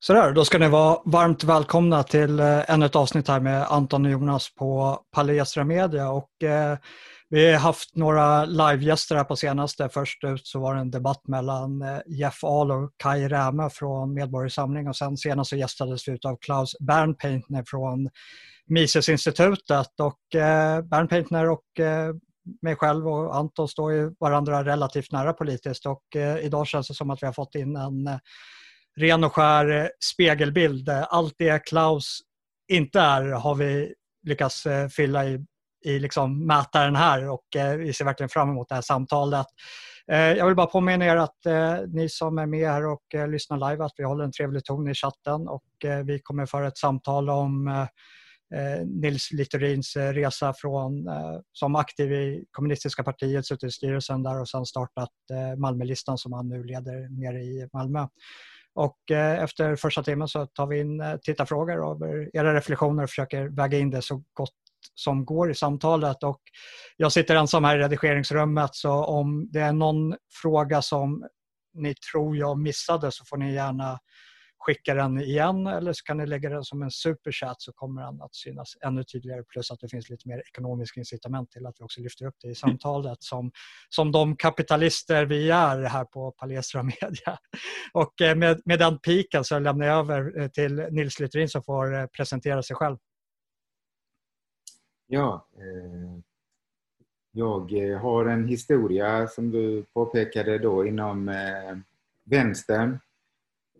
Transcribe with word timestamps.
Sådär, 0.00 0.32
då 0.32 0.44
ska 0.44 0.58
ni 0.58 0.68
vara 0.68 0.98
varmt 1.04 1.44
välkomna 1.44 2.02
till 2.02 2.40
eh, 2.40 2.70
ännu 2.70 2.86
ett 2.86 2.96
avsnitt 2.96 3.28
här 3.28 3.40
med 3.40 3.62
Anton 3.62 4.04
och 4.04 4.10
Jonas 4.10 4.54
på 4.54 5.00
Palestra 5.12 5.64
Media. 5.64 6.10
Och, 6.10 6.42
eh, 6.42 6.78
vi 7.30 7.52
har 7.52 7.58
haft 7.58 7.96
några 7.96 8.44
livegäster 8.44 9.16
här 9.16 9.24
på 9.24 9.36
senaste. 9.36 9.88
Först 9.88 10.24
ut 10.24 10.46
så 10.46 10.60
var 10.60 10.74
det 10.74 10.80
en 10.80 10.90
debatt 10.90 11.28
mellan 11.28 11.82
eh, 11.82 11.98
Jeff 12.06 12.44
Ahl 12.44 12.70
och 12.70 12.90
Kai 12.96 13.28
Räme 13.28 13.70
från 13.70 14.14
Medborgarsamling 14.14 14.88
och 14.88 14.96
sen 14.96 15.16
senast 15.16 15.50
så 15.50 15.56
gästades 15.56 16.08
vi 16.08 16.18
av 16.26 16.36
Klaus 16.40 16.76
Bernpaintner 16.80 17.64
från 17.66 18.08
Misesinstitutet. 18.66 20.00
Och 20.00 20.40
eh, 20.40 20.82
Bernpaintner 20.82 21.50
och 21.50 21.80
eh, 21.80 22.14
mig 22.62 22.76
själv 22.76 23.08
och 23.08 23.36
Anton 23.36 23.68
står 23.68 23.92
ju 23.92 24.14
varandra 24.20 24.64
relativt 24.64 25.12
nära 25.12 25.32
politiskt 25.32 25.86
och 25.86 26.16
eh, 26.16 26.38
idag 26.38 26.66
känns 26.66 26.88
det 26.88 26.94
som 26.94 27.10
att 27.10 27.22
vi 27.22 27.26
har 27.26 27.32
fått 27.32 27.54
in 27.54 27.76
en 27.76 28.06
eh, 28.06 28.18
ren 28.98 29.24
och 29.24 29.32
skär 29.32 29.70
eh, 29.70 29.88
spegelbild. 30.14 30.88
Eh, 30.88 31.06
allt 31.08 31.34
det 31.38 31.66
Klaus 31.66 32.20
inte 32.68 33.00
är 33.00 33.22
har 33.22 33.54
vi 33.54 33.94
lyckats 34.26 34.66
eh, 34.66 34.88
fylla 34.88 35.26
i, 35.26 35.44
i 35.84 35.98
liksom 35.98 36.46
mätaren 36.46 36.96
här 36.96 37.28
och 37.28 37.44
vi 37.78 37.92
ser 37.92 38.04
verkligen 38.04 38.28
fram 38.28 38.50
emot 38.50 38.68
det 38.68 38.74
här 38.74 38.82
samtalet. 38.82 39.46
Jag 40.10 40.46
vill 40.46 40.54
bara 40.54 40.66
påminna 40.66 41.06
er 41.06 41.16
att 41.16 41.38
ni 41.88 42.08
som 42.08 42.38
är 42.38 42.46
med 42.46 42.70
här 42.70 42.86
och 42.86 43.02
lyssnar 43.28 43.70
live 43.70 43.84
att 43.84 43.92
vi 43.96 44.04
håller 44.04 44.24
en 44.24 44.32
trevlig 44.32 44.64
ton 44.64 44.88
i 44.88 44.94
chatten 44.94 45.48
och 45.48 45.64
vi 46.04 46.20
kommer 46.22 46.46
föra 46.46 46.68
ett 46.68 46.78
samtal 46.78 47.30
om 47.30 47.86
Nils 48.84 49.32
Littorins 49.32 49.96
resa 49.96 50.54
från, 50.56 51.08
som 51.52 51.76
aktiv 51.76 52.12
i 52.12 52.44
kommunistiska 52.50 53.02
partiet, 53.02 53.46
suttit 53.46 53.68
i 53.68 53.72
styrelsen 53.72 54.22
där 54.22 54.40
och 54.40 54.48
sen 54.48 54.66
startat 54.66 55.12
Malmölistan 55.58 56.18
som 56.18 56.32
han 56.32 56.48
nu 56.48 56.64
leder 56.64 57.20
nere 57.20 57.40
i 57.40 57.68
Malmö. 57.72 58.06
Och 58.78 59.10
eh, 59.10 59.42
efter 59.42 59.76
första 59.76 60.02
timmen 60.02 60.28
så 60.28 60.46
tar 60.46 60.66
vi 60.66 60.80
in 60.80 61.00
eh, 61.00 61.16
tittarfrågor 61.16 61.80
och 61.80 62.00
era 62.32 62.54
reflektioner 62.54 63.02
och 63.02 63.08
försöker 63.10 63.48
väga 63.48 63.78
in 63.78 63.90
det 63.90 64.02
så 64.02 64.22
gott 64.32 64.54
som 64.94 65.24
går 65.24 65.50
i 65.50 65.54
samtalet. 65.54 66.22
Och 66.22 66.40
jag 66.96 67.12
sitter 67.12 67.36
ensam 67.36 67.64
här 67.64 67.78
i 67.78 67.82
redigeringsrummet 67.82 68.74
så 68.74 69.04
om 69.04 69.48
det 69.52 69.60
är 69.60 69.72
någon 69.72 70.16
fråga 70.42 70.82
som 70.82 71.24
ni 71.74 71.94
tror 71.94 72.36
jag 72.36 72.58
missade 72.58 73.12
så 73.12 73.24
får 73.24 73.36
ni 73.36 73.54
gärna 73.54 73.98
skicka 74.58 74.94
den 74.94 75.20
igen 75.20 75.66
eller 75.66 75.92
så 75.92 76.04
kan 76.04 76.16
ni 76.16 76.26
lägga 76.26 76.50
den 76.50 76.64
som 76.64 76.82
en 76.82 76.90
superchat 76.90 77.62
så 77.62 77.72
kommer 77.72 78.02
den 78.02 78.22
att 78.22 78.34
synas 78.34 78.76
ännu 78.80 79.04
tydligare 79.04 79.42
plus 79.42 79.70
att 79.70 79.80
det 79.80 79.88
finns 79.88 80.10
lite 80.10 80.28
mer 80.28 80.38
ekonomiska 80.38 81.00
incitament 81.00 81.50
till 81.50 81.66
att 81.66 81.74
vi 81.78 81.84
också 81.84 82.00
lyfter 82.00 82.26
upp 82.26 82.34
det 82.42 82.48
i 82.48 82.54
samtalet 82.54 83.22
som, 83.22 83.50
som 83.88 84.12
de 84.12 84.36
kapitalister 84.36 85.26
vi 85.26 85.50
är 85.50 85.82
här 85.82 86.04
på 86.04 86.30
Palestra 86.30 86.82
Media. 86.82 87.38
Och 87.92 88.20
eh, 88.20 88.36
med, 88.36 88.60
med 88.64 88.78
den 88.78 88.98
piken 88.98 89.44
så 89.44 89.58
lämnar 89.58 89.86
jag 89.86 89.98
över 89.98 90.40
eh, 90.40 90.48
till 90.48 90.86
Nils 90.90 91.20
Littorin 91.20 91.48
som 91.48 91.62
får 91.62 91.94
eh, 91.94 92.06
presentera 92.06 92.62
sig 92.62 92.76
själv. 92.76 92.96
Ja, 95.06 95.46
eh, 95.56 96.20
jag 97.32 97.98
har 97.98 98.26
en 98.26 98.48
historia 98.48 99.28
som 99.28 99.50
du 99.50 99.84
påpekade 99.94 100.58
då 100.58 100.86
inom 100.86 101.28
eh, 101.28 101.78
vänstern. 102.24 102.98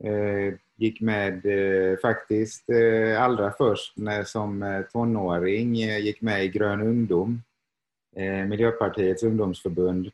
Eh, 0.00 0.54
gick 0.78 1.00
med 1.00 1.46
eh, 1.46 1.98
faktiskt 1.98 2.70
eh, 2.70 3.22
allra 3.22 3.50
först 3.50 3.96
när 3.96 4.24
som 4.24 4.62
eh, 4.62 4.82
tonåring 4.82 5.82
eh, 5.82 5.98
gick 5.98 6.20
med 6.20 6.44
i 6.44 6.48
Grön 6.48 6.80
ungdom, 6.80 7.42
eh, 8.16 8.46
Miljöpartiets 8.46 9.22
ungdomsförbund 9.22 10.10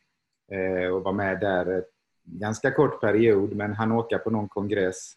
eh, 0.50 0.88
och 0.88 1.02
var 1.02 1.12
med 1.12 1.40
där 1.40 1.78
ett 1.78 1.90
ganska 2.24 2.70
kort 2.70 3.00
period 3.00 3.56
men 3.56 3.72
han 3.72 3.92
åka 3.92 4.18
på 4.18 4.30
någon 4.30 4.48
kongress. 4.48 5.16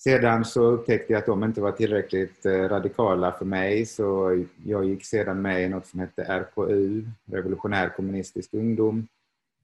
Sedan 0.00 0.44
så 0.44 0.62
upptäckte 0.62 1.12
jag 1.12 1.20
att 1.20 1.26
de 1.26 1.44
inte 1.44 1.60
var 1.60 1.72
tillräckligt 1.72 2.46
eh, 2.46 2.68
radikala 2.68 3.32
för 3.32 3.44
mig 3.44 3.86
så 3.86 4.44
jag 4.64 4.84
gick 4.84 5.04
sedan 5.04 5.42
med 5.42 5.62
i 5.62 5.68
något 5.68 5.86
som 5.86 6.00
hette 6.00 6.22
RKU, 6.22 7.02
Revolutionär 7.24 7.88
kommunistisk 7.88 8.54
ungdom 8.54 9.08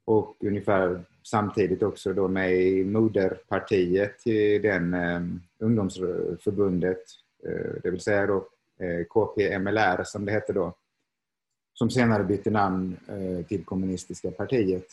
och 0.04 0.36
ungefär 0.40 1.04
samtidigt 1.24 1.82
också 1.82 2.12
då 2.12 2.28
med 2.28 2.62
i 2.62 2.84
moderpartiet 2.84 4.26
i 4.26 4.58
den 4.58 4.94
eh, 4.94 5.20
ungdomsförbundet, 5.58 7.02
eh, 7.46 7.72
det 7.82 7.90
vill 7.90 8.00
säga 8.00 8.26
då 8.26 8.36
eh, 8.80 9.04
KPMLR 9.04 10.04
som 10.04 10.24
det 10.24 10.32
hette 10.32 10.52
då, 10.52 10.74
som 11.74 11.90
senare 11.90 12.24
bytte 12.24 12.50
namn 12.50 12.96
eh, 13.08 13.46
till 13.46 13.64
kommunistiska 13.64 14.30
partiet. 14.30 14.86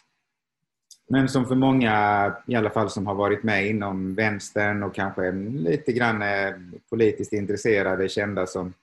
Men 1.08 1.30
som 1.30 1.46
för 1.46 1.56
många, 1.56 2.36
i 2.48 2.56
alla 2.56 2.70
fall 2.70 2.90
som 2.90 3.08
har 3.08 3.16
varit 3.16 3.44
med 3.44 3.68
inom 3.68 4.16
vänstern 4.16 4.84
och 4.84 4.96
kanske 4.96 5.32
lite 5.32 5.92
grann 5.92 6.22
eh, 6.22 6.54
politiskt 6.90 7.34
intresserade, 7.34 8.10
kända 8.10 8.48
som 8.48 8.74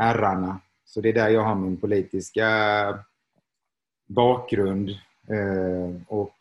ärrarna. 0.00 0.60
Så 0.84 1.00
det 1.00 1.08
är 1.08 1.12
där 1.12 1.28
jag 1.28 1.42
har 1.42 1.54
min 1.54 1.76
politiska 1.76 2.48
bakgrund 4.06 4.90
eh, 5.28 6.02
och 6.08 6.34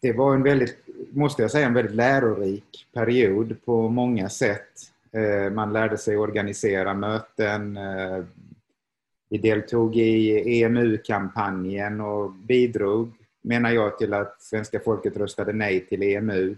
det 0.00 0.12
var 0.12 0.34
en 0.34 0.42
väldigt, 0.42 0.76
måste 1.10 1.42
jag 1.42 1.50
säga, 1.50 1.66
en 1.66 1.74
väldigt 1.74 1.94
lärorik 1.94 2.88
period 2.92 3.56
på 3.64 3.88
många 3.88 4.28
sätt. 4.28 4.70
Eh, 5.12 5.52
man 5.52 5.72
lärde 5.72 5.98
sig 5.98 6.16
organisera 6.16 6.94
möten. 6.94 7.76
Eh, 7.76 8.24
vi 9.30 9.38
deltog 9.38 9.96
i 9.96 10.62
EMU-kampanjen 10.62 12.00
och 12.00 12.32
bidrog, 12.32 13.12
menar 13.42 13.70
jag, 13.70 13.98
till 13.98 14.14
att 14.14 14.42
svenska 14.42 14.80
folket 14.80 15.16
röstade 15.16 15.52
nej 15.52 15.86
till 15.86 16.02
EMU. 16.02 16.56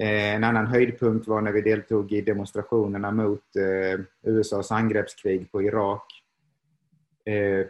Eh, 0.00 0.34
en 0.34 0.44
annan 0.44 0.66
höjdpunkt 0.66 1.26
var 1.26 1.40
när 1.40 1.52
vi 1.52 1.60
deltog 1.60 2.12
i 2.12 2.20
demonstrationerna 2.20 3.10
mot 3.10 3.44
USAs 4.22 4.72
angreppskrig 4.72 5.52
på 5.52 5.62
Irak. 5.62 6.20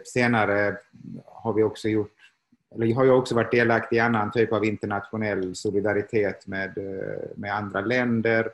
Senare 0.04 0.76
har 1.24 1.52
vi 1.52 1.62
också 1.62 1.88
gjort 1.88 2.13
eller 2.74 2.94
har 2.94 3.04
jag 3.04 3.18
också 3.18 3.34
varit 3.34 3.50
delaktig 3.50 3.96
i 3.96 4.00
annan 4.00 4.32
typ 4.32 4.52
av 4.52 4.64
internationell 4.64 5.54
solidaritet 5.54 6.46
med, 6.46 6.78
eh, 6.78 7.28
med 7.36 7.54
andra 7.54 7.80
länder. 7.80 8.50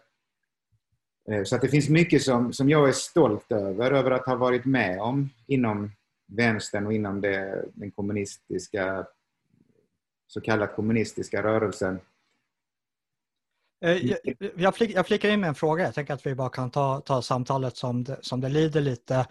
Eh, 1.31 1.43
så 1.45 1.57
att 1.57 1.63
det 1.63 1.69
finns 1.69 1.89
mycket 1.89 2.23
som, 2.23 2.53
som 2.53 2.69
jag 2.69 2.89
är 2.89 2.93
stolt 2.93 3.53
över, 3.53 3.91
över 3.91 4.11
att 4.11 4.27
ha 4.27 4.35
varit 4.35 4.65
med 4.65 5.01
om 5.01 5.31
inom 5.47 5.91
vänstern 6.27 6.87
och 6.87 6.93
inom 6.93 7.21
det, 7.21 7.65
den 7.75 7.91
kommunistiska, 7.91 9.07
så 10.27 10.41
kallat 10.41 10.77
kommunistiska 10.77 11.43
rörelsen. 11.43 12.01
Eh, 13.85 14.07
jag, 14.07 14.19
jag, 14.57 14.77
flik, 14.77 14.91
jag 14.95 15.07
flikar 15.07 15.29
in 15.29 15.41
med 15.41 15.49
en 15.49 15.55
fråga. 15.55 15.85
Jag 15.85 15.95
tänker 15.95 16.15
att 16.15 16.27
vi 16.27 16.35
bara 16.35 16.49
kan 16.49 16.71
ta, 16.71 17.01
ta 17.01 17.23
samtalet 17.23 17.77
som 17.77 18.05
det, 18.05 18.19
som 18.21 18.41
det 18.41 18.49
lider 18.49 18.81
lite. 18.81 19.27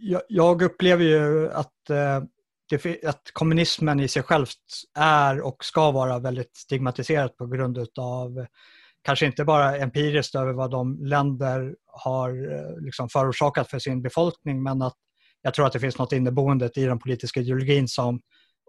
Jag, 0.00 0.22
jag, 0.28 0.62
upplever 0.62 1.04
ju 1.04 1.50
att, 1.50 1.90
det, 2.76 3.04
att 3.04 3.30
kommunismen 3.32 4.00
i 4.00 4.08
sig 4.08 4.22
själv 4.22 4.46
är 4.98 5.40
och 5.40 5.64
ska 5.64 5.90
vara 5.90 6.18
väldigt 6.18 6.56
stigmatiserat 6.56 7.36
på 7.36 7.46
grund 7.46 7.78
av 7.98 8.46
kanske 9.02 9.26
inte 9.26 9.44
bara 9.44 9.76
empiriskt 9.76 10.34
över 10.34 10.52
vad 10.52 10.70
de 10.70 10.98
länder 11.04 11.74
har 11.86 12.30
eh, 12.30 12.84
liksom 12.84 13.08
förorsakat 13.08 13.70
för 13.70 13.78
sin 13.78 14.02
befolkning 14.02 14.62
men 14.62 14.82
att 14.82 14.96
jag 15.42 15.54
tror 15.54 15.66
att 15.66 15.72
det 15.72 15.80
finns 15.80 15.98
något 15.98 16.12
inneboende 16.12 16.70
i 16.74 16.84
den 16.84 16.98
politiska 16.98 17.40
ideologin 17.40 17.88
som 17.88 18.20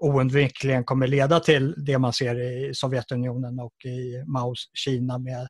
oundvikligen 0.02 0.84
kommer 0.84 1.08
leda 1.08 1.40
till 1.40 1.76
det 1.86 1.98
man 1.98 2.14
ser 2.14 2.42
i 2.42 2.74
Sovjetunionen 2.74 3.60
och 3.60 3.86
i 3.86 4.24
Maos 4.28 4.70
Kina 4.74 5.18
med, 5.18 5.48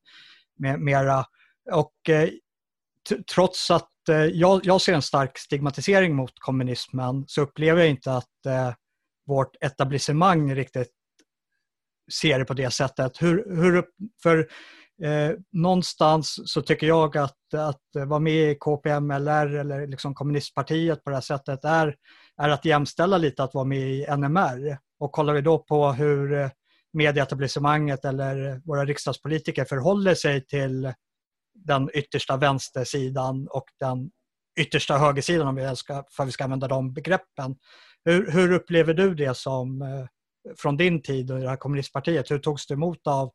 med 0.60 0.80
mera. 0.80 1.26
Och 1.72 2.10
eh, 2.10 2.30
trots 3.36 3.72
att 3.72 3.90
Eh, 4.10 4.16
jag, 4.16 4.62
jag, 4.64 4.82
ser 4.82 4.94
en 4.94 5.02
stark 5.02 5.38
stigmatisering 5.38 6.16
mot 6.16 6.40
kommunismen 6.40 7.24
så 7.28 7.42
upplever 7.42 7.82
jag 7.82 7.90
inte 7.90 8.14
att 8.14 8.46
eh, 8.46 8.74
vårt 9.28 9.56
etablissemang 9.62 10.56
riktigt 10.56 10.92
ser 12.22 12.40
det 12.40 12.46
på 12.46 12.54
det 12.54 12.72
sättet. 12.72 13.22
Hur, 13.22 13.56
hur, 13.56 13.86
för 14.24 14.38
eh, 15.04 15.32
någonstans 15.52 16.40
så 16.46 16.62
tycker 16.62 16.88
jag 16.88 17.18
att, 17.18 17.54
att 17.54 18.08
vara 18.08 18.20
med 18.20 18.52
i 18.52 18.56
KPMLR 18.56 19.56
eller 19.56 19.88
liksom 19.88 20.16
kommunistpartiet 20.16 21.04
på 21.04 21.10
det 21.10 21.16
här 21.16 21.22
sättet 21.22 21.66
är 21.66 21.96
är 22.38 22.50
att 22.50 22.66
jämställa 22.66 23.18
lite 23.18 23.44
att 23.44 23.54
vara 23.54 23.66
med 23.66 23.92
i 23.92 24.06
NMR. 24.18 24.78
Och 25.00 25.12
kollar 25.12 25.34
vi 25.34 25.42
då 25.42 25.60
på 25.60 25.92
hur 25.92 26.34
eh, 26.34 26.50
medieetablissemanget 26.94 28.06
eller 28.06 28.62
våra 28.66 28.86
riksdagspolitiker 28.86 29.66
förhåller 29.66 30.16
sig 30.16 30.46
till 30.46 30.94
den 31.66 31.90
yttersta 31.94 32.38
vänstersidan 32.38 33.48
och 33.48 33.66
den 33.80 34.12
yttersta 34.60 34.98
högersidan 34.98 35.48
om 35.48 35.56
vi 35.56 35.76
ska, 35.76 36.04
för 36.12 36.26
vi 36.26 36.32
ska 36.32 36.44
använda 36.44 36.68
de 36.68 36.94
begreppen. 36.94 37.56
Hur, 38.06 38.32
hur 38.32 38.52
upplever 38.52 38.94
du 38.94 39.16
det 39.16 39.38
som 39.38 39.82
eh, 39.82 40.06
från 40.58 40.78
din 40.78 41.02
tid 41.02 41.32
och 41.32 41.40
i 41.40 41.42
det 41.42 41.50
här 41.50 41.58
kommunistpartiet? 41.58 42.32
Hur 42.32 42.40
togs 42.40 42.68
det 42.68 42.74
emot 42.74 43.08
av 43.08 43.32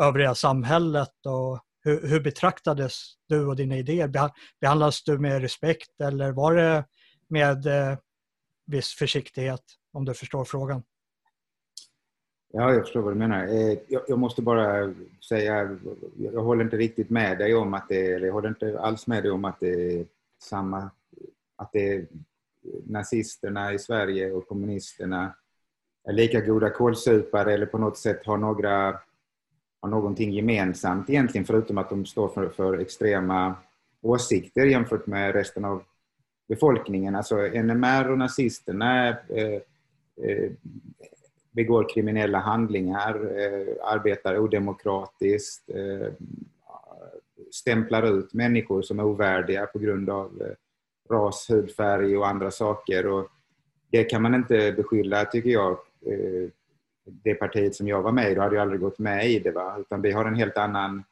övriga 0.00 0.34
samhället 0.34 1.26
och 1.26 1.60
hur, 1.84 2.08
hur 2.08 2.20
betraktades 2.20 3.02
du 3.28 3.46
och 3.46 3.56
dina 3.56 3.76
idéer? 3.76 4.30
Behandlades 4.60 5.04
du 5.04 5.18
med 5.18 5.40
respekt 5.40 6.00
eller 6.02 6.32
var 6.32 6.54
det 6.54 6.84
med 7.28 7.66
eh, 7.66 7.98
viss 8.66 8.94
försiktighet 8.94 9.62
om 9.92 10.04
du 10.04 10.14
förstår 10.14 10.44
frågan. 10.44 10.82
Ja, 12.52 12.72
jag 12.72 12.82
förstår 12.82 13.00
vad 13.00 13.12
du 13.12 13.18
menar. 13.18 13.46
Eh, 13.46 13.78
jag, 13.88 14.18
måste 14.18 14.42
bara 14.42 14.94
säga, 15.28 15.76
jag 16.16 16.42
håller 16.42 16.64
inte 16.64 16.76
riktigt 16.76 17.10
med 17.10 17.38
dig 17.38 17.54
om 17.54 17.74
att 17.74 17.88
det 17.88 18.12
är, 18.12 18.20
jag 18.20 18.32
håller 18.32 18.48
inte 18.48 18.80
alls 18.80 19.06
med 19.06 19.22
dig 19.22 19.30
om 19.30 19.44
att 19.44 19.60
det 19.60 20.00
är 20.00 20.06
samma, 20.42 20.90
att 21.56 21.72
det 21.72 21.94
är 21.94 22.06
nazisterna 22.86 23.72
i 23.72 23.78
Sverige 23.78 24.32
och 24.32 24.48
kommunisterna 24.48 25.34
är 26.04 26.12
lika 26.12 26.40
goda 26.40 26.70
kålsupare 26.70 27.54
eller 27.54 27.66
på 27.66 27.78
något 27.78 27.98
sätt 27.98 28.26
har 28.26 28.36
några 28.36 28.98
har 29.80 29.90
någonting 29.90 30.32
gemensamt 30.32 31.10
egentligen 31.10 31.44
förutom 31.44 31.78
att 31.78 31.90
de 31.90 32.06
står 32.06 32.28
för, 32.28 32.48
för 32.48 32.78
extrema 32.78 33.54
åsikter 34.00 34.66
jämfört 34.66 35.06
med 35.06 35.34
resten 35.34 35.64
av 35.64 35.82
befolkningen. 36.48 37.16
Alltså 37.16 37.36
NMR 37.36 38.10
och 38.10 38.18
nazisterna 38.18 39.08
eh, 39.08 39.60
eh, 40.22 40.50
begår 41.56 41.88
kriminella 41.94 42.38
handlingar, 42.38 43.14
eh, 43.14 43.94
arbetar 43.94 44.38
odemokratiskt, 44.38 45.70
eh, 45.70 46.12
stämplar 47.50 48.18
ut 48.18 48.34
människor 48.34 48.82
som 48.82 48.98
är 48.98 49.04
ovärdiga 49.04 49.66
på 49.66 49.78
grund 49.78 50.10
av 50.10 50.42
eh, 50.42 51.14
ras, 51.14 51.50
hudfärg 51.50 52.16
och 52.16 52.28
andra 52.28 52.50
saker. 52.50 53.06
Och 53.06 53.28
det 53.90 54.04
kan 54.04 54.22
man 54.22 54.34
inte 54.34 54.72
beskylla, 54.72 55.24
tycker 55.24 55.50
jag, 55.50 55.70
eh, 56.06 56.50
det 57.04 57.34
partiet 57.34 57.74
som 57.74 57.88
jag 57.88 58.02
var 58.02 58.12
med 58.12 58.32
i. 58.32 58.34
Då 58.34 58.40
hade 58.40 58.54
jag 58.54 58.62
aldrig 58.62 58.80
gått 58.80 58.98
med 58.98 59.30
i 59.30 59.38
det. 59.38 59.50
Va? 59.50 59.76
Utan 59.78 60.02
vi 60.02 60.12
har 60.12 60.24
en 60.24 60.34
helt 60.34 60.56
annan 60.56 61.04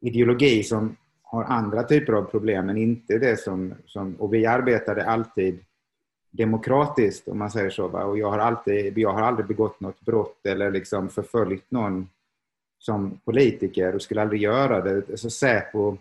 ideologi 0.00 0.62
som 0.62 0.96
har 1.22 1.44
andra 1.44 1.82
typer 1.82 2.12
av 2.12 2.22
problem 2.22 2.66
men 2.66 2.76
inte 2.76 3.18
det 3.18 3.36
som... 3.36 3.74
som 3.86 4.14
och 4.14 4.34
vi 4.34 4.46
arbetade 4.46 5.04
alltid 5.04 5.64
demokratiskt 6.30 7.28
om 7.28 7.38
man 7.38 7.50
säger 7.50 7.70
så. 7.70 7.88
Va? 7.88 8.04
Och 8.04 8.18
jag 8.18 8.30
har, 8.30 8.38
alltid, 8.38 8.98
jag 8.98 9.12
har 9.12 9.22
aldrig 9.22 9.46
begått 9.46 9.80
något 9.80 10.00
brott 10.00 10.46
eller 10.46 10.70
liksom 10.70 11.08
förföljt 11.08 11.70
någon 11.70 12.08
som 12.78 13.20
politiker 13.24 13.94
och 13.94 14.02
skulle 14.02 14.22
aldrig 14.22 14.42
göra 14.42 14.80
det. 14.80 15.18
Så 15.18 15.30
Säpo 15.30 15.96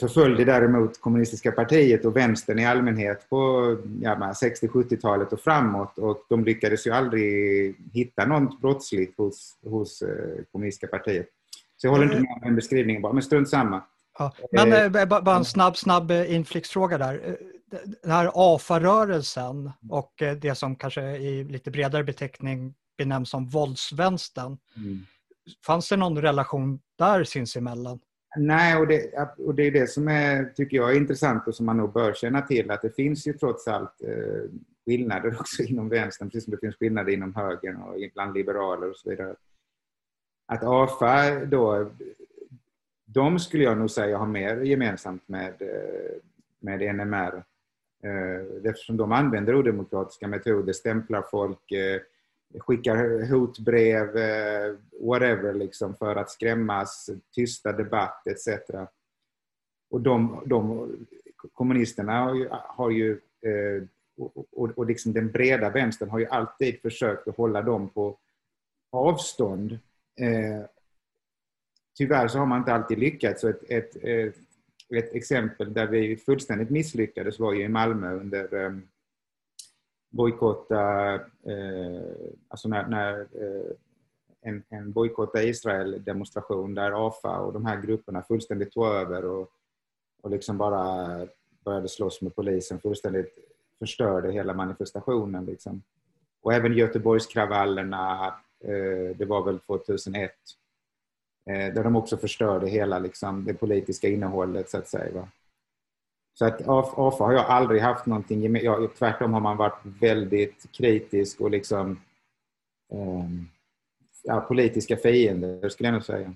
förföljde 0.00 0.44
däremot 0.44 1.00
kommunistiska 1.00 1.52
partiet 1.52 2.04
och 2.04 2.16
vänstern 2.16 2.58
i 2.58 2.66
allmänhet 2.66 3.28
på 3.28 3.76
ja, 4.02 4.14
60-70-talet 4.14 5.32
och 5.32 5.40
framåt 5.40 5.98
och 5.98 6.24
de 6.28 6.44
lyckades 6.44 6.86
ju 6.86 6.90
aldrig 6.90 7.74
hitta 7.92 8.26
något 8.26 8.60
brottsligt 8.60 9.18
hos, 9.18 9.58
hos 9.64 10.02
eh, 10.02 10.44
kommunistiska 10.52 10.86
partiet. 10.86 11.26
Så 11.76 11.86
jag 11.86 11.92
håller 11.92 12.04
inte 12.04 12.20
med 12.20 12.32
om 12.34 12.40
den 12.42 12.56
beskrivningen 12.56 13.02
bara, 13.02 13.12
men 13.12 13.22
strunt 13.22 13.48
samma. 13.48 13.82
Ja, 14.18 14.32
men 14.52 14.72
eh, 14.72 15.04
bara 15.06 15.36
en 15.36 15.44
snabb, 15.44 15.76
snabb 15.76 16.10
eh, 16.10 16.34
inflicksfråga 16.34 16.98
där. 16.98 17.38
Eh, 17.72 17.78
den 18.02 18.10
här 18.10 18.30
AFA-rörelsen 18.34 19.70
och 19.90 20.12
det 20.40 20.54
som 20.54 20.76
kanske 20.76 21.02
i 21.02 21.44
lite 21.44 21.70
bredare 21.70 22.04
beteckning 22.04 22.74
benämns 22.98 23.30
som 23.30 23.46
våldsvänstern. 23.46 24.58
Mm. 24.76 24.98
Fanns 25.66 25.88
det 25.88 25.96
någon 25.96 26.22
relation 26.22 26.80
där 26.98 27.24
sinsemellan? 27.24 28.00
Nej, 28.36 28.76
och 28.76 28.86
det, 28.86 29.28
och 29.38 29.54
det 29.54 29.62
är 29.62 29.70
det 29.70 29.90
som 29.90 30.08
är, 30.08 30.44
tycker 30.44 30.76
jag 30.76 30.92
är 30.92 30.96
intressant 30.96 31.48
och 31.48 31.54
som 31.54 31.66
man 31.66 31.76
nog 31.76 31.92
bör 31.92 32.14
känna 32.14 32.42
till 32.42 32.70
att 32.70 32.82
det 32.82 32.96
finns 32.96 33.26
ju 33.26 33.32
trots 33.32 33.68
allt 33.68 34.02
eh, 34.02 34.50
skillnader 34.84 35.36
också 35.40 35.62
inom 35.62 35.88
vänstern, 35.88 36.30
precis 36.30 36.44
som 36.44 36.50
det 36.50 36.60
finns 36.60 36.76
skillnader 36.76 37.12
inom 37.12 37.34
högern 37.34 37.76
och 37.76 37.94
bland 38.14 38.34
liberaler 38.34 38.90
och 38.90 38.96
så 38.96 39.10
vidare. 39.10 39.36
Att 40.52 40.64
AFA 40.64 41.44
då, 41.44 41.90
de 43.04 43.38
skulle 43.38 43.64
jag 43.64 43.78
nog 43.78 43.90
säga 43.90 44.18
har 44.18 44.26
mer 44.26 44.56
gemensamt 44.56 45.28
med, 45.28 45.62
eh, 45.62 46.20
med 46.58 46.96
NMR. 46.96 47.44
Eh, 48.02 48.70
eftersom 48.70 48.96
de 48.96 49.12
använder 49.12 49.54
odemokratiska 49.54 50.28
metoder, 50.28 50.72
stämplar 50.72 51.22
folk, 51.30 51.72
eh, 51.72 52.00
skickar 52.58 53.30
hotbrev, 53.30 54.16
eh, 54.16 54.74
whatever, 55.00 55.54
liksom, 55.54 55.94
för 55.94 56.16
att 56.16 56.30
skrämmas, 56.30 57.10
tysta 57.34 57.72
debatt 57.72 58.26
etc. 58.26 58.48
Och 59.90 60.00
de, 60.00 60.42
de 60.46 60.90
kommunisterna 61.52 62.20
har 62.20 62.34
ju, 62.34 62.48
har 62.50 62.90
ju 62.90 63.20
och, 64.18 64.46
och, 64.52 64.70
och 64.78 64.86
liksom 64.86 65.12
den 65.12 65.30
breda 65.30 65.70
vänstern 65.70 66.10
har 66.10 66.18
ju 66.18 66.26
alltid 66.26 66.80
försökt 66.80 67.28
att 67.28 67.36
hålla 67.36 67.62
dem 67.62 67.88
på 67.88 68.18
avstånd. 68.92 69.78
Tyvärr 71.96 72.28
så 72.28 72.38
har 72.38 72.46
man 72.46 72.58
inte 72.58 72.72
alltid 72.72 72.98
lyckats. 72.98 73.40
Så 73.40 73.48
ett, 73.48 73.62
ett, 73.70 73.96
ett, 73.96 74.36
ett 74.94 75.14
exempel 75.14 75.74
där 75.74 75.86
vi 75.86 76.16
fullständigt 76.16 76.70
misslyckades 76.70 77.38
var 77.38 77.52
ju 77.52 77.62
i 77.62 77.68
Malmö 77.68 78.14
under 78.14 78.64
eh, 78.64 78.72
bojkotta, 80.10 81.14
eh, 81.14 81.20
alltså 82.48 82.68
när, 82.68 82.86
när 82.86 83.20
eh, 83.20 83.70
en, 84.40 84.62
en 84.68 84.92
bojkotta 84.92 85.42
Israel-demonstration 85.42 86.74
där 86.74 87.06
AFA 87.06 87.38
och 87.38 87.52
de 87.52 87.66
här 87.66 87.80
grupperna 87.80 88.22
fullständigt 88.22 88.72
tog 88.72 88.86
över 88.86 89.24
och, 89.24 89.50
och 90.22 90.30
liksom 90.30 90.58
bara 90.58 91.06
började 91.64 91.88
slåss 91.88 92.22
med 92.22 92.34
polisen, 92.34 92.80
fullständigt 92.80 93.38
förstörde 93.78 94.32
hela 94.32 94.54
manifestationen. 94.54 95.44
Liksom. 95.44 95.82
Och 96.42 96.54
även 96.54 96.72
Göteborgskravallerna, 96.72 98.26
eh, 98.64 99.16
det 99.16 99.24
var 99.24 99.44
väl 99.44 99.58
2001, 99.58 100.32
Eh, 101.50 101.74
där 101.74 101.84
de 101.84 101.96
också 101.96 102.16
förstörde 102.16 102.68
hela 102.68 102.98
liksom, 102.98 103.44
det 103.44 103.54
politiska 103.54 104.08
innehållet 104.08 104.70
så 104.70 104.78
att 104.78 104.88
säga. 104.88 105.14
Va? 105.14 105.28
Så 106.38 106.44
att 106.44 106.68
AFA 106.68 107.24
har 107.24 107.32
jag 107.32 107.46
aldrig 107.46 107.82
haft 107.82 108.06
någonting 108.06 108.40
gemensamt. 108.40 108.96
Tvärtom 108.98 109.32
har 109.32 109.40
man 109.40 109.56
varit 109.56 109.80
väldigt 109.84 110.66
kritisk 110.72 111.40
och 111.40 111.50
liksom 111.50 112.00
eh, 112.92 113.28
ja, 114.22 114.40
politiska 114.40 114.96
fiender 114.96 115.68
skulle 115.68 115.86
jag 115.86 115.94
nog 115.94 116.04
säga. 116.04 116.34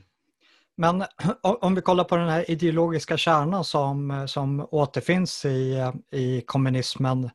Men 0.76 1.04
om 1.42 1.74
vi 1.74 1.80
kollar 1.80 2.04
på 2.04 2.16
den 2.16 2.28
här 2.28 2.50
ideologiska 2.50 3.16
kärnan 3.16 3.64
som, 3.64 4.24
som 4.28 4.68
återfinns 4.70 5.44
i, 5.44 5.92
i 6.10 6.40
kommunismen. 6.40 7.30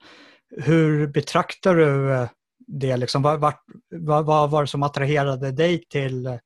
Hur 0.58 1.08
betraktar 1.08 1.76
du 1.76 2.14
eh, 2.14 2.30
det? 2.68 2.98
Liksom, 2.98 3.22
vad, 3.22 3.40
vad, 3.40 4.26
vad 4.26 4.52
var 4.52 4.62
det 4.62 4.68
som 4.68 4.84
attraherade 4.84 5.52
dig 5.52 5.84
till, 5.90 6.40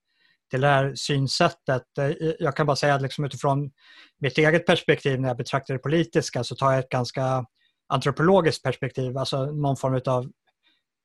till 0.50 0.62
det 0.62 0.68
här 0.68 0.96
synsättet? 0.96 1.98
Eh, 2.00 2.12
jag 2.40 2.56
kan 2.56 2.66
bara 2.66 2.76
säga 2.76 2.96
att 2.96 3.02
liksom 3.02 3.26
utifrån 3.26 3.72
mitt 4.20 4.38
eget 4.38 4.66
perspektiv 4.66 5.22
när 5.22 5.28
jag 5.28 5.38
betraktar 5.38 5.74
det 5.74 5.80
politiska 5.80 6.44
så 6.44 6.56
tar 6.56 6.72
jag 6.72 6.80
ett 6.80 6.90
ganska 6.90 7.46
antropologiskt 7.90 8.64
perspektiv, 8.64 9.18
alltså 9.18 9.46
någon 9.46 9.78
form 9.78 10.02
av 10.06 10.32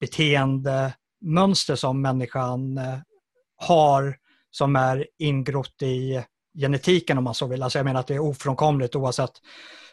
beteendemönster 0.00 1.75
som 1.75 2.02
människan 2.02 2.79
eh, 2.79 2.99
har 3.56 4.17
som 4.51 4.77
är 4.77 5.06
ingrott 5.19 5.82
i 5.82 6.24
genetiken 6.58 7.19
om 7.19 7.24
man 7.24 7.34
så 7.34 7.46
vill. 7.46 7.63
Alltså 7.63 7.79
jag 7.79 7.84
menar 7.84 8.01
att 8.01 8.06
det 8.06 8.15
är 8.15 8.22
ofrånkomligt 8.22 8.96
oavsett 8.96 9.32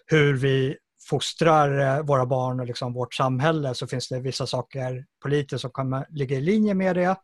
hur 0.05 0.37
vi 0.37 0.77
fostrar 1.09 1.97
eh, 1.97 2.05
våra 2.05 2.25
barn 2.25 2.59
och 2.59 2.65
liksom 2.65 2.93
vårt 2.93 3.13
samhälle 3.13 3.75
så 3.75 3.87
finns 3.87 4.09
det 4.09 4.19
vissa 4.19 4.47
saker 4.47 5.05
politiskt 5.23 5.61
som 5.61 5.71
kommer 5.71 6.07
ligger 6.09 6.37
i 6.37 6.41
linje 6.41 6.73
med 6.73 6.95
det 6.95 7.15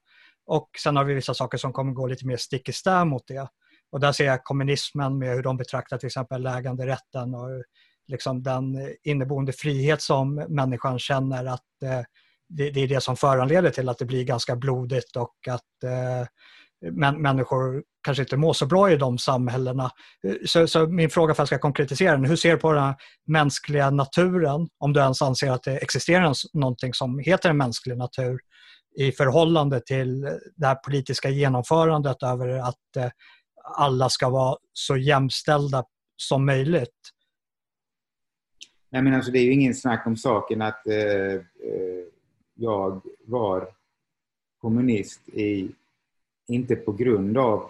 och 0.48 0.70
sen 0.84 0.96
har 0.96 1.04
vi 1.04 1.14
vissa 1.14 1.34
saker 1.34 1.58
som 1.58 1.74
kommer 1.74 1.94
gå 1.94 2.08
lite 2.08 2.28
mer 2.28 2.38
stick 2.38 2.70
i 2.70 2.74
stäv 2.74 3.08
mot 3.08 3.28
det. 3.28 3.48
Och 3.92 4.00
där 4.00 4.12
ser 4.12 4.26
jag 4.26 4.44
kommunismen 4.44 5.18
med 5.18 5.36
hur 5.36 5.44
de 5.44 5.58
betraktar 5.58 5.98
till 5.98 6.08
exempel 6.08 6.46
äganderätten 6.46 7.36
och 7.36 7.64
liksom 8.08 8.44
den 8.44 8.96
inneboende 9.04 9.54
frihet 9.54 10.02
som 10.02 10.36
människan 10.36 11.00
känner 11.00 11.46
att 11.46 11.84
eh, 11.84 12.02
det, 12.50 12.70
det, 12.72 12.80
är 12.80 12.88
det 12.88 13.02
som 13.02 13.18
föranleder 13.18 13.70
till 13.70 13.90
att 13.90 13.98
det 13.98 14.06
blir 14.06 14.24
ganska 14.24 14.56
blodigt 14.56 15.16
och 15.16 15.36
att 15.48 15.84
eh, 15.84 16.28
men, 16.92 17.22
människor 17.22 17.84
kanske 18.04 18.24
inte 18.24 18.38
mår 18.38 18.54
så 18.54 18.66
bra 18.66 18.92
i 18.92 18.98
de 18.98 19.18
samhällena. 19.18 19.92
Så, 20.46 20.68
så 20.68 20.88
min 20.88 21.10
fråga 21.10 21.34
för 21.34 21.44
att 21.44 21.52
jag 21.52 21.60
ska 21.60 21.68
konkretisera 21.68 22.12
den, 22.12 22.26
hur 22.26 22.36
ser 22.36 22.52
du 22.52 22.58
på 22.58 22.72
den 22.72 22.94
mänskliga 23.28 23.90
naturen, 23.90 24.68
om 24.80 24.94
du 24.94 25.00
ens 25.00 25.22
anser 25.22 25.52
att 25.52 25.64
det 25.64 25.78
existerar 25.78 26.34
någonting 26.54 26.94
som 26.94 27.20
heter 27.20 27.50
en 27.50 27.58
mänsklig 27.58 27.98
natur 27.98 28.40
i 28.98 29.12
förhållande 29.12 29.80
till 29.80 30.22
det 30.56 30.68
här 30.68 30.76
politiska 30.76 31.30
genomförandet 31.30 32.24
över 32.24 32.48
att 32.48 32.96
eh, 32.98 33.10
alla 33.64 34.10
ska 34.10 34.30
vara 34.30 34.58
så 34.74 34.98
jämställda 34.98 35.84
som 36.16 36.46
möjligt. 36.46 37.14
Nej, 38.90 39.02
men 39.02 39.14
alltså, 39.14 39.32
det 39.32 39.40
är 39.40 39.44
ju 39.44 39.54
ingen 39.54 39.76
snack 39.76 40.08
om 40.08 40.18
saken 40.18 40.62
att 40.62 40.88
eh, 40.88 41.34
eh 41.34 41.42
jag 42.60 43.02
var 43.26 43.68
kommunist 44.62 45.30
i, 45.30 45.72
inte 46.48 46.76
på 46.76 46.92
grund 46.92 47.38
av 47.38 47.70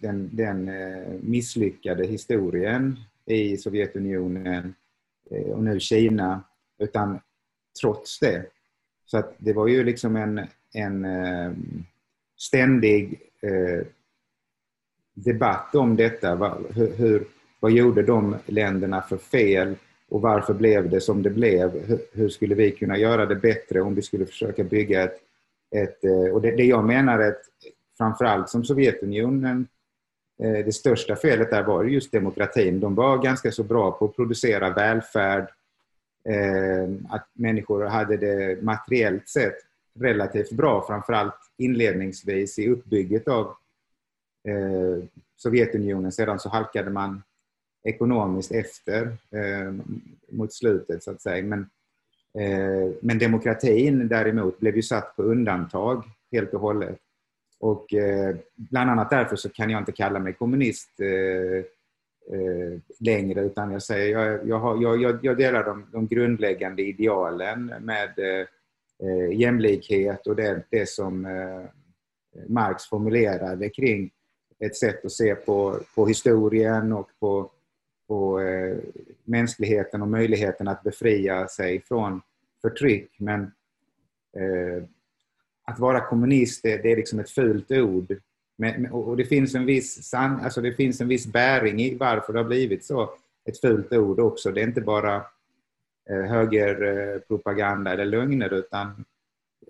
den, 0.00 0.30
den 0.32 0.68
eh, 0.68 1.12
misslyckade 1.22 2.06
historien 2.06 3.00
i 3.26 3.56
Sovjetunionen 3.56 4.74
och 5.30 5.62
nu 5.64 5.80
Kina, 5.80 6.42
utan 6.78 7.20
trots 7.80 8.18
det. 8.18 8.46
Så 9.06 9.18
att 9.18 9.34
det 9.38 9.52
var 9.52 9.66
ju 9.66 9.84
liksom 9.84 10.16
en, 10.16 10.46
en 10.74 11.04
eh, 11.04 11.52
ständig 12.36 13.20
eh, 13.42 13.86
debatt 15.14 15.74
om 15.74 15.96
detta. 15.96 16.58
Hur, 16.74 17.24
vad 17.60 17.72
gjorde 17.72 18.02
de 18.02 18.36
länderna 18.46 19.02
för 19.02 19.16
fel 19.16 19.76
och 20.08 20.20
varför 20.20 20.54
blev 20.54 20.90
det 20.90 21.00
som 21.00 21.22
det 21.22 21.30
blev? 21.30 21.86
Hur, 21.86 21.98
hur 22.12 22.28
skulle 22.28 22.54
vi 22.54 22.70
kunna 22.70 22.98
göra 22.98 23.26
det 23.26 23.36
bättre 23.36 23.80
om 23.80 23.94
vi 23.94 24.02
skulle 24.02 24.26
försöka 24.26 24.64
bygga 24.64 25.02
ett, 25.02 25.18
ett 25.76 26.04
eh, 26.04 26.34
och 26.34 26.42
det, 26.42 26.56
det 26.56 26.64
jag 26.64 26.84
menar 26.84 27.18
är 27.18 27.28
att 27.28 27.42
framförallt 27.98 28.48
som 28.48 28.64
Sovjetunionen 28.64 29.68
det 30.38 30.74
största 30.74 31.16
felet 31.16 31.50
där 31.50 31.62
var 31.62 31.84
just 31.84 32.12
demokratin. 32.12 32.80
De 32.80 32.94
var 32.94 33.22
ganska 33.22 33.52
så 33.52 33.62
bra 33.62 33.90
på 33.92 34.04
att 34.04 34.16
producera 34.16 34.70
välfärd, 34.70 35.48
att 37.08 37.28
människor 37.32 37.84
hade 37.84 38.16
det 38.16 38.62
materiellt 38.62 39.28
sett 39.28 39.65
relativt 40.00 40.50
bra, 40.52 40.84
framförallt 40.86 41.34
inledningsvis 41.56 42.58
i 42.58 42.68
uppbygget 42.68 43.28
av 43.28 43.46
eh, 44.48 45.04
Sovjetunionen. 45.36 46.12
Sedan 46.12 46.38
så 46.38 46.48
halkade 46.48 46.90
man 46.90 47.22
ekonomiskt 47.84 48.52
efter 48.52 49.06
eh, 49.30 49.72
mot 50.28 50.52
slutet 50.52 51.02
så 51.02 51.10
att 51.10 51.20
säga. 51.20 51.44
Men, 51.44 51.60
eh, 52.38 52.92
men 53.00 53.18
demokratin 53.18 54.08
däremot 54.08 54.60
blev 54.60 54.76
ju 54.76 54.82
satt 54.82 55.16
på 55.16 55.22
undantag 55.22 56.04
helt 56.32 56.54
och 56.54 56.60
hållet. 56.60 56.98
Och 57.60 57.94
eh, 57.94 58.36
bland 58.54 58.90
annat 58.90 59.10
därför 59.10 59.36
så 59.36 59.48
kan 59.48 59.70
jag 59.70 59.80
inte 59.80 59.92
kalla 59.92 60.18
mig 60.18 60.32
kommunist 60.32 61.00
eh, 61.00 61.64
eh, 62.38 62.80
längre 62.98 63.40
utan 63.40 63.72
jag 63.72 63.82
säger 63.82 64.18
jag, 64.18 64.48
jag, 64.48 64.58
har, 64.58 64.82
jag, 64.82 65.18
jag 65.24 65.36
delar 65.36 65.64
de, 65.64 65.86
de 65.92 66.06
grundläggande 66.06 66.82
idealen 66.82 67.72
med 67.80 68.18
eh, 68.18 68.46
eh, 69.02 69.38
jämlikhet 69.38 70.26
och 70.26 70.36
det, 70.36 70.62
det 70.70 70.88
som 70.88 71.26
eh, 71.26 71.64
Marx 72.48 72.84
formulerade 72.84 73.68
kring 73.68 74.10
ett 74.58 74.76
sätt 74.76 75.04
att 75.04 75.12
se 75.12 75.34
på, 75.34 75.80
på 75.94 76.06
historien 76.06 76.92
och 76.92 77.10
på, 77.20 77.50
på 78.08 78.40
eh, 78.40 78.76
mänskligheten 79.24 80.02
och 80.02 80.08
möjligheten 80.08 80.68
att 80.68 80.82
befria 80.82 81.48
sig 81.48 81.80
från 81.80 82.20
förtryck. 82.62 83.10
Men 83.18 83.42
eh, 84.36 84.84
att 85.64 85.78
vara 85.78 86.00
kommunist, 86.00 86.62
det, 86.62 86.76
det, 86.76 86.92
är 86.92 86.96
liksom 86.96 87.18
ett 87.18 87.30
fult 87.30 87.70
ord. 87.70 88.16
Men, 88.58 88.86
och 88.92 89.16
det 89.16 89.24
finns, 89.24 89.54
en 89.54 89.66
viss 89.66 90.14
alltså 90.14 90.60
det 90.60 90.72
finns 90.72 91.00
en 91.00 91.08
viss 91.08 91.26
bäring 91.26 91.80
i 91.80 91.94
varför 91.94 92.32
det 92.32 92.38
har 92.38 92.44
blivit 92.44 92.84
så 92.84 93.10
ett 93.44 93.60
fult 93.60 93.92
ord 93.92 94.20
också. 94.20 94.52
Det 94.52 94.60
är 94.60 94.66
inte 94.66 94.80
bara 94.80 95.24
högerpropaganda 96.08 97.92
eller 97.92 98.04
lögner 98.04 98.54
utan 98.54 99.04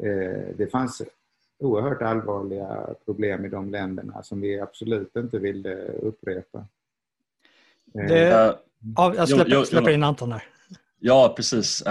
eh, 0.03 0.57
det 0.57 0.71
fanns 0.73 1.03
oerhört 1.59 2.03
allvarliga 2.03 2.87
problem 3.05 3.45
i 3.45 3.49
de 3.49 3.71
länderna 3.71 4.23
som 4.23 4.41
vi 4.41 4.61
absolut 4.61 5.17
inte 5.17 5.39
vill 5.39 5.67
upprepa. 6.03 6.67
Det, 7.93 8.57
jag 8.97 9.29
släpper, 9.29 9.51
jag, 9.51 9.67
släpper 9.67 9.91
in 9.91 10.03
Anton 10.03 10.33
här. 10.33 10.43
Ja, 10.99 11.35
precis. 11.37 11.83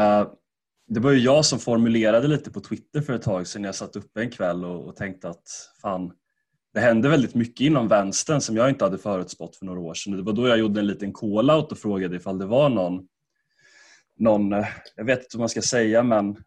Det 0.88 1.00
var 1.00 1.12
ju 1.12 1.20
jag 1.20 1.46
som 1.46 1.60
formulerade 1.60 2.28
lite 2.28 2.52
på 2.52 2.60
Twitter 2.60 3.02
för 3.02 3.14
ett 3.14 3.22
tag 3.22 3.48
sedan 3.48 3.64
jag 3.64 3.76
satt 3.76 3.96
uppe 3.96 4.22
en 4.22 4.30
kväll 4.30 4.66
och, 4.66 4.88
och 4.88 4.96
tänkte 4.96 5.30
att 5.30 5.48
fan, 5.82 6.12
det 6.74 6.80
hände 6.80 7.10
väldigt 7.10 7.36
mycket 7.36 7.62
inom 7.62 7.88
vänstern 7.88 8.42
som 8.42 8.58
jag 8.58 8.70
inte 8.70 8.86
hade 8.86 8.98
förutspått 8.98 9.56
för 9.56 9.66
några 9.66 9.80
år 9.80 9.94
sedan. 9.94 10.18
Det 10.18 10.24
var 10.24 10.34
då 10.34 10.48
jag 10.48 10.58
gjorde 10.58 10.80
en 10.80 10.88
liten 10.88 11.14
call-out 11.14 11.72
och 11.72 11.78
frågade 11.78 12.16
ifall 12.16 12.38
det 12.38 12.46
var 12.46 12.70
någon, 12.70 13.08
någon, 14.20 14.54
eh, 14.54 14.68
jag 14.96 15.06
vet 15.06 15.20
inte 15.20 15.38
vad 15.38 15.42
man 15.42 15.50
ska 15.50 15.62
säga, 15.62 16.04
men 16.04 16.44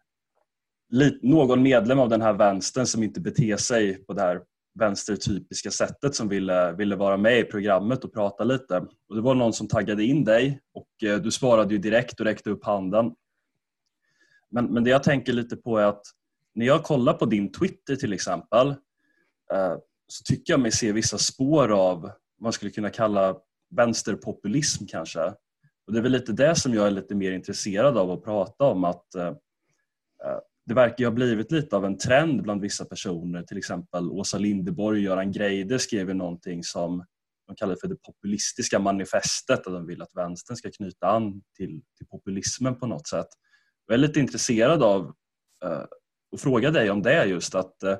någon 1.21 1.63
medlem 1.63 1.99
av 1.99 2.09
den 2.09 2.21
här 2.21 2.33
vänstern 2.33 2.85
som 2.85 3.03
inte 3.03 3.21
beter 3.21 3.57
sig 3.57 4.05
på 4.05 4.13
det 4.13 4.21
här 4.21 4.41
vänstertypiska 4.79 5.71
sättet 5.71 6.15
som 6.15 6.29
ville, 6.29 6.71
ville 6.71 6.95
vara 6.95 7.17
med 7.17 7.39
i 7.39 7.43
programmet 7.43 8.03
och 8.03 8.13
prata 8.13 8.43
lite. 8.43 8.77
Och 9.09 9.15
det 9.15 9.21
var 9.21 9.35
någon 9.35 9.53
som 9.53 9.67
taggade 9.67 10.03
in 10.03 10.23
dig 10.23 10.61
och 10.73 11.09
eh, 11.09 11.17
du 11.17 11.31
svarade 11.31 11.73
ju 11.73 11.77
direkt 11.79 12.19
och 12.19 12.25
räckte 12.25 12.49
upp 12.49 12.65
handen. 12.65 13.15
Men, 14.51 14.65
men 14.65 14.83
det 14.83 14.89
jag 14.89 15.03
tänker 15.03 15.33
lite 15.33 15.55
på 15.55 15.77
är 15.77 15.85
att 15.85 16.01
när 16.55 16.65
jag 16.65 16.83
kollar 16.83 17.13
på 17.13 17.25
din 17.25 17.51
Twitter 17.51 17.95
till 17.95 18.13
exempel 18.13 18.67
eh, 19.53 19.75
så 20.07 20.23
tycker 20.23 20.53
jag 20.53 20.59
mig 20.59 20.71
se 20.71 20.91
vissa 20.91 21.17
spår 21.17 21.71
av 21.71 22.01
vad 22.01 22.13
man 22.41 22.53
skulle 22.53 22.71
kunna 22.71 22.89
kalla 22.89 23.35
vänsterpopulism 23.75 24.85
kanske. 24.85 25.33
Och 25.89 25.93
det 25.93 25.99
är 25.99 26.03
väl 26.03 26.11
lite 26.11 26.31
det 26.31 26.55
som 26.55 26.73
jag 26.73 26.87
är 26.87 26.91
lite 26.91 27.15
mer 27.15 27.31
intresserad 27.31 27.97
av 27.97 28.11
att 28.11 28.23
prata 28.23 28.65
om 28.65 28.83
att 28.83 29.15
eh, 29.15 29.27
eh 29.27 30.39
det 30.65 30.73
verkar 30.73 31.05
ha 31.05 31.11
blivit 31.11 31.51
lite 31.51 31.75
av 31.75 31.85
en 31.85 31.97
trend 31.97 32.43
bland 32.43 32.61
vissa 32.61 32.85
personer. 32.85 33.43
Till 33.43 33.57
exempel 33.57 34.09
Åsa 34.09 34.37
Linderborg 34.37 34.99
och 34.99 35.03
Göran 35.03 35.31
Greider 35.31 35.77
skrev 35.77 36.07
ju 36.07 36.13
någonting 36.13 36.63
som 36.63 37.05
de 37.47 37.55
kallar 37.55 37.75
för 37.81 37.87
det 37.87 37.95
populistiska 37.95 38.79
manifestet. 38.79 39.67
Att 39.67 39.73
de 39.73 39.87
vill 39.87 40.01
att 40.01 40.15
vänstern 40.15 40.57
ska 40.57 40.71
knyta 40.71 41.07
an 41.07 41.41
till, 41.57 41.81
till 41.97 42.07
populismen 42.07 42.79
på 42.79 42.87
något 42.87 43.07
sätt. 43.07 43.27
Jag 43.87 43.93
är 43.93 43.97
lite 43.97 44.19
intresserad 44.19 44.83
av 44.83 45.13
eh, 45.63 45.83
att 46.35 46.41
fråga 46.41 46.71
dig 46.71 46.89
om 46.89 47.01
det 47.01 47.25
just. 47.25 47.55
att 47.55 47.83
eh, 47.83 47.97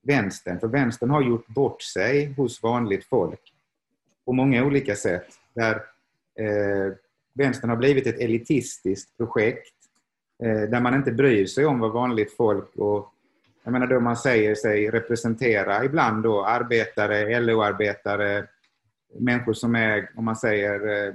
vänstern. 0.02 0.60
För 0.60 0.68
vänstern 0.68 1.10
har 1.10 1.22
gjort 1.22 1.46
bort 1.46 1.82
sig 1.82 2.32
hos 2.32 2.62
vanligt 2.62 3.04
folk 3.04 3.54
på 4.24 4.32
många 4.32 4.64
olika 4.64 4.94
sätt. 4.94 5.26
Där 5.54 5.74
eh, 6.38 6.92
vänstern 7.34 7.70
har 7.70 7.76
blivit 7.76 8.06
ett 8.06 8.20
elitistiskt 8.20 9.16
projekt 9.16 9.74
eh, 10.42 10.62
där 10.62 10.80
man 10.80 10.94
inte 10.94 11.12
bryr 11.12 11.46
sig 11.46 11.66
om 11.66 11.80
vad 11.80 11.92
vanligt 11.92 12.36
folk 12.36 12.76
och 12.76 13.12
jag 13.66 13.72
menar 13.72 13.86
då 13.86 14.00
man 14.00 14.16
säger 14.16 14.54
sig 14.54 14.90
representera 14.90 15.84
ibland 15.84 16.22
då 16.22 16.44
arbetare, 16.44 17.40
LO-arbetare, 17.40 18.46
människor 19.18 19.52
som 19.52 19.74
är, 19.74 20.10
om 20.16 20.24
man 20.24 20.36
säger, 20.36 21.06
eh, 21.08 21.14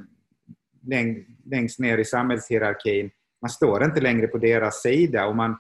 läng, 0.88 1.26
längst 1.46 1.80
ner 1.80 1.98
i 1.98 2.06
samhällshierarkin. 2.06 3.10
Man 3.42 3.50
står 3.50 3.84
inte 3.84 4.02
längre 4.02 4.28
på 4.28 4.38
deras 4.38 4.82
sida 4.82 5.26
och 5.26 5.36
man 5.36 5.58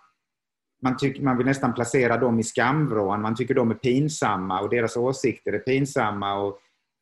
man, 0.81 0.97
tycker, 0.97 1.23
man 1.23 1.37
vill 1.37 1.45
nästan 1.45 1.73
placera 1.73 2.17
dem 2.17 2.39
i 2.39 2.43
skamvrån. 2.43 3.21
Man 3.21 3.35
tycker 3.35 3.53
de 3.53 3.71
är 3.71 3.75
pinsamma 3.75 4.61
och 4.61 4.69
deras 4.69 4.97
åsikter 4.97 5.53
är 5.53 5.59
pinsamma. 5.59 6.33
Och, 6.33 6.59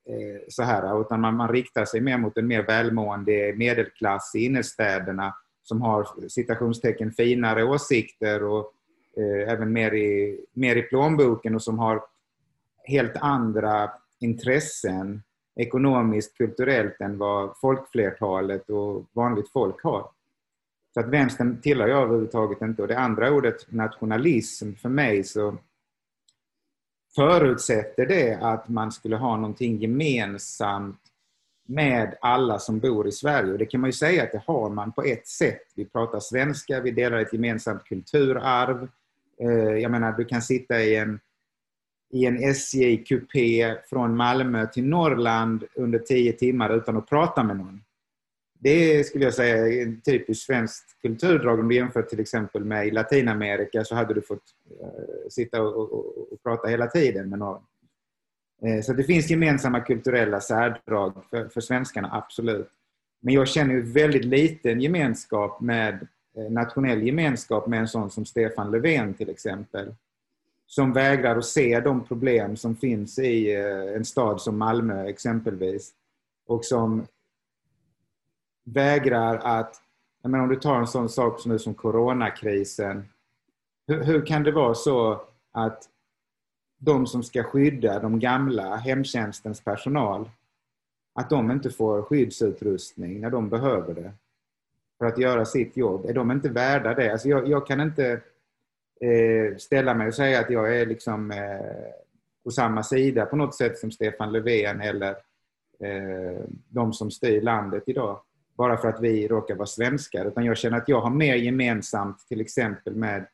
eh, 0.10 0.41
så 0.48 0.63
här, 0.63 1.01
utan 1.01 1.22
man, 1.22 1.36
man 1.36 1.50
riktar 1.50 1.86
sig 1.86 2.01
mer 2.01 2.17
mot 2.17 2.38
en 2.38 2.48
mer 2.48 2.63
välmående 2.63 3.53
medelklass 3.58 4.36
i 4.36 4.46
innerstäderna 4.46 5.36
som 5.63 5.81
har 5.81 6.01
eh, 6.01 6.27
citationstecken 6.27 7.12
finare 7.12 7.63
åsikter 7.63 8.43
och 8.43 8.74
Eh, 9.18 9.51
även 9.54 9.74
mer 9.74 9.94
i, 9.94 10.39
mer 10.54 10.75
i 10.75 10.82
plånboken 10.82 11.56
och 11.56 11.63
som 11.63 11.80
har 11.80 12.04
helt 12.84 13.18
andra 13.18 13.92
intressen 14.20 15.24
ekonomiskt, 15.56 16.38
kulturellt 16.38 17.01
än 17.01 17.18
vad 17.18 17.58
folkflertalet 17.58 18.70
och 18.70 19.06
vanligt 19.13 19.50
folk 19.50 19.84
har. 19.84 20.12
Så 20.94 21.00
att 21.00 21.08
vänstern 21.10 21.62
tillhör 21.62 21.88
jag 21.88 22.01
överhuvudtaget 22.01 22.62
inte. 22.62 22.82
Och 22.82 22.88
det 22.88 22.98
andra 22.98 23.32
ordet, 23.32 23.72
nationalism, 23.72 24.74
för 24.74 24.89
mig 24.89 25.24
så 25.24 25.58
förutsätter 27.16 28.06
det 28.06 28.36
att 28.42 28.70
man 28.70 28.92
skulle 28.92 29.16
ha 29.16 29.36
någonting 29.36 29.78
gemensamt 29.78 31.00
med 31.68 32.18
alla 32.22 32.60
som 32.60 32.80
bor 32.80 33.08
i 33.08 33.12
Sverige. 33.12 33.51
Och 33.51 33.58
det 33.58 33.66
kan 33.66 33.82
man 33.82 33.88
ju 33.88 33.94
säga 33.94 34.24
att 34.24 34.32
det 34.32 34.44
har 34.48 34.70
man 34.70 34.92
på 34.92 35.04
ett 35.04 35.28
sätt. 35.28 35.62
Vi 35.75 35.86
pratar 35.86 36.20
svenska, 36.20 36.82
vi 36.82 36.92
delar 36.92 37.18
ett 37.18 37.34
gemensamt 37.34 37.84
kulturarv. 37.84 38.88
Eh, 39.43 39.77
jag 39.77 39.91
menar, 39.91 40.17
du 40.17 40.25
kan 40.25 40.41
sitta 40.41 40.81
i 40.81 40.96
en, 40.96 41.19
i 42.13 42.25
en 42.25 42.38
SJ-kupé 42.43 43.77
från 43.89 44.15
Malmö 44.15 44.67
till 44.67 44.86
Norrland 44.86 45.63
under 45.75 46.00
tio 46.00 46.34
timmar 46.34 46.69
utan 46.77 46.98
att 46.98 47.10
prata 47.10 47.43
med 47.43 47.58
någon. 47.58 47.81
Det 48.62 49.08
skulle 49.08 49.24
jag 49.24 49.34
säga 49.34 49.67
är 49.67 49.84
en 49.84 50.01
typisk 50.01 50.46
svenskt 50.46 51.01
kulturdrag. 51.01 51.60
Om 51.60 51.69
du 51.69 51.75
jämför 51.75 52.01
till 52.01 52.19
exempel 52.19 52.65
med 52.65 52.88
i 52.88 52.91
Latinamerika 52.91 53.84
så 53.84 53.96
hade 53.96 54.13
du 54.13 54.22
fått 54.22 54.43
eh, 54.81 55.29
sitta 55.29 55.62
och, 55.62 55.93
och, 55.93 56.31
och, 56.34 56.43
prata 56.43 56.67
hela 56.67 56.88
tiden 56.88 57.29
med 57.29 57.39
någon. 57.39 57.62
Eh, 58.65 58.81
så 58.81 58.93
det 58.93 59.03
finns 59.03 59.29
gemensamma 59.29 59.79
kulturella 59.79 60.41
särdrag 60.41 61.24
för, 61.29 61.50
för 61.50 61.62
svenskarna, 61.62 62.10
absolut. 62.12 62.69
Men 63.22 63.34
jag 63.34 63.48
känner 63.48 63.74
ju 63.74 63.81
väldigt 63.81 64.25
liten 64.25 64.81
gemenskap 64.81 65.62
med 65.62 66.08
Eh, 66.39 66.51
nationell 66.51 67.03
gemenskap 67.03 67.67
med 67.67 67.79
en 67.79 67.88
sån 67.88 68.12
som 68.12 68.25
Stefan 68.25 68.72
Löfven 68.72 69.13
till 69.13 69.29
exempel. 69.29 69.96
som 70.65 70.93
vägrar 70.93 71.38
att 71.38 71.46
se 71.46 71.79
de 71.79 72.03
problem 72.03 72.55
som 72.55 72.75
finns 72.75 73.19
i 73.19 73.55
eh, 73.55 73.96
en 73.96 74.05
stad 74.05 74.41
som 74.41 74.58
Malmö 74.58 75.08
exempelvis. 75.08 75.93
Och 76.48 76.65
som 76.65 77.08
vägrar 78.63 79.38
att, 79.38 79.81
jag 80.22 80.31
menar 80.31 80.43
om 80.43 80.50
du 80.50 80.55
tar 80.55 80.79
en 80.79 80.88
sån 80.88 81.10
sak 81.10 81.39
som, 81.39 81.51
nu 81.51 81.60
som 81.60 81.74
coronakrisen. 81.74 83.10
Hur, 83.88 84.03
hur 84.03 84.25
kan 84.25 84.43
det 84.43 84.51
vara 84.51 84.75
så 84.75 85.22
att 85.51 85.84
de 86.77 87.08
som 87.08 87.24
ska 87.24 87.43
skydda 87.43 88.00
de 88.00 88.19
gamla, 88.19 88.75
hemtjänstens 88.75 89.62
personal, 89.62 90.29
att 91.13 91.29
de 91.29 91.51
inte 91.51 91.69
får 91.69 92.01
skyddsutrustning 92.01 93.22
när 93.22 93.29
de 93.29 93.50
behöver 93.50 93.93
det 93.93 94.13
för 95.00 95.06
att 95.06 95.18
göra 95.18 95.46
sitt 95.46 95.77
jobb. 95.77 96.06
Är 96.06 96.13
de 96.13 96.32
inte 96.32 96.50
värda 96.50 96.94
det? 96.94 97.12
Alltså 97.12 97.27
jag, 97.27 97.48
jag 97.48 97.68
kan 97.68 97.82
inte 97.82 98.22
eh, 99.01 99.58
ställa 99.58 99.94
mig 99.94 100.08
och 100.08 100.13
säga 100.13 100.39
att 100.39 100.50
jag 100.50 100.77
är 100.77 100.86
liksom 100.86 101.32
eh, 101.32 101.91
på 102.44 102.51
samma 102.51 102.84
sida 102.84 103.25
på 103.25 103.36
något 103.36 103.56
sätt 103.56 103.77
som 103.77 103.91
Stefan 103.91 104.32
Löfven 104.32 104.82
eller 104.82 105.10
eh, 105.84 106.44
de 106.70 106.94
som 106.94 107.12
styr 107.12 107.41
landet 107.41 107.84
idag. 107.88 108.22
Bara 108.58 108.77
för 108.77 108.88
att 108.88 109.01
vi 109.01 109.27
råkar 109.27 109.56
vara 109.56 109.65
svenskar. 109.65 110.25
Utan 110.25 110.46
jag 110.46 110.58
känner 110.58 110.77
att 110.77 110.89
jag 110.89 111.01
har 111.01 111.10
mer 111.10 111.36
gemensamt 111.36 112.27
till 112.27 112.41
exempel 112.41 112.96
med 112.96 113.25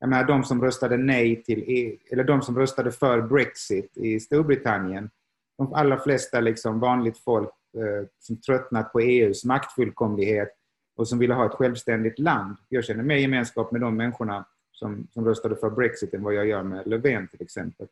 jag 0.00 0.10
menar, 0.10 0.24
de 0.24 0.44
som 0.44 0.62
röstade 0.62 0.96
nej 0.96 1.42
till, 1.42 1.64
e, 1.70 1.96
eller 2.10 2.24
de 2.24 2.42
som 2.42 2.58
röstade 2.58 2.92
för 2.92 3.20
Brexit 3.22 3.96
i 3.96 4.20
Storbritannien. 4.20 5.10
De 5.58 5.72
allra 5.72 5.98
flesta 6.00 6.40
liksom 6.40 6.80
vanligt 6.80 7.18
folk 7.18 7.50
eh, 7.76 8.06
som 8.18 8.40
tröttnat 8.40 8.92
på 8.92 9.00
EUs 9.00 9.44
maktfullkomlighet 9.44 10.57
och 10.98 11.08
som 11.08 11.18
ville 11.18 11.34
ha 11.34 11.46
ett 11.46 11.52
självständigt 11.52 12.18
land. 12.18 12.56
Jag 12.68 12.84
känner 12.84 13.02
mer 13.02 13.16
gemenskap 13.16 13.72
med 13.72 13.80
de 13.80 13.96
människorna 13.96 14.46
som, 14.72 15.08
som 15.10 15.24
röstade 15.24 15.56
för 15.56 15.70
Brexit 15.70 16.14
än 16.14 16.22
vad 16.22 16.34
jag 16.34 16.46
gör 16.46 16.62
med 16.62 16.86
Löfven 16.86 17.28
till 17.28 17.42
exempel. 17.42 17.86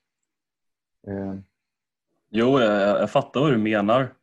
Eh. 1.07 1.35
Jo, 2.31 2.61
jag, 2.61 3.01
jag 3.01 3.11
fattar 3.11 3.41
vad 3.41 3.53
du 3.53 3.59
menar. 3.59 4.15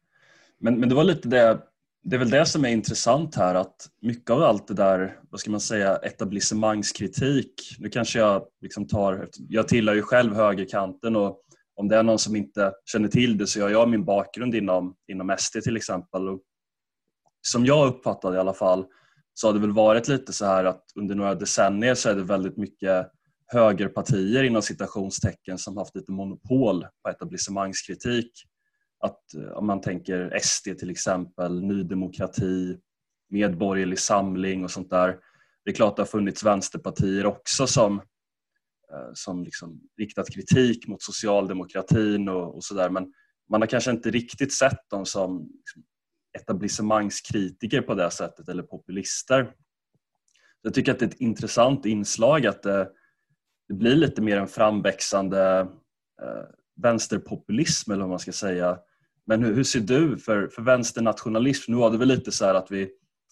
Men, 0.58 0.80
men 0.80 0.90
det 0.90 0.96
var 0.96 1.04
lite 1.04 1.28
det, 1.28 1.60
det 2.04 2.16
är 2.16 2.20
väl 2.20 2.30
det 2.30 2.46
som 2.46 2.66
är 2.66 2.70
intressant 2.70 3.36
här 3.36 3.56
att 3.56 3.90
mycket 4.02 4.30
av 4.30 4.44
allt 4.44 4.68
det 4.68 4.74
där, 4.74 5.20
vad 5.30 5.40
ska 5.40 5.52
man 5.52 5.60
säga, 5.60 5.96
etablissemangskritik, 5.96 7.78
nu 7.80 7.90
kanske 7.90 8.20
jag 8.20 8.46
liksom 8.62 8.88
tar, 8.88 9.30
jag 9.50 9.68
tillhör 9.68 9.96
ju 9.96 10.02
själv 10.02 10.36
högerkanten 10.36 11.16
och 11.16 11.40
om 11.76 11.88
det 11.88 11.98
är 11.98 12.04
någon 12.04 12.20
som 12.20 12.36
inte 12.36 12.74
känner 12.86 13.08
till 13.08 13.38
det 13.38 13.48
så 13.48 13.62
har 13.62 13.70
jag 13.70 13.90
min 13.90 14.06
bakgrund 14.06 14.56
inom, 14.56 14.96
inom 15.08 15.36
SD 15.40 15.58
till 15.64 15.78
exempel. 15.78 16.30
Och 16.30 16.42
som 17.48 17.66
jag 17.66 17.88
uppfattade 17.88 18.38
i 18.38 18.40
alla 18.40 18.54
fall 18.54 18.86
så 19.34 19.48
har 19.48 19.54
det 19.54 19.60
väl 19.60 19.72
varit 19.72 20.08
lite 20.08 20.34
så 20.34 20.46
här 20.46 20.66
att 20.66 20.84
under 20.96 21.16
några 21.16 21.36
decennier 21.36 21.96
så 21.96 22.10
är 22.10 22.16
det 22.16 22.24
väldigt 22.24 22.58
mycket 22.58 23.12
högerpartier 23.48 24.44
inom 24.44 24.62
citationstecken 24.62 25.58
som 25.58 25.78
haft 25.78 25.96
lite 25.96 26.12
monopol 26.12 26.86
på 27.04 27.10
etablissemangskritik. 27.10 28.32
Att 29.00 29.34
eh, 29.34 29.52
om 29.52 29.68
man 29.68 29.82
tänker 29.82 30.40
SD 30.40 30.80
till 30.80 30.90
exempel, 30.90 31.64
Ny 31.64 31.84
Demokrati, 31.84 32.78
Medborgerlig 33.30 34.00
Samling 34.00 34.64
och 34.64 34.72
sånt 34.72 34.90
där. 34.90 35.18
Det 35.66 35.72
är 35.72 35.76
klart 35.76 35.96
det 35.96 36.02
har 36.02 36.08
funnits 36.08 36.44
vänsterpartier 36.44 37.26
också 37.26 37.68
som, 37.68 37.98
eh, 38.94 39.12
som 39.14 39.44
liksom 39.44 39.82
riktat 39.98 40.30
kritik 40.30 40.88
mot 40.88 41.02
socialdemokratin 41.02 42.30
och, 42.30 42.56
och 42.56 42.64
sådär 42.64 42.90
men 42.90 43.14
man 43.50 43.62
har 43.62 43.68
kanske 43.68 43.92
inte 43.92 44.12
riktigt 44.12 44.54
sett 44.54 44.90
dem 44.90 45.06
som 45.06 45.50
liksom 45.58 45.84
etablissemangskritiker 46.34 47.82
på 47.82 47.94
det 47.94 48.12
sättet 48.12 48.50
eller 48.50 48.64
populister. 48.64 49.54
Jag 50.62 50.74
tycker 50.74 50.92
att 50.92 51.00
det 51.00 51.06
är 51.06 51.10
ett 51.10 51.22
intressant 51.22 51.86
inslag 51.86 52.46
att 52.46 52.64
det, 52.64 52.90
det 53.68 53.74
blir 53.74 53.96
lite 53.96 54.22
mer 54.22 54.38
en 54.38 54.48
framväxande 54.48 55.60
eh, 56.22 56.44
vänsterpopulism 56.82 57.92
eller 57.92 58.02
vad 58.02 58.10
man 58.10 58.20
ska 58.20 58.32
säga. 58.32 58.80
Men 59.26 59.44
hur, 59.44 59.54
hur, 59.56 59.64
ser 59.64 59.80
du 59.80 60.18
för, 60.18 60.48
för 60.48 60.62
vänsternationalism? 60.62 61.72
Nu 61.72 61.78
var 61.78 61.92
det 61.92 61.98
väl 61.98 62.08
lite 62.08 62.32
så 62.32 62.46
att 62.46 62.72
vi, 62.72 62.90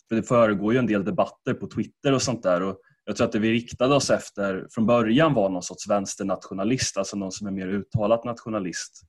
för 0.10 0.15
det 0.15 0.23
föregår 0.23 0.73
ju 0.73 0.80
en 0.80 0.88
del 0.88 1.06
debatter 1.06 1.54
på 1.54 1.67
Twitter 1.67 2.13
och 2.13 2.21
sånt 2.21 2.43
där 2.43 2.62
och 2.62 2.82
jag 3.06 3.15
tror 3.15 3.28
att 3.28 3.32
det 3.32 3.39
vi 3.39 3.52
riktade 3.52 3.95
oss 3.95 4.10
efter 4.10 4.67
från 4.71 4.86
början 4.86 5.34
var 5.34 5.49
någon 5.49 5.63
sorts 5.63 5.89
vänsternationalist, 5.89 6.97
alltså 6.97 7.17
någon 7.17 7.32
som 7.32 7.47
är 7.47 7.52
mer 7.52 7.67
uttalat 7.67 8.23
nationalist 8.23 9.02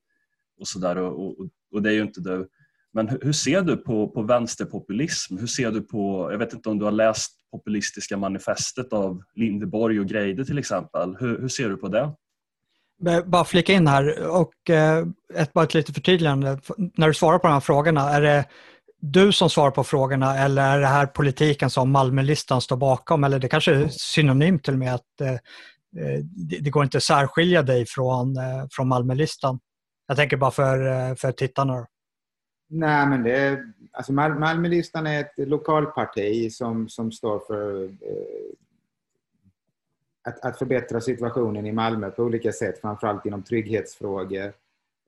och 0.60 0.68
sådär 0.68 0.98
och, 0.98 1.40
och, 1.40 1.48
och 1.72 1.82
det 1.82 1.90
är 1.90 1.94
ju 1.94 2.02
inte 2.02 2.20
du. 2.20 2.48
Men 2.94 3.08
hur 3.08 3.32
ser 3.32 3.62
du 3.62 3.76
på, 3.76 4.08
på 4.08 4.22
vänsterpopulism? 4.22 5.38
Hur 5.38 5.46
ser 5.46 5.70
du 5.70 5.80
på, 5.80 6.28
jag 6.32 6.38
vet 6.38 6.52
inte 6.52 6.68
om 6.68 6.78
du 6.78 6.84
har 6.84 6.92
läst 6.92 7.32
populistiska 7.50 8.16
manifestet 8.16 8.92
av 8.92 9.22
Lindeborg 9.34 10.00
och 10.00 10.06
Greide 10.06 10.44
till 10.44 10.58
exempel. 10.58 11.16
Hur, 11.20 11.40
hur 11.40 11.48
ser 11.48 11.68
du 11.68 11.76
på 11.76 11.88
det? 11.88 12.12
Bara 13.26 13.44
flika 13.44 13.72
in 13.72 13.86
här 13.86 14.28
och 14.28 14.70
eh, 14.70 15.06
ett, 15.34 15.52
bara 15.52 15.64
ett 15.64 15.74
litet 15.74 15.94
förtydligande. 15.94 16.58
När 16.76 17.08
du 17.08 17.14
svarar 17.14 17.38
på 17.38 17.46
de 17.46 17.52
här 17.52 17.60
frågorna, 17.60 18.10
är 18.10 18.20
det 18.20 18.44
du 19.00 19.32
som 19.32 19.50
svarar 19.50 19.70
på 19.70 19.84
frågorna 19.84 20.38
eller 20.38 20.62
är 20.62 20.80
det 20.80 20.86
här 20.86 21.06
politiken 21.06 21.70
som 21.70 21.90
Malmölistan 21.90 22.60
står 22.60 22.76
bakom? 22.76 23.24
Eller 23.24 23.38
det 23.38 23.48
kanske 23.48 23.74
är 23.74 23.88
synonymt 23.88 24.64
till 24.64 24.72
och 24.72 24.78
med 24.78 24.94
att 24.94 25.20
eh, 25.20 25.32
eh, 25.32 26.18
det, 26.22 26.58
det 26.58 26.70
går 26.70 26.84
inte 26.84 26.96
att 26.96 27.02
särskilja 27.02 27.62
dig 27.62 27.86
från, 27.86 28.36
eh, 28.36 28.64
från 28.70 28.88
Malmölistan. 28.88 29.58
Jag 30.08 30.16
tänker 30.16 30.36
bara 30.36 30.50
för, 30.50 30.86
eh, 30.86 31.14
för 31.14 31.32
tittarna. 31.32 31.86
Nej, 32.74 33.06
men 33.06 33.22
det 33.22 33.36
är, 33.36 33.72
alltså 33.90 34.12
Mal 34.12 34.34
Malmölistan 34.34 35.06
är 35.06 35.20
ett 35.20 35.48
lokalparti 35.48 36.52
som, 36.52 36.88
som 36.88 37.12
står 37.12 37.38
för 37.38 37.84
eh, 37.84 38.54
att, 40.22 40.44
att 40.44 40.58
förbättra 40.58 41.00
situationen 41.00 41.66
i 41.66 41.72
Malmö 41.72 42.10
på 42.10 42.22
olika 42.22 42.52
sätt, 42.52 42.80
framförallt 42.80 43.26
inom 43.26 43.42
trygghetsfrågor 43.42 44.52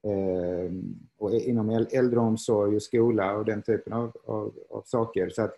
eh, 0.04 0.72
och 1.18 1.34
inom 1.34 1.70
äldreomsorg 1.70 2.76
och 2.76 2.82
skola 2.82 3.32
och 3.32 3.44
den 3.44 3.62
typen 3.62 3.92
av, 3.92 4.16
av, 4.26 4.54
av 4.70 4.82
saker. 4.86 5.30
Så 5.30 5.42
att 5.42 5.56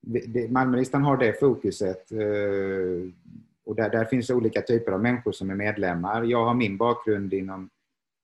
det, 0.00 0.50
Malmölistan 0.50 1.02
har 1.02 1.16
det 1.16 1.40
fokuset. 1.40 2.12
Eh, 2.12 3.12
och 3.64 3.74
där, 3.74 3.90
där 3.90 4.04
finns 4.04 4.30
olika 4.30 4.62
typer 4.62 4.92
av 4.92 5.02
människor 5.02 5.32
som 5.32 5.50
är 5.50 5.54
medlemmar. 5.54 6.22
Jag 6.22 6.44
har 6.44 6.54
min 6.54 6.76
bakgrund 6.76 7.34
inom, 7.34 7.70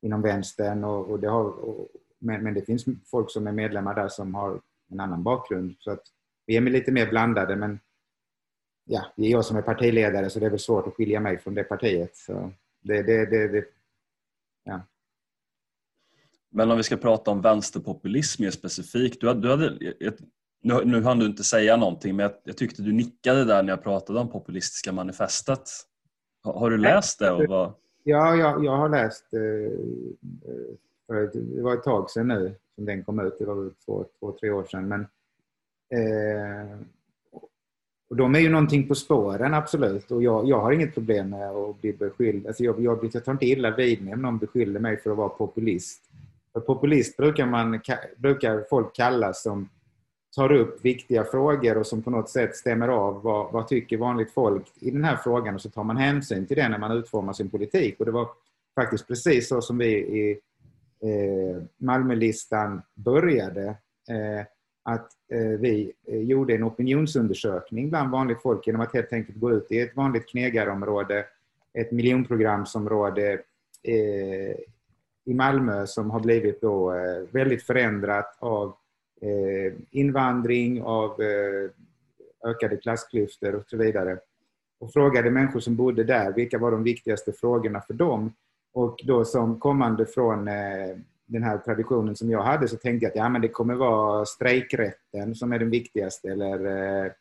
inom 0.02 0.22
vänstern 0.22 0.84
och, 0.84 1.10
och 1.10 1.20
det 1.20 1.28
har, 1.28 1.44
och, 1.44 1.88
men, 2.18 2.42
men 2.42 2.54
det 2.54 2.62
finns 2.62 2.84
folk 3.10 3.30
som 3.30 3.46
är 3.46 3.52
medlemmar 3.52 3.94
där 3.94 4.08
som 4.08 4.34
har 4.34 4.60
en 4.90 5.00
annan 5.00 5.22
bakgrund. 5.22 5.76
Så 5.78 5.90
att 5.90 6.02
vi 6.46 6.56
är 6.56 6.60
lite 6.60 6.92
mer 6.92 7.10
blandade 7.10 7.56
men 7.56 7.80
ja, 8.84 9.04
det 9.16 9.26
är 9.26 9.30
jag 9.30 9.44
som 9.44 9.56
är 9.56 9.62
partiledare 9.62 10.30
så 10.30 10.38
det 10.38 10.46
är 10.46 10.50
väl 10.50 10.58
svårt 10.58 10.86
att 10.86 10.94
skilja 10.94 11.20
mig 11.20 11.38
från 11.38 11.54
det 11.54 11.64
partiet. 11.64 12.16
Så 12.16 12.52
det, 12.80 13.02
det, 13.02 13.26
det, 13.26 13.48
det 13.48 13.64
ja. 14.64 14.80
Men 16.50 16.70
om 16.70 16.76
vi 16.76 16.82
ska 16.82 16.96
prata 16.96 17.30
om 17.30 17.40
vänsterpopulism 17.40 18.42
mer 18.42 18.50
specifikt. 18.50 19.20
Du 19.20 19.28
hade, 19.28 19.40
du 19.40 19.50
hade 19.50 19.66
ett, 20.00 20.18
nu, 20.62 20.84
nu 20.84 21.02
hann 21.02 21.18
du 21.18 21.26
inte 21.26 21.44
säga 21.44 21.76
någonting 21.76 22.16
men 22.16 22.22
jag, 22.22 22.32
jag, 22.44 22.56
tyckte 22.56 22.82
du 22.82 22.92
nickade 22.92 23.44
där 23.44 23.62
när 23.62 23.72
jag 23.72 23.82
pratade 23.82 24.20
om 24.20 24.30
populistiska 24.30 24.92
manifestet. 24.92 25.70
Har, 26.42 26.52
har 26.52 26.70
du 26.70 26.78
läst 26.78 27.18
det? 27.18 27.30
Och 27.30 27.44
vad... 27.48 27.74
Ja, 28.04 28.36
jag, 28.36 28.64
jag 28.64 28.76
har 28.76 28.88
läst 28.88 29.34
eh, 29.34 29.40
eh 29.40 30.74
det 31.12 31.62
var 31.62 31.74
ett 31.74 31.82
tag 31.82 32.10
sedan 32.10 32.28
nu 32.28 32.54
som 32.74 32.84
den 32.84 33.04
kom 33.04 33.20
ut. 33.20 33.38
Det 33.38 33.44
var 33.44 33.54
väl 33.54 33.70
två, 33.84 34.04
två 34.20 34.32
tre 34.32 34.50
år 34.50 34.64
sedan. 34.64 34.88
Men, 34.88 35.00
eh, 35.94 36.78
och 38.10 38.16
de 38.16 38.34
är 38.34 38.38
ju 38.38 38.48
någonting 38.48 38.88
på 38.88 38.94
spåren, 38.94 39.54
absolut. 39.54 40.10
Och 40.10 40.22
jag, 40.22 40.48
jag 40.48 40.60
har 40.60 40.72
inget 40.72 40.94
problem 40.94 41.30
med 41.30 41.50
att 41.50 41.80
bli 41.80 41.92
beskylld. 41.92 42.46
Alltså 42.46 42.64
jag, 42.64 42.80
jag, 42.80 43.10
jag 43.12 43.24
tar 43.24 43.32
inte 43.32 43.46
illa 43.46 43.76
vid 43.76 44.02
mig 44.02 44.14
om 44.14 44.22
någon 44.22 44.38
beskyller 44.38 44.80
mig 44.80 44.96
för 44.96 45.10
att 45.10 45.16
vara 45.16 45.28
populist. 45.28 46.02
För 46.52 46.60
populist 46.60 47.16
brukar, 47.16 47.46
man, 47.46 47.80
brukar 48.16 48.64
folk 48.70 48.96
kalla 48.96 49.32
som 49.32 49.68
tar 50.36 50.52
upp 50.52 50.84
viktiga 50.84 51.24
frågor 51.24 51.78
och 51.78 51.86
som 51.86 52.02
på 52.02 52.10
något 52.10 52.30
sätt 52.30 52.56
stämmer 52.56 52.88
av 52.88 53.22
vad, 53.22 53.52
vad 53.52 53.68
tycker 53.68 53.96
vanligt 53.96 54.30
folk 54.30 54.66
i 54.80 54.90
den 54.90 55.04
här 55.04 55.16
frågan 55.16 55.54
och 55.54 55.60
så 55.60 55.70
tar 55.70 55.84
man 55.84 55.96
hänsyn 55.96 56.46
till 56.46 56.56
det 56.56 56.68
när 56.68 56.78
man 56.78 56.92
utformar 56.92 57.32
sin 57.32 57.50
politik. 57.50 57.96
Och 57.98 58.06
det 58.06 58.12
var 58.12 58.28
faktiskt 58.74 59.06
precis 59.06 59.48
så 59.48 59.62
som 59.62 59.78
vi 59.78 59.88
i 59.96 60.40
eh, 61.00 61.62
Malmölistan 61.76 62.82
började. 62.94 63.66
Eh, 64.08 64.46
att 64.82 65.10
eh, 65.32 65.58
vi 65.60 65.92
eh, 66.06 66.22
gjorde 66.22 66.54
en 66.54 66.64
opinionsundersökning 66.64 67.90
bland 67.90 68.10
vanligt 68.10 68.42
folk 68.42 68.66
genom 68.66 68.80
att 68.80 68.94
helt 68.94 69.12
enkelt 69.12 69.38
gå 69.38 69.52
ut 69.52 69.72
i 69.72 69.80
ett 69.80 69.96
vanligt 69.96 70.28
knegarområde, 70.28 71.24
ett 71.72 71.92
miljonprogramsområde 71.92 73.32
eh, 73.82 74.56
i 75.24 75.34
Malmö 75.34 75.86
som 75.86 76.10
har 76.10 76.20
blivit 76.20 76.60
då 76.60 76.94
eh, 76.94 77.22
väldigt 77.30 77.62
förändrat 77.62 78.36
av 78.38 78.74
eh, 79.20 79.72
invandring, 79.90 80.82
av 80.82 81.22
eh, 81.22 81.70
ökade 82.50 82.76
klassklyftor 82.76 83.54
och 83.54 83.64
så 83.66 83.76
vidare. 83.76 84.18
Och 84.80 84.92
frågade 84.92 85.30
människor 85.30 85.60
som 85.60 85.76
bodde 85.76 86.04
där 86.04 86.32
vilka 86.32 86.58
var 86.58 86.70
de 86.70 86.82
viktigaste 86.82 87.32
frågorna 87.32 87.80
för 87.80 87.94
dem. 87.94 88.32
Och 88.78 89.00
då 89.04 89.24
som 89.24 89.60
kommande 89.60 90.06
från 90.06 90.48
eh, 90.48 90.96
den 91.26 91.42
här 91.42 91.58
traditionen 91.58 92.16
som 92.16 92.30
jag 92.30 92.42
hade 92.42 92.68
så 92.68 92.76
tänkte 92.76 93.04
jag 93.04 93.10
att 93.10 93.16
ja, 93.16 93.28
men 93.28 93.40
det 93.40 93.48
kommer 93.48 93.74
vara 93.74 94.24
strejkrätten 94.24 95.34
som 95.34 95.52
är 95.52 95.58
den 95.58 95.70
viktigaste 95.70 96.28
eller 96.28 96.66
eh, 96.66 97.12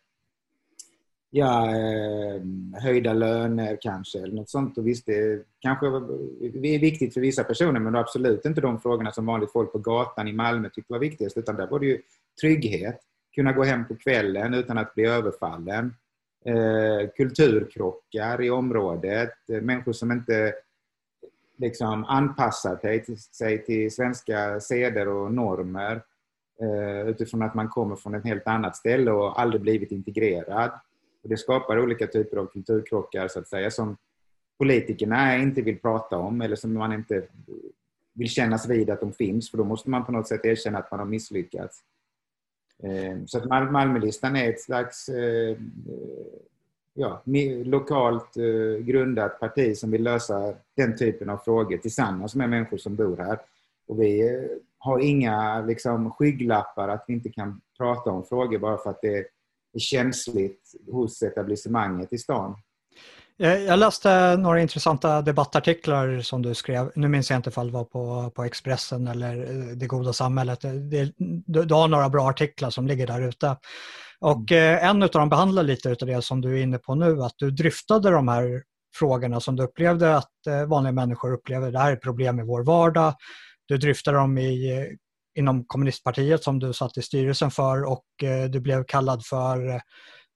ja, 1.30 1.70
eh, 1.70 2.41
höjda 2.82 3.13
löner 3.13 3.78
kanske 3.82 4.20
eller 4.20 4.36
något 4.36 4.50
sånt. 4.50 4.78
Och 4.78 4.88
visst, 4.88 5.06
det 5.06 5.46
kanske 5.60 5.88
är 5.88 6.80
viktigt 6.80 7.13
för 7.13 7.22
vissa 7.22 7.43
personer 7.43 7.80
men 7.80 7.93
det 7.93 8.00
absolut 8.00 8.46
inte 8.46 8.62
de 8.62 8.80
frågorna 8.80 9.12
som 9.12 9.26
vanligt 9.26 9.52
folk 9.52 9.72
på 9.72 9.80
gatan 9.80 10.28
i 10.28 10.34
Malmö 10.34 10.70
tyckte 10.70 10.93
var 10.93 11.00
viktigast 11.00 11.38
utan 11.38 11.56
där 11.56 11.67
var 11.67 11.80
det 11.80 11.86
ju 11.86 12.02
trygghet, 12.41 13.00
kunna 13.36 13.54
gå 13.54 13.63
hem 13.63 13.88
på 13.88 13.96
kvällen 13.96 14.54
utan 14.54 14.78
att 14.78 14.96
bli 14.96 15.06
överfallen, 15.06 15.93
kulturkrockar 17.17 18.41
i 18.41 18.50
området, 18.50 19.34
människor 19.48 19.93
som 19.93 20.12
inte 20.12 20.54
liksom 21.58 22.06
anpassar 22.06 22.78
sig 23.32 23.65
till, 23.65 23.91
svenska 23.91 24.60
seder 24.60 25.08
och 25.08 25.34
normer 25.34 26.02
eh, 26.62 27.10
utifrån 27.10 27.41
att 27.41 27.56
man 27.56 27.70
kommer 27.70 27.96
från 27.96 28.15
ett 28.15 28.24
helt 28.24 28.48
annat 28.48 28.76
ställe 28.76 29.12
och 29.12 29.41
aldrig 29.41 29.62
blivit 29.62 29.91
integrerad. 29.91 30.72
Och 31.24 31.30
det 31.30 31.38
skapar 31.38 31.80
olika 31.80 32.08
typer 32.08 32.38
av 32.38 32.46
kulturkrockar 32.46 33.28
så 33.28 33.39
att 33.39 33.48
säga 33.48 33.72
som 33.72 33.98
politikerna 34.58 35.38
inte 35.38 35.62
vill 35.62 35.80
prata 35.80 36.17
om 36.17 36.41
eller 36.41 36.56
som 36.56 36.74
man 36.74 36.93
inte 36.93 37.28
vill 38.13 38.30
kännas 38.30 38.70
vid 38.70 38.89
att 38.89 39.00
de 39.00 39.13
finns 39.13 39.52
för 39.52 39.58
då 39.58 39.63
måste 39.63 39.89
man 39.89 40.06
på 40.06 40.12
något 40.12 40.28
sätt 40.28 40.46
erkänna 40.46 40.78
att 40.78 40.91
man 40.91 41.00
har 41.00 41.08
misslyckats. 41.08 41.84
Eh, 42.84 43.17
så 43.26 43.38
att 43.38 43.72
Malmölistan 43.72 44.36
är 44.36 44.50
ett 44.50 44.62
slags 44.62 45.10
eh, 45.10 45.58
ja, 46.97 47.21
lokalt 47.63 48.38
eh, 48.38 48.86
grundat 48.86 49.39
parti 49.39 49.77
som 49.77 49.91
vill 49.91 50.03
lösa 50.03 50.53
den 50.75 50.97
typen 50.97 51.29
av 51.29 51.38
frågor 51.38 51.77
tillsammans 51.77 52.36
med 52.36 52.49
människor 52.49 52.77
som 52.77 52.95
bor 52.95 53.17
här. 53.17 53.39
Och 53.88 54.01
vi 54.01 54.27
eh, 54.27 54.43
har 54.77 54.99
inga 54.99 55.62
liksom, 55.62 56.12
skygglappar 56.12 56.89
att 56.89 57.05
vi 57.07 57.13
inte 57.13 57.29
kan 57.29 57.62
prata 57.77 58.12
om 58.12 58.23
frågor 58.23 58.60
bara 58.60 58.77
för 58.77 58.89
att 58.89 59.01
det 59.01 59.17
är 59.17 59.79
känsligt 59.79 60.71
hos 60.91 61.23
etablissemanget 61.23 62.13
i 62.13 62.17
stan. 62.17 62.55
Jag 63.39 63.80
läste 63.80 64.38
några 64.38 64.62
intressanta 64.62 65.21
debattartiklar 65.21 66.21
som 66.21 66.41
du 66.41 66.56
skrev. 66.56 66.91
Nu 66.95 67.08
minns 67.08 67.30
jag 67.30 67.38
inte 67.38 67.50
ifall 67.50 67.67
det 67.67 67.73
var 67.73 67.84
på, 67.84 68.32
på 68.36 68.43
Expressen 68.43 69.08
eller 69.08 69.36
Det 69.76 69.88
goda 69.88 70.13
samhället. 70.13 70.62
Det, 70.62 71.12
du, 71.45 71.65
du 71.65 71.73
har 71.73 71.88
några 71.88 72.10
bra 72.10 72.30
artiklar 72.30 72.69
som 72.69 72.88
ligger 72.88 73.08
där 73.08 73.21
ute. 73.21 73.58
Och 74.19 74.52
mm. 74.52 74.76
Eh, 74.76 74.89
en 74.89 75.04
av 75.04 75.10
dem 75.10 75.30
behandlar 75.30 75.63
lite 75.63 75.89
av 75.89 76.08
det 76.08 76.21
som 76.21 76.41
du 76.41 76.60
är 76.60 76.63
inne 76.63 76.78
på 76.78 76.95
nu, 76.95 77.23
att 77.23 77.34
du 77.38 77.52
dryftade 77.52 78.12
de 78.12 78.28
här 78.28 78.63
frågorna 78.95 79.39
som 79.39 79.56
du 79.56 79.63
upplevde 79.63 80.15
att 80.15 80.47
eh, 80.47 80.65
vanliga 80.65 80.93
människor 80.93 81.34
upplever. 81.34 81.71
Det 81.71 81.80
här 81.80 81.91
är 81.91 81.95
problem 81.95 82.39
i 82.39 82.43
vår 82.43 82.63
vardag. 82.63 83.13
Du 83.65 83.78
dryftade 83.78 84.17
dem 84.17 84.38
i, 84.38 84.71
eh, 84.71 84.86
inom 85.39 85.65
kommunistpartiet 85.65 86.43
som 86.43 86.60
du 86.60 86.73
satt 86.73 86.97
i 86.97 87.02
styrelsen 87.02 87.52
för 87.52 87.84
och 87.84 88.06
du 88.50 88.60
blev 88.60 88.84
kallad 88.84 89.26
för 89.26 89.82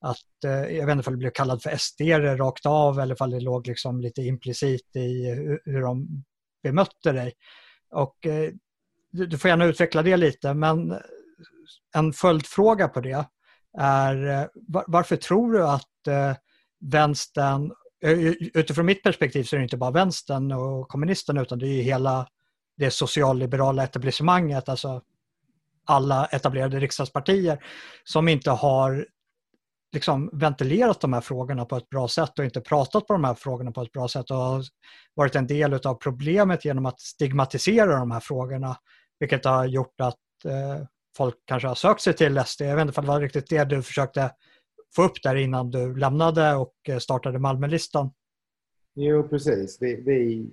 att, 0.02 0.44
eh, 0.46 0.78
jag 0.78 0.86
vet 0.86 0.98
inte 0.98 1.10
om 1.10 1.14
det 1.14 1.20
blev 1.20 1.32
kallad 1.32 1.62
för 1.62 1.78
SD 1.78 2.02
rakt 2.40 2.66
av 2.66 3.00
eller 3.00 3.22
om 3.22 3.30
det 3.30 3.40
låg 3.40 3.68
liksom 3.68 4.02
lite 4.02 4.22
implicit 4.22 4.96
i 4.96 5.26
hur 5.66 5.82
de 5.82 6.24
bemötte 6.64 7.12
dig. 7.12 7.34
Och 7.92 8.26
eh, 8.26 8.52
du 9.12 9.38
får 9.38 9.50
gärna 9.50 9.66
utveckla 9.66 10.02
det 10.02 10.18
lite, 10.18 10.54
men 10.54 11.00
en 11.96 12.14
följdfråga 12.14 12.88
på 12.88 13.02
det 13.02 13.26
är 13.78 14.28
eh, 14.28 14.48
varför 14.88 15.16
tror 15.16 15.54
du 15.54 15.68
att 15.68 15.88
vänstern, 16.80 17.72
utifrån 18.54 18.86
mitt 18.86 19.04
perspektiv 19.04 19.44
så 19.44 19.56
är 19.56 19.58
det 19.58 19.64
inte 19.64 19.78
bara 19.78 19.92
vänstern 19.92 20.52
och 20.52 20.88
kommunisterna 20.88 21.42
utan 21.42 21.60
det 21.60 21.68
är 21.68 21.84
hela 21.84 22.28
det 22.78 22.92
socialliberala 22.92 23.84
etablissemanget, 23.84 24.70
alltså 24.70 25.02
alla 25.86 26.26
etablerade 26.26 26.80
riksdagspartier 26.80 27.64
som 28.04 28.28
inte 28.28 28.52
har 28.52 29.06
liksom 29.94 30.30
ventilerat 30.34 31.02
de 31.02 31.14
här 31.14 31.22
frågorna 31.22 31.66
på 31.66 31.76
ett 31.76 31.90
bra 31.90 32.08
sätt 32.08 32.40
och 32.40 32.46
inte 32.46 32.62
pratat 32.62 33.08
på 33.08 33.14
de 33.14 33.24
här 33.24 33.34
frågorna 33.34 33.72
på 33.72 33.82
ett 33.82 33.92
bra 33.92 34.08
sätt 34.08 34.32
och 34.32 34.38
har 34.38 34.64
varit 35.14 35.36
en 35.36 35.48
del 35.48 35.74
av 35.74 35.96
problemet 35.96 36.66
genom 36.66 36.86
att 36.86 37.00
stigmatisera 37.00 38.00
de 38.00 38.12
här 38.12 38.20
frågorna, 38.20 38.78
vilket 39.20 39.46
har 39.46 39.66
gjort 39.66 40.02
att 40.02 40.16
eh, 40.46 40.86
folk 41.18 41.36
kanske 41.46 41.68
har 41.68 41.76
sökt 41.76 42.02
sig 42.02 42.14
till 42.14 42.44
SD. 42.46 42.62
Jag 42.62 42.76
vet 42.76 42.88
inte 42.88 43.00
om 43.00 43.06
det 43.06 43.12
var 43.12 43.22
riktigt 43.22 43.50
det 43.50 43.64
du 43.64 43.82
försökte 43.82 44.32
få 44.96 45.04
upp 45.04 45.24
där 45.24 45.36
innan 45.36 45.72
du 45.72 45.96
lämnade 45.96 46.56
och 46.56 46.74
eh, 46.88 46.98
startade 46.98 47.40
Malmölistan. 47.40 48.12
Jo, 48.96 49.28
precis. 49.28 49.78
Vi, 49.82 49.96
vi, 49.96 50.50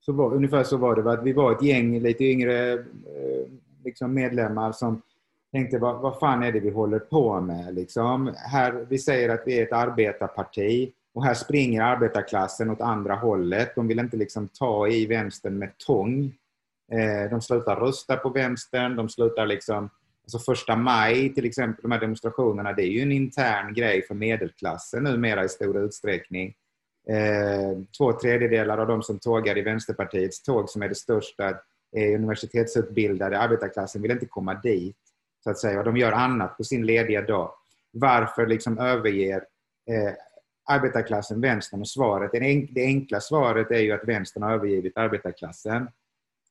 så 0.00 0.12
var, 0.12 0.34
ungefär 0.34 0.64
så 0.64 0.76
var 0.76 0.96
det. 0.96 1.22
Vi 1.22 1.32
var 1.32 1.52
ett 1.52 1.62
gäng 1.62 2.00
lite 2.00 2.24
yngre 2.24 2.72
eh, 2.72 2.78
liksom 3.84 4.14
medlemmar 4.14 4.72
som 4.72 5.02
tänkte 5.52 5.78
vad, 5.78 6.00
vad 6.00 6.18
fan 6.18 6.42
är 6.42 6.52
det 6.52 6.60
vi 6.60 6.70
håller 6.70 6.98
på 6.98 7.40
med? 7.40 7.74
Liksom? 7.74 8.34
Här, 8.36 8.86
vi 8.88 8.98
säger 8.98 9.28
att 9.28 9.42
vi 9.46 9.58
är 9.58 9.62
ett 9.62 9.72
arbetarparti 9.72 10.92
och 11.14 11.24
här 11.24 11.34
springer 11.34 11.82
arbetarklassen 11.82 12.70
åt 12.70 12.80
andra 12.80 13.14
hållet. 13.14 13.74
De 13.74 13.88
vill 13.88 13.98
inte 13.98 14.16
liksom 14.16 14.48
ta 14.48 14.88
i 14.88 15.06
vänstern 15.06 15.58
med 15.58 15.78
tång. 15.78 16.34
Eh, 16.92 17.30
de 17.30 17.40
slutar 17.40 17.76
rösta 17.76 18.16
på 18.16 18.28
vänstern, 18.28 18.96
de 18.96 19.08
slutar 19.08 19.46
liksom 19.46 19.90
Alltså 20.24 20.38
första 20.38 20.76
maj 20.76 21.34
till 21.34 21.44
exempel, 21.44 21.82
de 21.82 21.92
här 21.92 22.00
demonstrationerna, 22.00 22.72
det 22.72 22.82
är 22.82 22.90
ju 22.90 23.00
en 23.00 23.12
intern 23.12 23.74
grej 23.74 24.02
för 24.02 24.14
medelklassen 24.14 25.02
numera 25.02 25.44
i 25.44 25.48
stor 25.48 25.84
utsträckning. 25.84 26.54
Eh, 27.08 27.82
två 27.98 28.12
tredjedelar 28.12 28.78
av 28.78 28.86
de 28.86 29.02
som 29.02 29.18
tågar 29.18 29.58
i 29.58 29.62
Vänsterpartiets 29.62 30.42
tåg, 30.42 30.68
som 30.68 30.82
är 30.82 30.88
det 30.88 30.94
största, 30.94 31.54
är 31.92 32.14
universitetsutbildade. 32.14 33.38
Arbetarklassen 33.38 34.02
vill 34.02 34.10
inte 34.10 34.26
komma 34.26 34.54
dit 34.54 34.96
så 35.44 35.50
att 35.50 35.58
säga, 35.58 35.78
och 35.78 35.84
de 35.84 35.96
gör 35.96 36.12
annat 36.12 36.56
på 36.56 36.64
sin 36.64 36.86
lediga 36.86 37.22
dag. 37.22 37.52
Varför 37.92 38.46
liksom 38.46 38.78
överger 38.78 39.44
eh, 39.90 40.12
arbetarklassen 40.64 41.40
vänstern? 41.40 41.80
Och 41.80 41.88
svaret, 41.88 42.30
det 42.72 42.82
enkla 42.82 43.20
svaret 43.20 43.70
är 43.70 43.80
ju 43.80 43.92
att 43.92 44.08
vänstern 44.08 44.42
har 44.42 44.52
övergivit 44.52 44.96
arbetarklassen. 44.96 45.88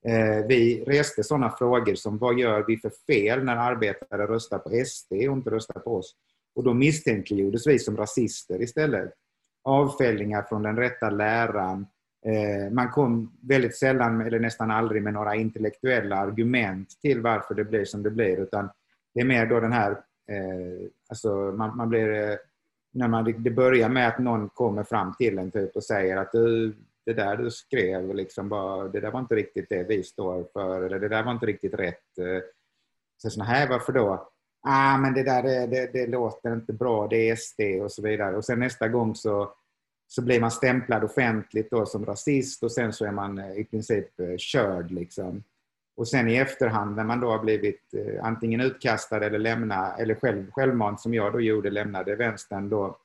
Eh, 0.06 0.46
vi 0.48 0.84
reste 0.88 1.24
sådana 1.24 1.50
frågor 1.50 1.96
som 1.96 2.18
vad 2.18 2.40
gör 2.40 2.66
vi 2.68 2.78
för 2.78 2.92
fel 3.08 3.44
när 3.44 3.56
arbetare 3.56 4.28
röstar 4.28 4.58
på 4.58 4.70
SD 4.86 5.12
och 5.14 5.38
inte 5.38 5.50
röstar 5.50 5.80
på 5.80 5.96
oss? 5.96 6.16
Och 6.56 6.64
då 6.64 6.74
misstänkliggjordes 6.74 7.68
vi 7.68 7.80
som 7.80 7.98
rasister 7.98 8.62
istället. 8.62 9.14
Avfällningar 9.64 10.44
från 10.44 10.64
den 10.64 10.78
rätta 10.78 11.10
läran. 11.10 11.88
Eh, 12.26 12.72
man 12.72 12.92
kom 12.92 13.38
väldigt 13.42 13.78
sällan, 13.78 14.22
eller 14.22 14.40
nästan 14.40 14.72
aldrig, 14.72 15.04
med 15.04 15.14
några 15.14 15.36
intellektuella 15.36 16.16
argument 16.16 16.90
till 17.02 17.22
varför 17.22 17.56
det 17.56 17.64
blir 17.64 17.86
som 17.86 18.04
det 18.04 18.12
blir, 18.12 18.38
utan 18.38 18.70
det 19.14 19.22
är 19.22 19.26
mer 19.26 19.46
då 19.46 19.60
den 19.60 19.72
här, 19.72 19.92
eh, 20.32 20.90
alltså 21.10 21.30
man, 21.36 21.78
man 21.78 21.90
blir, 21.90 22.10
eh, 22.14 22.38
när 22.94 23.08
man, 23.08 23.44
det 23.44 23.52
börjar 23.52 23.90
med 23.90 24.08
att 24.08 24.20
någon 24.20 24.50
kommer 24.50 24.84
fram 24.84 25.14
till 25.18 25.40
en 25.40 25.52
typ 25.52 25.76
och 25.76 25.84
säger 25.84 26.18
att 26.18 26.32
du, 26.32 26.76
det 27.06 27.14
där 27.14 27.38
du 27.38 27.52
skrev, 27.52 28.16
liksom 28.16 28.50
bara, 28.50 28.88
det 28.88 29.00
där 29.00 29.12
var 29.12 29.20
inte 29.20 29.36
riktigt 29.36 29.70
det 29.70 29.84
vi 29.84 30.04
står 30.04 30.48
för, 30.54 30.82
eller 30.82 31.00
det 31.00 31.10
där 31.10 31.24
var 31.24 31.32
inte 31.32 31.46
riktigt 31.46 31.74
rätt. 31.74 32.04
Så 33.18 33.30
såna 33.30 33.46
här, 33.46 33.70
varför 33.70 33.94
då? 33.94 34.32
Ah, 34.64 34.98
men 34.98 35.14
det 35.14 35.24
där 35.24 35.44
det, 35.44 35.68
det, 35.68 35.90
det 35.94 36.08
låter 36.08 36.54
inte 36.54 36.74
bra, 36.74 37.08
det 37.08 37.30
är 37.30 37.36
SD 37.36 37.62
och 37.84 37.92
så 37.92 38.02
vidare. 38.02 38.38
Och 38.38 38.46
sen 38.46 38.60
nästa 38.60 38.88
gång 38.88 39.16
så, 39.16 39.54
så 40.08 40.22
blir 40.22 40.42
man 40.42 40.52
stämplad 40.52 41.04
offentligt 41.04 41.72
då 41.72 41.86
som 41.86 42.06
rasist 42.06 42.64
och 42.64 42.72
sen 42.72 42.94
så 42.94 43.06
är 43.06 43.12
man 43.12 43.38
eh, 43.38 43.60
i 43.60 43.64
princip 43.64 44.20
eh, 44.20 44.38
körd. 44.38 44.92
Liksom. 44.92 45.44
Och 45.98 46.08
sen 46.08 46.30
i 46.30 46.36
efterhand 46.36 46.96
när 46.96 47.04
man 47.04 47.20
då 47.20 47.30
har 47.30 47.40
blivit 47.40 47.94
eh, 47.94 48.26
antingen 48.26 48.62
utkastad 48.62 49.26
eller 49.26 49.40
lämna 49.40 49.96
eller 49.96 50.16
själv, 50.16 50.52
självmant 50.52 51.00
som 51.00 51.14
jag 51.14 51.34
då 51.34 51.42
gjorde, 51.42 51.70
lämnade 51.70 52.16
vänstern, 52.16 52.70
då, 52.70 52.98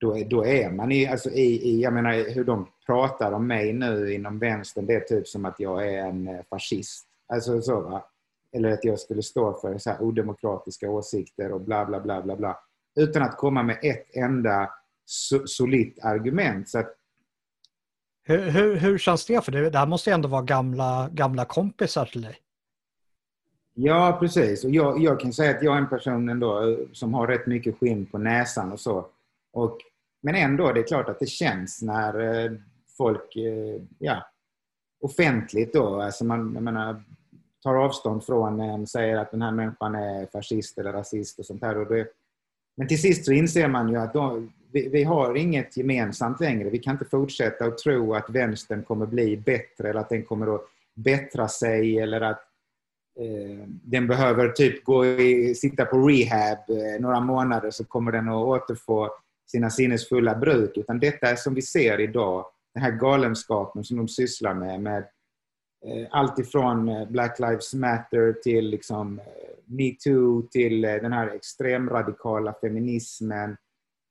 då, 0.00 0.24
då 0.30 0.44
är 0.44 0.70
man 0.70 0.92
i, 0.92 1.06
alltså 1.08 1.30
i, 1.30 1.70
i, 1.70 1.82
jag 1.82 1.92
menar 1.92 2.34
hur 2.34 2.44
de 2.44 2.66
pratar 2.86 3.32
om 3.32 3.46
mig 3.46 3.72
nu 3.72 4.14
inom 4.14 4.38
vänstern, 4.38 4.86
det 4.86 4.94
är 4.94 5.00
typ 5.00 5.28
som 5.28 5.44
att 5.44 5.60
jag 5.60 5.88
är 5.88 6.06
en 6.06 6.28
eh, 6.28 6.40
fascist. 6.50 7.06
Alltså 7.32 7.62
så 7.62 7.80
va. 7.80 8.04
Eller 8.52 8.70
att 8.70 8.84
jag 8.84 8.98
skulle 8.98 9.22
stå 9.22 9.52
för 9.60 9.78
så 9.78 9.90
här 9.90 10.02
odemokratiska 10.02 10.90
åsikter 10.90 11.52
och 11.52 11.60
bla 11.60 11.86
bla 11.86 12.00
bla 12.00 12.22
bla 12.22 12.36
bla. 12.36 12.58
Utan 13.00 13.22
att 13.22 13.36
komma 13.36 13.62
med 13.62 13.78
ett 13.82 14.16
enda 14.16 14.70
solitt 15.46 16.04
argument. 16.04 16.68
Så 16.68 16.78
att 16.78 16.97
hur, 18.28 18.50
hur, 18.50 18.76
hur 18.76 18.98
känns 18.98 19.26
det? 19.26 19.44
För 19.44 19.52
dig? 19.52 19.70
det 19.70 19.78
här 19.78 19.86
måste 19.86 20.10
ju 20.10 20.14
ändå 20.14 20.28
vara 20.28 20.42
gamla, 20.42 21.08
gamla 21.12 21.44
kompisar 21.44 22.04
till 22.04 22.22
dig. 22.22 22.36
Ja, 23.74 24.16
precis. 24.20 24.64
Och 24.64 24.70
jag, 24.70 25.02
jag 25.02 25.20
kan 25.20 25.32
säga 25.32 25.56
att 25.56 25.62
jag 25.62 25.74
är 25.74 25.78
en 25.78 25.88
person 25.88 26.28
ändå 26.28 26.70
eh, 26.70 26.78
som 26.92 27.14
har 27.14 27.26
rätt 27.26 27.46
mycket 27.46 27.78
skinn 27.78 28.06
på 28.06 28.18
näsan 28.18 28.72
och 28.72 28.80
så. 28.80 29.06
Och, 29.52 29.78
men 30.22 30.34
ändå, 30.34 30.72
det 30.72 30.80
är 30.80 30.86
klart 30.86 31.08
att 31.08 31.20
det 31.20 31.26
känns 31.26 31.82
när 31.82 32.44
eh, 32.44 32.52
folk, 32.96 33.36
eh, 33.36 33.82
ja, 33.98 34.26
offentligt 35.00 35.72
då, 35.72 36.00
alltså 36.00 36.24
man, 36.24 36.54
jag 36.54 36.62
menar, 36.62 37.02
tar 37.62 37.74
avstånd 37.74 38.24
från 38.24 38.60
en, 38.60 38.86
säger 38.86 39.16
att 39.16 39.30
den 39.30 39.42
här 39.42 39.52
människan 39.52 39.94
är 39.94 40.26
fascist 40.26 40.78
eller 40.78 40.92
rasist 40.92 41.38
och 41.38 41.46
sånt 41.46 41.62
här. 41.62 41.78
Och 41.78 41.94
det, 41.94 42.08
men 42.76 42.88
till 42.88 43.00
sist 43.00 43.24
så 43.24 43.32
inser 43.32 43.68
man 43.68 43.88
ju 43.88 43.96
att 43.96 44.12
de, 44.12 44.52
vi, 44.72 44.88
vi, 44.88 45.04
har 45.04 45.36
inget 45.36 45.76
gemensamt 45.76 46.40
längre. 46.40 46.70
Vi 46.70 46.78
kan 46.78 46.92
inte 46.92 47.04
fortsätta 47.04 47.64
att 47.64 47.78
tro 47.78 48.14
att 48.14 48.30
vänstern 48.30 48.82
kommer 48.82 49.06
bli 49.06 49.36
bättre 49.36 49.90
eller 49.90 50.00
att 50.00 50.08
den 50.08 50.24
kommer 50.24 50.54
att 50.54 50.64
bättra 50.94 51.48
sig 51.48 51.98
eller 51.98 52.20
att 52.20 52.40
eh, 53.20 53.66
den 53.66 54.06
behöver 54.06 54.48
typ 54.48 54.84
gå 54.84 55.06
i, 55.06 55.54
sitta 55.54 55.84
på 55.84 56.08
rehab 56.08 56.58
eh, 56.68 57.00
några 57.00 57.20
månader 57.20 57.70
så 57.70 57.84
kommer 57.84 58.12
den 58.12 58.28
att 58.28 58.46
återfå 58.46 59.10
sina 59.50 59.70
sinnesfulla 59.70 60.34
bruk. 60.34 60.76
Utan 60.76 60.98
detta 60.98 61.30
är 61.30 61.36
som 61.36 61.54
vi 61.54 61.62
ser 61.62 62.00
idag, 62.00 62.44
den 62.74 62.82
här 62.82 62.90
galenskapen 62.90 63.84
som 63.84 63.96
de 63.96 64.08
sysslar 64.08 64.54
med. 64.54 64.80
med 64.80 64.98
eh, 65.86 66.06
allt 66.10 66.38
ifrån 66.38 66.88
eh, 66.88 67.08
Black 67.08 67.38
Lives 67.38 67.74
Matter 67.74 68.32
till 68.32 68.70
liksom, 68.70 69.18
eh, 69.18 69.24
metoo 69.64 70.42
till 70.42 70.84
eh, 70.84 70.94
den 70.94 71.12
här 71.12 71.28
extremradikala 71.28 72.54
feminismen. 72.60 73.56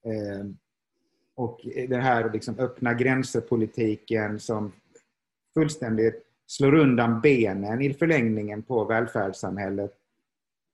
Eh, 0.07 0.45
och 1.35 1.61
den 1.89 2.01
här 2.01 2.31
liksom 2.33 2.59
öppna 2.59 2.93
gränser-politiken 2.93 4.39
som 4.39 4.71
fullständigt 5.53 6.23
slår 6.47 6.75
undan 6.75 7.21
benen 7.21 7.81
i 7.81 7.93
förlängningen 7.93 8.63
på 8.63 8.85
välfärdssamhället. 8.85 9.93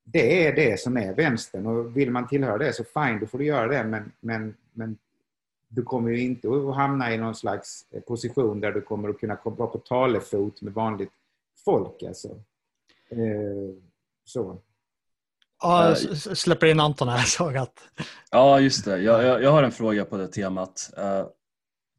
Det 0.03 0.47
är 0.47 0.55
det 0.55 0.79
som 0.79 0.97
är 0.97 1.13
vänstern 1.13 1.65
och 1.65 1.97
vill 1.97 2.11
man 2.11 2.27
tillhöra 2.27 2.57
det 2.57 2.73
så 2.73 2.83
fine, 2.83 3.19
då 3.19 3.25
får 3.25 3.37
du 3.37 3.45
göra 3.45 3.67
det 3.67 3.83
men, 3.83 4.11
men, 4.19 4.55
men 4.73 4.97
du 5.67 5.83
kommer 5.83 6.11
ju 6.11 6.21
inte 6.21 6.49
att 6.49 6.75
hamna 6.75 7.13
i 7.13 7.17
någon 7.17 7.35
slags 7.35 7.85
position 8.07 8.59
där 8.59 8.71
du 8.71 8.81
kommer 8.81 9.09
att 9.09 9.19
kunna 9.19 9.37
vara 9.43 9.67
på 9.67 9.77
talefot 9.77 10.61
med 10.61 10.73
vanligt 10.73 11.11
folk. 11.65 12.03
Alltså. 12.03 12.27
Eh, 13.09 13.75
så. 14.23 14.57
Ja, 15.63 15.89
jag 15.89 16.37
släpper 16.37 16.67
in 16.67 16.79
Anton 16.79 17.07
här. 17.09 17.17
Såg 17.25 17.57
att... 17.57 17.73
Ja, 18.31 18.59
just 18.59 18.85
det. 18.85 19.01
Jag, 19.01 19.23
jag, 19.23 19.43
jag, 19.43 19.51
har 19.51 19.63
en 19.63 19.71
fråga 19.71 20.05
på 20.05 20.17
det 20.17 20.27
temat. 20.27 20.93
Uh, 20.97 21.27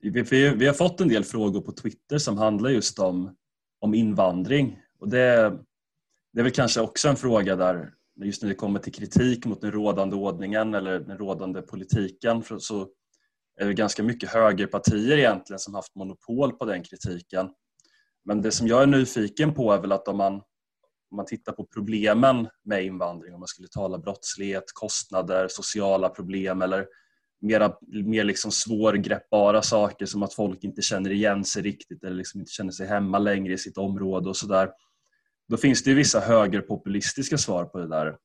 vi, 0.00 0.22
vi, 0.22 0.48
vi, 0.48 0.66
har 0.66 0.74
fått 0.74 1.00
en 1.00 1.09
del 1.09 1.24
frågor 1.24 1.61
på 1.61 1.72
Twitter 1.72 2.18
som 2.18 2.38
handlar 2.38 2.70
just 2.70 2.98
om, 2.98 3.37
om 3.81 3.94
invandring. 3.94 4.79
Och 5.00 5.09
det, 5.09 5.59
det 6.33 6.40
är 6.40 6.42
väl 6.42 6.53
kanske 6.53 6.81
också 6.81 7.09
en 7.09 7.16
fråga 7.16 7.57
där 7.57 7.90
just 8.22 8.42
när 8.42 8.48
det 8.48 8.55
kommer 8.55 8.81
till 8.81 8.92
kritik 8.92 9.46
mot 9.46 9.61
den 9.61 9.72
rådande 9.72 10.16
ordningen 10.16 10.74
eller 10.74 11.00
den 11.00 11.18
rådande 11.18 11.62
politiken 11.62 12.42
så 12.59 12.88
är 13.61 13.66
det 13.66 13.74
ganska 13.74 14.03
mycket 14.03 14.31
högerpartier 14.31 15.18
egentligen 15.18 15.59
som 15.59 15.74
haft 15.74 15.94
monopol 15.94 16.53
på 16.53 16.64
den 16.64 16.83
kritiken. 16.83 17.50
Men 18.24 18.42
det 18.42 18.50
som 18.50 18.66
jag 18.66 18.83
är 18.83 18.87
nyfiken 18.87 19.55
på 19.55 19.72
är 19.72 19.81
väl 19.81 19.92
att 19.92 20.09
om 20.09 20.16
man 20.16 20.42
om 21.11 21.17
man 21.17 21.27
tittar 21.27 21.53
på 21.53 21.64
problemen 21.64 22.49
med 22.64 22.85
invandring, 22.85 23.35
om 23.35 23.40
man 23.40 23.47
skulle 23.49 23.69
tala 23.69 23.99
brottslighet, 23.99 24.64
kostnader, 24.73 25.49
sociala 25.49 26.09
problem 26.09 26.62
eller 26.62 26.87
mera, 27.40 27.77
mer 28.05 28.25
liksom 28.25 28.51
svårgreppbara 28.51 29.62
saker 29.62 30.07
som 30.07 30.23
att 30.23 30.35
folk 30.35 30.64
inte 30.64 30.83
känner 30.83 31.11
igen 31.11 31.45
sig 31.45 31.62
riktigt 31.62 32.05
eller 32.05 32.17
liksom 32.17 32.40
inte 32.40 32.53
känner 32.53 32.73
sig 32.73 32.87
hemma 32.87 33.19
längre 33.19 33.53
i 33.53 33.59
sitt 33.59 33.79
område 33.79 34.29
och 34.29 34.37
sådär. 34.37 34.71
Då 35.49 35.57
finns 35.57 35.83
det 35.83 35.95
vissa 35.95 36.21
högerpopulistiska 36.21 37.38
svar 37.38 37.64
på 37.64 37.79
det 37.79 37.88
där. 37.88 38.17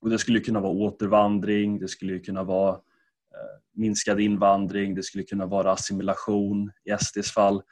Och 0.00 0.10
det 0.10 0.18
skulle 0.18 0.40
kunna 0.40 0.60
vara 0.60 0.72
återvandring, 0.72 1.78
det 1.78 1.88
skulle 1.88 2.18
kunna 2.18 2.44
vara 2.44 2.74
eh, 2.74 3.60
minskad 3.72 4.20
invandring, 4.20 4.94
det 4.94 5.02
skulle 5.02 5.24
kunna 5.24 5.46
vara 5.46 5.72
assimilation 5.72 6.72
i 6.84 7.04
SDs 7.04 7.32
fall. 7.32 7.62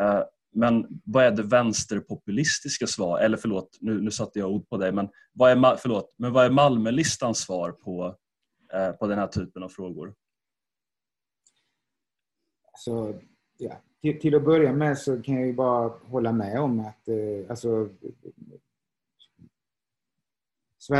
Eh, 0.00 0.22
men 0.52 0.86
vad 1.04 1.24
är 1.24 1.30
det 1.30 1.42
vänsterpopulistiska 1.42 2.86
svar? 2.86 3.18
Eller 3.18 3.36
förlåt, 3.36 3.78
nu, 3.80 4.00
nu 4.00 4.10
satte 4.10 4.38
jag 4.38 4.50
ord 4.50 4.68
på 4.68 4.76
dig. 4.76 4.92
Men 4.92 5.08
vad 5.32 5.50
är, 5.50 5.76
förlåt, 5.76 6.14
men 6.16 6.32
vad 6.32 6.46
är 6.46 6.50
Malmölistans 6.50 7.38
svar 7.38 7.72
på, 7.72 8.16
eh, 8.72 8.92
på 8.92 9.06
den 9.06 9.18
här 9.18 9.26
typen 9.26 9.62
av 9.62 9.68
frågor? 9.68 10.14
Så, 12.78 13.20
ja. 13.58 13.80
till, 14.02 14.20
till 14.20 14.34
att 14.34 14.44
börja 14.44 14.72
med 14.72 14.98
så 14.98 15.22
kan 15.22 15.34
jag 15.34 15.46
ju 15.46 15.52
bara 15.52 15.88
hålla 15.88 16.32
med 16.32 16.60
om 16.60 16.80
att 16.80 17.08
eh, 17.08 17.50
alltså, 17.50 17.88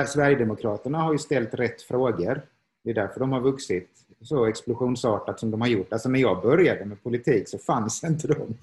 Sverigedemokraterna 0.06 0.98
har 0.98 1.12
ju 1.12 1.18
ställt 1.18 1.54
rätt 1.54 1.82
frågor. 1.82 2.42
Det 2.84 2.90
är 2.90 2.94
därför 2.94 3.20
de 3.20 3.32
har 3.32 3.40
vuxit 3.40 3.90
så 4.22 4.46
explosionsartat 4.46 5.40
som 5.40 5.50
de 5.50 5.60
har 5.60 5.68
gjort. 5.68 5.92
Alltså 5.92 6.08
när 6.08 6.20
jag 6.20 6.42
började 6.42 6.84
med 6.84 7.02
politik 7.02 7.48
så 7.48 7.58
fanns 7.58 8.04
inte 8.04 8.28
de. 8.28 8.54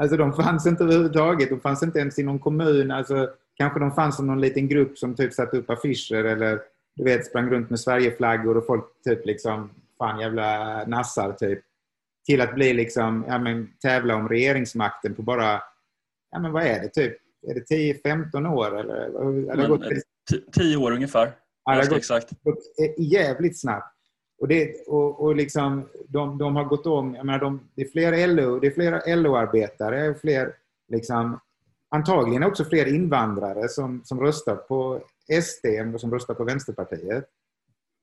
Alltså 0.00 0.16
de 0.16 0.32
fanns 0.32 0.66
inte 0.66 0.84
överhuvudtaget. 0.84 1.50
De 1.50 1.60
fanns 1.60 1.82
inte 1.82 1.98
ens 1.98 2.18
i 2.18 2.22
någon 2.22 2.38
kommun. 2.38 2.90
Alltså, 2.90 3.30
kanske 3.54 3.80
de 3.80 3.92
fanns 3.92 4.16
som 4.16 4.26
någon 4.26 4.40
liten 4.40 4.68
grupp 4.68 4.98
som 4.98 5.14
typ 5.14 5.32
satte 5.32 5.56
upp 5.56 5.70
affischer 5.70 6.24
eller 6.24 6.60
du 6.96 7.04
vet, 7.04 7.26
sprang 7.26 7.50
runt 7.50 7.70
med 7.70 7.80
Sverigeflaggor 7.80 8.56
och 8.56 8.66
folk 8.66 8.84
typ 9.04 9.26
liksom, 9.26 9.70
fan 9.98 10.20
jävla 10.20 10.84
nassar 10.86 11.32
typ. 11.32 11.60
Till 12.26 12.40
att 12.40 12.54
bli 12.54 12.72
liksom, 12.72 13.24
ja 13.28 13.38
men 13.38 13.68
tävla 13.82 14.14
om 14.14 14.28
regeringsmakten 14.28 15.14
på 15.14 15.22
bara, 15.22 15.62
ja 16.30 16.38
men 16.38 16.52
vad 16.52 16.62
är 16.62 16.80
det 16.80 16.88
typ? 16.88 17.16
Är 17.48 17.54
det 17.54 18.00
10-15 18.04 18.52
år 18.54 18.80
eller? 18.80 19.10
Men, 19.56 19.68
gått... 19.68 19.82
10 20.52 20.76
år 20.76 20.92
ungefär. 20.92 21.32
Ja, 21.64 21.72
det 21.72 21.78
har 21.78 21.88
gått, 21.88 21.98
exakt. 21.98 22.30
gått 22.42 22.58
jävligt 22.98 23.60
snabbt. 23.60 23.95
Och, 24.38 24.48
det, 24.48 24.86
och, 24.86 25.20
och 25.20 25.36
liksom, 25.36 25.88
de, 26.08 26.38
de 26.38 26.56
har 26.56 26.64
gått 26.64 26.86
om, 26.86 27.14
jag 27.14 27.26
menar, 27.26 27.38
de, 27.38 27.60
det 27.74 27.82
är 27.82 27.88
fler 27.88 28.26
LO, 28.26 28.58
det 28.58 28.66
är 28.66 28.70
fler 28.70 29.16
LO-arbetare, 29.16 30.14
fler, 30.14 30.54
liksom, 30.88 31.40
antagligen 31.88 32.42
också 32.42 32.64
fler 32.64 32.94
invandrare 32.94 33.68
som, 33.68 34.02
som 34.04 34.20
röstar 34.20 34.56
på 34.56 35.00
SD 35.42 35.64
än 35.64 35.98
som 35.98 36.12
röstar 36.12 36.34
på 36.34 36.44
Vänsterpartiet. 36.44 37.24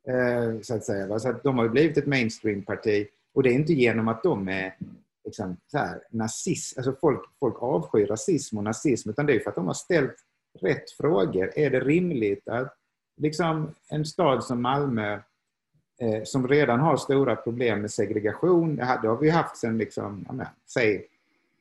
Eh, 0.08 0.62
så 0.62 0.76
att 0.76 0.86
säga. 0.86 1.20
Så 1.20 1.30
att 1.30 1.44
de 1.44 1.58
har 1.58 1.70
blivit 1.70 1.98
ett 1.98 2.06
mainstream-parti 2.06 3.08
och 3.34 3.44
det 3.44 3.50
är 3.50 3.54
inte 3.54 3.74
genom 3.74 4.08
att 4.08 4.24
de 4.24 4.50
är 4.50 4.76
liksom, 5.26 5.58
så 5.68 5.78
här, 5.78 6.02
nazist, 6.12 6.78
alltså 6.78 6.96
folk, 7.02 7.22
folk 7.40 7.64
avskyr 7.64 8.08
rasism 8.08 8.58
och 8.58 8.64
nazism 8.64 9.10
utan 9.10 9.26
det 9.26 9.36
är 9.36 9.40
för 9.40 9.50
att 9.50 9.56
de 9.56 9.68
har 9.68 9.74
ställt 9.74 10.16
rätt 10.60 10.92
frågor. 10.92 11.52
Är 11.56 11.70
det 11.70 11.80
rimligt 11.80 12.48
att 12.48 12.78
liksom, 13.18 13.76
en 13.90 14.06
stad 14.06 14.44
som 14.44 14.62
Malmö 14.62 15.20
eh, 16.04 16.24
som 16.24 16.48
redan 16.48 16.80
har 16.80 16.98
stora 16.98 17.36
problem 17.36 17.82
med 17.82 17.92
segregation. 17.92 18.76
Det 18.76 18.84
har 18.84 19.18
vi 19.18 19.30
haft 19.30 19.58
sedan, 19.58 19.78
liksom, 19.78 20.26
ja, 20.38 20.46
säg 20.74 21.08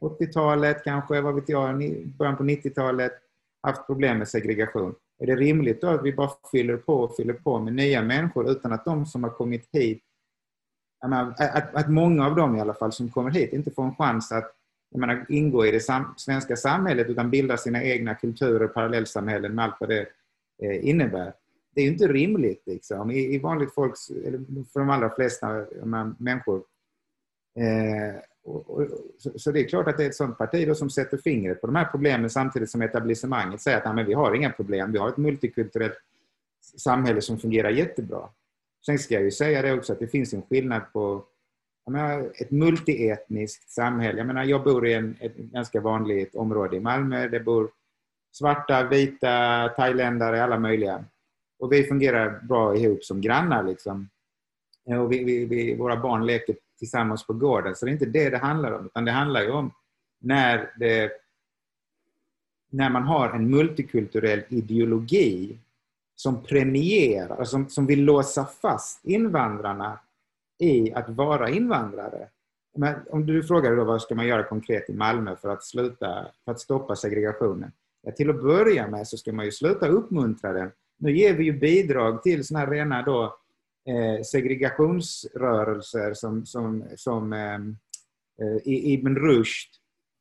80-talet 0.01 0.85
kanske, 0.85 1.21
vad 1.21 1.35
vet 1.35 1.49
jag, 1.49 1.77
början 2.19 2.37
på 2.37 2.43
90-talet, 2.43 3.13
haft 3.63 3.87
problem 3.87 4.19
med 4.19 4.29
segregation. 4.29 4.95
Är 5.19 5.27
det 5.27 5.37
rimligt 5.37 5.81
då 5.81 5.89
att 5.89 6.05
vi 6.05 6.13
bara 6.13 6.31
fyller 6.51 6.77
på 6.77 6.95
och 6.95 7.17
fyller 7.17 7.35
på 7.35 7.59
med 7.59 7.75
nya 7.75 8.03
människor 8.03 8.51
utan 8.51 8.73
att 8.73 8.85
de 8.85 9.07
som 9.07 9.23
har 9.23 9.31
kommit 9.31 9.69
hit, 9.73 10.03
menar, 11.03 11.35
att, 11.39 11.75
att 11.75 11.91
många 11.91 12.27
av 12.27 12.37
dem 12.37 12.57
i 12.57 12.61
alla 12.61 12.75
fall 12.75 12.93
som 12.93 13.11
kommer 13.11 13.31
hit 13.31 13.53
inte 13.53 13.71
får 13.71 13.85
en 13.85 13.95
chans 13.95 14.33
att 14.33 14.53
menar, 14.95 15.27
ingå 15.29 15.67
i 15.67 15.71
det 15.71 15.81
sam 15.81 16.15
svenska 16.17 16.57
samhället 16.57 17.09
utan 17.09 17.31
bilda 17.31 17.57
sina 17.57 17.83
egna 17.83 18.15
kulturer, 18.15 18.69
parallellsamhällen 18.69 19.55
med 19.55 19.65
allt 19.65 19.77
vad 19.81 19.89
det 19.89 20.07
eh, 20.63 20.89
innebär 20.89 21.33
det 21.75 21.81
är 21.81 21.85
ju 21.85 21.93
inte 21.93 22.09
rimligt 22.09 22.63
liksom. 22.67 23.11
I, 23.11 23.35
i 23.35 23.39
vanligt 23.39 23.75
folks, 23.75 24.11
eller 24.11 24.65
för 24.73 24.81
de 24.81 24.91
allra 24.91 25.15
flesta 25.15 25.67
människor. 26.19 26.63
Eh, 27.59 28.21
och, 28.45 28.71
och, 28.71 28.89
så, 29.19 29.39
så, 29.39 29.53
det 29.53 29.61
är 29.61 29.69
klart 29.69 29.89
att 29.89 29.97
det 29.97 30.05
är 30.05 30.09
ett 30.09 30.15
sånt 30.15 30.39
parti 30.39 30.67
då 30.67 30.75
som 30.75 30.91
sätter 30.91 31.17
fingret 31.17 31.61
på 31.61 31.67
de 31.67 31.77
här 31.77 31.85
problemen 31.85 32.31
samtidigt 32.31 32.71
som 32.71 32.83
etablissemanget 32.83 33.61
säger 33.61 33.81
att 33.81 33.95
men 33.95 34.07
vi 34.07 34.15
har 34.15 34.35
inga 34.35 34.51
problem, 34.51 34.93
vi 34.93 34.99
har 34.99 35.09
ett 35.09 35.17
multikulturellt 35.17 35.99
samhälle 36.77 37.21
som 37.21 37.39
fungerar 37.39 37.71
jättebra. 37.71 38.29
Sen 38.87 38.99
ska 38.99 39.15
jag 39.15 39.23
ju 39.23 39.31
säga 39.31 39.63
det 39.63 39.73
också 39.73 39.93
att 39.93 39.99
det 39.99 40.07
finns 40.07 40.35
en 40.35 40.43
skillnad 40.43 40.83
på 40.93 41.25
menar, 41.91 42.33
ett 42.35 42.51
multietniskt 42.51 43.71
samhälle. 43.71 44.19
Jag, 44.19 44.27
menar, 44.27 44.45
jag 44.45 44.65
bor 44.65 44.87
i 44.87 44.95
en, 44.95 45.17
ett 45.21 45.37
ganska 45.37 45.81
vanligt 45.81 46.35
område 46.35 46.77
i 46.77 46.81
Malmö. 46.81 47.29
Det 47.29 47.41
bor 47.41 47.71
svarta, 48.33 48.89
vita, 48.89 49.69
thailändare, 49.77 50.45
alla 50.45 50.59
möjliga. 50.59 51.05
Och 51.63 51.73
vi 51.73 51.85
fungerar 51.85 52.41
bra 52.43 52.77
ihop 52.77 53.05
som 53.05 53.21
grannar. 53.21 53.63
Liksom. 53.63 54.09
Och 54.85 55.13
vi, 55.13 55.25
vi, 55.25 55.45
vi, 55.45 55.77
våra 55.77 55.97
barn 55.97 56.27
leker 56.27 56.57
tillsammans 56.79 57.27
på 57.27 57.33
gården. 57.33 57.77
Så 57.77 57.85
det 57.85 57.91
är 57.91 57.93
inte 57.93 58.07
det 58.07 58.31
det 58.31 58.39
handlar 58.39 58.73
om. 58.73 58.87
Utan 58.87 59.05
det 59.05 59.13
handlar 59.13 59.43
ju 59.43 59.51
om 59.51 59.73
när, 60.21 60.73
det, 60.79 61.13
när 62.71 62.91
man 62.91 63.03
har 63.03 63.29
en 63.29 63.51
multikulturell 63.51 64.43
ideologi 64.49 65.59
som 66.15 66.43
premierar, 66.43 67.37
alltså 67.37 67.53
som, 67.53 67.69
som 67.69 67.87
vill 67.87 68.05
låsa 68.05 68.45
fast 68.45 69.05
invandrarna 69.05 70.01
i 70.59 70.93
att 70.93 71.09
vara 71.09 71.51
invandrare. 71.51 72.29
Men 72.77 72.95
om 73.11 73.27
du 73.27 73.43
frågar 73.43 73.77
då 73.77 73.85
vad 73.85 74.03
ska 74.03 74.15
man 74.15 74.27
göra 74.27 74.45
konkret 74.45 74.91
i 74.91 74.93
Malmö 74.93 75.37
för 75.37 75.49
att, 75.49 75.65
sluta, 75.65 76.27
för 76.45 76.53
att 76.53 76.61
stoppa 76.61 76.97
segregationen? 76.97 77.73
Ja, 78.03 78.13
till 78.13 78.31
att 78.31 78.43
börja 78.43 78.89
med 78.89 79.09
så 79.09 79.17
ska 79.17 79.33
man 79.33 79.45
ju 79.45 79.53
sluta 79.53 79.89
uppmuntra 79.89 80.53
den 80.53 80.71
nu 81.03 81.17
ger 81.17 81.35
vi 81.35 81.45
ju 81.45 81.53
bidrag 81.53 82.23
till 82.23 82.45
såna 82.45 82.61
här 82.61 82.67
rena 82.67 83.03
då, 83.03 83.23
eh, 83.89 84.23
segregationsrörelser 84.23 86.15
som, 86.15 86.47
som, 86.47 86.85
som 86.97 87.33
ehm, 87.33 87.77
eh, 88.43 88.57
Ibn 88.65 89.17
Rushd, 89.17 89.69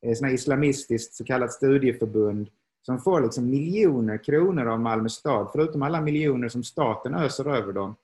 eh, 0.06 0.14
såna 0.14 0.30
islamistiskt 0.30 1.14
så 1.14 1.24
kallat 1.24 1.52
studieförbund 1.52 2.48
som 2.86 2.98
får 2.98 3.20
liksom 3.20 3.50
miljoner 3.50 4.24
kronor 4.24 4.66
av 4.66 4.80
Malmö 4.80 5.08
stad, 5.08 5.48
förutom 5.52 5.82
alla 5.82 6.00
miljoner 6.00 6.48
som 6.48 6.64
staten 6.64 7.14
öser 7.14 7.56
över 7.56 7.72
dem. 7.72 7.96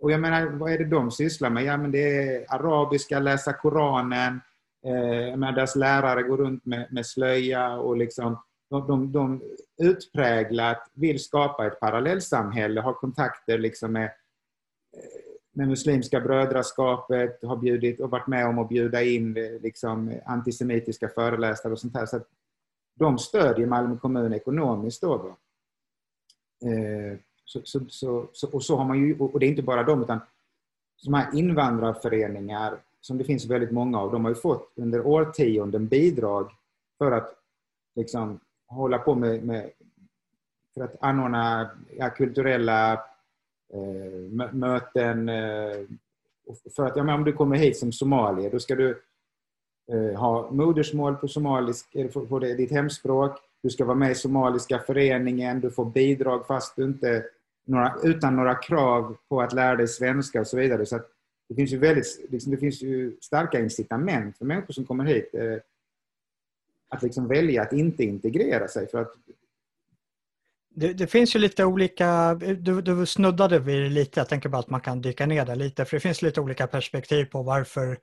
Och 0.00 0.10
jag 0.10 0.20
menar, 0.20 0.46
vad 0.46 0.72
är 0.72 0.78
det 0.78 0.84
de 0.84 1.10
sysslar 1.10 1.50
med? 1.50 1.64
Ja, 1.64 1.76
men 1.76 1.90
det 1.90 2.18
är 2.18 2.44
arabiska, 2.48 3.18
läsa 3.18 3.52
Koranen, 3.52 4.40
eh, 4.86 5.36
menar, 5.36 5.52
deras 5.52 5.76
lärare 5.76 6.22
går 6.22 6.36
runt 6.36 6.64
med, 6.64 6.86
med 6.90 7.06
slöja 7.06 7.76
och 7.76 7.96
liksom, 7.96 8.38
de, 8.68 8.86
de, 8.86 9.12
de 9.12 9.42
utpräglat 9.78 10.90
vill 10.94 11.24
skapa 11.24 11.66
ett 11.66 11.80
parallellsamhälle, 11.80 12.80
har 12.80 12.92
kontakter 12.92 13.58
liksom 13.58 13.92
med, 13.92 14.04
eh, 14.04 15.00
med 15.52 15.68
Muslimska 15.68 16.20
brödraskapet, 16.20 17.42
har 17.42 17.56
bjudit 17.56 18.00
och 18.00 18.10
varit 18.10 18.26
med 18.26 18.46
om 18.46 18.58
att 18.58 18.68
bjuda 18.68 19.02
in 19.02 19.36
eh, 19.36 19.60
liksom, 19.62 20.20
antisemitiska 20.26 21.08
föreläsare 21.08 21.72
och 21.72 21.80
sånt 21.80 21.94
här. 21.94 22.06
Så 22.06 22.20
de 22.94 23.18
stödjer 23.18 23.66
Malmö 23.66 23.96
kommun 23.96 24.32
ekonomiskt. 24.32 25.00
Då, 25.00 25.36
eh, 26.64 27.18
så, 27.44 27.60
så, 27.64 27.80
så, 27.88 28.28
så, 28.32 28.50
och, 28.50 28.64
så 28.64 28.76
har 28.76 28.84
man 28.84 28.98
ju, 28.98 29.18
och 29.18 29.40
det 29.40 29.46
är 29.46 29.50
inte 29.50 29.62
bara 29.62 29.82
de, 29.82 30.02
utan 30.02 30.20
de 31.04 31.14
här 31.14 31.38
invandrarföreningar, 31.38 32.78
som 33.00 33.18
det 33.18 33.24
finns 33.24 33.46
väldigt 33.46 33.70
många 33.70 34.00
av, 34.00 34.12
de 34.12 34.24
har 34.24 34.30
ju 34.30 34.34
fått 34.34 34.72
under 34.76 35.06
årtionden 35.06 35.86
bidrag 35.86 36.50
för 36.98 37.12
att 37.12 37.34
liksom 37.94 38.40
hålla 38.68 38.98
på 38.98 39.14
med, 39.14 39.42
med 39.42 39.70
för 40.74 40.84
att 40.84 40.96
anordna 41.00 41.70
ja, 41.98 42.10
kulturella 42.10 42.92
eh, 43.72 44.52
möten. 44.52 45.28
Eh, 45.28 45.76
för 46.76 46.86
att, 46.86 46.96
ja, 46.96 47.14
om 47.14 47.24
du 47.24 47.32
kommer 47.32 47.56
hit 47.56 47.78
som 47.78 47.92
somalier, 47.92 48.50
då 48.50 48.58
ska 48.58 48.74
du 48.74 49.02
eh, 49.92 50.18
ha 50.18 50.50
modersmål 50.50 51.16
på 51.16 51.28
somalisk, 51.28 51.94
eh, 51.94 52.06
på, 52.06 52.26
på 52.26 52.38
ditt 52.38 52.70
hemspråk. 52.70 53.38
Du 53.62 53.70
ska 53.70 53.84
vara 53.84 53.96
med 53.96 54.10
i 54.10 54.14
somaliska 54.14 54.78
föreningen, 54.78 55.60
du 55.60 55.70
får 55.70 55.84
bidrag 55.84 56.46
fast 56.46 56.76
du 56.76 56.84
inte 56.84 57.24
några, 57.66 57.94
utan 58.02 58.36
några 58.36 58.54
krav 58.54 59.16
på 59.28 59.40
att 59.40 59.52
lära 59.52 59.76
dig 59.76 59.88
svenska 59.88 60.40
och 60.40 60.46
så 60.46 60.56
vidare. 60.56 60.86
Så 60.86 61.00
det 61.48 61.54
finns 61.54 61.72
ju 61.72 61.78
väldigt, 61.78 62.26
liksom, 62.28 62.52
det 62.52 62.58
finns 62.58 62.82
ju 62.82 63.16
starka 63.20 63.60
incitament 63.60 64.38
för 64.38 64.44
människor 64.44 64.72
som 64.72 64.84
kommer 64.84 65.04
hit 65.04 65.34
eh, 65.34 65.58
att 66.88 67.02
liksom 67.02 67.28
välja 67.28 67.62
att 67.62 67.72
inte 67.72 68.04
integrera 68.04 68.68
sig. 68.68 68.88
För 68.88 69.02
att 69.02 69.12
det, 70.74 70.92
det, 70.92 71.06
finns 71.06 71.36
ju 71.36 71.38
lite 71.38 71.64
olika, 71.64 72.34
du, 72.34 72.82
du 72.82 73.06
snuddade 73.06 73.58
vid 73.58 73.82
det 73.82 73.88
lite, 73.88 74.20
jag 74.20 74.28
tänker 74.28 74.48
bara 74.48 74.58
att 74.58 74.70
man 74.70 74.80
kan 74.80 75.00
dyka 75.00 75.26
ner 75.26 75.46
där 75.46 75.56
lite, 75.56 75.84
för 75.84 75.96
det 75.96 76.00
finns 76.00 76.22
lite 76.22 76.40
olika 76.40 76.66
perspektiv 76.66 77.24
på 77.24 77.42
varför 77.42 77.98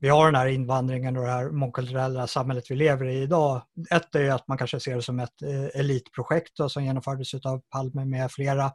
vi 0.00 0.08
har 0.08 0.24
den 0.26 0.34
här 0.34 0.46
invandringen 0.46 1.16
och 1.16 1.22
det 1.22 1.30
här 1.30 1.50
mångkulturella 1.50 2.26
samhället 2.26 2.70
vi 2.70 2.74
lever 2.74 3.06
i 3.06 3.22
idag. 3.22 3.62
Ett 3.90 4.14
är 4.14 4.30
att 4.30 4.48
man 4.48 4.58
kanske 4.58 4.80
ser 4.80 4.96
det 4.96 5.02
som 5.02 5.20
ett 5.20 5.42
eh, 5.42 5.80
elitprojekt 5.80 6.56
då, 6.56 6.68
som 6.68 6.84
genomfördes 6.84 7.34
av 7.34 7.60
Palme 7.70 8.04
med 8.04 8.32
flera. 8.32 8.72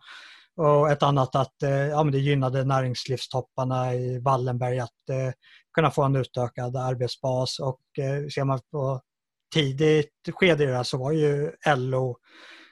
Och 0.56 0.92
ett 0.92 1.04
annat 1.04 1.36
att 1.36 1.64
eh, 1.64 1.70
ja, 1.70 2.04
men 2.04 2.12
det 2.12 2.20
gynnade 2.20 2.64
näringslivstopparna 2.64 3.96
i 3.96 4.20
Wallenberg 4.20 4.80
att 4.80 5.10
eh, 5.10 5.34
kunna 5.74 5.92
få 5.92 6.04
en 6.04 6.16
utökad 6.16 6.76
arbetsbas. 6.76 7.60
Och 7.60 8.00
eh, 8.00 8.28
ser 8.28 8.44
man 8.44 8.60
på 8.72 9.02
tidigt 9.54 10.10
skede 10.32 10.64
i 10.64 10.68
det 10.68 10.76
här 10.76 10.84
så 10.84 10.98
var 10.98 11.12
ju 11.12 11.52
LO 11.76 12.18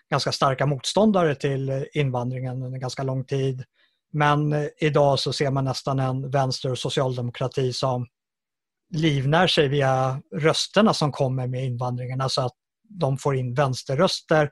ganska 0.10 0.32
starka 0.32 0.66
motståndare 0.66 1.36
till 1.36 1.86
invandringen 1.94 2.64
under 2.64 2.80
ganska 2.80 3.04
lång 3.04 3.26
tid. 3.26 3.64
Men 4.14 4.54
eh, 4.54 4.68
idag 4.78 5.20
så 5.20 5.34
ser 5.34 5.52
man 5.52 5.66
nästan 5.66 6.00
en 6.00 6.30
vänster 6.30 6.72
och 6.72 6.78
socialdemokrati 6.78 7.74
som 7.74 8.08
livnär 8.94 9.48
sig 9.48 9.68
via 9.68 10.22
rösterna 10.36 10.94
som 10.94 11.12
kommer 11.12 11.48
med 11.48 11.66
invandringen. 11.66 12.22
Alltså 12.22 12.42
att 12.42 12.56
de 12.90 13.18
får 13.18 13.36
in 13.36 13.54
vänsterröster 13.54 14.50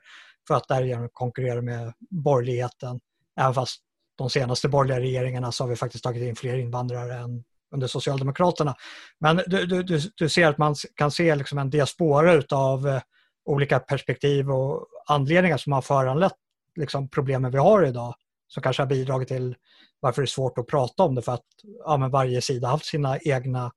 för 0.48 0.54
att 0.54 0.68
därigenom 0.68 1.08
konkurrera 1.12 1.62
med 1.62 1.92
borgerligheten. 2.10 3.00
Även 3.40 3.54
fast 3.54 3.80
de 4.18 4.30
senaste 4.30 4.68
borgerliga 4.68 5.00
regeringarna 5.00 5.52
så 5.52 5.64
har 5.64 5.68
vi 5.68 5.76
faktiskt 5.76 6.04
tagit 6.04 6.22
in 6.22 6.36
fler 6.36 6.56
invandrare 6.56 7.14
än 7.14 7.44
under 7.72 7.86
Socialdemokraterna. 7.86 8.74
Men 9.18 9.40
du, 9.46 9.82
du, 9.82 9.98
du 10.14 10.28
ser 10.28 10.46
att 10.46 10.58
man 10.58 10.74
kan 10.94 11.10
se 11.10 11.34
liksom 11.34 11.58
en 11.58 11.70
diaspora 11.70 12.42
av 12.50 12.88
eh, 12.88 13.02
olika 13.44 13.78
perspektiv 13.78 14.50
och 14.50 14.86
anledningar 15.06 15.56
som 15.56 15.72
har 15.72 15.82
föranlett 15.82 16.36
liksom, 16.76 17.08
problemen 17.08 17.50
vi 17.50 17.58
har 17.58 17.86
idag 17.86 18.14
som 18.48 18.62
kanske 18.62 18.82
har 18.82 18.88
bidragit 18.88 19.28
till 19.28 19.56
varför 20.00 20.22
det 20.22 20.24
är 20.24 20.26
svårt 20.26 20.58
att 20.58 20.66
prata 20.66 21.02
om 21.02 21.14
det 21.14 21.22
för 21.22 21.32
att 21.32 21.46
ja, 21.84 21.96
men 21.96 22.10
varje 22.10 22.40
sida 22.42 22.66
har 22.66 22.72
haft 22.72 22.84
sina 22.84 23.18
egna 23.18 23.72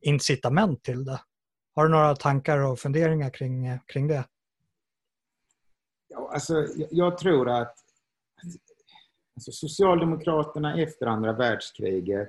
incitament 0.00 0.82
till 0.82 1.04
det. 1.04 1.20
Har 1.74 1.84
du 1.84 1.90
några 1.90 2.16
tankar 2.16 2.58
och 2.58 2.78
funderingar 2.78 3.30
kring, 3.30 3.78
kring 3.86 4.08
det? 4.08 4.24
Ja, 6.08 6.30
alltså, 6.32 6.54
jag, 6.54 6.88
jag 6.90 7.18
tror 7.18 7.48
att 7.48 7.74
alltså, 9.36 9.52
Socialdemokraterna 9.52 10.82
efter 10.82 11.06
andra 11.06 11.32
världskriget, 11.32 12.28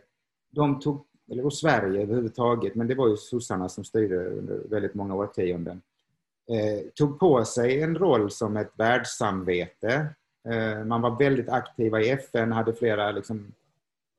de 0.49 0.79
tog, 0.79 1.05
eller 1.31 1.45
och 1.45 1.53
Sverige 1.53 2.01
överhuvudtaget, 2.01 2.75
men 2.75 2.87
det 2.87 2.95
var 2.95 3.07
ju 3.07 3.17
sossarna 3.17 3.69
som 3.69 3.83
styrde 3.83 4.29
under 4.29 4.61
väldigt 4.69 4.93
många 4.93 5.15
årtionden, 5.15 5.81
eh, 6.49 6.89
tog 6.95 7.19
på 7.19 7.45
sig 7.45 7.81
en 7.81 7.95
roll 7.95 8.31
som 8.31 8.57
ett 8.57 8.71
världssamvete. 8.75 10.15
Eh, 10.49 10.85
man 10.85 11.01
var 11.01 11.19
väldigt 11.19 11.49
aktiva 11.49 12.01
i 12.01 12.09
FN, 12.09 12.51
hade 12.51 12.73
flera 12.73 13.11
liksom, 13.11 13.51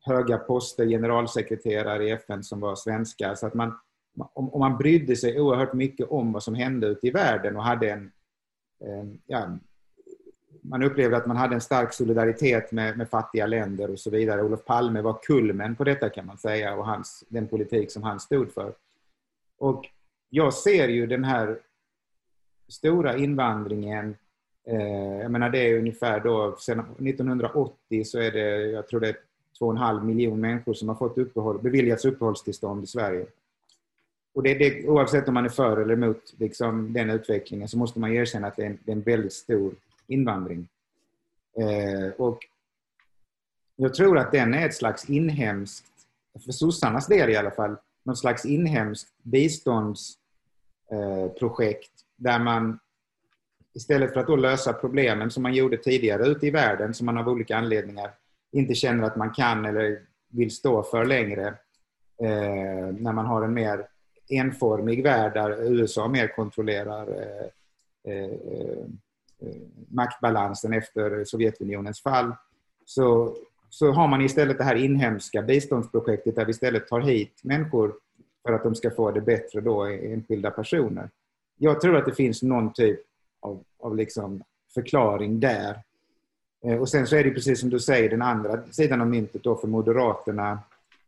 höga 0.07 0.39
poster, 0.39 0.87
generalsekreterare 0.87 2.09
i 2.09 2.11
FN 2.11 2.45
som 2.45 2.61
var 2.61 2.75
svenskar. 2.75 3.35
Så 3.35 3.47
att 3.47 3.55
man, 3.55 3.79
om, 4.19 4.51
om 4.51 4.61
man 4.61 4.79
brydde 4.79 5.17
sig 5.17 5.41
oerhört 5.41 5.73
mycket 5.73 6.09
om 6.09 6.33
vad 6.33 6.43
som 6.43 6.55
hände 6.55 6.87
ute 6.87 7.07
i 7.07 7.11
världen 7.11 7.57
och 7.57 7.65
hade 7.65 7.91
en, 7.91 8.13
en 8.85 9.21
ja, 9.27 9.59
man 10.63 10.83
upplevde 10.83 11.17
att 11.17 11.27
man 11.27 11.37
hade 11.37 11.55
en 11.55 11.61
stark 11.61 11.93
solidaritet 11.93 12.73
med, 12.73 12.99
med, 12.99 13.09
fattiga 13.09 13.47
länder 13.47 13.91
och 13.91 13.99
så 13.99 14.11
vidare. 14.11 14.43
Olof 14.43 14.65
Palme 14.65 15.03
var 15.03 15.19
kulmen 15.23 15.77
på 15.77 15.85
detta 15.85 16.09
kan 16.09 16.27
man 16.27 16.39
säga 16.39 16.75
och 16.75 16.87
hans, 16.87 17.25
den 17.29 17.47
politik 17.47 17.91
som 17.91 18.03
han 18.03 18.21
stod 18.21 18.53
för. 18.53 18.73
Och 19.59 19.85
jag 20.31 20.55
ser 20.55 20.89
ju 20.89 21.07
den 21.07 21.25
här 21.25 21.59
stora 22.69 23.17
invandringen 23.17 24.17
eh, 24.67 25.21
jag 25.23 25.31
menar 25.31 25.51
det 25.51 25.59
är 25.59 25.79
ungefär 25.79 26.21
då, 26.21 26.57
sedan 26.59 26.81
1980 26.81 28.05
så 28.05 28.19
är 28.19 28.31
det, 28.31 28.71
jag 28.71 28.89
tror 28.89 29.01
det 29.01 29.09
är 29.09 29.17
2,5 29.61 30.05
miljon 30.05 30.41
människor 30.41 30.75
som 30.75 30.89
har 30.89 30.97
fått 30.97 31.19
uppehåll, 31.19 31.63
beviljats 31.63 32.05
uppehållstillstånd 32.05 32.85
i 32.85 32.87
Sverige. 32.87 33.27
Och 34.35 34.43
det, 34.43 34.55
det, 34.55 34.89
oavsett 34.89 35.29
om 35.29 35.35
man 35.35 35.45
är 35.45 35.49
för 35.49 35.77
eller 35.77 35.95
emot 35.95 36.35
liksom, 36.39 36.93
den 36.93 37.11
utvecklingen 37.11 37.69
så 37.69 37.79
måste 37.79 38.01
man 38.01 38.13
erkänna 38.13 38.47
att 38.47 38.57
det 38.57 38.63
är 38.63 38.67
en, 38.67 38.79
det 38.85 38.93
är 38.93 38.97
en 38.97 39.03
väldigt 39.03 39.33
stor 39.33 39.75
invandring. 40.11 40.69
Eh, 41.61 42.11
och 42.19 42.39
jag 43.77 43.95
tror 43.95 44.19
att 44.19 44.33
den 44.33 44.55
är 44.55 44.67
ett 44.67 44.75
slags 44.75 45.11
inhemskt, 45.11 45.87
för 46.45 46.53
sossarnas 46.53 47.07
del 47.07 47.31
i 47.31 47.37
alla 47.37 47.51
fall, 47.51 47.77
något 48.03 48.19
slags 48.19 48.45
inhemskt 48.45 49.15
biståndsprojekt 49.23 51.93
eh, 51.93 51.99
där 52.17 52.39
man 52.39 52.79
istället 53.75 54.13
för 54.13 54.21
att 54.21 54.27
då 54.27 54.37
lösa 54.37 54.73
problemen 54.73 55.31
som 55.31 55.43
man 55.43 55.55
gjorde 55.55 55.77
tidigare 55.77 56.27
ute 56.27 56.47
i 56.47 56.51
världen, 56.51 56.95
som 56.95 57.07
man 57.07 57.19
av 57.19 57.29
olika 57.29 57.57
anledningar 57.57 58.15
inte 58.53 58.75
känner 58.75 59.05
att 59.05 59.17
man 59.17 59.31
kan 59.31 59.65
eller 59.65 60.03
vill 60.29 60.51
stå 60.51 60.83
för 60.83 61.05
längre, 61.05 61.47
eh, 62.23 62.95
när 62.99 63.13
man 63.13 63.27
har 63.27 63.43
en 63.43 63.55
mer 63.55 63.87
enformig 64.29 65.03
värld 65.03 65.35
där 65.35 65.73
USA 65.73 66.09
mer 66.09 66.29
kontrollerar 66.29 67.09
eh, 67.09 68.15
eh, 68.15 68.87
Eh, 69.43 69.57
maktbalansen 69.89 70.73
efter 70.73 71.25
Sovjetunionens 71.25 72.03
fall, 72.03 72.33
så, 72.85 73.37
så 73.71 73.93
har 73.93 74.09
man 74.09 74.23
istället 74.23 74.59
det 74.59 74.65
här 74.65 74.75
inhemska 74.75 75.43
biståndsprojektet 75.43 76.37
där 76.37 76.45
vi 76.45 76.51
istället 76.51 76.89
tar 76.89 77.01
hit 77.01 77.41
människor 77.43 77.95
för 78.43 78.53
att 78.53 78.63
de 78.63 78.75
ska 78.75 78.91
få 78.91 79.11
det 79.11 79.21
bättre 79.21 79.61
då, 79.61 79.87
eh, 79.87 80.13
enskilda 80.13 80.51
personer. 80.51 81.11
Jag 81.59 81.81
tror 81.81 81.97
att 81.97 82.07
det 82.07 82.15
finns 82.15 82.43
någon 82.43 82.73
typ 82.73 83.01
av, 83.41 83.65
av 83.79 83.97
liksom 83.97 84.43
förklaring 84.75 85.41
där. 85.41 85.83
Eh, 86.65 86.77
och 86.77 86.89
sen 86.89 87.07
så 87.07 87.17
är 87.17 87.25
det 87.25 87.31
precis 87.31 87.61
som 87.61 87.71
du 87.71 87.81
säger, 87.81 88.11
den 88.11 88.23
andra 88.23 88.63
sidan 88.71 89.01
av 89.01 89.07
myntet 89.07 89.43
då 89.43 89.57
för 89.57 89.69
Moderaterna 89.69 90.59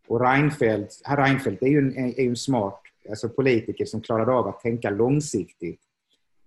och 0.06 0.20
Reinfeldt. 0.20 1.00
Herr 1.04 1.16
Reinfeldt 1.16 1.62
är 1.62 1.66
ju 1.66 1.78
en, 1.78 1.96
är 1.96 2.22
ju 2.22 2.28
en 2.28 2.36
smart 2.36 2.80
alltså 3.10 3.28
politiker 3.28 3.84
som 3.84 4.00
klarade 4.00 4.32
av 4.32 4.48
att 4.48 4.60
tänka 4.60 4.90
långsiktigt. 4.90 5.80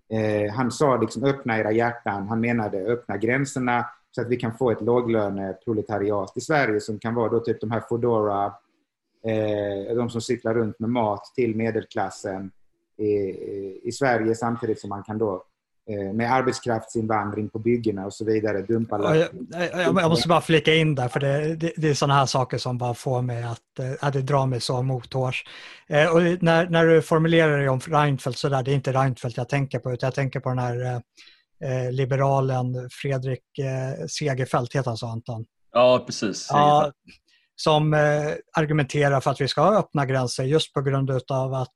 Eh, 0.09 0.53
han 0.53 0.71
sa 0.71 0.97
liksom 0.97 1.23
öppna 1.23 1.59
era 1.59 1.71
hjärtan, 1.71 2.27
han 2.27 2.39
menade 2.39 2.77
öppna 2.77 3.17
gränserna 3.17 3.85
så 4.11 4.21
att 4.21 4.29
vi 4.29 4.37
kan 4.37 4.57
få 4.57 4.71
ett 4.71 4.81
låglöneproletariat 4.81 6.37
i 6.37 6.41
Sverige 6.41 6.79
som 6.81 6.99
kan 6.99 7.15
vara 7.15 7.29
då 7.29 7.39
typ 7.39 7.61
de 7.61 7.71
här 7.71 7.79
Foodora, 7.79 8.45
eh, 9.25 9.95
de 9.95 10.10
som 10.10 10.21
cyklar 10.21 10.53
runt 10.53 10.79
med 10.79 10.89
mat 10.89 11.31
till 11.35 11.56
medelklassen 11.56 12.51
i, 12.97 13.87
i 13.87 13.91
Sverige 13.91 14.35
samtidigt 14.35 14.79
som 14.79 14.89
man 14.89 15.03
kan 15.03 15.17
då 15.17 15.43
med 16.13 16.33
arbetskraftsinvandring 16.33 17.50
på 17.50 17.60
byggena 17.60 18.06
och 18.06 18.13
så 18.13 18.25
vidare. 18.25 18.62
Dumpa 18.62 19.15
jag, 19.15 19.27
jag, 19.50 19.86
jag, 19.86 20.10
måste 20.10 20.27
bara 20.27 20.42
flika 20.42 20.75
in 20.75 20.96
där, 20.96 21.08
för 21.08 21.19
det, 21.19 21.56
det, 21.56 21.73
det 21.77 21.90
är 21.90 21.94
sådana 21.94 22.13
här 22.13 22.25
saker 22.25 22.58
som 22.58 22.77
bara 22.77 22.94
får 22.94 23.21
mig 23.21 23.44
att, 23.44 23.79
eh, 23.79 23.92
att 24.08 24.13
det 24.13 24.21
drar 24.21 24.46
mig 24.46 24.62
så 24.62 24.81
mothårs. 24.81 25.44
Eh, 25.88 26.15
och 26.15 26.21
när, 26.21 26.69
när 26.69 26.86
du 26.86 27.02
formulerar 27.02 27.58
dig 27.58 27.69
om 27.69 27.79
Reinfeldt 27.79 28.40
så 28.40 28.50
där, 28.50 28.63
det 28.63 28.71
är 28.71 28.75
inte 28.75 28.94
Reinfeldt 28.94 29.38
jag 29.38 29.50
tänker 29.50 29.79
på, 29.79 29.94
utan 29.94 30.08
jag 30.08 30.15
tänker 30.15 30.40
på 30.40 30.50
den 30.50 30.60
här 30.60 31.02
eh, 31.63 31.92
liberalen 31.92 32.90
Fredrik 32.92 33.60
eh, 33.60 34.06
Segerfeldt, 34.08 34.75
heter 34.75 34.90
han 34.90 34.98
så 34.98 35.08
Anton? 35.08 35.46
Ja, 35.73 36.04
precis. 36.06 36.48
Ja, 36.52 36.92
som 37.56 37.94
eh, 37.94 38.31
argumenterar 38.54 39.21
för 39.21 39.31
att 39.31 39.42
vi 39.42 39.48
ska 39.48 39.62
ha 39.62 39.79
öppna 39.79 40.06
gränser 40.06 40.44
just 40.44 40.73
på 40.73 40.81
grund 40.81 41.12
av 41.31 41.54
att 41.54 41.71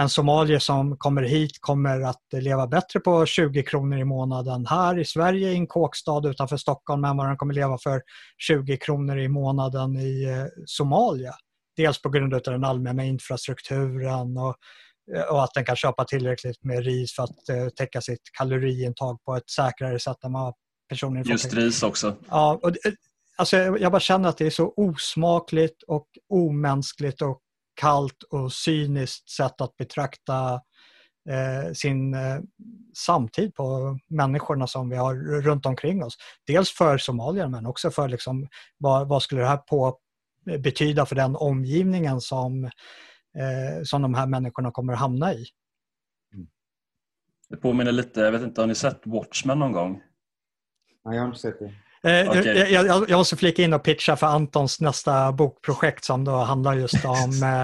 en 0.00 0.08
somalier 0.08 0.58
som 0.58 0.96
kommer 0.96 1.22
hit 1.22 1.58
kommer 1.60 2.00
att 2.00 2.22
leva 2.32 2.66
bättre 2.66 3.00
på 3.00 3.26
20 3.26 3.62
kronor 3.62 3.98
i 3.98 4.04
månaden 4.04 4.66
här 4.66 4.98
i 4.98 5.04
Sverige 5.04 5.50
i 5.50 5.54
en 5.54 5.66
kåkstad 5.66 6.28
utanför 6.28 6.56
Stockholm 6.56 7.04
än 7.04 7.16
vad 7.16 7.26
den 7.26 7.36
kommer 7.36 7.54
leva 7.54 7.78
för 7.78 8.02
20 8.38 8.76
kronor 8.76 9.18
i 9.18 9.28
månaden 9.28 9.96
i 9.96 10.24
eh, 10.24 10.44
Somalia. 10.66 11.32
Dels 11.76 12.02
på 12.02 12.08
grund 12.08 12.34
av 12.34 12.40
den 12.44 12.64
allmänna 12.64 13.04
infrastrukturen 13.04 14.36
och, 14.36 14.56
eh, 15.16 15.22
och 15.22 15.44
att 15.44 15.54
den 15.54 15.64
kan 15.64 15.76
köpa 15.76 16.04
tillräckligt 16.04 16.64
med 16.64 16.84
ris 16.84 17.14
för 17.14 17.22
att 17.22 17.30
uh, 17.50 17.68
täcka 17.68 18.00
sitt 18.00 18.22
kaloriintag 18.38 19.24
på 19.24 19.36
ett 19.36 19.50
säkrare 19.50 19.98
sätt 19.98 20.24
än 20.24 20.32
vad 20.32 20.54
personligen 20.88 21.30
Just 21.30 21.54
ris 21.54 21.82
också. 21.82 22.16
Ja, 22.28 22.60
och, 22.62 22.72
alltså, 23.36 23.56
jag 23.56 23.92
bara 23.92 24.00
känner 24.00 24.28
att 24.28 24.38
det 24.38 24.46
är 24.46 24.50
så 24.50 24.72
osmakligt 24.76 25.82
och 25.82 26.06
omänskligt 26.28 27.22
och 27.22 27.40
kallt 27.78 28.22
och 28.22 28.52
cyniskt 28.52 29.30
sätt 29.30 29.60
att 29.60 29.76
betrakta 29.76 30.54
eh, 31.28 31.72
sin 31.72 32.14
eh, 32.14 32.40
samtid 32.94 33.54
på 33.54 33.98
människorna 34.08 34.66
som 34.66 34.90
vi 34.90 34.96
har 34.96 35.42
runt 35.42 35.66
omkring 35.66 36.04
oss. 36.04 36.16
Dels 36.46 36.70
för 36.70 36.98
somalier 36.98 37.48
men 37.48 37.66
också 37.66 37.90
för 37.90 38.08
liksom, 38.08 38.48
vad, 38.78 39.08
vad 39.08 39.22
skulle 39.22 39.40
det 39.40 39.48
här 39.48 39.56
på 39.56 39.98
betyda 40.58 41.06
för 41.06 41.16
den 41.16 41.36
omgivningen 41.36 42.20
som, 42.20 42.64
eh, 42.64 43.82
som 43.84 44.02
de 44.02 44.14
här 44.14 44.26
människorna 44.26 44.70
kommer 44.70 44.92
att 44.92 44.98
hamna 44.98 45.34
i. 45.34 45.46
Det 47.48 47.56
påminner 47.56 47.92
lite, 47.92 48.20
jag 48.20 48.32
vet 48.32 48.42
inte, 48.42 48.60
har 48.60 48.68
ni 48.68 48.74
sett 48.74 49.06
Watchmen 49.06 49.58
någon 49.58 49.72
gång? 49.72 50.02
Nej, 51.04 51.14
jag 51.16 51.22
har 51.22 51.26
inte 51.26 51.40
sett 51.40 51.58
det. 51.58 51.74
Eh, 52.02 52.30
okay. 52.30 52.72
jag, 52.72 53.10
jag, 53.10 53.18
måste 53.18 53.36
flika 53.36 53.62
in 53.62 53.72
och 53.72 53.82
pitcha 53.82 54.16
för 54.16 54.26
Antons 54.26 54.80
nästa 54.80 55.32
bokprojekt 55.32 56.04
som 56.04 56.24
då 56.24 56.32
handlar 56.32 56.74
just 56.74 57.04
om 57.04 57.42
eh, 57.42 57.62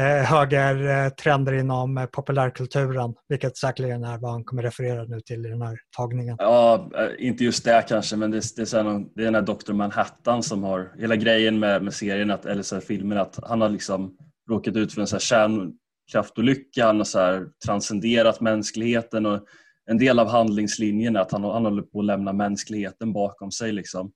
eh 0.00 0.24
högertrender 0.24 1.52
inom 1.52 2.06
populärkulturen, 2.12 3.14
vilket 3.28 3.56
säkerligen 3.56 4.04
är 4.04 4.18
vad 4.18 4.30
han 4.30 4.44
kommer 4.44 4.62
referera 4.62 5.04
nu 5.04 5.20
till 5.20 5.46
i 5.46 5.48
den 5.48 5.62
här 5.62 5.78
tagningen. 5.96 6.36
Ja, 6.38 6.90
eh, 6.98 7.26
inte 7.26 7.44
just 7.44 7.64
det 7.64 7.84
kanske, 7.88 8.16
men 8.16 8.30
det, 8.30 8.56
det, 8.56 8.72
är, 8.72 8.82
någon, 8.82 9.08
det 9.14 9.22
är 9.22 9.24
den 9.24 9.34
här 9.34 9.42
Dr. 9.42 9.72
Manhattan 9.72 10.42
som 10.42 10.62
har 10.62 10.92
hela 10.98 11.16
grejen 11.16 11.58
med, 11.58 11.82
med 11.82 11.94
serien, 11.94 12.30
att, 12.30 12.46
eller 12.46 12.62
så 12.62 12.80
filmen, 12.80 13.18
att 13.18 13.38
han 13.42 13.60
har 13.60 13.68
liksom 13.68 14.16
råkat 14.50 14.76
ut 14.76 14.92
för 14.92 15.00
en 15.00 15.06
så 15.06 15.16
här 15.16 15.20
kärnkraftolycka, 15.20 16.86
han 16.86 16.96
har 16.96 17.04
så 17.04 17.18
här 17.18 17.46
transcenderat 17.66 18.40
mänskligheten 18.40 19.26
och 19.26 19.46
en 19.92 19.98
del 19.98 20.18
av 20.18 20.28
handlingslinjen 20.28 21.16
är 21.16 21.20
att 21.20 21.32
han, 21.32 21.44
han 21.44 21.64
håller 21.64 21.82
på 21.82 21.98
att 21.98 22.04
lämna 22.04 22.32
mänskligheten 22.32 23.12
bakom 23.12 23.50
sig. 23.50 23.72
Liksom. 23.72 24.12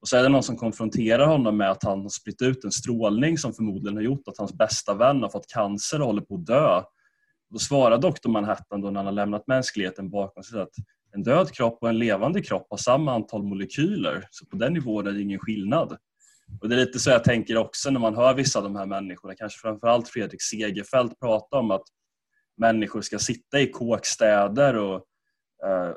Och 0.00 0.08
så 0.08 0.16
är 0.16 0.22
det 0.22 0.28
någon 0.28 0.42
som 0.42 0.56
konfronterar 0.56 1.26
honom 1.26 1.56
med 1.56 1.70
att 1.70 1.82
han 1.82 2.00
har 2.00 2.08
spritt 2.08 2.42
ut 2.42 2.64
en 2.64 2.72
strålning 2.72 3.38
som 3.38 3.52
förmodligen 3.52 3.96
har 3.96 4.02
gjort 4.02 4.28
att 4.28 4.38
hans 4.38 4.52
bästa 4.52 4.94
vän 4.94 5.22
har 5.22 5.28
fått 5.28 5.46
cancer 5.46 6.00
och 6.00 6.06
håller 6.06 6.22
på 6.22 6.34
att 6.34 6.46
dö. 6.46 6.82
Då 7.50 7.58
svarar 7.58 7.98
doktor 7.98 8.30
Manhattan 8.30 8.80
då 8.80 8.90
när 8.90 8.98
han 8.98 9.06
har 9.06 9.12
lämnat 9.12 9.46
mänskligheten 9.46 10.10
bakom 10.10 10.42
sig 10.42 10.60
att 10.60 10.74
en 11.12 11.22
död 11.22 11.52
kropp 11.52 11.78
och 11.80 11.88
en 11.88 11.98
levande 11.98 12.42
kropp 12.42 12.66
har 12.70 12.76
samma 12.76 13.14
antal 13.14 13.42
molekyler, 13.42 14.24
så 14.30 14.46
på 14.46 14.56
den 14.56 14.72
nivån 14.72 15.06
är 15.06 15.12
det 15.12 15.22
ingen 15.22 15.38
skillnad. 15.38 15.96
Och 16.60 16.68
Det 16.68 16.74
är 16.74 16.78
lite 16.78 16.98
så 16.98 17.10
jag 17.10 17.24
tänker 17.24 17.56
också 17.56 17.90
när 17.90 18.00
man 18.00 18.16
hör 18.16 18.34
vissa 18.34 18.58
av 18.58 18.64
de 18.64 18.76
här 18.76 18.86
människorna, 18.86 19.34
kanske 19.34 19.58
framförallt 19.58 20.08
Fredrik 20.08 20.42
Segerfeldt 20.42 21.20
prata 21.20 21.56
om 21.56 21.70
att 21.70 21.84
människor 22.56 23.00
ska 23.00 23.18
sitta 23.18 23.60
i 23.60 23.66
kåkstäder 23.66 24.76
och 24.76 25.04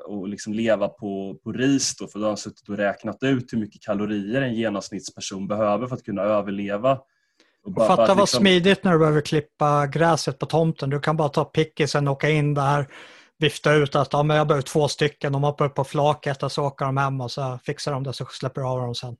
och 0.04 0.28
liksom 0.28 0.52
leva 0.52 0.88
på, 0.88 1.38
på 1.44 1.52
ris 1.52 1.96
då, 1.96 2.06
för 2.06 2.18
då 2.18 2.24
har 2.24 2.30
de 2.30 2.36
suttit 2.36 2.68
och 2.68 2.76
räknat 2.76 3.22
ut 3.22 3.52
hur 3.52 3.58
mycket 3.58 3.82
kalorier 3.82 4.42
en 4.42 4.54
genomsnittsperson 4.54 5.48
behöver 5.48 5.86
för 5.86 5.94
att 5.96 6.02
kunna 6.02 6.22
överleva. 6.22 7.00
Och 7.64 7.72
bara, 7.72 7.88
Fatta 7.88 8.06
bara, 8.06 8.08
vad 8.08 8.18
liksom... 8.18 8.40
smidigt 8.40 8.84
när 8.84 8.92
du 8.92 8.98
behöver 8.98 9.20
klippa 9.20 9.86
gräset 9.86 10.38
på 10.38 10.46
tomten. 10.46 10.90
Du 10.90 11.00
kan 11.00 11.16
bara 11.16 11.28
ta 11.28 11.44
pickisen, 11.44 12.08
åka 12.08 12.30
in 12.30 12.54
där, 12.54 12.86
vifta 13.38 13.74
ut 13.74 13.96
att 13.96 14.12
ja, 14.12 14.22
men 14.22 14.36
jag 14.36 14.46
behöver 14.46 14.62
två 14.62 14.88
stycken. 14.88 15.32
De 15.32 15.42
hoppar 15.42 15.64
upp 15.64 15.74
på 15.74 15.84
flaket 15.84 16.42
och 16.42 16.52
så 16.52 16.64
åker 16.64 16.84
de 16.84 16.96
hem 16.96 17.20
och 17.20 17.30
så 17.30 17.58
fixar 17.64 17.92
de 17.92 18.02
det 18.02 18.12
så 18.12 18.24
släpper 18.24 18.60
du 18.60 18.66
av 18.66 18.80
dem 18.80 18.94
sen. 18.94 19.16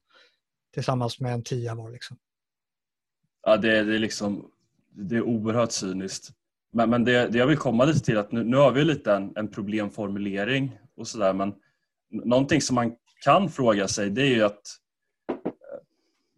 Tillsammans 0.74 1.20
med 1.20 1.32
en 1.32 1.42
tia 1.42 1.74
var 1.74 1.90
liksom. 1.90 2.16
Ja, 3.46 3.56
det, 3.56 3.82
det 3.82 3.94
är 3.94 3.98
liksom 3.98 4.50
det 4.94 5.16
är 5.16 5.22
oerhört 5.22 5.72
cyniskt. 5.72 6.30
Men, 6.74 6.90
men 6.90 7.04
det, 7.04 7.28
det 7.28 7.38
jag 7.38 7.46
vill 7.46 7.58
komma 7.58 7.84
lite 7.84 8.00
till 8.00 8.18
att 8.18 8.32
nu, 8.32 8.44
nu 8.44 8.56
har 8.56 8.72
vi 8.72 8.84
lite 8.84 9.12
en, 9.12 9.32
en 9.36 9.48
problemformulering 9.48 10.78
och 10.96 11.08
sådär 11.08 11.32
men 11.32 11.54
någonting 12.10 12.60
som 12.60 12.74
man 12.74 12.92
kan 13.24 13.50
fråga 13.50 13.88
sig 13.88 14.10
det 14.10 14.22
är 14.22 14.34
ju 14.34 14.42
att 14.42 14.62
eh, 15.30 15.80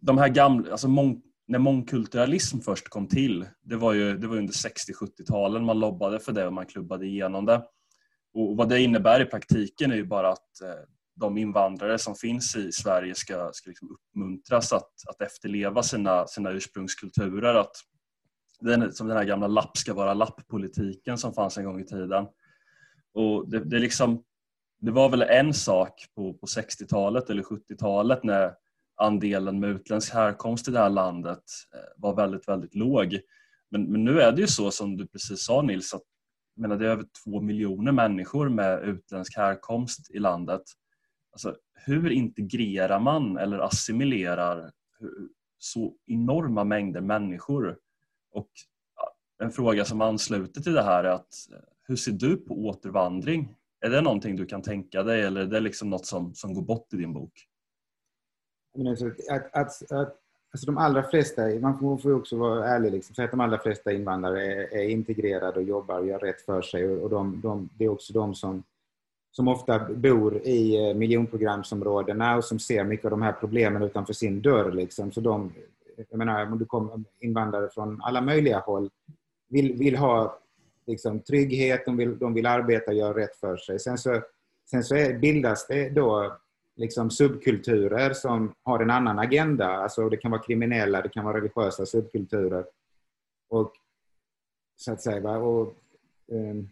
de 0.01 0.17
här 0.17 0.27
gamla, 0.27 0.71
alltså 0.71 0.87
mång, 0.87 1.21
när 1.47 1.59
mångkulturalism 1.59 2.59
först 2.59 2.89
kom 2.89 3.07
till, 3.07 3.45
det 3.61 3.75
var 3.75 3.93
ju 3.93 4.17
det 4.17 4.27
var 4.27 4.37
under 4.37 4.53
60-70-talen 4.53 5.65
man 5.65 5.79
lobbade 5.79 6.19
för 6.19 6.31
det 6.31 6.47
och 6.47 6.53
man 6.53 6.65
klubbade 6.65 7.05
igenom 7.05 7.45
det. 7.45 7.63
Och 8.33 8.57
vad 8.57 8.69
det 8.69 8.79
innebär 8.79 9.21
i 9.21 9.25
praktiken 9.25 9.91
är 9.91 9.95
ju 9.95 10.05
bara 10.05 10.29
att 10.29 10.61
eh, 10.63 10.83
de 11.15 11.37
invandrare 11.37 11.97
som 11.97 12.15
finns 12.15 12.55
i 12.55 12.71
Sverige 12.71 13.15
ska, 13.15 13.49
ska 13.53 13.69
liksom 13.69 13.89
uppmuntras 13.91 14.73
att, 14.73 14.91
att 15.09 15.21
efterleva 15.21 15.83
sina, 15.83 16.27
sina 16.27 16.51
ursprungskulturer, 16.51 17.53
att 17.55 17.75
den, 18.59 18.93
som 18.93 19.07
den 19.07 19.17
här 19.17 19.25
gamla 19.25 19.47
lapp 19.47 19.77
ska 19.77 19.93
vara 19.93 20.13
lapp-politiken 20.13 21.17
som 21.17 21.33
fanns 21.33 21.57
en 21.57 21.65
gång 21.65 21.79
i 21.79 21.85
tiden. 21.85 22.27
Och 23.13 23.49
det, 23.49 23.59
det, 23.59 23.79
liksom, 23.79 24.23
det 24.79 24.91
var 24.91 25.09
väl 25.09 25.21
en 25.21 25.53
sak 25.53 26.05
på, 26.15 26.33
på 26.33 26.45
60-talet 26.45 27.29
eller 27.29 27.43
70-talet 27.43 28.23
när 28.23 28.53
andelen 28.95 29.59
med 29.59 29.69
utländsk 29.69 30.13
härkomst 30.13 30.67
i 30.67 30.71
det 30.71 30.79
här 30.79 30.89
landet 30.89 31.43
eh, 31.73 32.01
var 32.01 32.15
väldigt, 32.15 32.47
väldigt 32.47 32.75
låg. 32.75 33.19
Men, 33.71 33.91
men 33.91 34.03
nu 34.03 34.21
är 34.21 34.31
det 34.31 34.41
ju 34.41 34.47
så 34.47 34.71
som 34.71 34.97
du 34.97 35.07
precis 35.07 35.45
sa 35.45 35.61
Nils, 35.61 35.93
att 35.93 36.03
menar, 36.55 36.77
det 36.77 36.85
är 36.85 36.89
över 36.89 37.05
två 37.23 37.41
miljoner 37.41 37.91
människor 37.91 38.49
med 38.49 38.83
utländsk 38.83 39.37
härkomst 39.37 40.11
i 40.11 40.19
landet. 40.19 40.61
Alltså, 41.31 41.55
hur 41.73 42.11
integrerar 42.11 42.99
man 42.99 43.37
eller 43.37 43.59
assimilerar 43.59 44.71
så 45.59 45.95
enorma 46.05 46.63
mängder 46.63 47.01
människor 47.01 47.77
och 48.31 48.49
en 49.43 49.51
fråga 49.51 49.85
som 49.85 50.01
ansluter 50.01 50.61
till 50.61 50.73
det 50.73 50.83
här 50.83 51.03
är 51.03 51.09
att 51.09 51.33
hur 51.87 51.95
ser 51.95 52.11
du 52.11 52.37
på 52.37 52.53
återvandring? 52.53 53.55
Är 53.85 53.89
det 53.89 54.01
någonting 54.01 54.35
du 54.35 54.45
kan 54.45 54.61
tänka 54.61 55.03
dig 55.03 55.21
eller 55.21 55.41
är 55.41 55.45
det 55.45 55.59
liksom 55.59 55.89
något 55.89 56.05
som, 56.05 56.33
som 56.35 56.53
går 56.53 56.61
bort 56.61 56.93
i 56.93 56.97
din 56.97 57.13
bok? 57.13 57.47
Alltså, 58.87 59.07
att, 59.07 59.55
att, 59.55 59.91
att, 59.91 60.15
alltså 60.51 60.65
de 60.65 60.77
allra 60.77 61.03
flesta, 61.03 61.41
man 61.61 61.79
får 61.79 62.13
också 62.13 62.37
vara 62.37 62.67
ärlig, 62.67 62.91
liksom, 62.91 63.15
så 63.15 63.23
att 63.23 63.31
de 63.31 63.39
allra 63.39 63.59
flesta 63.59 63.91
invandrare 63.91 64.45
är, 64.45 64.73
är 64.73 64.89
integrerade 64.89 65.59
och 65.59 65.63
jobbar 65.63 65.99
och 65.99 66.07
gör 66.07 66.19
rätt 66.19 66.41
för 66.41 66.61
sig 66.61 66.89
och, 66.89 67.09
de, 67.09 67.41
de, 67.41 67.69
det 67.77 67.85
är 67.85 67.89
också 67.89 68.13
de 68.13 68.35
som, 68.35 68.63
som 69.31 69.47
ofta 69.47 69.79
bor 69.79 70.37
i 70.37 70.89
eh, 70.89 70.95
miljonprogramsområdena 70.95 72.37
och 72.37 72.43
som 72.43 72.59
ser 72.59 72.83
mycket 72.83 73.05
av 73.05 73.11
de 73.11 73.21
här 73.21 73.33
problemen 73.33 73.83
utanför 73.83 74.13
sin 74.13 74.41
dörr. 74.41 74.71
Liksom. 74.71 75.11
Så 75.11 75.21
de, 75.21 75.53
jag 76.09 76.17
menar, 76.17 76.51
om 76.51 76.59
du 76.59 76.65
kommer 76.65 77.03
invandrare 77.19 77.69
från 77.69 78.01
alla 78.01 78.21
möjliga 78.21 78.59
håll, 78.59 78.89
vill, 79.49 79.73
vill 79.73 79.95
ha 79.95 80.39
liksom, 80.85 81.19
trygghet, 81.19 81.85
de 81.85 81.97
vill, 81.97 82.19
de 82.19 82.33
vill 82.33 82.45
arbeta 82.45 82.91
och 82.91 82.97
göra 82.97 83.17
rätt 83.17 83.35
för 83.35 83.57
sig. 83.57 83.79
Sen 83.79 83.97
så, 83.97 84.21
sen 84.69 84.83
så 84.83 84.95
är, 84.95 85.19
bildas 85.19 85.67
det 85.67 85.89
då 85.89 86.37
liksom 86.75 87.09
subkulturer 87.11 88.13
som 88.13 88.53
har 88.63 88.79
en 88.79 88.89
annan 88.89 89.19
agenda. 89.19 89.67
Alltså 89.67 90.09
det 90.09 90.17
kan 90.17 90.31
vara 90.31 90.41
kriminella, 90.41 91.01
det 91.01 91.09
kan 91.09 91.25
vara 91.25 91.37
religiösa 91.37 91.85
subkulturer. 91.85 92.65
Och, 93.49 93.71
så 94.75 94.91
att 94.91 95.01
säga, 95.01 95.19
va? 95.19 95.37
Och, 95.37 95.75
um, 96.27 96.69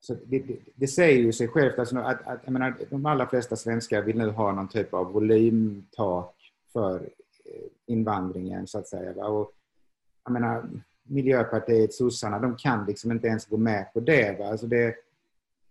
så 0.00 0.14
det, 0.14 0.38
det, 0.38 0.58
det, 0.74 0.86
säger 0.86 1.22
ju 1.22 1.32
sig 1.32 1.48
självt 1.48 1.78
alltså 1.78 1.98
att, 1.98 2.26
att 2.26 2.40
jag 2.44 2.52
menar, 2.52 2.74
de 2.90 3.06
allra 3.06 3.26
flesta 3.26 3.56
svenskar 3.56 4.02
vill 4.02 4.18
nu 4.18 4.30
ha 4.30 4.52
någon 4.52 4.68
typ 4.68 4.94
av 4.94 5.12
volymtak 5.12 6.43
för 6.74 6.96
eh, 7.44 7.68
invandringen 7.86 8.66
så 8.66 8.78
att 8.78 8.88
säga. 8.88 9.26
Och, 9.26 9.52
jag 10.24 10.32
menar, 10.32 10.70
Miljöpartiet, 11.02 11.94
sossarna, 11.94 12.38
de 12.38 12.56
kan 12.56 12.86
liksom 12.86 13.12
inte 13.12 13.26
ens 13.26 13.46
gå 13.46 13.56
med 13.56 13.92
på 13.92 14.00
det. 14.00 14.38
Va? 14.38 14.46
Alltså 14.46 14.66
det 14.66 14.94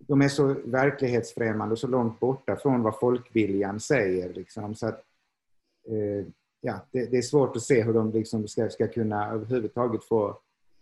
de 0.08 0.22
är 0.22 0.28
så 0.28 0.56
verklighetsfrämmande 0.66 1.74
och 1.74 1.80
så 1.80 1.88
långt 1.88 2.20
borta 2.20 2.56
från 2.56 2.82
vad 2.82 3.00
folkviljan 3.00 3.80
säger. 3.80 4.34
Liksom. 4.34 4.76
Så 4.76 4.88
att, 4.88 5.04
eh, 5.88 6.26
ja, 6.62 6.80
det, 6.92 7.06
det, 7.06 7.18
är 7.18 7.22
svårt 7.22 7.56
att 7.56 7.62
se 7.62 7.84
hur 7.84 7.94
de 7.94 8.12
liksom 8.12 8.48
ska, 8.48 8.70
ska 8.70 8.88
kunna 8.88 9.32
överhuvudtaget 9.32 10.04
få 10.04 10.38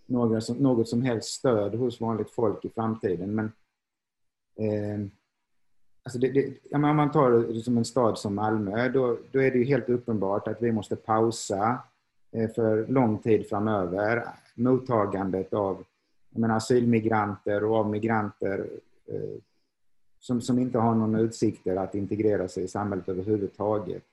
något 0.05 0.43
som, 0.43 0.57
något 0.57 0.89
som 0.89 1.01
helst 1.01 1.30
stöd 1.30 1.76
hos 1.76 2.01
vanligt 2.01 2.32
folk 2.32 2.65
i 2.65 2.69
framtiden. 2.69 3.36
Men 3.36 3.51
eh, 4.55 5.07
Alltså 6.03 6.19
det, 6.19 6.27
det, 6.31 6.75
om 6.75 6.81
man 6.81 7.11
tar 7.11 7.31
det 7.31 7.61
som 7.61 7.77
en 7.77 7.85
stad 7.85 8.17
som 8.17 8.35
Malmö, 8.35 8.89
då, 8.89 9.17
då 9.31 9.41
är 9.41 9.51
det 9.51 9.57
ju 9.57 9.65
helt 9.65 9.89
uppenbart 9.89 10.47
att 10.47 10.61
vi 10.61 10.71
måste 10.71 10.95
pausa 10.95 11.79
eh, 12.31 12.49
för 12.49 12.87
lång 12.87 13.17
tid 13.17 13.49
framöver 13.49 14.23
mottagandet 14.55 15.53
av 15.53 15.83
jag 16.29 16.41
menar, 16.41 16.55
asylmigranter 16.55 17.63
och 17.63 17.75
av 17.75 17.89
migranter 17.89 18.67
eh, 19.07 19.39
som, 20.19 20.41
som 20.41 20.59
inte 20.59 20.77
har 20.77 20.95
någon 20.95 21.15
utsikter 21.15 21.75
att 21.75 21.95
integrera 21.95 22.47
sig 22.47 22.63
i 22.63 22.67
samhället 22.67 23.09
överhuvudtaget. 23.09 24.03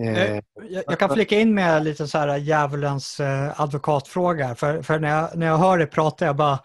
Eh, 0.00 0.40
jag 0.86 0.98
kan 0.98 1.10
flika 1.10 1.38
in 1.38 1.54
med 1.54 1.84
lite 1.84 2.06
så 2.06 2.18
här 2.18 2.36
djävulens 2.36 3.20
advokatfråga. 3.56 4.54
För, 4.54 4.82
för 4.82 4.98
när, 4.98 5.08
jag, 5.08 5.36
när 5.36 5.46
jag 5.46 5.58
hör 5.58 5.78
dig 5.78 5.86
prata, 5.86 6.26
jag 6.26 6.36
bara 6.36 6.58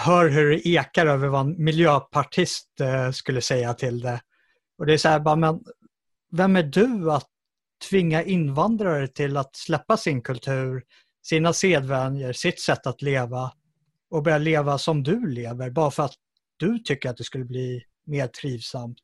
hör 0.00 0.28
hur 0.28 0.50
det 0.50 0.68
ekar 0.68 1.06
över 1.06 1.28
vad 1.28 1.46
en 1.46 1.64
miljöpartist 1.64 2.80
eh, 2.80 3.10
skulle 3.10 3.40
säga 3.40 3.74
till 3.74 4.00
det. 4.00 4.20
Och 4.78 4.86
det 4.86 4.92
är 4.92 4.98
så 4.98 5.08
här, 5.08 5.20
bara, 5.20 5.36
men 5.36 5.64
vem 6.32 6.56
är 6.56 6.62
du 6.62 7.12
att 7.12 7.26
tvinga 7.90 8.22
invandrare 8.22 9.08
till 9.08 9.36
att 9.36 9.56
släppa 9.56 9.96
sin 9.96 10.22
kultur, 10.22 10.82
sina 11.22 11.52
sedvänjor, 11.52 12.32
sitt 12.32 12.60
sätt 12.60 12.86
att 12.86 13.02
leva 13.02 13.52
och 14.10 14.22
börja 14.22 14.38
leva 14.38 14.78
som 14.78 15.02
du 15.02 15.26
lever 15.26 15.70
bara 15.70 15.90
för 15.90 16.02
att 16.02 16.14
du 16.56 16.78
tycker 16.78 17.10
att 17.10 17.16
det 17.16 17.24
skulle 17.24 17.44
bli 17.44 17.84
mer 18.04 18.26
trivsamt. 18.26 19.02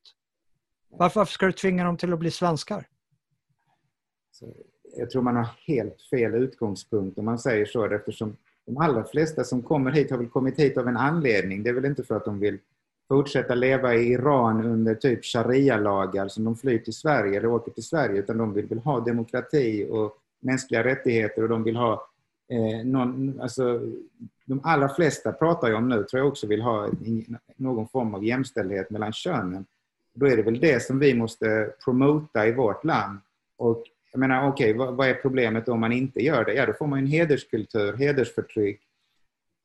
Varför, 0.91 1.21
varför 1.21 1.33
ska 1.33 1.47
du 1.47 1.53
tvinga 1.53 1.85
dem 1.85 1.97
till 1.97 2.13
att 2.13 2.19
bli 2.19 2.31
svenskar? 2.31 2.87
Jag 4.97 5.11
tror 5.11 5.23
man 5.23 5.37
har 5.37 5.49
helt 5.67 6.03
fel 6.11 6.35
utgångspunkt 6.35 7.19
om 7.19 7.25
man 7.25 7.39
säger 7.39 7.67
så 7.67 7.95
eftersom 7.95 8.37
de 8.75 8.83
allra 8.83 9.05
flesta 9.05 9.45
som 9.45 9.63
kommer 9.63 9.91
hit 9.91 10.11
har 10.11 10.19
väl 10.19 10.29
kommit 10.29 10.59
hit 10.59 10.79
av 10.79 10.89
en 10.89 10.97
anledning. 10.97 11.63
Det 11.63 11.71
är 11.71 11.75
väl 11.75 11.85
inte 11.85 12.03
för 12.03 12.17
att 12.17 12.25
de 12.25 12.41
vill 12.41 12.59
fortsätta 13.09 13.55
leva 13.55 13.95
i 13.95 14.13
Iran 14.13 14.65
under 14.65 14.95
typ 14.95 15.25
sharia-lagar 15.25 16.29
som 16.29 16.45
de 16.45 16.57
flyr 16.57 16.79
till 16.79 16.93
Sverige 16.93 17.39
eller 17.39 17.49
åker 17.49 17.73
till 17.73 17.83
Sverige 17.83 18.19
utan 18.19 18.39
de 18.39 18.55
vill 18.55 18.67
väl 18.67 18.79
ha 18.79 19.01
demokrati 19.01 19.87
och 19.91 20.17
mänskliga 20.41 20.85
rättigheter 20.85 21.43
och 21.43 21.49
de 21.49 21.65
vill 21.65 21.77
ha 21.77 22.09
eh, 22.49 22.87
någon, 22.87 23.41
alltså, 23.41 23.81
de 24.47 24.61
allra 24.65 24.89
flesta 24.89 25.33
pratar 25.33 25.69
ju 25.69 25.75
om 25.75 25.89
nu, 25.89 26.05
tror 26.05 26.21
jag 26.21 26.29
också 26.29 26.47
vill 26.47 26.63
ha 26.63 26.89
någon 27.57 27.89
form 27.89 28.15
av 28.15 28.25
jämställdhet 28.25 28.91
mellan 28.91 29.13
könen. 29.13 29.67
Då 30.15 30.27
är 30.27 30.37
det 30.37 30.43
väl 30.43 30.61
det 30.61 30.83
som 30.83 30.99
vi 30.99 31.15
måste 31.15 31.73
promota 31.85 32.47
i 32.47 32.53
vårt 32.53 32.85
land. 32.85 33.19
Och 33.59 33.85
jag 34.13 34.19
menar, 34.19 34.49
okej, 34.49 34.71
okay, 34.71 34.79
vad, 34.79 34.95
vad, 34.95 35.09
är 35.09 35.15
problemet 35.15 35.69
om 35.69 35.81
man 35.81 35.93
inte 35.93 36.21
gör 36.21 36.45
det? 36.45 36.55
Ja, 36.55 36.67
då 36.67 36.73
får 36.73 36.87
man 36.87 36.99
en 36.99 37.07
hederskultur, 37.07 37.97
hedersförtryck 37.97 38.81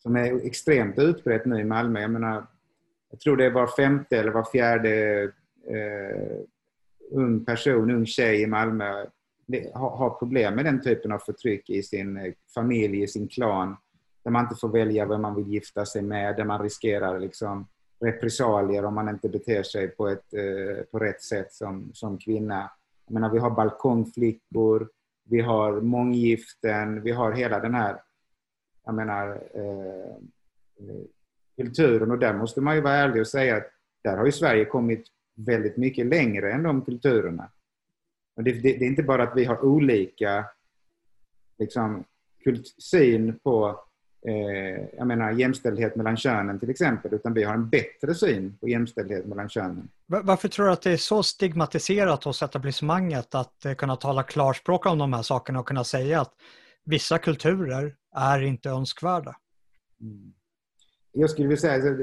som 0.02 0.16
är 0.16 0.46
extremt 0.46 1.00
utbrett 1.00 1.46
nu 1.46 1.60
i 1.60 1.64
Malmö. 1.64 2.02
Jag 2.02 2.12
menar, 2.12 2.46
jag 3.12 3.20
tror 3.20 3.38
det 3.38 3.46
är 3.46 3.52
var 3.52 3.68
femte 3.68 4.18
eller 4.18 4.32
var 4.32 4.44
fjärde 4.52 5.24
eh, 5.68 6.38
ung 7.12 7.46
person, 7.46 7.92
ung 7.92 8.06
tjej 8.06 8.42
i 8.42 8.48
Malmö 8.48 9.06
har, 9.74 9.98
har 9.98 10.10
problem 10.10 10.56
med 10.56 10.66
den 10.66 10.82
typen 10.82 11.12
av 11.12 11.20
förtryck 11.20 11.70
i 11.70 11.84
sin 11.84 12.18
eh, 12.18 12.34
familj, 12.54 13.04
i 13.04 13.08
sin 13.08 13.28
klan. 13.28 13.78
Där 14.24 14.32
man 14.32 14.44
inte 14.46 14.56
får 14.56 14.70
välja 14.70 15.06
vem 15.06 15.22
man 15.22 15.36
vill 15.36 15.48
gifta 15.48 15.86
sig 15.86 16.02
med, 16.02 16.36
där 16.36 16.46
man 16.46 16.62
riskerar 16.62 17.20
liksom 17.20 17.68
repressalier 18.00 18.86
om 18.86 18.96
man 18.96 19.10
inte 19.10 19.30
beter 19.30 19.64
sig 19.64 19.88
på, 19.88 20.08
ett, 20.08 20.34
eh, 20.34 20.84
på 20.92 21.00
rätt 21.00 21.22
sätt 21.22 21.54
som, 21.54 21.92
som 21.94 22.18
kvinna. 22.18 22.72
Jag 23.08 23.14
menar, 23.14 23.30
vi 23.30 23.40
har 23.40 23.50
balkongflickor, 23.50 24.90
vi 25.24 25.42
har 25.42 25.82
månggiften, 25.82 27.04
vi 27.04 27.12
har 27.12 27.32
hela 27.32 27.60
den 27.60 27.74
här 27.74 27.98
jag 28.88 28.96
menar, 28.96 29.44
eh, 29.54 30.16
eh, 30.80 31.04
kulturen 31.56 32.12
och 32.12 32.20
där 32.20 32.34
måste 32.34 32.62
man 32.62 32.76
ju 32.76 32.82
vara 32.82 32.94
ärlig 32.94 33.22
och 33.22 33.28
säga 33.28 33.58
att 33.58 33.68
där 34.04 34.18
har 34.18 34.26
ju 34.26 34.32
Sverige 34.32 34.66
kommit 34.66 35.08
väldigt 35.36 35.78
mycket 35.78 36.06
längre 36.06 36.52
än 36.52 36.64
de 36.64 36.82
kulturerna. 36.82 37.52
Och 38.36 38.44
det, 38.44 38.52
det, 38.52 38.78
det 38.78 38.86
är 38.86 38.90
inte 38.90 39.04
bara 39.04 39.24
att 39.24 39.38
vi 39.38 39.46
har 39.46 39.66
olika 39.66 40.46
liksom, 41.58 42.04
kult, 42.44 42.68
syn 42.84 43.40
på 43.40 43.84
eh, 44.28 44.98
jag 44.98 45.08
menar, 45.08 45.32
jämställdhet 45.32 45.96
mellan 45.96 46.18
könen 46.18 46.60
till 46.60 46.70
exempel, 46.70 47.14
utan 47.14 47.34
vi 47.34 47.44
har 47.44 47.54
en 47.54 47.70
bättre 47.70 48.16
syn 48.16 48.58
på 48.60 48.70
jämställdhet 48.70 49.26
mellan 49.26 49.50
könen. 49.50 49.90
Varför 50.06 50.48
tror 50.48 50.66
du 50.66 50.72
att 50.72 50.82
det 50.82 50.92
är 50.92 50.98
så 50.98 51.24
stigmatiserat 51.24 52.24
hos 52.24 52.42
etablissemanget 52.42 53.36
att 53.36 53.66
eh, 53.66 53.74
kunna 53.74 53.96
tala 53.96 54.24
klarspråk 54.24 54.86
om 54.86 54.98
de 54.98 55.14
här 55.14 55.22
sakerna 55.22 55.60
och 55.60 55.68
kunna 55.68 55.84
säga 55.84 56.22
att 56.22 56.34
vissa 56.86 57.18
kulturer 57.18 57.96
är 58.16 58.42
inte 58.42 58.70
önskvärda? 58.70 59.36
Mm 60.02 60.34
jag 61.20 61.30
skulle 61.30 61.48
vilja 61.48 61.62
säga 61.62 61.92
att 61.92 61.98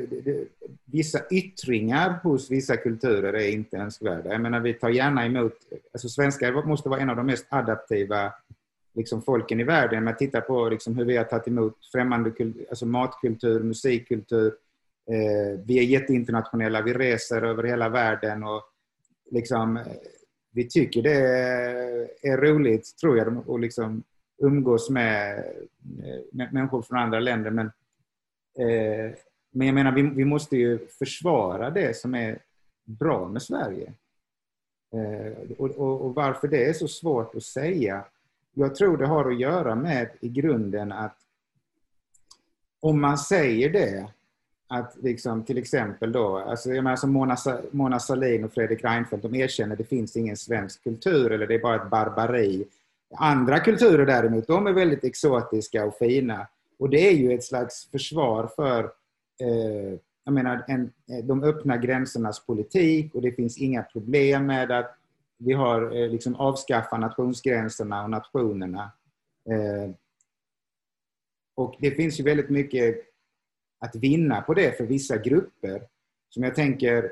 vissa 0.85 1.21
yttringar 1.31 2.21
hos 2.23 2.51
vissa 2.51 2.77
kulturer 2.77 3.33
är 3.33 3.49
inte 3.49 3.77
önskvärda. 3.77 4.33
Jag 4.33 4.41
menar, 4.41 4.61
vi 4.61 4.75
tar 4.75 4.89
gärna 4.89 5.27
emot... 5.27 5.53
Alltså 5.93 6.09
svenskar 6.09 6.67
måste 6.67 6.89
vara 6.89 7.01
en 7.01 7.11
av 7.11 7.17
de 7.17 7.27
mest 7.27 7.47
adaptiva 7.49 8.33
liksom, 8.95 9.23
folken 9.23 9.61
i 9.61 9.65
världen. 9.65 10.05
Man 10.05 10.17
tittar 10.17 10.41
på 10.41 10.69
liksom, 10.69 10.97
hur 10.97 11.05
vi 11.05 11.17
har 11.17 11.25
tagit 11.25 11.49
emot 11.49 11.87
främmande 11.93 12.33
alltså, 12.69 12.87
matkultur, 12.87 13.61
musikkultur. 13.61 14.55
Eh, 15.11 15.61
vi 15.65 15.79
är 15.79 15.83
jätteinternationella, 15.83 16.83
vi 16.83 16.93
reser 16.95 17.43
över 17.43 17.63
hela 17.63 17.89
världen 17.89 18.45
och 18.45 18.63
liksom, 19.31 19.81
vi 20.53 20.69
tycker 20.69 21.03
det 21.03 21.19
är 22.23 22.37
roligt, 22.37 22.97
tror 23.01 23.19
jag, 23.19 23.51
att 23.51 23.61
liksom 23.61 24.03
umgås 24.43 24.91
med, 24.91 25.45
med 26.33 26.53
människor 26.53 26.83
från 26.83 26.99
andra 26.99 27.21
länder. 27.21 27.51
Men 27.51 27.71
Eh, 28.59 29.15
men 29.51 29.67
jag 29.67 29.75
menar, 29.75 29.93
vi, 29.93 30.03
vi 30.03 30.25
måste 30.25 30.57
ju 30.57 30.87
försvara 30.87 31.71
det 31.71 31.97
som 31.97 32.15
är 32.15 32.39
bra 32.85 33.29
med 33.29 33.43
Sverige. 33.43 33.93
Eh, 34.95 35.53
och, 35.59 35.71
och, 35.71 36.01
och, 36.01 36.15
varför 36.15 36.49
det 36.49 36.69
är 36.69 36.73
så 36.73 36.89
svårt 36.89 37.35
att 37.35 37.43
säga. 37.43 38.05
Jag 38.55 38.75
tror 38.75 38.97
det 38.97 39.07
har 39.07 39.31
att 39.31 39.41
göra 39.41 39.75
med 39.75 40.09
i 40.21 40.29
grunden 40.29 40.93
att 40.93 41.17
om 42.81 43.01
man 43.01 43.19
säger 43.19 43.71
det, 43.71 44.09
att 44.69 44.97
liksom, 45.03 45.45
till 45.45 45.59
exempel 45.59 46.13
då, 46.13 46.39
alltså, 46.39 46.73
jag 46.73 46.85
menar, 46.85 46.97
som 46.97 47.13
Mona, 47.13 47.37
Mona 47.71 48.01
Sahlin 48.01 48.45
och 48.45 48.53
Fredrik 48.53 48.85
Reinfeldt, 48.85 49.23
de 49.23 49.35
erkänner 49.35 49.73
att 49.73 49.79
det 49.79 49.85
finns 49.85 50.17
ingen 50.17 50.37
svensk 50.37 50.85
kultur 50.85 51.33
eller 51.33 51.47
det 51.47 51.55
är 51.55 51.59
bara 51.59 51.83
ett 51.83 51.91
barbari. 51.91 52.65
Andra 53.17 53.61
kulturer 53.61 54.07
däremot, 54.07 54.47
de 54.47 54.67
är 54.67 54.73
väldigt 54.73 55.05
exotiska 55.05 55.85
och 55.85 55.95
fina. 55.95 56.47
Och 56.79 56.91
det 56.91 57.09
är 57.09 57.13
ju 57.13 57.33
ett 57.33 57.45
slags 57.45 57.91
försvar 57.91 58.51
för 58.57 58.85
eh, 59.41 59.99
jag 60.25 60.35
menar, 60.35 60.65
en, 60.69 60.93
de 61.23 61.43
öppna 61.43 61.77
gränsernas 61.77 62.47
politik 62.47 63.15
och 63.15 63.23
det 63.23 63.33
finns 63.33 63.59
inga 63.59 63.83
problem 63.83 64.47
med 64.47 64.71
att 64.71 64.97
vi 65.45 65.53
har 65.53 65.97
eh, 65.97 66.11
liksom 66.11 66.35
avskaffat 66.35 67.01
nationsgränserna 67.01 68.05
och 68.05 68.11
nationerna. 68.11 68.93
Eh, 69.51 69.91
och 71.57 71.77
det 71.79 71.91
finns 71.91 72.21
ju 72.21 72.25
väldigt 72.25 72.51
mycket 72.51 72.97
att 73.81 73.97
vinna 73.97 74.41
på 74.41 74.55
det 74.55 74.77
för 74.77 74.85
vissa 74.85 75.17
grupper. 75.17 75.83
Som 76.31 76.43
jag 76.43 76.55
tänker, 76.55 77.11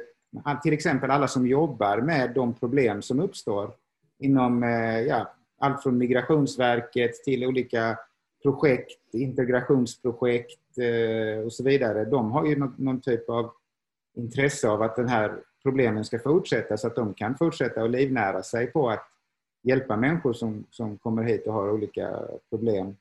till 0.62 0.72
exempel 0.72 1.10
alla 1.10 1.28
som 1.28 1.46
jobbar 1.46 1.98
med 2.00 2.34
de 2.34 2.54
problem 2.54 3.02
som 3.02 3.20
uppstår 3.20 3.74
inom 4.18 4.62
eh, 4.62 5.00
ja, 5.00 5.34
allt 5.58 5.82
från 5.82 5.98
Migrationsverket 5.98 7.24
till 7.24 7.46
olika 7.46 7.98
projekt, 8.42 9.14
integrationsprojekt 9.14 10.78
eh, 10.78 11.44
och 11.44 11.52
så 11.52 11.64
vidare, 11.64 12.04
de 12.04 12.32
har 12.32 12.46
ju 12.46 12.56
någon, 12.56 12.74
någon, 12.78 13.00
typ 13.00 13.28
av 13.28 13.52
intresse 14.16 14.68
av 14.68 14.82
att 14.82 14.96
den 14.96 15.08
här 15.08 15.42
problemen 15.62 16.04
ska 16.04 16.18
fortsätta 16.18 16.76
så 16.76 16.86
att 16.86 16.96
de 16.96 17.14
kan 17.14 17.36
fortsätta 17.36 17.82
att 17.82 17.90
livnära 17.90 18.42
sig 18.42 18.66
på 18.66 18.90
att 18.90 19.08
hjälpa 19.62 19.96
människor 19.96 20.32
som, 20.32 20.64
som 20.70 20.98
kommer 20.98 21.22
hit 21.22 21.46
och 21.46 21.52
har 21.52 21.70
olika 21.70 22.18
problem. 22.50 22.96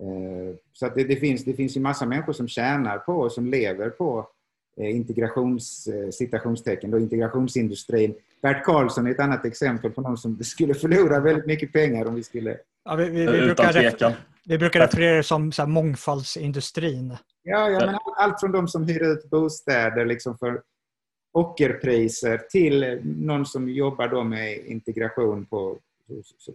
Eh, 0.00 0.56
så 0.72 0.86
att 0.86 0.94
det, 0.94 1.04
det, 1.04 1.16
finns, 1.16 1.44
det 1.44 1.52
finns 1.52 1.76
ju 1.76 1.80
massa 1.80 2.06
människor 2.06 2.32
som 2.32 2.48
tjänar 2.48 2.98
på 2.98 3.12
och 3.12 3.32
som 3.32 3.46
lever 3.46 3.90
på 3.90 4.28
eh, 4.76 4.96
integrations, 4.96 5.88
citationstecken, 6.12 6.90
då 6.90 6.98
integrationsindustrin. 6.98 8.14
Bert 8.42 8.64
Karlsson 8.64 9.06
är 9.06 9.10
ett 9.10 9.20
annat 9.20 9.44
exempel 9.44 9.90
på 9.90 10.00
någon 10.00 10.18
som 10.18 10.38
skulle 10.44 10.74
förlora 10.74 11.20
väldigt 11.20 11.46
mycket 11.46 11.72
pengar 11.72 12.06
om 12.06 12.14
vi 12.14 12.22
skulle... 12.22 12.56
Ja, 12.84 12.96
vi, 12.96 13.10
vi, 13.10 13.26
vi 13.26 13.38
Utan 13.38 13.72
tvekan. 13.72 14.12
Vi 14.44 14.58
brukar 14.58 14.80
referera 14.80 15.16
det 15.16 15.22
som 15.22 15.52
så 15.52 15.62
här 15.62 15.68
mångfaldsindustrin. 15.68 17.16
Ja, 17.42 17.70
ja 17.70 17.86
men 17.86 17.96
allt 18.16 18.40
från 18.40 18.52
de 18.52 18.68
som 18.68 18.84
hyr 18.84 19.02
ut 19.02 19.30
bostäder 19.30 20.04
liksom 20.06 20.38
för 20.38 20.62
ockerpriser 21.32 22.38
till 22.38 23.00
någon 23.04 23.46
som 23.46 23.68
jobbar 23.68 24.08
då 24.08 24.24
med 24.24 24.66
integration 24.66 25.46
på, 25.46 25.78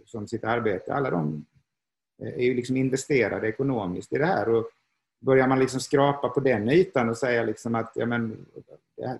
som 0.04 0.28
sitt 0.28 0.44
arbete. 0.44 0.94
Alla 0.94 1.10
de 1.10 1.46
eh, 2.22 2.34
är 2.34 2.44
ju 2.44 2.54
liksom 2.54 2.76
investerade 2.76 3.48
ekonomiskt 3.48 4.12
i 4.12 4.18
det 4.18 4.26
här. 4.26 4.48
Och 4.48 4.70
börjar 5.20 5.48
man 5.48 5.58
liksom 5.58 5.80
skrapa 5.80 6.28
på 6.28 6.40
den 6.40 6.68
ytan 6.68 7.08
och 7.08 7.16
säga 7.16 7.42
liksom 7.42 7.74
att 7.74 7.92
ja, 7.94 8.06
men, 8.06 8.46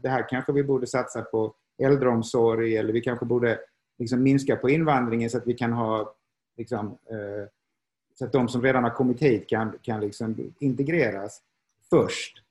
det 0.02 0.08
här 0.08 0.28
kanske 0.28 0.52
vi 0.52 0.62
borde 0.62 0.86
satsa 0.86 1.22
på 1.22 1.54
äldreomsorg 1.78 2.76
eller 2.76 2.92
vi 2.92 3.00
kanske 3.00 3.24
borde 3.24 3.58
liksom 3.98 4.22
minska 4.22 4.56
på 4.56 4.70
invandringen 4.70 5.30
så 5.30 5.38
att 5.38 5.46
vi 5.46 5.54
kan 5.54 5.72
ha 5.72 6.14
liksom, 6.56 6.86
eh, 6.86 7.48
så 8.14 8.24
att 8.24 8.32
de 8.32 8.48
som 8.48 8.62
redan 8.62 8.84
har 8.84 8.90
kommit 8.90 9.22
hit 9.22 9.48
kan, 9.48 9.78
kan 9.82 10.00
liksom 10.00 10.52
integreras 10.58 11.42
först. 11.90 12.42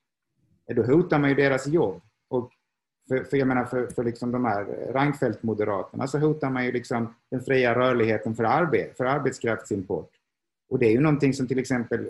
Då 0.67 0.83
hotar 0.83 1.19
man 1.19 1.29
ju 1.29 1.35
deras 1.35 1.67
jobb. 1.67 2.01
För, 3.07 3.23
för 3.23 3.37
jag 3.37 3.47
menar 3.47 3.65
för, 3.65 3.87
för 3.87 4.03
liksom 4.03 4.31
de 4.31 4.45
här 4.45 4.65
Reinfeldt-moderaterna 4.93 6.07
så 6.07 6.17
hotar 6.17 6.49
man 6.49 6.65
ju 6.65 6.71
liksom 6.71 7.15
den 7.31 7.41
fria 7.41 7.75
rörligheten 7.75 8.35
för, 8.35 8.43
arbet, 8.43 8.97
för 8.97 9.05
arbetskraftsimport. 9.05 10.09
Och 10.69 10.79
det 10.79 10.85
är 10.85 10.91
ju 10.91 10.99
någonting 10.99 11.33
som 11.33 11.47
till 11.47 11.59
exempel 11.59 12.07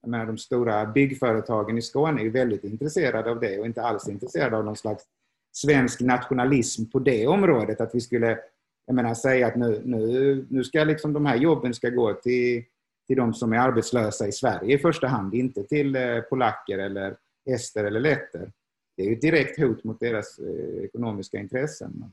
jag 0.00 0.10
menar, 0.10 0.26
de 0.26 0.38
stora 0.38 0.86
byggföretagen 0.86 1.78
i 1.78 1.82
Skåne 1.82 2.22
är 2.22 2.30
väldigt 2.30 2.64
intresserade 2.64 3.30
av 3.30 3.40
det 3.40 3.58
och 3.58 3.66
inte 3.66 3.82
alls 3.82 4.08
intresserade 4.08 4.56
av 4.56 4.64
någon 4.64 4.76
slags 4.76 5.04
svensk 5.52 6.00
nationalism 6.00 6.84
på 6.84 6.98
det 6.98 7.26
området. 7.26 7.80
Att 7.80 7.94
vi 7.94 8.00
skulle 8.00 8.38
jag 8.86 8.94
menar 8.96 9.14
säga 9.14 9.46
att 9.46 9.56
nu, 9.56 9.82
nu, 9.84 10.46
nu 10.50 10.64
ska 10.64 10.84
liksom 10.84 11.12
de 11.12 11.26
här 11.26 11.36
jobben 11.36 11.74
ska 11.74 11.88
gå 11.88 12.14
till, 12.14 12.64
till 13.06 13.16
de 13.16 13.34
som 13.34 13.52
är 13.52 13.58
arbetslösa 13.58 14.28
i 14.28 14.32
Sverige 14.32 14.74
i 14.74 14.78
första 14.78 15.06
hand, 15.06 15.34
inte 15.34 15.64
till 15.64 15.96
eh, 15.96 16.20
polacker 16.20 16.78
eller 16.78 17.16
ester 17.50 17.84
eller 17.84 18.00
letter. 18.00 18.52
Det 18.96 19.02
är 19.02 19.06
ju 19.06 19.12
ett 19.12 19.20
direkt 19.20 19.60
hot 19.60 19.84
mot 19.84 20.00
deras 20.00 20.38
eh, 20.38 20.84
ekonomiska 20.84 21.38
intressen. 21.38 22.12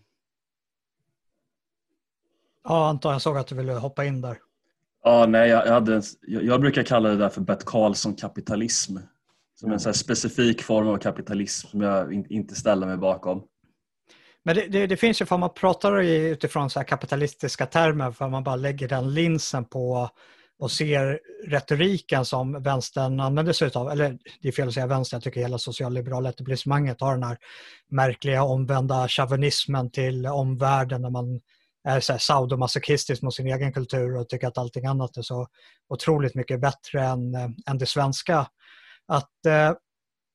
Ja, 2.64 2.90
Anton, 2.90 3.12
jag 3.12 3.22
såg 3.22 3.38
att 3.38 3.48
du 3.48 3.56
ville 3.56 3.74
hoppa 3.74 4.06
in 4.06 4.22
där. 4.22 4.38
Ja, 5.04 5.26
nej, 5.26 5.50
jag, 5.50 5.66
hade 5.66 6.02
jag 6.22 6.62
brukar 6.62 6.84
kalla 6.84 7.10
det 7.10 7.16
där 7.16 7.30
för 7.30 7.42
Bert 7.42 7.66
Karlsson-kapitalism. 7.66 8.98
Som 9.56 9.72
en 9.72 9.80
så 9.80 9.94
specifik 9.94 10.62
form 10.62 10.88
av 10.88 10.98
kapitalism 10.98 11.68
som 11.68 11.82
jag 11.82 12.14
in, 12.14 12.26
inte 12.30 12.56
ställer 12.56 12.88
mig 12.88 12.98
bakom. 12.98 13.44
Men 14.44 14.56
det, 14.56 14.68
det, 14.68 14.88
det, 14.88 14.98
finns 14.98 15.22
ju, 15.22 15.26
för 15.26 15.38
man 15.38 15.54
pratar 15.54 16.02
utifrån 16.02 16.70
så 16.70 16.84
kapitalistiska 16.84 17.66
termer, 17.66 18.12
för 18.12 18.30
man 18.30 18.44
bara 18.44 18.56
lägger 18.56 18.88
den 18.88 19.14
linsen 19.14 19.66
på 19.66 20.10
och 20.62 20.72
ser 20.72 21.20
retoriken 21.48 22.26
som 22.26 22.64
vänstern 22.64 23.20
använder 23.20 23.54
sig 23.54 23.72
av, 23.74 23.92
eller 23.92 24.18
det 24.42 24.48
är 24.48 24.52
fel 24.52 24.68
att 24.68 24.74
säga 24.74 24.88
vänster, 24.88 25.16
jag 25.16 25.24
tycker 25.24 25.42
hela 25.42 25.58
socialliberala 25.58 26.30
etablissemanget 26.30 27.02
har 27.02 27.14
den 27.14 27.24
här 27.24 27.38
märkliga 27.90 28.44
omvända 28.44 29.08
chauvinismen 29.08 29.92
till 29.92 30.26
omvärlden 30.26 31.02
när 31.02 31.10
man 31.10 31.42
är 31.84 32.00
så 32.00 32.12
här 32.12 32.20
saudomasochistisk 32.20 33.22
mot 33.22 33.34
sin 33.34 33.48
egen 33.48 33.74
kultur 33.74 34.18
och 34.18 34.30
tycker 34.30 34.48
att 34.48 34.58
allting 34.58 34.86
annat 34.86 35.18
är 35.18 35.22
så 35.22 35.48
otroligt 35.90 36.36
mycket 36.36 36.62
bättre 36.62 37.02
än, 37.02 37.36
eh, 37.36 37.50
än 37.68 37.78
det 37.78 37.86
svenska. 37.86 38.48
Att 39.08 39.46
eh, 39.46 39.74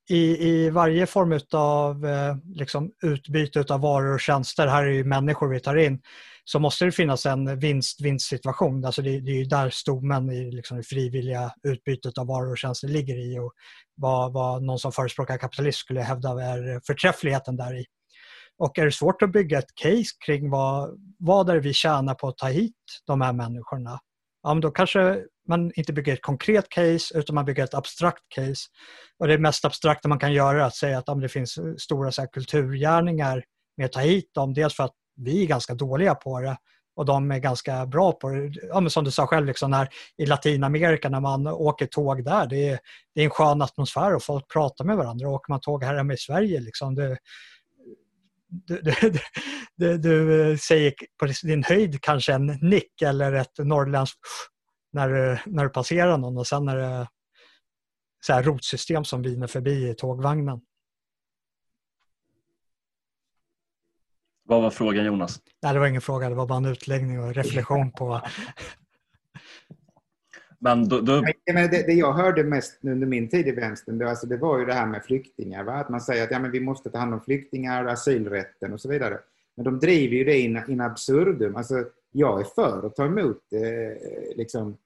i, 0.09 0.49
i 0.49 0.71
varje 0.71 1.07
form 1.07 1.41
av 1.53 2.07
eh, 2.07 2.37
liksom 2.45 2.93
utbyte 3.03 3.65
av 3.75 3.81
varor 3.81 4.15
och 4.15 4.21
tjänster, 4.21 4.67
här 4.67 4.83
är 4.83 4.91
ju 4.91 5.05
människor 5.05 5.49
vi 5.49 5.61
tar 5.61 5.77
in, 5.77 6.03
så 6.49 6.59
måste 6.59 6.85
det 6.85 6.93
finnas 6.93 7.27
en 7.27 7.59
vinst-vinst 7.59 8.29
situation. 8.29 8.85
Alltså 8.85 9.03
det, 9.03 9.21
det 9.21 9.31
är 9.31 9.37
ju 9.37 9.45
där 9.45 9.71
stommen 9.71 10.31
i 10.31 10.51
liksom 10.51 10.77
det 10.77 10.83
frivilliga 10.83 11.53
utbytet 11.69 12.19
av 12.19 12.27
varor 12.27 12.51
och 12.51 12.59
tjänster 12.59 12.89
ligger 12.89 13.17
i 13.17 13.39
och 13.39 13.53
vad, 13.97 14.33
vad 14.33 14.63
någon 14.63 14.79
som 14.79 14.93
förespråkar 14.93 15.39
kapitalism 15.39 15.79
skulle 15.79 16.01
hävda 16.01 16.31
är 16.31 16.81
förträffligheten 16.87 17.57
där 17.57 17.81
i. 17.81 17.85
Och 18.59 18.79
är 18.79 18.85
det 18.85 18.93
svårt 18.93 19.23
att 19.23 19.33
bygga 19.33 19.59
ett 19.59 19.75
case 19.75 20.11
kring 20.27 20.51
vad, 20.51 20.99
vad 21.19 21.51
är 21.51 21.57
vi 21.57 21.73
tjänar 21.73 22.15
på 22.15 22.29
att 22.29 22.39
ta 22.39 22.47
hit 22.47 22.75
de 23.07 23.21
här 23.21 23.33
människorna, 23.33 24.01
ja, 24.43 24.55
men 24.55 24.61
då 24.61 24.71
kanske 24.71 25.25
man 25.49 25.73
inte 25.75 25.93
bygger 25.93 26.13
ett 26.13 26.23
konkret 26.23 26.69
case 26.69 27.19
utan 27.19 27.35
man 27.35 27.45
bygger 27.45 27.65
ett 27.65 27.75
abstrakt 27.75 28.23
case. 28.35 28.67
Och 29.19 29.29
det 29.29 29.39
mest 29.39 29.65
abstrakta 29.65 30.09
man 30.09 30.19
kan 30.19 30.33
göra 30.33 30.63
är 30.63 30.67
att 30.67 30.77
säga 30.77 30.99
att 30.99 31.05
ja, 31.07 31.15
det 31.15 31.29
finns 31.29 31.59
stora 31.79 32.13
så 32.13 32.23
här, 32.23 32.29
kulturgärningar 32.33 33.45
med 33.77 33.87
att 33.87 33.93
ta 33.93 34.01
hit 34.01 34.35
dem. 34.35 34.55
Dels 34.55 34.75
för 34.75 34.85
att 34.85 34.95
vi 35.17 35.43
är 35.43 35.47
ganska 35.47 35.75
dåliga 35.75 36.15
på 36.15 36.41
det 36.41 36.57
och 36.97 37.07
de 37.07 37.31
är 37.31 37.39
ganska 37.39 37.87
bra 37.87 38.13
på 38.13 38.29
det. 38.29 38.53
Ja, 38.63 38.89
som 38.91 39.05
du 39.05 39.11
sa 39.11 39.27
själv, 39.27 39.47
liksom, 39.47 39.71
när, 39.71 39.89
i 40.17 40.27
Latinamerika 40.27 41.09
när 41.09 41.21
man 41.21 41.47
åker 41.47 41.87
tåg 41.87 42.25
där, 42.25 42.47
det 42.47 42.69
är, 42.69 42.79
det 43.15 43.21
är 43.21 43.25
en 43.25 43.31
skön 43.31 43.63
atmosfär 43.63 44.15
och 44.15 44.23
folk 44.23 44.53
pratar 44.53 44.85
med 44.85 44.97
varandra. 44.97 45.29
Åker 45.29 45.53
man 45.53 45.61
tåg 45.61 45.85
här 45.85 45.95
hemma 45.95 46.13
i 46.13 46.17
Sverige, 46.17 46.61
liksom, 46.61 46.95
du, 46.95 47.17
du, 48.49 48.81
du, 48.81 48.95
du, 49.77 49.99
du, 49.99 50.51
eh, 50.51 50.57
säger 50.57 50.93
på 51.21 51.27
din 51.43 51.65
höjd 51.65 52.03
kanske 52.03 52.33
en 52.33 52.47
nick 52.47 53.03
eller 53.03 53.33
ett 53.33 53.59
norrländskt 53.59 54.19
när, 54.93 55.43
när 55.47 55.65
du 55.65 55.71
passerar 55.71 56.19
någon 56.19 56.39
och 56.39 56.47
sen 56.47 56.69
är 56.69 56.77
det 56.77 57.09
så 58.27 58.33
här 58.33 58.43
rotsystem 58.43 59.05
som 59.05 59.23
viner 59.23 59.47
förbi 59.47 59.89
i 59.89 59.95
tågvagnen. 59.95 60.61
Vad 64.49 64.63
var 64.63 64.71
frågan 64.71 65.05
Jonas? 65.05 65.41
Nej, 65.63 65.75
det 65.75 65.81
var 65.81 65.87
ingen 65.87 66.01
fråga, 66.01 66.29
det 66.29 66.35
var 66.35 66.47
bara 66.47 66.59
en 66.59 66.65
utläggning 66.65 67.21
och 67.21 67.35
reflektion 67.35 67.91
på... 67.93 68.21
Men 70.59 70.89
då, 70.89 71.01
då... 71.01 71.21
Det, 71.21 71.87
det, 71.87 71.93
jag 71.93 72.13
hörde 72.13 72.45
mest 72.45 72.79
under 72.83 73.07
min 73.07 73.29
tid 73.29 73.49
i 73.49 73.53
vänstern, 73.53 73.99
det, 73.99 74.11
alltså, 74.11 74.27
det 74.27 74.37
var 74.37 74.59
ju 74.59 74.65
det 74.65 74.75
här 74.75 74.87
med 74.87 75.05
flyktingar. 75.05 75.65
Va? 75.65 75.73
Att 75.73 75.89
man 75.89 76.01
säger 76.01 76.25
att 76.25 76.31
ja, 76.31 76.39
men 76.39 76.51
vi 76.51 76.61
måste 76.61 76.91
ta 76.91 76.99
hand 76.99 77.15
om 77.15 77.21
flyktingar, 77.21 77.85
asylrätten 77.85 78.73
och 78.73 78.81
så 78.81 78.89
vidare. 78.89 79.19
Men 79.57 79.65
de 79.65 79.79
driver 79.79 80.17
ju 80.17 80.25
det 80.25 80.39
in, 80.39 80.63
in 80.69 80.81
absurdum. 80.81 81.57
Alltså, 81.57 81.85
jag 82.13 82.41
är 82.41 82.45
för 82.45 82.87
att 82.87 82.97
ta 82.97 83.05
emot 83.05 83.43
eh, 83.53 84.37
liksom, 84.37 84.77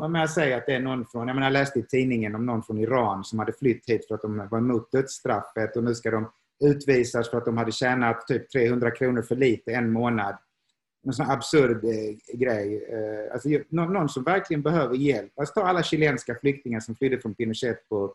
om 0.00 0.14
jag 0.14 0.30
säger 0.30 0.56
att 0.56 0.66
det 0.66 0.74
är 0.74 0.80
någon 0.80 1.06
från, 1.06 1.28
jag, 1.28 1.34
menar, 1.34 1.46
jag 1.46 1.52
läste 1.52 1.78
i 1.78 1.82
tidningen 1.82 2.34
om 2.34 2.46
någon 2.46 2.62
från 2.62 2.78
Iran 2.78 3.24
som 3.24 3.38
hade 3.38 3.52
flytt 3.52 3.88
hit 3.88 4.06
för 4.08 4.14
att 4.14 4.22
de 4.22 4.48
var 4.50 4.58
emot 4.58 4.92
dödsstraffet 4.92 5.76
och 5.76 5.84
nu 5.84 5.94
ska 5.94 6.10
de 6.10 6.30
utvisas 6.60 7.30
för 7.30 7.38
att 7.38 7.44
de 7.44 7.56
hade 7.56 7.72
tjänat 7.72 8.26
typ 8.26 8.50
300 8.50 8.90
kronor 8.90 9.22
för 9.22 9.36
lite 9.36 9.72
en 9.72 9.92
månad. 9.92 10.36
En 11.06 11.12
sån 11.12 11.30
absurd 11.30 11.84
eh, 11.84 12.38
grej. 12.38 12.84
Eh, 12.88 13.32
alltså, 13.32 13.48
någon, 13.68 13.92
någon, 13.92 14.08
som 14.08 14.24
verkligen 14.24 14.62
behöver 14.62 14.94
hjälp. 14.94 15.32
Alltså, 15.36 15.54
ta 15.54 15.66
alla 15.66 15.82
chilenska 15.82 16.34
flyktingar 16.34 16.80
som 16.80 16.94
flydde 16.94 17.18
från 17.18 17.34
Pinochet 17.34 17.88
på 17.88 18.14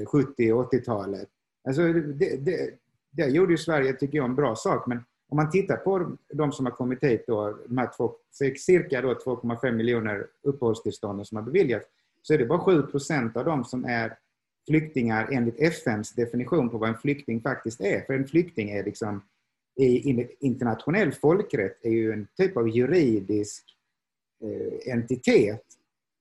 eh, 0.00 0.06
70 0.06 0.52
och 0.52 0.72
80-talet. 0.72 1.28
Alltså, 1.68 1.92
det, 1.92 2.36
det, 2.36 2.70
det 3.10 3.26
gjorde 3.26 3.52
ju 3.52 3.58
Sverige, 3.58 3.92
tycker 3.92 4.18
jag, 4.18 4.24
en 4.24 4.34
bra 4.34 4.56
sak. 4.56 4.86
Men 4.86 5.04
om 5.28 5.36
man 5.36 5.50
tittar 5.50 5.76
på 5.76 6.16
de 6.32 6.52
som 6.52 6.66
har 6.66 6.72
kommit 6.72 7.02
hit, 7.02 7.24
då, 7.26 7.58
de 7.68 7.78
här 7.78 7.90
två, 7.96 8.14
cirka 8.56 9.02
2,5 9.02 9.72
miljoner 9.72 10.26
uppehållstillstånd 10.42 11.26
som 11.26 11.36
har 11.36 11.44
beviljats, 11.44 11.86
så 12.22 12.34
är 12.34 12.38
det 12.38 12.46
bara 12.46 12.58
7 12.58 12.82
procent 12.82 13.36
av 13.36 13.44
dem 13.44 13.64
som 13.64 13.84
är 13.84 14.18
flyktingar 14.66 15.28
enligt 15.32 15.60
FNs 15.60 16.12
definition 16.12 16.70
på 16.70 16.78
vad 16.78 16.88
en 16.88 16.98
flykting 16.98 17.40
faktiskt 17.40 17.80
är. 17.80 18.00
För 18.00 18.14
en 18.14 18.28
flykting 18.28 18.70
är 18.70 18.84
liksom 18.84 19.22
i 19.76 20.28
internationell 20.40 21.12
folkrätt 21.12 21.84
är 21.84 21.90
ju 21.90 22.12
en 22.12 22.26
typ 22.36 22.56
av 22.56 22.68
juridisk 22.68 23.64
eh, 24.42 24.92
entitet. 24.92 25.64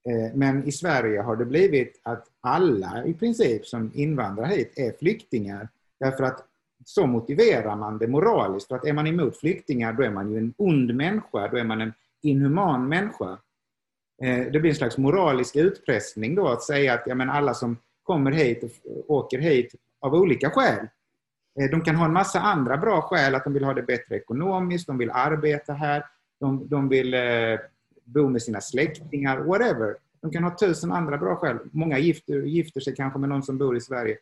Eh, 0.10 0.36
men 0.36 0.64
i 0.64 0.72
Sverige 0.72 1.22
har 1.22 1.36
det 1.36 1.46
blivit 1.46 2.00
att 2.04 2.28
alla 2.42 3.06
i 3.06 3.14
princip 3.14 3.66
som 3.66 3.92
invandrar 3.94 4.46
hit 4.46 4.74
är 4.76 4.92
flyktingar. 4.92 5.70
Därför 6.00 6.24
att 6.24 6.46
så 6.86 7.08
motiverar 7.08 7.76
man 7.76 7.98
det 7.98 8.08
moraliskt. 8.08 8.68
För 8.68 8.76
att 8.76 8.86
är 8.86 8.94
man 8.94 9.08
emot 9.08 9.40
flyktingar 9.40 9.94
då 9.94 10.04
är 10.04 10.10
man 10.10 10.32
ju 10.32 10.38
en 10.38 10.54
ond 10.58 10.96
människa, 10.96 11.48
då 11.48 11.58
är 11.58 11.64
man 11.64 11.82
en 11.82 11.94
inhuman 12.22 12.90
människa. 12.90 13.38
Eh, 14.24 14.52
det 14.52 14.60
blir 14.60 14.70
en 14.70 14.76
slags 14.76 14.98
moralisk 14.98 15.56
utpressning 15.56 16.36
då 16.36 16.48
att 16.48 16.64
säga 16.64 16.94
att 16.94 17.04
ja, 17.06 17.16
men 17.16 17.30
alla 17.30 17.54
som 17.54 17.78
kommer 18.06 18.32
hit 18.32 18.64
och 18.64 19.16
åker 19.16 19.40
hit 19.40 19.76
av 20.00 20.14
olika 20.14 20.50
skäl. 20.50 20.88
Eh, 21.60 21.70
de 21.72 21.82
kan 21.82 21.96
ha 21.96 22.06
en 22.06 22.14
massa 22.14 22.40
andra 22.40 22.78
bra 22.78 23.02
skäl, 23.02 23.36
att 23.36 23.44
de 23.44 23.54
vill 23.54 23.64
ha 23.64 23.74
det 23.74 23.84
bättre 23.84 24.16
ekonomiskt, 24.16 24.88
de 24.88 24.98
vill 24.98 25.12
arbeta 25.12 25.74
här, 25.74 26.06
de, 26.40 26.68
de 26.68 26.90
vill 26.90 27.14
eh, 27.14 27.60
bo 28.04 28.30
med 28.30 28.42
sina 28.42 28.62
släktingar, 28.62 29.38
whatever. 29.38 29.96
De 30.22 30.32
kan 30.32 30.44
ha 30.44 30.58
tusen 30.58 30.92
andra 30.92 31.18
bra 31.18 31.36
skäl. 31.36 31.58
Många 31.72 32.00
gifter, 32.00 32.34
gifter 32.34 32.82
sig 32.82 32.96
kanske 32.96 33.20
med 33.20 33.30
någon 33.30 33.44
som 33.44 33.58
bor 33.58 33.78
i 33.78 33.82
Sverige. 33.82 34.18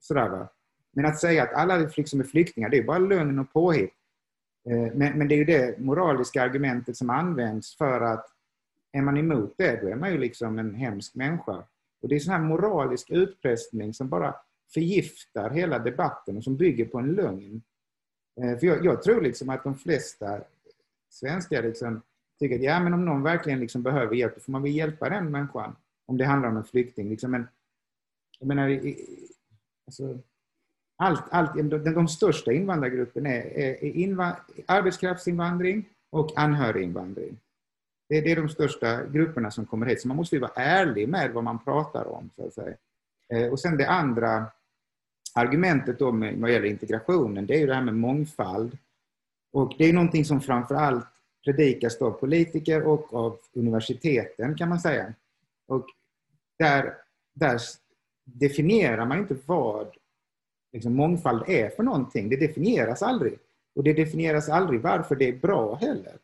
Sådär, 0.00 0.28
va? 0.28 0.48
Men 0.92 1.06
att 1.06 1.18
säga 1.18 1.42
att 1.42 1.52
alla 1.52 1.76
liksom 1.96 2.20
är 2.20 2.24
flyktingar, 2.24 2.68
det 2.68 2.78
är 2.78 2.82
bara 2.82 2.98
lögn 2.98 3.38
och 3.38 3.52
påhitt. 3.52 3.94
Eh, 4.70 4.94
men, 4.94 5.18
men 5.18 5.28
det 5.28 5.34
är 5.34 5.36
ju 5.36 5.44
det 5.44 5.78
moraliska 5.78 6.42
argumentet 6.42 6.96
som 6.96 7.10
används 7.10 7.76
för 7.76 8.00
att 8.00 8.26
är 8.92 9.02
man 9.02 9.16
emot 9.16 9.54
det, 9.56 9.80
då 9.82 9.88
är 9.88 9.96
man 9.96 10.12
ju 10.12 10.18
liksom 10.18 10.58
en 10.58 10.74
hemsk 10.74 11.14
människa. 11.14 11.64
Och 12.00 12.08
Det 12.08 12.14
är 12.14 12.20
sån 12.20 12.32
här 12.32 12.40
moralisk 12.40 13.10
utpressning 13.10 13.94
som 13.94 14.08
bara 14.08 14.34
förgiftar 14.74 15.50
hela 15.50 15.78
debatten 15.78 16.36
och 16.36 16.44
som 16.44 16.56
bygger 16.56 16.84
på 16.84 16.98
en 16.98 17.12
lögn. 17.12 17.62
Eh, 18.40 18.58
för 18.58 18.66
jag, 18.66 18.84
jag 18.84 19.02
tror 19.02 19.22
liksom 19.22 19.48
att 19.48 19.64
de 19.64 19.74
flesta 19.74 20.40
svenskar 21.10 21.62
liksom 21.62 22.02
tycker 22.38 22.56
att 22.56 22.62
ja, 22.62 22.80
men 22.80 22.94
om 22.94 23.04
någon 23.04 23.22
verkligen 23.22 23.60
liksom 23.60 23.82
behöver 23.82 24.14
hjälp, 24.14 24.34
då 24.34 24.40
får 24.40 24.52
man 24.52 24.62
väl 24.62 24.72
hjälpa 24.72 25.08
den 25.08 25.30
människan. 25.30 25.76
Om 26.06 26.16
det 26.16 26.24
handlar 26.24 26.48
om 26.48 26.56
en 26.56 26.64
flykting. 26.64 27.08
Liksom. 27.08 27.30
Men, 27.30 27.48
jag 28.38 28.48
menar, 28.48 28.80
alltså, 29.86 30.18
allt, 30.96 31.24
allt, 31.30 31.54
de, 31.54 31.94
de 31.94 32.08
största 32.08 32.52
invandrargrupperna 32.52 33.28
är, 33.28 33.84
är 33.84 33.84
invan, 33.84 34.34
arbetskraftsinvandring 34.66 35.88
och 36.10 36.38
anhöriginvandring. 36.38 37.38
Det, 38.08 38.20
det, 38.20 38.32
är 38.32 38.36
de 38.36 38.48
största 38.48 39.04
grupperna 39.04 39.50
som 39.50 39.66
kommer 39.66 39.86
hit. 39.86 40.00
Så 40.00 40.08
man 40.08 40.16
måste 40.16 40.36
ju 40.36 40.40
vara 40.40 40.52
ärlig 40.54 41.08
med 41.08 41.32
vad 41.32 41.44
man 41.44 41.58
pratar 41.58 42.08
om. 42.08 42.30
Så 42.36 42.46
att 42.46 42.54
säga. 42.54 42.76
Eh, 43.32 43.46
och 43.46 43.60
sen 43.60 43.76
det 43.76 43.88
andra 43.88 44.46
argumentet 45.34 45.98
då 45.98 46.12
med, 46.12 46.38
vad 46.38 46.52
gäller 46.52 46.66
integrationen, 46.66 47.46
det 47.46 47.54
är 47.54 47.58
ju 47.58 47.66
det 47.66 47.74
här 47.74 47.82
med 47.82 47.94
mångfald. 47.94 48.78
Och 49.52 49.74
det 49.78 49.84
är 49.84 49.92
någonting 49.92 50.24
som 50.24 50.40
framförallt 50.40 51.06
predikas 51.44 52.02
av 52.02 52.10
politiker 52.10 52.82
och 52.82 53.14
av 53.14 53.38
universiteten 53.52 54.56
kan 54.56 54.68
man 54.68 54.80
säga. 54.80 55.14
Och 55.66 55.86
där, 56.58 56.94
där 57.34 57.60
definierar 58.24 59.06
man 59.06 59.18
inte 59.18 59.36
vad 59.46 59.86
liksom, 60.72 60.94
mångfald 60.94 61.48
är 61.48 61.70
för 61.70 61.82
någonting. 61.82 62.28
Det 62.28 62.36
definieras 62.36 63.02
aldrig. 63.02 63.38
Och 63.74 63.84
det 63.84 63.92
definieras 63.92 64.48
aldrig 64.48 64.80
varför 64.80 65.16
det 65.16 65.28
är 65.28 65.36
bra 65.36 65.74
heller. 65.74 66.16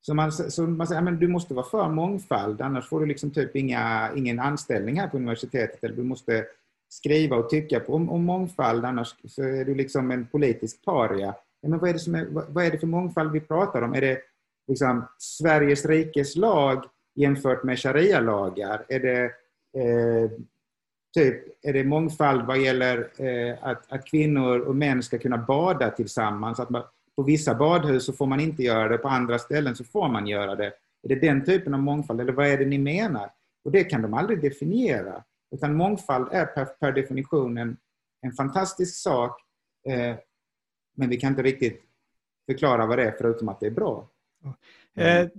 Så 0.00 0.14
man, 0.14 0.32
så 0.32 0.62
man 0.62 0.86
säger 0.86 1.12
att 1.12 1.20
du 1.20 1.28
måste 1.28 1.54
vara 1.54 1.66
för 1.66 1.88
mångfald, 1.88 2.60
annars 2.60 2.88
får 2.88 3.00
du 3.00 3.06
liksom 3.06 3.30
typ 3.30 3.56
inga, 3.56 4.10
ingen 4.16 4.40
anställning 4.40 5.00
här 5.00 5.08
på 5.08 5.16
universitetet. 5.16 5.84
Eller 5.84 5.96
du 5.96 6.02
måste 6.02 6.44
skriva 6.88 7.36
och 7.36 7.50
tycka 7.50 7.80
på, 7.80 7.94
om, 7.94 8.10
om 8.10 8.24
mångfald, 8.24 8.84
annars 8.84 9.14
så 9.24 9.42
är 9.42 9.64
du 9.64 9.74
liksom 9.74 10.10
en 10.10 10.26
politisk 10.26 10.84
paria. 10.84 11.34
men 11.62 11.78
vad, 11.78 11.88
är 11.88 11.92
det 11.92 11.98
som 11.98 12.14
är, 12.14 12.26
vad 12.30 12.64
är 12.64 12.70
det 12.70 12.78
för 12.78 12.86
mångfald 12.86 13.32
vi 13.32 13.40
pratar 13.40 13.82
om? 13.82 13.94
Är 13.94 14.00
det 14.00 14.18
liksom 14.68 15.04
Sveriges 15.18 15.86
rikes 15.86 16.36
lag 16.36 16.84
jämfört 17.14 17.62
med 17.62 17.78
sharia-lagar? 17.78 18.84
Är 18.88 19.00
det, 19.00 19.24
eh, 19.82 20.30
typ, 21.14 21.44
är 21.62 21.72
det 21.72 21.84
mångfald 21.84 22.46
vad 22.46 22.58
gäller 22.58 23.10
eh, 23.16 23.56
att, 23.60 23.92
att 23.92 24.06
kvinnor 24.06 24.58
och 24.58 24.76
män 24.76 25.02
ska 25.02 25.18
kunna 25.18 25.38
bada 25.38 25.90
tillsammans? 25.90 26.60
Att 26.60 26.70
man, 26.70 26.82
på 27.18 27.22
vissa 27.22 27.54
badhus 27.54 28.04
så 28.04 28.12
får 28.12 28.26
man 28.26 28.40
inte 28.40 28.62
göra 28.62 28.88
det, 28.88 28.98
på 28.98 29.08
andra 29.08 29.38
ställen 29.38 29.76
så 29.76 29.84
får 29.84 30.08
man 30.08 30.26
göra 30.26 30.54
det. 30.54 30.66
Är 31.02 31.08
det 31.08 31.14
den 31.14 31.44
typen 31.44 31.74
av 31.74 31.80
mångfald 31.80 32.20
eller 32.20 32.32
vad 32.32 32.46
är 32.46 32.58
det 32.58 32.64
ni 32.64 32.78
menar? 32.78 33.30
Och 33.64 33.72
det 33.72 33.84
kan 33.84 34.02
de 34.02 34.14
aldrig 34.14 34.42
definiera. 34.42 35.24
Utan 35.54 35.74
mångfald 35.74 36.28
är 36.32 36.46
per, 36.46 36.64
per 36.64 36.92
definition 36.92 37.58
en, 37.58 37.76
en 38.22 38.32
fantastisk 38.32 39.02
sak 39.02 39.40
eh, 39.88 40.16
men 40.96 41.08
vi 41.08 41.16
kan 41.16 41.30
inte 41.30 41.42
riktigt 41.42 41.82
förklara 42.46 42.86
vad 42.86 42.98
det 42.98 43.04
är 43.04 43.14
förutom 43.18 43.48
att 43.48 43.60
det 43.60 43.66
är 43.66 43.70
bra. 43.70 44.08
Mm. 44.96 45.30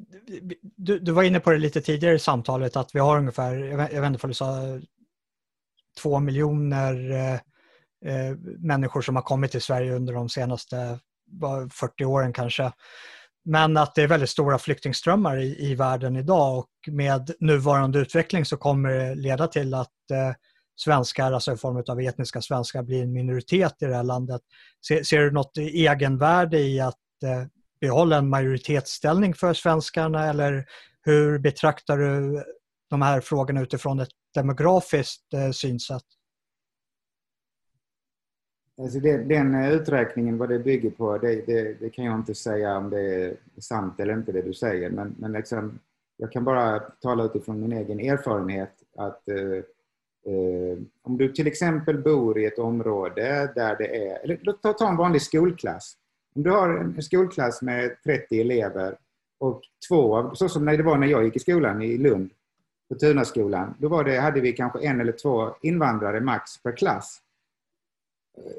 Du, 0.61 0.99
du, 0.99 1.11
var 1.11 1.23
inne 1.23 1.39
på 1.39 1.51
det 1.51 1.57
lite 1.57 1.81
tidigare 1.81 2.15
i 2.15 2.19
samtalet 2.19 2.75
att 2.75 2.95
vi 2.95 2.99
har 2.99 3.17
ungefär, 3.17 3.55
jag 3.55 3.77
vet, 3.77 4.07
inte 4.07 4.23
om 4.23 4.29
du 4.29 4.33
sa 4.33 4.79
två 6.01 6.19
miljoner 6.19 7.11
eh, 7.11 7.33
eh, 8.13 8.37
människor 8.57 9.01
som 9.01 9.15
har 9.15 9.23
kommit 9.23 9.51
till 9.51 9.61
Sverige 9.61 9.95
under 9.95 10.13
de 10.13 10.29
senaste 10.29 10.99
40 11.71 12.05
åren 12.05 12.33
kanske. 12.33 12.71
Men 13.45 13.77
att 13.77 13.95
det 13.95 14.01
är 14.01 14.07
väldigt 14.07 14.29
stora 14.29 14.57
flyktingströmmar 14.57 15.37
i, 15.37 15.71
i 15.71 15.75
världen 15.75 16.15
idag 16.15 16.57
och 16.57 16.69
med 16.87 17.31
nuvarande 17.39 17.99
utveckling 17.99 18.45
så 18.45 18.57
kommer 18.57 18.89
det 18.89 19.15
leda 19.15 19.47
till 19.47 19.73
att 19.73 20.11
eh, 20.11 20.33
svenskar, 20.75 21.31
alltså 21.31 21.53
i 21.53 21.57
form 21.57 21.83
av 21.87 22.01
etniska 22.01 22.41
svenskar, 22.41 22.83
blir 22.83 23.03
en 23.03 23.13
minoritet 23.13 23.75
i 23.81 23.85
det 23.85 23.95
här 23.95 24.03
landet. 24.03 24.41
Ser, 24.87 25.03
ser 25.03 25.19
du 25.19 25.31
något 25.31 25.57
egenvärde 25.57 26.59
i 26.59 26.79
att 26.79 26.95
eh, 27.23 27.43
behålla 27.81 28.17
en 28.17 28.29
majoritetsställning 28.29 29.33
för 29.33 29.53
svenskarna 29.53 30.29
eller 30.29 30.65
hur 31.01 31.39
betraktar 31.39 31.97
du 31.97 32.43
de 32.89 33.01
här 33.01 33.21
frågorna 33.21 33.61
utifrån 33.61 33.99
ett 33.99 34.09
demografiskt 34.35 35.33
eh, 35.33 35.51
synsätt? 35.51 36.03
Alltså 38.79 38.99
det, 38.99 39.17
den 39.17 39.55
uträkningen, 39.55 40.37
vad 40.37 40.49
det 40.49 40.59
bygger 40.59 40.89
på, 40.89 41.17
det, 41.17 41.45
det, 41.45 41.79
det, 41.79 41.89
kan 41.89 42.05
jag 42.05 42.15
inte 42.15 42.35
säga 42.35 42.77
om 42.77 42.89
det 42.89 43.01
är 43.01 43.35
sant 43.57 43.99
eller 43.99 44.13
inte 44.13 44.31
det 44.31 44.41
du 44.41 44.53
säger. 44.53 44.89
Men, 44.89 45.15
men 45.19 45.31
liksom, 45.31 45.79
jag 46.17 46.31
kan 46.31 46.43
bara 46.43 46.79
tala 46.79 47.23
utifrån 47.23 47.61
min 47.61 47.71
egen 47.71 47.99
erfarenhet 47.99 48.71
att 48.95 49.29
eh, 49.29 49.63
Eh, 50.25 50.77
om 51.01 51.17
du 51.17 51.31
till 51.31 51.47
exempel 51.47 51.97
bor 51.97 52.39
i 52.39 52.45
ett 52.45 52.59
område 52.59 53.51
där 53.55 53.75
det 53.77 54.07
är, 54.07 54.19
eller 54.23 54.53
ta, 54.53 54.73
ta 54.73 54.89
en 54.89 54.97
vanlig 54.97 55.21
skolklass. 55.21 55.93
Om 56.35 56.43
du 56.43 56.51
har 56.51 56.69
en 56.69 57.03
skolklass 57.03 57.61
med 57.61 58.03
30 58.03 58.41
elever 58.41 58.97
och 59.39 59.61
två 59.89 60.17
av, 60.17 60.33
så 60.33 60.49
som 60.49 60.65
det 60.65 60.83
var 60.83 60.97
när 60.97 61.07
jag 61.07 61.25
gick 61.25 61.35
i 61.35 61.39
skolan 61.39 61.81
i 61.81 61.97
Lund, 61.97 62.29
på 62.89 62.95
Tunaskolan, 62.95 63.75
då 63.79 63.87
var 63.87 64.03
det, 64.03 64.19
hade 64.19 64.41
vi 64.41 64.53
kanske 64.53 64.79
en 64.79 65.01
eller 65.01 65.11
två 65.11 65.55
invandrare 65.61 66.21
max 66.21 66.63
per 66.63 66.77
klass. 66.77 67.21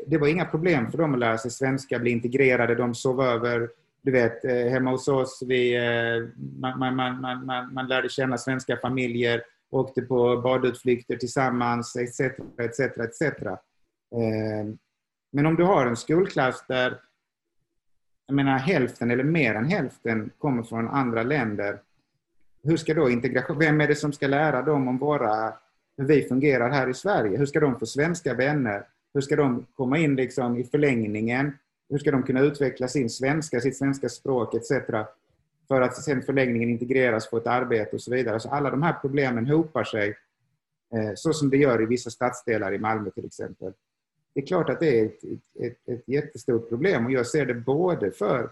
Det 0.06 0.18
var 0.18 0.28
inga 0.28 0.44
problem 0.44 0.90
för 0.90 0.98
dem 0.98 1.14
att 1.14 1.20
lära 1.20 1.38
sig 1.38 1.50
svenska, 1.50 1.98
bli 1.98 2.10
integrerade, 2.10 2.74
de 2.74 2.94
sov 2.94 3.22
över, 3.22 3.68
du 4.02 4.12
vet, 4.12 4.44
eh, 4.44 4.54
hemma 4.54 4.90
hos 4.90 5.08
oss, 5.08 5.42
vi, 5.46 5.76
eh, 5.76 6.28
man, 6.60 6.78
man, 6.78 6.96
man, 6.96 7.20
man, 7.20 7.46
man, 7.46 7.74
man 7.74 7.88
lärde 7.88 8.08
känna 8.08 8.38
svenska 8.38 8.76
familjer, 8.76 9.42
åkte 9.70 10.02
på 10.02 10.36
badutflykter 10.36 11.16
tillsammans 11.16 11.96
etc. 11.96 12.20
etc, 12.58 12.80
etc. 12.80 13.22
Men 15.32 15.46
om 15.46 15.56
du 15.56 15.64
har 15.64 15.86
en 15.86 15.96
skolklass 15.96 16.64
där 16.68 16.98
jag 18.30 18.34
menar, 18.34 18.58
hälften 18.58 19.10
eller 19.10 19.24
mer 19.24 19.54
än 19.54 19.64
hälften 19.64 20.30
kommer 20.38 20.62
från 20.62 20.88
andra 20.88 21.22
länder. 21.22 21.78
Hur 22.62 22.76
ska 22.76 22.94
då 22.94 23.10
integration... 23.10 23.58
Vem 23.58 23.80
är 23.80 23.88
det 23.88 23.94
som 23.94 24.12
ska 24.12 24.26
lära 24.26 24.62
dem 24.62 24.88
om 24.88 24.98
våra, 24.98 25.52
hur 25.96 26.04
vi 26.04 26.22
fungerar 26.22 26.70
här 26.70 26.88
i 26.88 26.94
Sverige? 26.94 27.38
Hur 27.38 27.46
ska 27.46 27.60
de 27.60 27.78
få 27.78 27.86
svenska 27.86 28.34
vänner? 28.34 28.84
Hur 29.14 29.20
ska 29.20 29.36
de 29.36 29.66
komma 29.74 29.98
in 29.98 30.16
liksom 30.16 30.56
i 30.56 30.64
förlängningen? 30.64 31.58
Hur 31.88 31.98
ska 31.98 32.10
de 32.10 32.22
kunna 32.22 32.40
utveckla 32.40 32.88
sin 32.88 33.10
svenska, 33.10 33.60
sitt 33.60 33.76
svenska 33.76 34.08
språk 34.08 34.54
etc 34.54 34.70
för 35.70 35.80
att 35.80 36.02
sen 36.02 36.22
förlängningen 36.22 36.68
integreras, 36.68 37.28
få 37.28 37.36
ett 37.36 37.46
arbete 37.46 37.96
och 37.96 38.02
så 38.02 38.10
vidare. 38.10 38.40
Så 38.40 38.48
alla 38.48 38.70
de 38.70 38.82
här 38.82 38.92
problemen 38.92 39.46
hopar 39.46 39.84
sig 39.84 40.16
eh, 40.94 41.12
så 41.14 41.32
som 41.32 41.50
det 41.50 41.56
gör 41.56 41.82
i 41.82 41.86
vissa 41.86 42.10
stadsdelar 42.10 42.74
i 42.74 42.78
Malmö 42.78 43.10
till 43.10 43.26
exempel. 43.26 43.72
Det 44.34 44.40
är 44.40 44.46
klart 44.46 44.70
att 44.70 44.80
det 44.80 45.00
är 45.00 45.06
ett, 45.06 45.24
ett, 45.60 45.88
ett 45.88 46.08
jättestort 46.08 46.68
problem 46.68 47.06
och 47.06 47.12
jag 47.12 47.26
ser 47.26 47.46
det 47.46 47.54
både 47.54 48.10
för, 48.10 48.50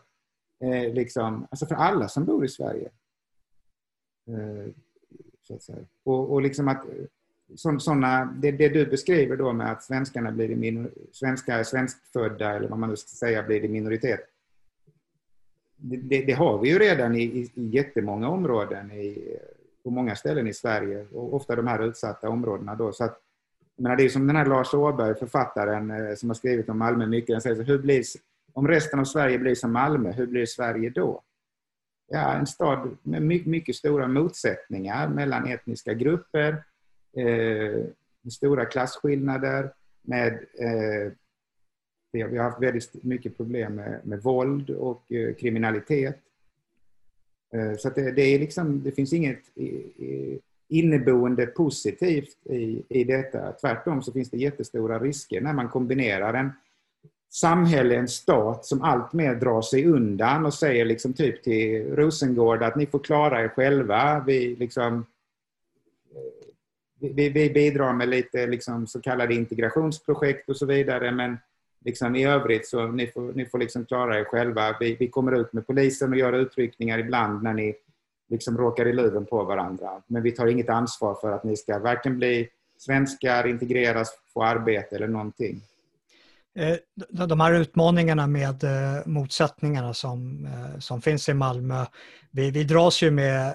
eh, 0.61 0.95
liksom, 0.95 1.47
alltså 1.51 1.67
för 1.67 1.75
alla 1.75 2.09
som 2.09 2.25
bor 2.25 2.45
i 2.45 2.49
Sverige. 2.49 2.91
Eh, 4.29 4.73
och, 6.05 6.33
och 6.33 6.43
liksom 6.43 6.69
att 6.69 6.85
som, 7.57 7.81
såna, 7.81 8.25
det, 8.25 8.51
det, 8.51 8.69
du 8.69 8.87
beskriver 8.87 9.37
då 9.37 9.53
med 9.53 9.73
att 9.73 9.83
svenskarna 9.83 10.33
blir 10.33 10.51
i 10.51 10.57
minor, 10.57 10.91
svenska, 11.13 11.65
svenskfödda 11.65 12.51
eller 12.57 12.69
vad 12.69 12.79
man 12.79 12.91
nu 12.91 12.97
ska 12.97 13.09
säga 13.09 13.43
blir 13.43 13.65
i 13.65 13.69
minoritet 13.69 14.21
det, 15.79 16.25
det, 16.25 16.33
har 16.33 16.59
vi 16.59 16.69
ju 16.69 16.79
redan 16.79 17.17
i, 17.17 17.23
i, 17.23 17.51
i 17.55 17.69
jättemånga 17.69 18.29
områden 18.29 18.91
i, 18.91 19.37
på 19.85 19.91
många 19.91 20.17
ställen 20.17 20.49
i 20.49 20.55
Sverige 20.55 21.07
och 21.13 21.35
ofta 21.35 21.57
de 21.57 21.67
här 21.67 21.89
utsatta 21.89 22.29
områdena. 22.29 22.75
Då. 22.75 22.93
Så 22.93 23.05
att, 23.05 23.21
menar, 23.77 23.97
det 23.97 24.05
är 24.05 24.09
som 24.09 24.27
den 24.27 24.37
här 24.37 24.47
Lars 24.47 24.75
Åberg, 24.75 25.15
författaren 25.15 25.91
eh, 25.91 26.15
som 26.15 26.31
har 26.31 26.35
skrivit 26.35 26.69
om 26.69 26.79
Malmö 26.79 27.07
mycket, 27.07 27.35
han 27.35 27.41
säger 27.41 27.57
så, 27.57 27.63
hur 27.63 27.79
blir, 27.79 28.05
om 28.53 28.69
resten 28.69 29.01
av 29.01 29.05
Sverige 29.05 29.39
blir 29.39 29.55
som 29.55 29.73
Malmö, 29.73 30.13
hur 30.13 30.27
blir 30.27 30.47
Sverige 30.47 30.91
då? 30.91 31.23
Ja, 32.11 32.35
en 32.35 32.47
stad 32.47 32.97
med 33.03 33.23
mycket, 33.23 33.47
mycket 33.47 33.77
stora 33.77 34.09
motsättningar 34.09 35.09
mellan 35.09 35.47
etniska 35.47 35.95
grupper, 35.95 36.65
eh, 37.17 37.85
stora 38.31 38.65
klasskillnader, 38.65 39.73
med 40.03 40.33
eh, 40.33 41.13
vi 42.13 42.23
har, 42.23 42.37
haft 42.37 42.63
väldigt 42.63 43.05
mycket 43.05 43.37
problem 43.37 43.75
med, 43.75 44.01
med 44.05 44.23
våld 44.23 44.71
och 44.71 45.13
eh, 45.13 45.35
kriminalitet. 45.35 46.19
Eh, 47.55 47.77
så 47.79 47.91
det, 47.91 48.13
det, 48.13 48.23
är 48.23 48.39
liksom, 48.39 48.83
det 48.83 48.93
finns 48.93 49.13
inget 49.13 49.43
inneboende 50.69 51.47
positivt 51.47 52.37
i, 52.45 52.83
i 52.89 53.05
detta. 53.05 53.53
Tvärtom 53.53 54.03
så 54.03 54.13
finns 54.13 54.31
det 54.31 54.37
jättestora 54.37 54.99
risker 54.99 55.41
när 55.41 55.53
man 55.53 55.69
kombinerar 55.69 56.35
en 56.35 56.51
samhälle, 57.31 57.97
en 57.97 58.09
stat 58.09 58.65
som 58.65 58.83
alltmer 58.83 59.35
drar 59.35 59.63
sig 59.63 59.87
undan 59.87 60.47
och 60.47 60.55
säger 60.55 60.85
liksom 60.85 61.13
typ 61.13 61.43
till 61.43 61.97
Rosengård 61.97 62.63
att 62.63 62.77
ni 62.77 62.87
får 62.87 62.99
klara 62.99 63.45
er 63.45 63.49
själva. 63.49 64.25
Vi, 64.27 64.57
liksom, 64.57 65.07
vi, 67.01 67.29
vi 67.29 67.51
bidrar 67.51 67.93
med 67.93 68.09
lite 68.09 68.47
liksom 68.47 68.87
så 68.87 69.01
kallade 69.01 69.35
integrationsprojekt 69.35 70.49
och 70.49 70.57
så 70.57 70.67
vidare 70.67 71.13
men 71.13 71.39
liksom 71.85 72.17
i 72.17 72.25
övrigt 72.25 72.69
så 72.69 72.87
ni 72.87 73.07
får, 73.07 73.33
ni 73.33 73.47
får 73.47 73.59
liksom 73.59 73.85
klara 73.85 74.19
er 74.19 74.25
själva. 74.25 74.77
Vi, 74.81 74.97
vi 75.01 75.09
kommer 75.09 75.33
ut 75.33 75.53
med 75.53 75.67
polisen 75.67 76.13
och 76.13 76.19
gör 76.19 76.33
utryckningar 76.33 76.99
ibland 76.99 77.43
när 77.43 77.55
ni 77.55 77.75
liksom 78.31 78.59
råkar 78.59 78.89
i 78.89 78.93
luven 78.93 79.27
på 79.27 79.45
varandra. 79.45 80.03
Men 80.07 80.23
vi 80.23 80.33
tar 80.33 80.47
inget 80.47 80.69
ansvar 80.69 81.15
för 81.15 81.33
att 81.33 81.45
ni 81.45 81.57
ska 81.57 81.79
varken 81.79 82.17
bli 82.17 82.49
svenskar, 82.79 83.47
integreras, 83.47 84.09
få 84.35 84.45
arbete 84.45 84.97
eller 84.97 85.09
någonting. 85.09 85.61
Eh, 86.55 86.77
de 87.27 87.41
här 87.41 87.53
utmaningarna 87.53 88.27
med 88.27 88.65
eh, 88.65 89.07
motsättningarna 89.07 89.95
som, 89.95 90.47
eh, 90.47 90.79
som 90.79 91.03
finns 91.03 91.29
i 91.29 91.35
Malmö, 91.35 91.87
vi, 92.31 92.51
vi 92.51 92.65
dras 92.65 93.03
ju 93.03 93.11
med, 93.11 93.55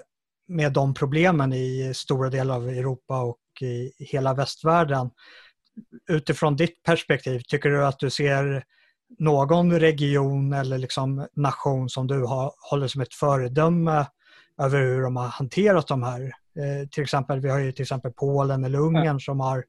med 0.54 0.74
de 0.74 0.94
problemen 0.94 1.54
i 1.54 1.92
stora 1.96 2.30
delar 2.30 2.56
av 2.56 2.70
Europa 2.70 3.22
och 3.22 3.62
i 3.62 3.92
hela 4.00 4.34
västvärlden 4.34 5.10
utifrån 6.10 6.56
ditt 6.56 6.84
perspektiv, 6.84 7.40
tycker 7.40 7.70
du 7.70 7.86
att 7.86 8.00
du 8.00 8.10
ser 8.10 8.64
någon 9.20 9.80
region 9.80 10.54
eller 10.54 10.78
liksom 10.78 11.28
nation 11.36 11.90
som 11.90 12.08
du 12.08 12.24
har, 12.24 12.52
håller 12.70 12.88
som 12.88 13.02
ett 13.02 13.14
föredöme 13.14 14.06
över 14.62 14.80
hur 14.80 15.02
de 15.02 15.16
har 15.16 15.28
hanterat 15.28 15.88
de 15.88 16.04
här? 16.04 16.22
Eh, 16.22 16.88
till 16.92 17.04
exempel, 17.04 17.40
vi 17.40 17.50
har 17.50 17.60
ju 17.60 17.72
till 17.72 17.84
exempel 17.84 18.12
Polen 18.12 18.64
eller 18.64 18.80
Ungern 18.80 19.20
som 19.20 19.40
har 19.40 19.66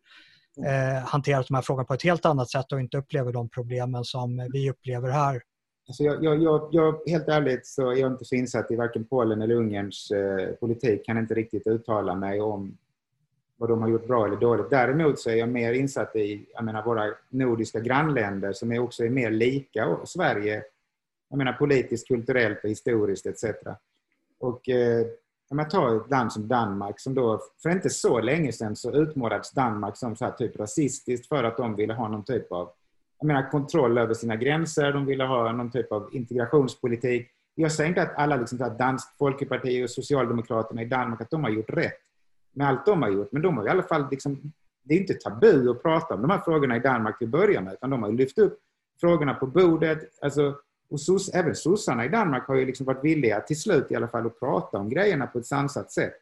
eh, 0.67 1.05
hanterat 1.07 1.47
de 1.49 1.55
här 1.55 1.63
frågorna 1.63 1.85
på 1.85 1.95
ett 1.95 2.03
helt 2.03 2.27
annat 2.27 2.51
sätt 2.51 2.73
och 2.73 2.81
inte 2.81 2.99
upplever 2.99 3.33
de 3.33 3.49
problemen 3.49 4.05
som 4.05 4.49
vi 4.53 4.71
upplever 4.71 5.11
här. 5.11 5.43
Alltså 5.87 6.03
jag, 6.03 6.25
jag, 6.25 6.43
jag, 6.43 6.69
jag, 6.73 7.01
helt 7.07 7.29
ärligt 7.29 7.67
så 7.67 7.91
är 7.91 7.97
jag 7.97 8.13
inte 8.13 8.25
så 8.25 8.35
insatt 8.35 8.71
i 8.71 8.77
varken 8.77 9.05
Polen 9.05 9.43
eller 9.43 9.55
Ungerns 9.55 10.11
eh, 10.11 10.55
politik. 10.55 11.07
Kan 11.07 11.19
inte 11.19 11.35
riktigt 11.35 11.67
uttala 11.67 12.15
mig 12.15 12.41
om 12.41 12.79
vad 13.57 13.69
de 13.69 13.83
har 13.83 13.89
gjort 13.89 14.07
bra 14.07 14.27
eller 14.27 14.37
dåligt. 14.37 14.71
Däremot 14.71 15.21
så 15.21 15.31
är 15.31 15.35
jag 15.35 15.49
mer 15.49 15.73
insatt 15.73 16.17
i 16.17 16.47
jag 16.55 16.65
menar, 16.65 16.85
våra 16.85 17.15
nordiska 17.29 17.81
grannländer 17.81 18.53
som 18.53 18.73
är 18.73 18.79
också 18.79 19.05
är 19.05 19.11
mer 19.11 19.31
lika 19.31 19.99
Sverige. 20.05 20.63
Jag 21.29 21.39
menar 21.39 21.53
politiskt, 21.53 22.09
kulturellt 22.09 22.65
och 22.65 22.71
historiskt 22.71 23.27
etc. 23.27 23.45
Och 24.39 24.69
eh, 24.69 25.07
om 25.51 25.59
jag 25.59 25.71
tar 25.71 25.97
ett 25.97 26.11
land 26.11 26.33
som 26.33 26.49
Danmark 26.49 27.01
som 27.01 27.15
då 27.15 27.41
för 27.63 27.71
inte 27.71 27.91
så 27.91 28.21
länge 28.21 28.53
sedan 28.53 28.77
så 28.77 28.93
utmålades 28.93 29.51
Danmark 29.51 29.97
som 29.97 30.17
så 30.17 30.25
här 30.25 30.33
typ 30.33 30.57
rasistiskt 30.57 31.29
för 31.29 31.45
att 31.45 31.57
de 31.57 31.77
ville 31.77 31.95
ha 31.95 32.09
någon 32.09 32.25
typ 32.25 32.53
av 32.53 32.71
jag 33.19 33.27
menar, 33.27 33.51
kontroll 33.51 33.99
över 33.99 34.15
sina 34.15 34.37
gränser, 34.37 34.93
de 34.93 35.07
ville 35.07 35.25
ha 35.25 35.53
någon 35.53 35.71
typ 35.71 35.93
av 35.93 36.09
integrationspolitik. 36.13 37.31
Jag 37.55 37.73
säger 37.73 37.89
inte 37.89 38.03
att 38.03 38.17
alla 38.17 38.37
liksom, 38.37 38.63
att 38.63 38.79
Dansk 38.79 39.17
Folkeparti 39.19 39.85
och 39.85 39.91
Socialdemokraterna 39.91 40.83
i 40.83 40.85
Danmark 40.85 41.21
att 41.21 41.31
de 41.31 41.45
har 41.45 41.51
gjort 41.51 41.71
rätt 41.71 42.01
med 42.53 42.69
allt 42.69 42.87
de 42.87 43.03
har 43.03 43.11
gjort, 43.11 43.33
men 43.33 43.43
de 43.43 43.57
har 43.57 43.67
i 43.67 43.69
alla 43.69 43.83
fall 43.83 44.07
liksom, 44.11 44.53
det 44.83 44.95
är 44.95 44.99
inte 44.99 45.15
tabu 45.15 45.71
att 45.71 45.83
prata 45.83 46.15
om 46.15 46.23
de 46.23 46.31
här 46.31 46.39
frågorna 46.39 46.77
i 46.77 46.81
Danmark 46.81 47.19
till 47.19 47.27
att 47.27 47.31
börja 47.31 47.61
med, 47.61 47.73
utan 47.73 47.91
de 47.91 48.03
har 48.03 48.13
lyft 48.13 48.39
upp 48.39 48.59
frågorna 49.01 49.35
på 49.35 49.47
bordet. 49.47 49.99
Alltså, 50.23 50.55
och 50.91 51.01
sos, 51.01 51.29
även 51.29 51.55
sossarna 51.55 52.05
i 52.05 52.09
Danmark 52.09 52.47
har 52.47 52.55
ju 52.55 52.67
liksom 52.67 52.87
varit 52.87 53.05
villiga 53.05 53.41
till 53.41 53.61
slut 53.61 53.93
i 53.93 53.97
alla 53.97 54.09
fall 54.09 54.27
att 54.27 54.41
prata 54.41 54.79
om 54.79 54.89
grejerna 54.89 55.27
på 55.27 55.39
ett 55.39 55.47
sansat 55.47 55.93
sätt. 55.93 56.15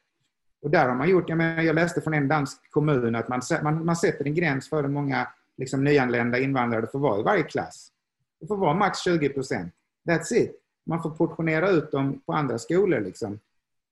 Och 0.62 0.70
där 0.70 0.88
har 0.88 0.94
man 0.94 1.08
gjort, 1.08 1.28
jag, 1.28 1.38
menar, 1.38 1.62
jag 1.62 1.74
läste 1.74 2.00
från 2.00 2.14
en 2.14 2.28
dansk 2.28 2.70
kommun 2.70 3.14
att 3.14 3.28
man, 3.28 3.40
man, 3.62 3.84
man 3.84 3.96
sätter 3.96 4.24
en 4.24 4.34
gräns 4.34 4.68
för 4.68 4.82
hur 4.82 4.90
många 4.90 5.28
liksom, 5.56 5.84
nyanlända 5.84 6.38
invandrare 6.38 6.86
får 6.86 6.98
vara 6.98 7.20
i 7.20 7.22
varje 7.22 7.42
klass. 7.42 7.92
Det 8.40 8.46
får 8.46 8.56
vara 8.56 8.74
max 8.74 9.04
20 9.04 9.28
procent. 9.28 9.74
That's 10.08 10.34
it. 10.34 10.56
Man 10.86 11.02
får 11.02 11.10
portionera 11.10 11.70
ut 11.70 11.90
dem 11.90 12.20
på 12.26 12.32
andra 12.32 12.58
skolor. 12.58 13.00
Liksom. 13.00 13.38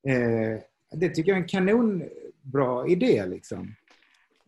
Eh, 0.09 0.63
det 0.93 1.09
tycker 1.09 1.31
jag 1.33 1.39
är 1.39 1.43
en 1.43 1.49
kanonbra 1.49 2.87
idé. 2.87 3.27
Liksom. 3.27 3.75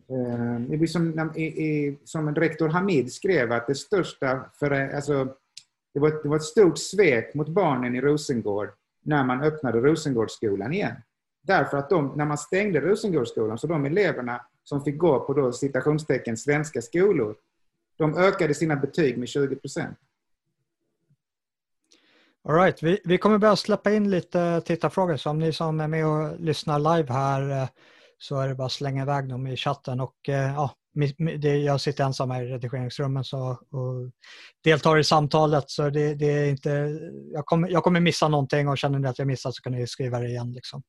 Eh, 0.09 0.59
det 0.59 0.77
blir 0.77 0.87
som, 0.87 1.31
i, 1.35 1.43
i, 1.43 1.97
som 2.03 2.35
rektor 2.35 2.69
Hamid 2.69 3.13
skrev 3.13 3.51
att 3.51 3.67
det 3.67 3.75
största 3.75 4.45
för, 4.53 4.71
alltså, 4.71 5.35
det 5.93 5.99
var, 5.99 6.07
ett, 6.07 6.23
det 6.23 6.29
var 6.29 6.35
ett 6.35 6.43
stort 6.43 6.77
svek 6.77 7.33
mot 7.33 7.49
barnen 7.49 7.95
i 7.95 8.01
Rosengård 8.01 8.69
när 9.03 9.23
man 9.23 9.41
öppnade 9.41 9.79
Rosengårdsskolan 9.79 10.73
igen. 10.73 10.95
Därför 11.41 11.77
att 11.77 11.89
de, 11.89 12.13
när 12.15 12.25
man 12.25 12.37
stängde 12.37 12.79
Rosengårdsskolan, 12.79 13.57
så 13.57 13.67
de 13.67 13.85
eleverna 13.85 14.45
som 14.63 14.83
fick 14.83 14.97
gå 14.97 15.19
på 15.19 15.33
då 15.33 15.51
citationstecken 15.51 16.37
svenska 16.37 16.81
skolor, 16.81 17.35
de 17.97 18.17
ökade 18.17 18.53
sina 18.53 18.75
betyg 18.75 19.17
med 19.17 19.27
20 19.27 19.55
procent. 19.55 19.97
All 22.49 22.55
right. 22.55 22.83
vi, 22.83 22.99
vi 23.03 23.17
kommer 23.17 23.37
börja 23.37 23.55
släppa 23.55 23.91
in 23.91 24.09
lite 24.09 24.61
tittarfrågor, 24.61 25.17
så 25.17 25.29
om 25.29 25.39
ni 25.39 25.53
som 25.53 25.79
är 25.79 25.87
med 25.87 26.07
och 26.07 26.39
lyssnar 26.39 26.79
live 26.79 27.13
här 27.13 27.61
eh, 27.61 27.69
så 28.17 28.39
är 28.39 28.47
det 28.47 28.55
bara 28.55 28.65
att 28.65 28.71
slänga 28.71 29.01
iväg 29.01 29.29
dem 29.29 29.47
i 29.47 29.57
chatten. 29.57 29.99
Och, 29.99 30.29
eh, 30.29 30.53
ja, 30.53 30.71
jag 31.65 31.81
sitter 31.81 32.03
ensam 32.03 32.31
här 32.31 32.43
i 32.43 32.47
redigeringsrummen 32.47 33.23
så, 33.23 33.39
och 33.49 34.11
deltar 34.63 34.99
i 34.99 35.03
samtalet 35.03 35.63
så 35.67 35.89
det, 35.89 36.15
det 36.15 36.25
är 36.25 36.49
inte, 36.49 36.99
jag 37.33 37.45
kommer, 37.45 37.69
jag 37.69 37.83
kommer 37.83 37.99
missa 37.99 38.27
någonting 38.27 38.67
och 38.67 38.77
känner 38.77 38.99
ni 38.99 39.07
att 39.07 39.19
jag 39.19 39.27
missat 39.27 39.55
så 39.55 39.61
kan 39.61 39.73
ni 39.73 39.87
skriva 39.87 40.19
det 40.19 40.27
igen. 40.27 40.51
Liksom. 40.51 40.83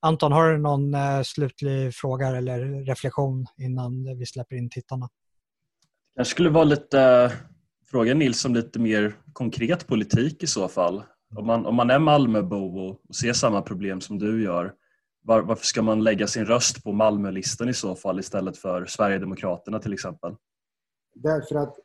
Anton, 0.00 0.32
har 0.32 0.50
du 0.50 0.58
någon 0.58 0.94
eh, 0.94 1.22
slutlig 1.22 1.94
fråga 1.94 2.26
eller 2.26 2.84
reflektion 2.84 3.46
innan 3.58 4.18
vi 4.18 4.26
släpper 4.26 4.56
in 4.56 4.70
tittarna? 4.70 5.08
Jag 6.14 6.26
skulle 6.26 6.50
vara 6.50 6.64
lite, 6.64 7.00
eh, 7.00 7.30
fråga 7.90 8.14
Nils 8.14 8.44
om 8.44 8.54
lite 8.54 8.78
mer 8.78 9.16
konkret 9.32 9.86
politik 9.86 10.42
i 10.42 10.46
så 10.46 10.68
fall. 10.68 11.02
Om 11.36 11.46
man, 11.46 11.66
om 11.66 11.74
man 11.74 11.90
är 11.90 11.98
Malmöbo 11.98 12.56
och, 12.56 13.00
och 13.08 13.16
ser 13.16 13.32
samma 13.32 13.62
problem 13.62 14.00
som 14.00 14.18
du 14.18 14.42
gör, 14.42 14.72
var, 15.22 15.42
varför 15.42 15.66
ska 15.66 15.82
man 15.82 16.04
lägga 16.04 16.26
sin 16.26 16.44
röst 16.44 16.84
på 16.84 16.92
Malmölistan 16.92 17.68
i 17.68 17.74
så 17.74 17.94
fall 17.94 18.20
istället 18.20 18.58
för 18.58 18.86
Sverigedemokraterna 18.86 19.78
till 19.78 19.92
exempel? 19.92 20.36
Därför 21.14 21.54
att 21.54 21.78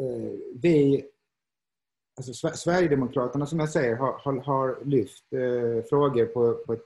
eh, 0.00 0.32
vi, 0.54 1.04
alltså 2.16 2.48
Sverigedemokraterna 2.54 3.46
som 3.46 3.60
jag 3.60 3.70
säger 3.70 3.96
har, 3.96 4.12
har, 4.12 4.40
har 4.40 4.84
lyft 4.84 5.32
eh, 5.32 5.84
frågor 5.88 6.26
på, 6.26 6.54
på 6.66 6.72
ett, 6.72 6.84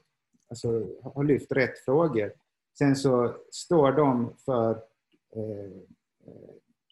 alltså, 0.49 0.87
har 1.15 1.23
lyft 1.23 1.51
rätt 1.51 1.79
frågor. 1.79 2.33
Sen 2.77 2.95
så 2.95 3.35
står 3.51 3.91
de 3.91 4.33
för 4.45 4.71
eh, 5.35 5.71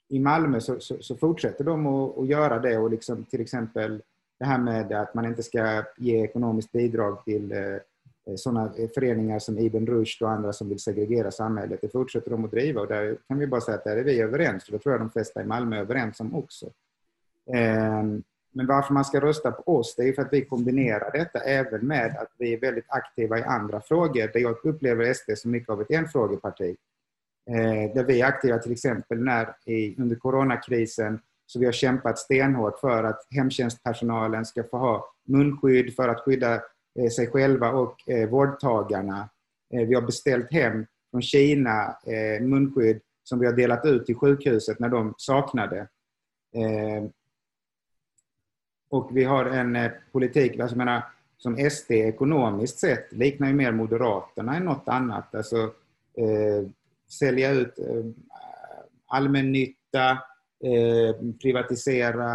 i 0.07 0.19
Malmö 0.19 0.59
så, 0.59 0.79
så, 0.79 0.97
så, 1.01 1.15
fortsätter 1.15 1.63
de 1.63 1.87
att, 1.87 2.17
att 2.17 2.27
göra 2.27 2.59
det 2.59 2.77
och 2.77 2.91
liksom 2.91 3.25
till 3.25 3.41
exempel 3.41 4.01
det 4.39 4.45
här 4.45 4.57
med 4.57 4.91
att 4.91 5.13
man 5.13 5.25
inte 5.25 5.43
ska 5.43 5.83
ge 5.97 6.23
ekonomiskt 6.23 6.71
bidrag 6.71 7.25
till 7.25 7.51
eh, 7.51 7.77
Eh, 8.27 8.35
sådana 8.35 8.73
eh, 8.77 8.89
föreningar 8.89 9.39
som 9.39 9.59
Ibn 9.59 9.85
Rushd 9.87 10.21
och 10.21 10.31
andra 10.31 10.53
som 10.53 10.69
vill 10.69 10.79
segregera 10.79 11.31
samhället. 11.31 11.79
Det 11.81 11.89
fortsätter 11.89 12.31
de 12.31 12.45
att 12.45 12.51
driva 12.51 12.81
och 12.81 12.87
där 12.87 13.17
kan 13.27 13.39
vi 13.39 13.47
bara 13.47 13.61
säga 13.61 13.77
att 13.77 13.83
där 13.83 13.97
är 13.97 14.03
vi 14.03 14.21
överens 14.21 14.65
och 14.65 14.71
det 14.71 14.79
tror 14.79 14.93
jag 14.93 15.01
de 15.01 15.09
flesta 15.09 15.41
i 15.41 15.45
Malmö 15.45 15.75
är 15.75 15.81
överens 15.81 16.19
om 16.19 16.35
också. 16.35 16.69
Ehm, 17.53 18.23
men 18.53 18.67
varför 18.67 18.93
man 18.93 19.05
ska 19.05 19.21
rösta 19.21 19.51
på 19.51 19.77
oss, 19.77 19.95
det 19.95 20.03
är 20.03 20.13
för 20.13 20.21
att 20.21 20.33
vi 20.33 20.45
kombinerar 20.45 21.11
detta 21.11 21.39
även 21.39 21.87
med 21.87 22.17
att 22.17 22.31
vi 22.37 22.53
är 22.53 22.59
väldigt 22.59 22.85
aktiva 22.87 23.39
i 23.39 23.43
andra 23.43 23.81
frågor 23.81 24.33
där 24.33 24.39
jag 24.39 24.65
upplever 24.65 25.13
SD 25.13 25.31
som 25.37 25.51
mycket 25.51 25.69
av 25.69 25.81
ett 25.81 25.91
enfrågeparti. 25.91 26.75
Ehm, 27.49 27.93
där 27.93 28.03
vi 28.03 28.21
är 28.21 28.25
aktiva 28.25 28.57
till 28.57 28.71
exempel 28.71 29.23
när 29.23 29.55
under 29.97 30.15
coronakrisen 30.15 31.19
så 31.45 31.59
vi 31.59 31.65
har 31.65 31.73
kämpat 31.73 32.19
stenhårt 32.19 32.79
för 32.79 33.03
att 33.03 33.27
hemtjänstpersonalen 33.29 34.45
ska 34.45 34.63
få 34.63 34.77
ha 34.77 35.13
munskydd 35.27 35.95
för 35.95 36.09
att 36.09 36.19
skydda 36.19 36.61
Eh, 36.99 37.09
sig 37.09 37.27
själva 37.27 37.71
och 37.71 38.09
eh, 38.09 38.29
vårdtagarna. 38.29 39.29
Eh, 39.73 39.87
vi 39.87 39.95
har 39.95 40.01
beställt 40.01 40.53
hem 40.53 40.85
från 41.11 41.21
Kina 41.21 41.97
munskydd 42.41 43.01
som 43.23 43.39
vi 43.39 43.45
har 43.45 43.53
delat 43.53 43.85
ut 43.85 44.05
till 44.05 44.15
sjukhuset 44.15 44.79
när 44.79 44.89
de 44.89 45.13
saknade. 45.17 45.87
Och 48.89 49.17
vi 49.17 49.23
har 49.23 49.45
en 49.45 49.91
politik, 50.11 50.59
alltså 50.59 50.77
menar, 50.77 51.03
som 51.37 51.69
SD 51.69 51.91
ekonomiskt 51.91 52.79
sett 52.79 53.13
liknar 53.13 53.47
ju 53.47 53.53
mer 53.53 53.71
Moderaterna 53.71 54.55
än 54.55 54.65
något 54.65 54.87
annat. 54.87 55.35
Alltså 55.35 55.63
eh, 56.17 56.69
sälja 57.19 57.51
ut 57.51 57.79
eh, 57.79 58.05
allmännytta, 59.07 60.09
eh, 60.63 61.15
privatisera 61.41 62.27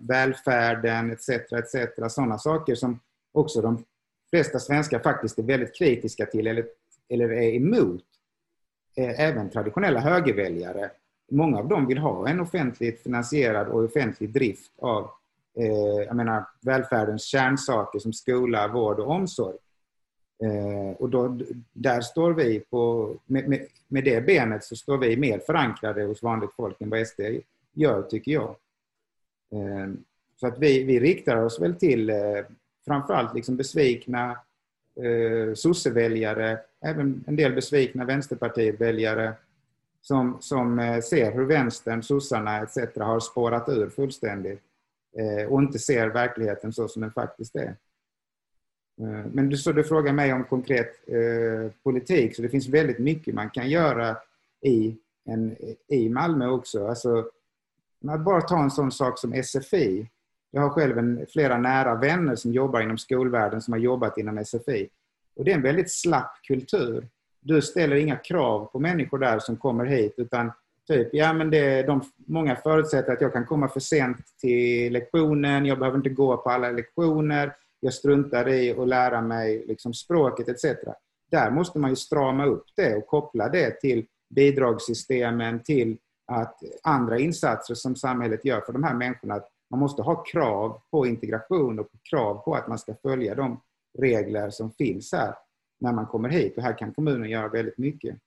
välfärden 0.00 1.10
etc. 1.10 1.28
etc. 1.28 2.14
Sådana 2.14 2.38
saker 2.38 2.74
som 2.74 3.00
också 3.32 3.60
de 3.60 3.84
flesta 4.36 4.58
svenskar 4.58 4.98
faktiskt 4.98 5.38
är 5.38 5.42
väldigt 5.42 5.74
kritiska 5.78 6.26
till 6.26 6.46
eller, 6.46 6.66
eller 7.08 7.32
är 7.32 7.54
emot. 7.54 8.04
Eh, 8.96 9.20
även 9.20 9.50
traditionella 9.50 10.00
högerväljare. 10.00 10.90
Många 11.30 11.58
av 11.58 11.68
dem 11.68 11.86
vill 11.86 11.98
ha 11.98 12.28
en 12.28 12.40
offentligt 12.40 13.02
finansierad 13.02 13.68
och 13.68 13.84
offentlig 13.84 14.30
drift 14.30 14.72
av 14.78 15.10
eh, 15.58 16.04
jag 16.06 16.16
menar, 16.16 16.44
välfärdens 16.60 17.24
kärnsaker 17.24 17.98
som 17.98 18.12
skola, 18.12 18.68
vård 18.68 19.00
och 19.00 19.10
omsorg. 19.10 19.56
Eh, 20.44 20.96
och 20.96 21.10
då, 21.10 21.38
där 21.72 22.00
står 22.00 22.32
vi 22.32 22.60
på, 22.60 23.14
med, 23.26 23.48
med, 23.48 23.66
med, 23.88 24.04
det 24.04 24.26
benet 24.26 24.64
så 24.64 24.76
står 24.76 24.98
vi 24.98 25.16
mer 25.16 25.38
förankrade 25.38 26.04
hos 26.04 26.22
vanligt 26.22 26.54
folk 26.56 26.80
än 26.80 26.90
vad 26.90 27.06
SD 27.06 27.20
gör, 27.72 28.02
tycker 28.02 28.32
jag. 28.32 28.56
Eh, 29.52 29.92
så 30.40 30.46
att 30.46 30.58
vi, 30.58 30.84
vi 30.84 31.00
riktar 31.00 31.36
oss 31.36 31.60
väl 31.60 31.74
till 31.74 32.10
eh, 32.10 32.16
framförallt 32.86 33.34
liksom 33.34 33.56
besvikna 33.56 34.30
eh, 35.02 35.54
sosseväljare, 35.54 36.58
även 36.80 37.24
en 37.26 37.36
del 37.36 37.52
besvikna 37.52 38.04
vänsterpartiväljare 38.04 39.34
som, 40.02 40.36
som 40.40 40.78
eh, 40.78 41.00
ser 41.00 41.32
hur 41.32 41.44
vänstern, 41.44 42.02
sossarna 42.02 42.60
etc. 42.60 42.76
har 42.96 43.20
spårat 43.20 43.68
ur 43.68 43.88
fullständigt 43.88 44.62
eh, 45.16 45.48
och 45.48 45.62
inte 45.62 45.78
ser 45.78 46.08
verkligheten 46.08 46.72
så 46.72 46.88
som 46.88 47.02
den 47.02 47.12
faktiskt 47.12 47.56
är. 47.56 47.76
Eh, 49.00 49.26
men 49.32 49.48
du, 49.48 49.56
så 49.56 49.72
du 49.72 49.84
frågar 49.84 50.12
mig 50.12 50.32
om 50.32 50.44
konkret 50.44 51.08
eh, 51.08 51.70
politik, 51.82 52.36
så 52.36 52.42
det 52.42 52.48
finns 52.48 52.68
väldigt 52.68 52.98
mycket 52.98 53.34
man 53.34 53.50
kan 53.50 53.70
göra 53.70 54.16
i, 54.60 54.96
en, 55.24 55.56
i 55.88 56.08
Malmö 56.08 56.48
också. 56.48 56.86
Alltså, 56.86 57.30
bara 58.00 58.40
ta 58.40 58.62
en 58.62 58.70
sån 58.70 58.92
sak 58.92 59.18
som 59.18 59.42
SFI 59.42 60.10
jag 60.50 60.62
har 60.62 60.70
själv 60.70 60.98
en, 60.98 61.26
flera 61.32 61.58
nära 61.58 61.94
vänner 61.94 62.36
som 62.36 62.52
jobbar 62.52 62.80
inom 62.80 62.98
skolvärlden 62.98 63.62
som 63.62 63.72
har 63.72 63.78
jobbat 63.78 64.18
inom 64.18 64.44
SFI. 64.44 64.88
Och 65.36 65.44
det 65.44 65.50
är 65.50 65.56
en 65.56 65.62
väldigt 65.62 65.90
slapp 65.90 66.32
kultur. 66.42 67.08
Du 67.40 67.62
ställer 67.62 67.96
inga 67.96 68.16
krav 68.16 68.64
på 68.64 68.78
människor 68.78 69.18
där 69.18 69.38
som 69.38 69.56
kommer 69.56 69.84
hit 69.84 70.14
utan 70.16 70.52
typ, 70.86 71.08
ja 71.12 71.32
men 71.32 71.50
det, 71.50 71.82
de, 71.82 72.00
många 72.16 72.56
förutsätter 72.56 73.12
att 73.12 73.20
jag 73.20 73.32
kan 73.32 73.46
komma 73.46 73.68
för 73.68 73.80
sent 73.80 74.16
till 74.40 74.92
lektionen, 74.92 75.66
jag 75.66 75.78
behöver 75.78 75.96
inte 75.96 76.10
gå 76.10 76.36
på 76.36 76.50
alla 76.50 76.70
lektioner, 76.70 77.56
jag 77.80 77.94
struntar 77.94 78.48
i 78.48 78.72
att 78.78 78.88
lära 78.88 79.20
mig 79.20 79.64
liksom 79.66 79.94
språket 79.94 80.48
etc. 80.48 80.64
Där 81.30 81.50
måste 81.50 81.78
man 81.78 81.90
ju 81.90 81.96
strama 81.96 82.46
upp 82.46 82.64
det 82.76 82.96
och 82.96 83.06
koppla 83.06 83.48
det 83.48 83.80
till 83.80 84.06
bidragssystemen, 84.34 85.62
till 85.62 85.96
att 86.26 86.58
andra 86.82 87.18
insatser 87.18 87.74
som 87.74 87.96
samhället 87.96 88.44
gör 88.44 88.60
för 88.60 88.72
de 88.72 88.84
här 88.84 88.94
människorna 88.94 89.40
man 89.70 89.80
måste 89.80 90.02
ha 90.02 90.24
krav 90.24 90.80
på 90.90 91.06
integration 91.06 91.78
och 91.78 91.88
krav 92.10 92.34
på 92.34 92.54
att 92.54 92.68
man 92.68 92.78
ska 92.78 92.94
följa 93.02 93.34
de 93.34 93.60
regler 93.98 94.50
som 94.50 94.70
finns 94.70 95.12
här 95.12 95.34
när 95.80 95.92
man 95.92 96.06
kommer 96.06 96.28
hit. 96.28 96.56
Och 96.56 96.62
här 96.62 96.78
kan 96.78 96.94
kommunen 96.94 97.30
göra 97.30 97.48
väldigt 97.48 97.78
mycket. 97.78 98.18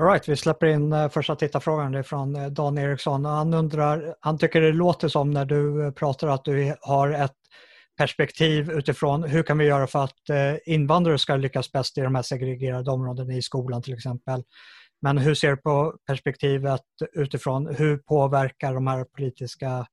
All 0.00 0.06
right, 0.06 0.28
vi 0.28 0.36
släpper 0.36 0.66
in 0.66 0.92
eh, 0.92 1.08
första 1.08 1.36
tittarfrågan. 1.36 1.92
Det 1.92 1.98
är 1.98 2.02
från 2.02 2.36
eh, 2.36 2.46
Dan 2.46 2.78
Eriksson. 2.78 3.24
Han, 3.24 3.54
undrar, 3.54 4.14
han 4.20 4.38
tycker 4.38 4.60
det 4.60 4.72
låter 4.72 5.08
som 5.08 5.30
när 5.30 5.44
du 5.44 5.86
eh, 5.86 5.90
pratar 5.92 6.28
att 6.28 6.44
du 6.44 6.76
har 6.80 7.10
ett 7.10 7.36
perspektiv 7.96 8.70
utifrån 8.70 9.22
hur 9.22 9.42
kan 9.42 9.58
vi 9.58 9.64
göra 9.64 9.86
för 9.86 10.04
att 10.04 10.20
invandrare 10.66 11.18
ska 11.18 11.36
lyckas 11.36 11.72
bäst 11.72 11.98
i 11.98 12.00
de 12.00 12.14
här 12.14 12.22
segregerade 12.22 12.90
områdena 12.90 13.32
i 13.32 13.42
skolan 13.42 13.82
till 13.82 13.94
exempel. 13.94 14.42
Men 15.02 15.18
hur 15.18 15.34
ser 15.34 15.50
du 15.50 15.56
på 15.56 15.96
perspektivet 16.06 16.80
utifrån 17.12 17.74
hur 17.74 17.96
påverkar 17.98 18.74
de 18.74 18.86
här 18.86 19.04
politiska 19.04 19.86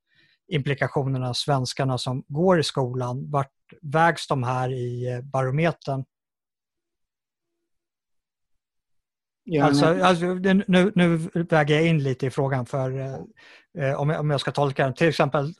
implikationerna 0.51 1.33
svenskarna 1.33 1.97
som 1.97 2.23
går 2.27 2.59
i 2.59 2.63
skolan? 2.63 3.31
Vart 3.31 3.51
vägs 3.81 4.27
de 4.27 4.43
här 4.43 4.71
i 4.71 5.21
barometern? 5.23 6.05
Ja, 9.43 9.65
alltså, 9.65 9.85
alltså, 9.85 10.25
nu, 10.25 10.91
nu 10.95 11.17
väger 11.33 11.75
jag 11.75 11.85
in 11.85 12.03
lite 12.03 12.25
i 12.25 12.29
frågan 12.29 12.65
för 12.65 12.99
eh, 13.77 14.01
om, 14.01 14.09
jag, 14.09 14.19
om 14.19 14.29
jag 14.29 14.41
ska 14.41 14.51
tolka 14.51 14.83
den. 14.83 14.93
Till 14.93 15.07
exempel 15.07 15.53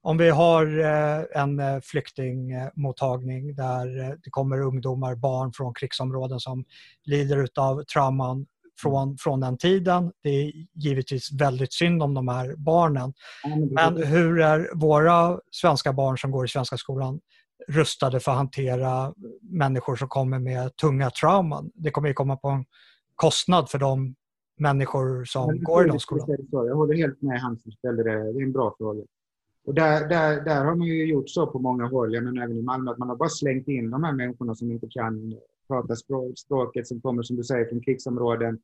om 0.00 0.16
vi 0.18 0.30
har 0.30 0.78
eh, 0.78 1.42
en 1.42 1.60
eh, 1.60 1.80
flyktingmottagning 1.80 3.54
där 3.54 4.00
eh, 4.00 4.14
det 4.24 4.30
kommer 4.30 4.60
ungdomar, 4.60 5.14
barn 5.14 5.52
från 5.52 5.74
krigsområden 5.74 6.40
som 6.40 6.64
lider 7.04 7.48
av 7.56 7.84
trauman 7.84 8.46
från, 8.82 9.16
från 9.18 9.40
den 9.40 9.58
tiden. 9.58 10.12
Det 10.22 10.30
är 10.30 10.52
givetvis 10.74 11.32
väldigt 11.32 11.72
synd 11.72 12.02
om 12.02 12.14
de 12.14 12.28
här 12.28 12.54
barnen. 12.56 13.12
Men 13.70 14.02
hur 14.02 14.40
är 14.40 14.70
våra 14.74 15.40
svenska 15.50 15.92
barn 15.92 16.18
som 16.18 16.30
går 16.30 16.44
i 16.44 16.48
svenska 16.48 16.76
skolan 16.76 17.20
rustade 17.68 18.20
för 18.20 18.30
att 18.30 18.36
hantera 18.36 19.14
människor 19.40 19.96
som 19.96 20.08
kommer 20.08 20.38
med 20.38 20.76
tunga 20.76 21.10
trauman? 21.10 21.70
Det 21.74 21.90
kommer 21.90 22.08
ju 22.08 22.14
komma 22.14 22.36
på 22.36 22.48
en 22.48 22.64
kostnad 23.14 23.70
för 23.70 23.78
de 23.78 24.14
människor 24.58 25.24
som 25.24 25.62
går 25.62 25.86
i 25.86 25.88
de 25.88 26.00
skolorna. 26.00 26.36
Jag 26.50 26.76
håller 26.76 26.94
helt 26.94 27.22
med 27.22 27.40
han 27.40 27.58
som 27.58 27.72
ställde 27.72 28.02
det. 28.02 28.32
Det 28.32 28.38
är 28.38 28.42
en 28.42 28.52
bra 28.52 28.74
fråga. 28.78 29.02
Och 29.66 29.74
där, 29.74 30.08
där, 30.08 30.40
där 30.44 30.64
har 30.64 30.74
man 30.74 30.86
ju 30.86 31.06
gjort 31.06 31.30
så 31.30 31.46
på 31.46 31.58
många 31.58 31.86
håll, 31.86 32.22
men 32.22 32.38
även 32.38 32.58
i 32.58 32.62
Malmö, 32.62 32.90
att 32.90 32.98
man 32.98 33.08
har 33.08 33.16
bara 33.16 33.28
slängt 33.28 33.68
in 33.68 33.90
de 33.90 34.04
här 34.04 34.12
människorna 34.12 34.54
som 34.54 34.70
inte 34.70 34.86
kan 34.90 35.34
prata 35.68 35.94
språket, 36.36 36.86
som 36.86 37.00
kommer, 37.00 37.22
som 37.22 37.36
du 37.36 37.44
säger, 37.44 37.64
från 37.64 37.80
krigsområden. 37.80 38.58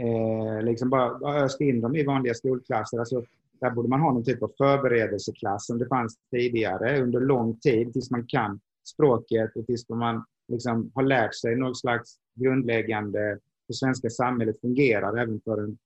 Eh, 0.00 0.64
liksom 0.64 0.90
bara, 0.90 1.10
öste 1.10 1.44
öst 1.44 1.60
in 1.60 1.80
dem 1.80 1.96
i 1.96 2.04
vanliga 2.04 2.34
skolklasser. 2.34 2.98
Alltså, 2.98 3.24
där 3.60 3.70
borde 3.70 3.88
man 3.88 4.00
ha 4.00 4.12
någon 4.12 4.24
typ 4.24 4.42
av 4.42 4.52
förberedelseklass 4.58 5.66
som 5.66 5.78
det 5.78 5.88
fanns 5.88 6.18
tidigare 6.30 7.02
under 7.02 7.20
lång 7.20 7.56
tid 7.56 7.92
tills 7.92 8.10
man 8.10 8.26
kan 8.26 8.60
språket 8.84 9.56
och 9.56 9.66
tills 9.66 9.88
man 9.88 10.24
liksom 10.48 10.90
har 10.94 11.02
lärt 11.02 11.34
sig 11.34 11.56
någon 11.56 11.74
slags 11.74 12.16
grundläggande 12.34 13.38
hur 13.68 13.74
svenska 13.74 14.10
samhället 14.10 14.60
fungerar 14.60 15.16
även 15.16 15.40
för 15.40 15.64
en, 15.64 15.78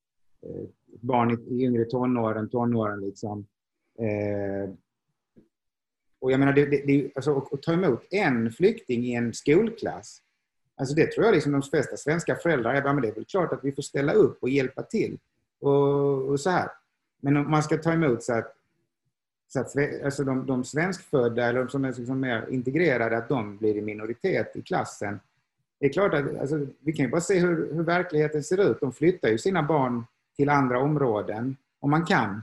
eh, 0.47 0.69
barn 1.01 1.31
i, 1.31 1.65
yngre 1.65 1.85
tonåren, 1.85 2.49
tonåren 2.51 3.01
liksom. 3.01 3.47
Eh, 3.99 4.71
och 6.21 6.33
jag 6.33 6.41
menar, 6.41 6.53
det, 6.53 6.67
det, 6.67 6.87
det, 6.87 7.11
alltså, 7.15 7.37
att 7.53 7.63
ta 7.63 7.73
emot 7.73 8.07
en 8.11 8.51
flykting 8.51 9.05
i 9.05 9.15
en 9.15 9.35
skolklass, 9.35 10.23
alltså 10.79 10.95
det 10.95 11.12
tror 11.12 11.26
jag 11.26 11.35
liksom 11.35 11.53
de 11.53 11.62
flesta 11.62 11.97
svenska 11.97 12.37
föräldrar 12.37 12.74
är, 12.74 12.83
men 12.83 13.03
det 13.03 13.09
är 13.09 13.14
väl 13.14 13.24
klart 13.24 13.53
att 13.53 13.64
vi 13.64 13.72
får 13.72 13.83
ställa 13.83 14.12
upp 14.12 14.43
och 14.43 14.49
hjälpa 14.49 14.83
till. 14.83 15.18
Och, 15.61 16.29
och 16.29 16.41
så 16.41 16.51
här. 16.51 16.68
Men 17.20 17.37
om 17.37 17.51
man 17.51 17.62
ska 17.62 17.79
ta 17.79 17.93
emot 17.93 18.22
så 18.22 18.33
att, 18.33 18.55
så 19.49 19.61
att 19.61 19.74
alltså 20.05 20.24
de, 20.24 20.47
de 20.47 20.64
svenskfödda 20.64 21.47
eller 21.47 21.61
de 21.61 21.68
som 21.68 21.85
är 21.85 21.93
liksom 21.93 22.20
mer 22.20 22.47
integrerade, 22.51 23.18
att 23.18 23.29
de 23.29 23.57
blir 23.57 23.76
i 23.76 23.81
minoritet 23.81 24.57
i 24.57 24.62
klassen, 24.62 25.20
det 25.81 25.87
är 25.87 25.93
klart 25.93 26.14
att 26.14 26.41
alltså, 26.41 26.66
vi 26.81 26.93
kan 26.93 27.05
ju 27.05 27.11
bara 27.11 27.20
se 27.20 27.39
hur, 27.39 27.74
hur, 27.74 27.83
verkligheten 27.83 28.45
ser 28.45 28.70
ut. 28.70 28.81
De 28.81 28.93
flyttar 28.93 29.29
ju 29.29 29.39
sina 29.39 29.62
barn 29.62 30.05
till 30.37 30.49
andra 30.49 30.79
områden 30.79 31.57
om 31.81 31.91
man 31.91 32.05
kan. 32.07 32.43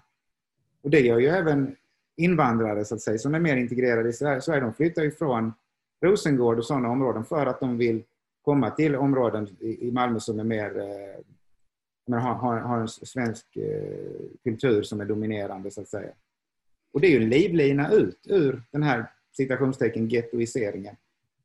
Och 0.84 0.90
det 0.90 1.00
gör 1.00 1.20
ju 1.20 1.28
även 1.28 1.76
invandrare 2.18 2.86
så 2.86 2.96
att 2.96 3.02
säga, 3.02 3.18
som 3.18 3.36
är 3.36 3.40
mer 3.40 3.58
integrerade 3.58 4.10
i 4.10 4.14
Sverige. 4.14 4.60
De 4.60 4.74
flyttar 4.74 5.04
ju 5.04 5.12
från 5.12 5.54
Rosengård 6.02 6.58
och 6.58 6.66
sådana 6.66 6.90
områden 6.90 7.26
för 7.26 7.46
att 7.46 7.60
de 7.60 7.78
vill 7.78 8.04
komma 8.46 8.72
till 8.72 8.96
områden 8.96 9.48
i 9.60 9.92
Malmö 9.92 10.20
som 10.20 10.40
är 10.40 10.44
mer 10.44 10.78
eh, 10.78 12.20
har, 12.20 12.34
har, 12.34 12.60
har 12.60 12.80
en 12.80 12.88
svensk 12.88 13.58
eh, 13.58 14.26
kultur 14.44 14.84
som 14.84 15.02
är 15.02 15.06
dominerande 15.06 15.72
så 15.72 15.82
att 15.82 15.88
säga. 15.88 16.12
Och 16.94 17.02
det 17.02 17.08
är 17.08 17.12
ju 17.12 17.24
en 17.24 17.30
livlina 17.30 17.92
ut 17.92 18.20
ur 18.30 18.64
den 18.72 18.84
här 18.84 19.12
citationstecken 19.32 20.08
gettoiseringen. 20.08 20.96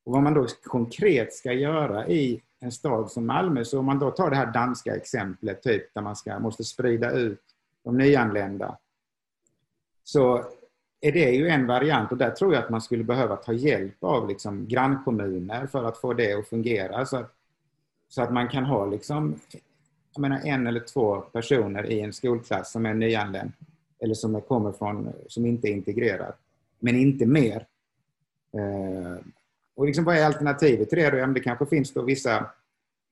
Och 0.05 0.13
vad 0.13 0.23
man 0.23 0.35
då 0.35 0.47
konkret 0.65 1.33
ska 1.35 1.53
göra 1.53 2.09
i 2.09 2.43
en 2.61 2.73
stad 2.73 3.11
som 3.11 3.27
Malmö, 3.27 3.65
så 3.65 3.79
om 3.79 3.87
man 3.87 3.99
då 3.99 4.11
tar 4.11 4.31
det 4.31 4.37
här 4.37 4.53
danska 4.53 4.97
exemplet, 4.97 5.63
typ 5.63 5.95
där 5.95 6.03
man 6.03 6.17
ska, 6.17 6.39
måste 6.39 6.65
sprida 6.65 7.11
ut 7.11 7.43
de 7.85 7.99
nyanlända, 7.99 8.79
så 10.05 10.45
är 11.01 11.13
det 11.13 11.31
ju 11.31 11.49
en 11.49 11.67
variant 11.67 12.13
och 12.13 12.19
där 12.19 12.31
tror 12.31 12.55
jag 12.55 12.65
att 12.65 12.71
man 12.71 12.81
skulle 12.81 13.05
behöva 13.05 13.37
ta 13.37 13.53
hjälp 13.53 14.05
av 14.05 14.29
liksom 14.29 14.69
grannkommuner 14.69 15.67
för 15.67 15.85
att 15.85 15.99
få 15.99 16.13
det 16.13 16.33
att 16.33 16.49
fungera. 16.49 17.07
Så 17.07 17.17
att, 17.17 17.35
så 18.09 18.23
att 18.23 18.33
man 18.33 18.49
kan 18.49 18.65
ha 18.65 18.87
liksom, 18.87 19.35
jag 20.15 20.21
menar, 20.21 20.41
en 20.45 20.67
eller 20.67 20.81
två 20.81 21.21
personer 21.21 21.91
i 21.91 22.01
en 22.01 22.13
skolklass 22.13 22.73
som 22.73 22.87
är 22.87 22.95
nyanländ 22.95 23.53
eller 24.01 24.15
som 24.15 24.35
är, 24.35 24.41
kommer 24.41 24.73
från, 24.73 25.13
som 25.29 25.47
inte 25.47 25.69
är 25.69 25.73
integrerad. 25.73 26.33
Men 26.79 26.97
inte 26.97 27.27
mer. 27.27 27.67
Eh, 28.55 29.25
och 29.77 29.87
liksom, 29.87 30.05
vad 30.05 30.17
är 30.17 30.25
alternativet 30.25 30.89
till 30.89 30.99
det? 30.99 31.11
Då? 31.11 31.17
Ja, 31.17 31.27
det 31.27 31.41
kanske 31.41 31.67
finns 31.67 31.93
då 31.93 32.03
vissa, 32.03 32.47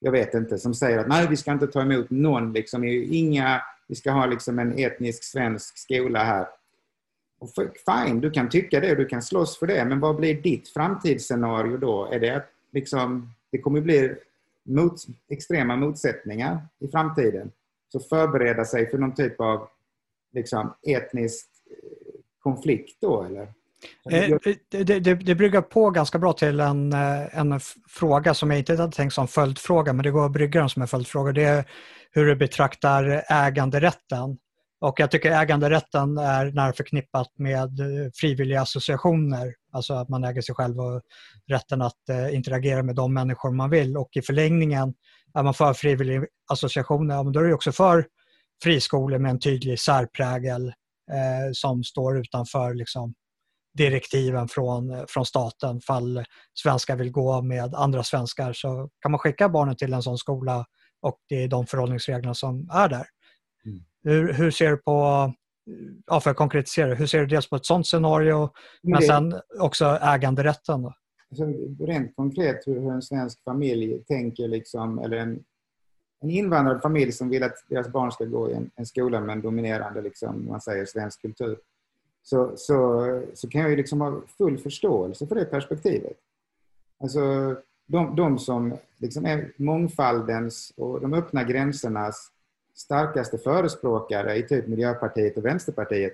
jag 0.00 0.12
vet 0.12 0.34
inte, 0.34 0.58
som 0.58 0.74
säger 0.74 0.98
att 0.98 1.08
nej, 1.08 1.26
vi 1.28 1.36
ska 1.36 1.52
inte 1.52 1.66
ta 1.66 1.82
emot 1.82 2.10
någon. 2.10 2.52
Liksom, 2.52 2.84
inga, 2.84 3.62
vi 3.86 3.94
ska 3.94 4.10
ha 4.10 4.26
liksom 4.26 4.58
en 4.58 4.78
etnisk 4.78 5.24
svensk 5.24 5.78
skola 5.78 6.24
här. 6.24 6.46
Och 7.38 7.50
fine, 7.86 8.20
du 8.20 8.30
kan 8.30 8.48
tycka 8.48 8.80
det 8.80 8.90
och 8.90 8.96
du 8.96 9.04
kan 9.06 9.22
slåss 9.22 9.58
för 9.58 9.66
det, 9.66 9.84
men 9.84 10.00
vad 10.00 10.16
blir 10.16 10.42
ditt 10.42 10.68
framtidsscenario 10.68 11.76
då? 11.76 12.08
Är 12.12 12.20
det 12.20 12.44
liksom, 12.72 13.34
det 13.50 13.58
kommer 13.58 13.80
bli 13.80 14.14
mot, 14.68 14.94
extrema 15.28 15.76
motsättningar 15.76 16.60
i 16.78 16.88
framtiden. 16.88 17.50
Så 17.92 18.00
förbereda 18.00 18.64
sig 18.64 18.90
för 18.90 18.98
någon 18.98 19.14
typ 19.14 19.40
av 19.40 19.68
liksom, 20.32 20.74
etnisk 20.88 21.46
eh, 21.70 22.20
konflikt 22.42 22.96
då, 23.00 23.22
eller? 23.22 23.42
Eh, 24.10 24.38
det, 24.68 24.84
det, 24.98 25.14
det 25.14 25.34
bryggar 25.34 25.62
på 25.62 25.90
ganska 25.90 26.18
bra 26.18 26.32
till 26.32 26.60
en, 26.60 26.92
eh, 26.92 27.38
en 27.38 27.60
fråga 27.88 28.34
som 28.34 28.50
jag 28.50 28.58
inte 28.58 28.76
hade 28.76 28.92
tänkt 28.92 29.12
som 29.12 29.28
följdfråga, 29.28 29.92
men 29.92 30.02
det 30.02 30.10
går 30.10 30.26
att 30.26 30.32
brygga 30.32 30.60
den 30.60 30.68
som 30.68 30.82
en 30.82 30.88
följdfråga. 30.88 31.32
Det 31.32 31.44
är 31.44 31.64
hur 32.10 32.26
du 32.26 32.36
betraktar 32.36 33.24
äganderätten. 33.28 34.38
Och 34.80 35.00
jag 35.00 35.10
tycker 35.10 35.32
äganderätten 35.32 36.18
är 36.18 36.52
nära 36.52 36.72
förknippat 36.72 37.28
med 37.38 37.80
eh, 37.80 38.10
frivilliga 38.14 38.60
associationer. 38.60 39.54
Alltså 39.72 39.94
att 39.94 40.08
man 40.08 40.24
äger 40.24 40.40
sig 40.40 40.54
själv 40.54 40.80
och 40.80 41.02
rätten 41.46 41.82
att 41.82 42.08
eh, 42.10 42.34
interagera 42.34 42.82
med 42.82 42.94
de 42.94 43.14
människor 43.14 43.50
man 43.50 43.70
vill. 43.70 43.96
Och 43.96 44.08
i 44.12 44.22
förlängningen, 44.22 44.94
är 45.34 45.42
man 45.42 45.54
för 45.54 45.74
frivilliga 45.74 46.24
associationer, 46.50 47.32
då 47.32 47.40
är 47.40 47.44
det 47.44 47.54
också 47.54 47.72
för 47.72 48.06
friskolor 48.62 49.18
med 49.18 49.30
en 49.30 49.40
tydlig 49.40 49.80
särprägel 49.80 50.68
eh, 51.12 51.52
som 51.52 51.84
står 51.84 52.18
utanför 52.18 52.74
liksom, 52.74 53.14
direktiven 53.74 54.48
från, 54.48 54.90
eh, 54.90 55.04
från 55.08 55.26
staten. 55.26 55.80
Fall 55.80 56.24
svenskar 56.62 56.96
vill 56.96 57.10
gå 57.10 57.42
med 57.42 57.74
andra 57.74 58.02
svenskar 58.02 58.52
så 58.52 58.88
kan 59.02 59.10
man 59.10 59.18
skicka 59.18 59.48
barnen 59.48 59.76
till 59.76 59.92
en 59.92 60.02
sån 60.02 60.18
skola 60.18 60.64
och 61.02 61.18
det 61.28 61.44
är 61.44 61.48
de 61.48 61.66
förhållningsreglerna 61.66 62.34
som 62.34 62.70
är 62.72 62.88
där. 62.88 63.06
Hur, 64.04 64.32
hur 64.32 64.50
ser 64.50 64.70
du 64.70 64.76
på, 64.76 65.32
ja, 66.06 66.20
för 66.20 66.30
att 66.30 66.36
konkretisera, 66.36 66.94
hur 66.94 67.06
ser 67.06 67.20
du 67.20 67.26
dels 67.26 67.50
på 67.50 67.56
ett 67.56 67.66
sånt 67.66 67.86
scenario 67.86 68.50
men, 68.82 69.00
det, 69.00 69.06
sen 69.06 69.40
också 69.60 69.84
äganderätten? 70.02 70.82
Då? 70.82 70.94
Alltså, 71.30 71.44
rent 71.84 72.16
konkret 72.16 72.66
hur 72.66 72.90
en 72.90 73.02
svensk 73.02 73.44
familj 73.44 74.04
tänker, 74.04 74.48
liksom, 74.48 74.98
eller 74.98 75.16
en, 75.16 75.44
en 76.20 76.30
invandrad 76.30 76.82
familj 76.82 77.12
som 77.12 77.28
vill 77.28 77.42
att 77.42 77.64
deras 77.68 77.88
barn 77.88 78.12
ska 78.12 78.24
gå 78.24 78.50
i 78.50 78.54
en, 78.54 78.70
en 78.76 78.86
skola 78.86 79.20
med 79.20 79.32
en 79.32 79.42
dominerande 79.42 80.02
liksom, 80.02 80.46
man 80.46 80.60
säger, 80.60 80.86
svensk 80.86 81.22
kultur 81.22 81.58
så, 82.28 82.52
så, 82.56 83.22
så 83.34 83.48
kan 83.48 83.60
jag 83.60 83.70
ju 83.70 83.76
liksom 83.76 84.00
ha 84.00 84.20
full 84.38 84.58
förståelse 84.58 85.26
för 85.26 85.34
det 85.34 85.44
perspektivet. 85.44 86.16
Alltså, 87.00 87.20
de, 87.86 88.16
de 88.16 88.38
som 88.38 88.76
liksom 88.96 89.26
är 89.26 89.52
mångfaldens 89.56 90.72
och 90.76 91.00
de 91.00 91.14
öppna 91.14 91.44
gränsernas 91.44 92.30
starkaste 92.78 93.38
förespråkare 93.38 94.36
i 94.36 94.42
typ 94.42 94.66
Miljöpartiet 94.66 95.36
och 95.36 95.44
Vänsterpartiet, 95.44 96.12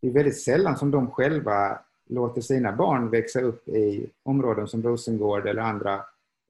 det 0.00 0.08
är 0.08 0.12
väldigt 0.12 0.40
sällan 0.40 0.76
som 0.76 0.90
de 0.90 1.10
själva 1.10 1.78
låter 2.08 2.40
sina 2.40 2.72
barn 2.72 3.10
växa 3.10 3.40
upp 3.40 3.68
i 3.68 4.10
områden 4.22 4.68
som 4.68 4.82
Rosengård 4.82 5.46
eller 5.46 5.62
andra 5.62 5.94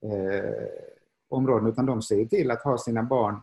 eh, 0.03 0.69
områden, 1.29 1.69
utan 1.69 1.87
de 1.87 2.03
ser 2.03 2.25
till 2.25 2.51
att 2.51 2.63
ha 2.63 2.79
sina 2.79 3.03
barn 3.03 3.41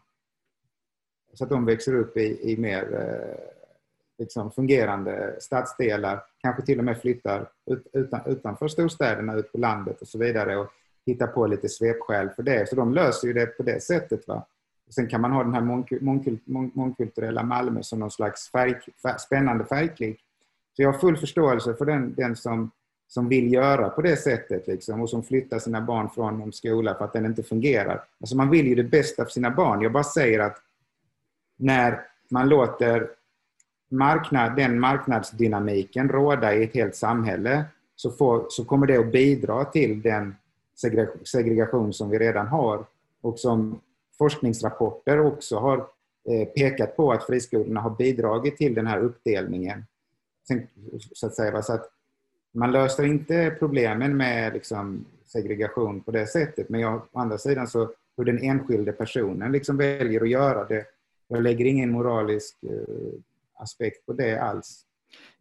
så 1.33 1.43
att 1.43 1.49
de 1.49 1.65
växer 1.65 1.95
upp 1.95 2.17
i, 2.17 2.51
i 2.51 2.57
mer 2.57 2.93
eh, 2.93 3.39
liksom, 4.17 4.51
fungerande 4.51 5.35
stadsdelar, 5.39 6.23
kanske 6.41 6.65
till 6.65 6.79
och 6.79 6.85
med 6.85 7.01
flyttar 7.01 7.49
ut, 7.65 7.87
utan, 7.93 8.21
utanför 8.25 8.67
storstäderna, 8.67 9.35
ut 9.35 9.51
på 9.51 9.57
landet 9.57 10.01
och 10.01 10.07
så 10.07 10.17
vidare 10.17 10.57
och 10.57 10.67
hittar 11.05 11.27
på 11.27 11.47
lite 11.47 11.69
svepskäl 11.69 12.29
för 12.29 12.43
det. 12.43 12.69
Så 12.69 12.75
de 12.75 12.93
löser 12.93 13.27
ju 13.27 13.33
det 13.33 13.45
på 13.45 13.63
det 13.63 13.83
sättet. 13.83 14.27
Va? 14.27 14.45
Sen 14.89 15.07
kan 15.07 15.21
man 15.21 15.31
ha 15.31 15.43
den 15.43 15.53
här 15.53 15.61
mångkult, 16.01 16.41
mångkulturella 16.75 17.43
Malmö 17.43 17.83
som 17.83 17.99
någon 17.99 18.11
slags 18.11 18.51
färg, 18.51 18.75
färg, 19.01 19.19
spännande 19.19 19.65
färgklick. 19.65 20.19
Så 20.75 20.81
jag 20.81 20.91
har 20.91 20.99
full 20.99 21.17
förståelse 21.17 21.73
för 21.73 21.85
den, 21.85 22.13
den 22.13 22.35
som 22.35 22.71
som 23.09 23.29
vill 23.29 23.53
göra 23.53 23.89
på 23.89 24.01
det 24.01 24.17
sättet 24.17 24.67
liksom, 24.67 25.01
och 25.01 25.09
som 25.09 25.23
flyttar 25.23 25.59
sina 25.59 25.81
barn 25.81 26.09
från 26.09 26.41
en 26.41 26.51
skola 26.51 26.95
för 26.95 27.05
att 27.05 27.13
den 27.13 27.25
inte 27.25 27.43
fungerar. 27.43 28.03
Alltså 28.19 28.35
man 28.35 28.49
vill 28.49 28.67
ju 28.67 28.75
det 28.75 28.83
bästa 28.83 29.23
för 29.23 29.31
sina 29.31 29.51
barn. 29.51 29.81
Jag 29.81 29.91
bara 29.91 30.03
säger 30.03 30.39
att 30.39 30.57
när 31.57 32.01
man 32.29 32.49
låter 32.49 33.09
marknad, 33.89 34.55
den 34.55 34.79
marknadsdynamiken 34.79 36.09
råda 36.09 36.55
i 36.55 36.63
ett 36.63 36.73
helt 36.73 36.95
samhälle 36.95 37.65
så, 37.95 38.11
får, 38.11 38.45
så 38.49 38.65
kommer 38.65 38.87
det 38.87 38.97
att 38.97 39.11
bidra 39.11 39.65
till 39.65 40.01
den 40.01 40.35
segregation 41.25 41.93
som 41.93 42.09
vi 42.09 42.19
redan 42.19 42.47
har 42.47 42.85
och 43.21 43.39
som 43.39 43.79
forskningsrapporter 44.19 45.19
också 45.19 45.57
har 45.57 45.77
eh, 46.29 46.47
pekat 46.47 46.95
på 46.95 47.11
att 47.11 47.25
friskolorna 47.25 47.81
har 47.81 47.89
bidragit 47.89 48.57
till 48.57 48.73
den 48.73 48.87
här 48.87 48.99
uppdelningen. 48.99 49.85
Så 51.13 51.27
att 51.27 51.35
säga, 51.35 51.61
så 51.61 51.73
att 51.73 51.89
man 52.51 52.71
löser 52.71 53.05
inte 53.05 53.55
problemen 53.59 54.17
med 54.17 54.53
liksom 54.53 55.05
segregation 55.25 56.01
på 56.01 56.11
det 56.11 56.27
sättet 56.27 56.69
men 56.69 56.81
jag, 56.81 57.01
å 57.11 57.19
andra 57.19 57.37
sidan 57.37 57.67
så 57.67 57.89
hur 58.17 58.25
den 58.25 58.43
enskilde 58.43 58.91
personen 58.91 59.51
liksom 59.51 59.77
väljer 59.77 60.21
att 60.21 60.29
göra 60.29 60.65
det. 60.65 60.85
Jag 61.27 61.43
lägger 61.43 61.65
ingen 61.65 61.91
moralisk 61.91 62.63
eh, 62.63 63.13
aspekt 63.53 64.05
på 64.05 64.13
det 64.13 64.41
alls. 64.41 64.85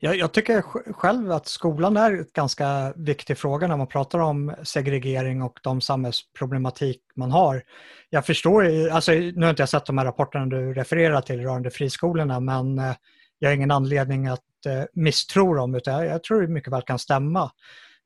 Jag, 0.01 0.17
jag, 0.17 0.33
tycker 0.33 0.63
själv 0.93 1.33
att 1.33 1.47
skolan 1.47 1.97
är 1.97 2.11
en 2.11 2.27
ganska 2.35 2.93
viktig 2.97 3.39
fråga 3.39 3.67
när 3.67 3.77
man 3.77 3.87
pratar 3.87 4.19
om 4.19 4.55
segregering 4.63 5.43
och 5.43 5.59
de 5.63 5.81
samhällsproblematik 5.81 7.03
man 7.15 7.31
har. 7.31 7.63
Jag 8.11 8.27
förstår, 8.27 8.89
alltså, 8.89 9.13
nu 9.13 9.43
har 9.43 9.51
inte 9.51 9.63
jag 9.63 9.69
sett 9.69 9.87
de 9.87 9.99
här 9.99 10.05
rapporterna 10.05 10.47
du 10.47 10.75
refererar 10.75 11.21
till 11.21 11.41
rörande 11.41 11.71
friskolorna 11.71 12.41
men 12.41 12.79
eh, 12.79 12.95
jag 13.39 13.49
har 13.49 13.55
ingen 13.55 13.71
anledning 13.71 14.27
att 14.27 14.67
eh, 14.67 14.85
misstro 14.93 15.55
dem 15.55 15.75
utan 15.75 16.07
jag, 16.07 16.23
tror 16.23 16.43
det 16.43 16.49
mycket 16.49 16.73
väl 16.73 16.83
kan 16.83 16.99
stämma. 16.99 17.51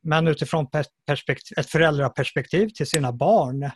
Men 0.03 0.29
utifrån 0.29 0.67
ett 1.57 1.71
föräldraperspektiv 1.71 2.69
till 2.69 2.87
sina 2.87 3.13
barn 3.13 3.71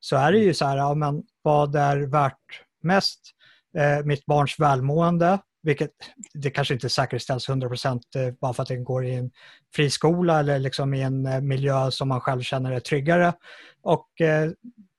så 0.00 0.16
är 0.16 0.32
det 0.32 0.38
ju 0.38 0.54
så 0.54 0.64
här, 0.64 0.76
ja, 0.76 0.94
men 0.94 1.22
vad 1.42 1.76
är 1.76 1.96
värt 1.96 2.62
mest? 2.82 3.20
Eh, 3.76 4.04
mitt 4.04 4.26
barns 4.26 4.58
välmående 4.58 5.38
vilket 5.62 5.90
det 6.34 6.50
kanske 6.50 6.74
inte 6.74 6.88
säkerställs 6.88 7.48
100 7.48 7.68
procent 7.68 8.16
eh, 8.16 8.30
bara 8.40 8.52
för 8.52 8.62
att 8.62 8.68
den 8.68 8.84
går 8.84 9.06
i 9.06 9.14
en 9.14 9.30
friskola 9.74 10.40
eller 10.40 10.58
liksom 10.58 10.94
i 10.94 11.02
en 11.02 11.26
eh, 11.26 11.40
miljö 11.40 11.90
som 11.90 12.08
man 12.08 12.20
själv 12.20 12.42
känner 12.42 12.72
är 12.72 12.80
tryggare. 12.80 13.32
Och, 13.82 14.20
eh, 14.20 14.50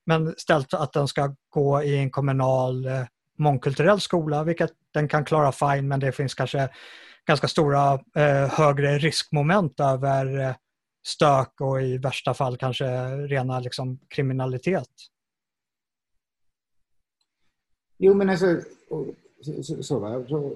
men 0.06 0.34
ställt 0.36 0.74
att 0.74 0.92
den 0.92 1.08
ska 1.08 1.34
gå 1.50 1.82
i 1.82 1.96
en 1.96 2.10
kommunal 2.10 2.88
mångkulturell 3.38 4.00
skola, 4.00 4.44
vilket 4.44 4.70
den 4.94 5.08
kan 5.08 5.24
klara 5.24 5.52
fine, 5.52 5.88
men 5.88 6.00
det 6.00 6.12
finns 6.12 6.34
kanske 6.34 6.68
ganska 7.26 7.48
stora 7.48 8.00
högre 8.48 8.98
riskmoment 8.98 9.80
över 9.80 10.54
stök 11.06 11.60
och 11.60 11.82
i 11.82 11.98
värsta 11.98 12.34
fall 12.34 12.56
kanske 12.56 12.86
rena 13.16 13.60
liksom, 13.60 13.98
kriminalitet. 14.08 14.88
Jo, 17.98 18.14
men 18.14 18.30
alltså, 18.30 18.60
så, 19.44 19.62
så, 19.62 19.82
så, 19.82 20.52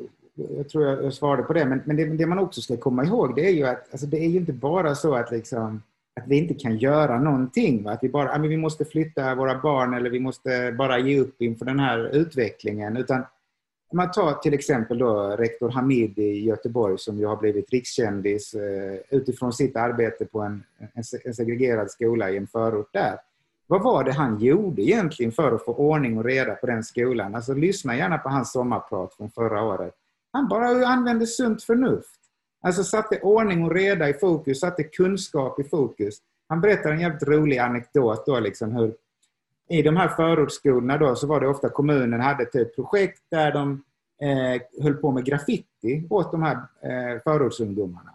jag 0.57 0.68
tror 0.68 0.84
jag, 0.84 1.05
jag 1.05 1.12
svarade 1.12 1.43
på 1.43 1.53
det. 1.53 1.64
Men, 1.64 1.82
men 1.84 1.97
det, 1.97 2.05
det, 2.05 2.26
man 2.26 2.39
också 2.39 2.61
ska 2.61 2.76
komma 2.76 3.05
ihåg 3.05 3.34
det 3.34 3.47
är 3.47 3.53
ju 3.53 3.66
att 3.66 3.89
alltså, 3.91 4.07
det 4.07 4.16
är 4.16 4.28
ju 4.28 4.39
inte 4.39 4.53
bara 4.53 4.95
så 4.95 5.14
att, 5.14 5.30
liksom, 5.30 5.82
att 6.20 6.28
vi 6.28 6.36
inte 6.36 6.55
kan 6.55 6.76
göra 6.76 7.20
någonting. 7.20 7.82
Va? 7.82 7.91
Att 7.93 8.03
vi 8.03 8.09
bara 8.09 8.39
vi 8.39 8.57
måste 8.57 8.84
flytta 8.84 9.34
våra 9.34 9.59
barn 9.59 9.95
eller 9.95 10.11
vi 10.11 10.20
måste 10.20 10.74
bara 10.78 10.99
ge 10.99 11.20
upp 11.20 11.43
inför 11.43 11.64
den 11.64 11.78
här 11.78 12.16
utvecklingen. 12.16 12.97
Utan 12.97 13.24
om 13.91 13.97
man 13.97 14.11
tar 14.11 14.32
till 14.32 14.55
exempel 14.55 14.99
då 14.99 15.36
rektor 15.39 15.70
Hamid 15.70 16.18
i 16.18 16.45
Göteborg 16.45 16.99
som 16.99 17.18
ju 17.18 17.26
har 17.26 17.36
blivit 17.36 17.70
rikskändis 17.70 18.55
eh, 18.55 18.99
utifrån 19.11 19.53
sitt 19.53 19.76
arbete 19.76 20.24
på 20.24 20.41
en, 20.41 20.64
en 21.24 21.34
segregerad 21.34 21.91
skola 21.91 22.30
i 22.30 22.36
en 22.36 22.47
förort 22.47 22.93
där. 22.93 23.18
Vad 23.70 23.82
var 23.82 24.04
det 24.04 24.12
han 24.12 24.38
gjorde 24.38 24.82
egentligen 24.82 25.32
för 25.32 25.52
att 25.52 25.64
få 25.64 25.74
ordning 25.74 26.18
och 26.18 26.24
reda 26.24 26.54
på 26.54 26.66
den 26.66 26.84
skolan? 26.84 27.34
Alltså 27.34 27.54
lyssna 27.54 27.96
gärna 27.96 28.18
på 28.18 28.28
hans 28.28 28.52
sommarprat 28.52 29.14
från 29.14 29.30
förra 29.30 29.62
året. 29.62 29.94
Han 30.32 30.48
bara 30.48 30.86
använde 30.86 31.26
sunt 31.26 31.62
förnuft. 31.62 32.20
Alltså 32.62 32.84
satte 32.84 33.20
ordning 33.20 33.64
och 33.64 33.74
reda 33.74 34.08
i 34.08 34.14
fokus, 34.14 34.60
satte 34.60 34.82
kunskap 34.82 35.60
i 35.60 35.64
fokus. 35.64 36.18
Han 36.48 36.60
berättar 36.60 36.92
en 36.92 37.00
jävligt 37.00 37.22
rolig 37.22 37.58
anekdot 37.58 38.26
då 38.26 38.40
liksom 38.40 38.72
hur 38.72 38.94
i 39.68 39.82
de 39.82 39.96
här 39.96 40.08
förortsskolorna 40.08 40.98
då 40.98 41.16
så 41.16 41.26
var 41.26 41.40
det 41.40 41.48
ofta 41.48 41.68
kommunen 41.68 42.20
hade 42.20 42.42
ett 42.42 42.76
projekt 42.76 43.22
där 43.30 43.52
de 43.52 43.82
eh, 44.22 44.82
höll 44.82 44.94
på 44.94 45.10
med 45.10 45.24
graffiti 45.24 46.06
åt 46.10 46.32
de 46.32 46.42
här 46.42 46.56
eh, 46.56 47.22
förortsungdomarna. 47.24 48.14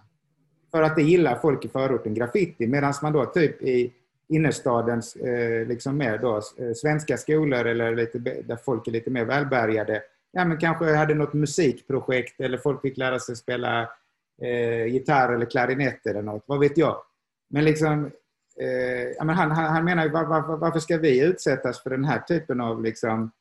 För 0.72 0.84
att 0.84 0.96
det 0.96 1.04
gillar 1.04 1.36
folk 1.36 1.66
i 1.66 1.70
förorten, 1.70 2.14
graffiti. 2.14 2.68
Medan 2.68 2.94
man 3.02 3.14
då 3.14 3.26
typ 3.26 3.62
i 3.62 3.94
innerstadens 4.30 5.16
eh, 5.16 5.68
liksom 5.68 5.98
mer 5.98 6.18
då, 6.18 6.36
eh, 6.36 6.74
svenska 6.76 7.18
skolor 7.18 7.66
eller 7.66 7.96
lite, 7.96 8.20
där 8.20 8.56
folk 8.66 8.88
är 8.88 8.92
lite 8.92 9.10
mer 9.10 9.26
välbärgade. 9.26 10.02
Ja, 10.32 10.46
men 10.46 10.58
kanske 10.58 10.96
hade 10.96 11.14
något 11.14 11.34
musikprojekt 11.34 12.42
eller 12.42 12.58
folk 12.58 12.82
fick 12.82 12.98
lära 12.98 13.20
sig 13.20 13.36
spela 13.36 13.82
eh, 14.42 14.86
gitarr 14.86 15.34
eller 15.34 15.46
klarinett 15.46 16.08
eller 16.08 16.22
något, 16.22 16.44
vad 16.48 16.60
vet 16.60 16.78
jag. 16.78 16.98
Men 17.50 17.66
liksom, 17.66 18.12
eh, 18.62 19.10
ja, 19.18 19.24
men 19.24 19.36
han, 19.36 19.52
han, 19.52 19.66
han 19.66 19.86
menar 19.86 20.10
var, 20.10 20.26
var, 20.26 20.58
varför 20.58 20.80
ska 20.80 20.98
vi 20.98 21.26
utsättas 21.26 21.84
för 21.84 21.90
den 21.90 22.06
här 22.06 22.20
typen 22.20 22.62
av 22.62 22.84
liksom, 22.84 23.32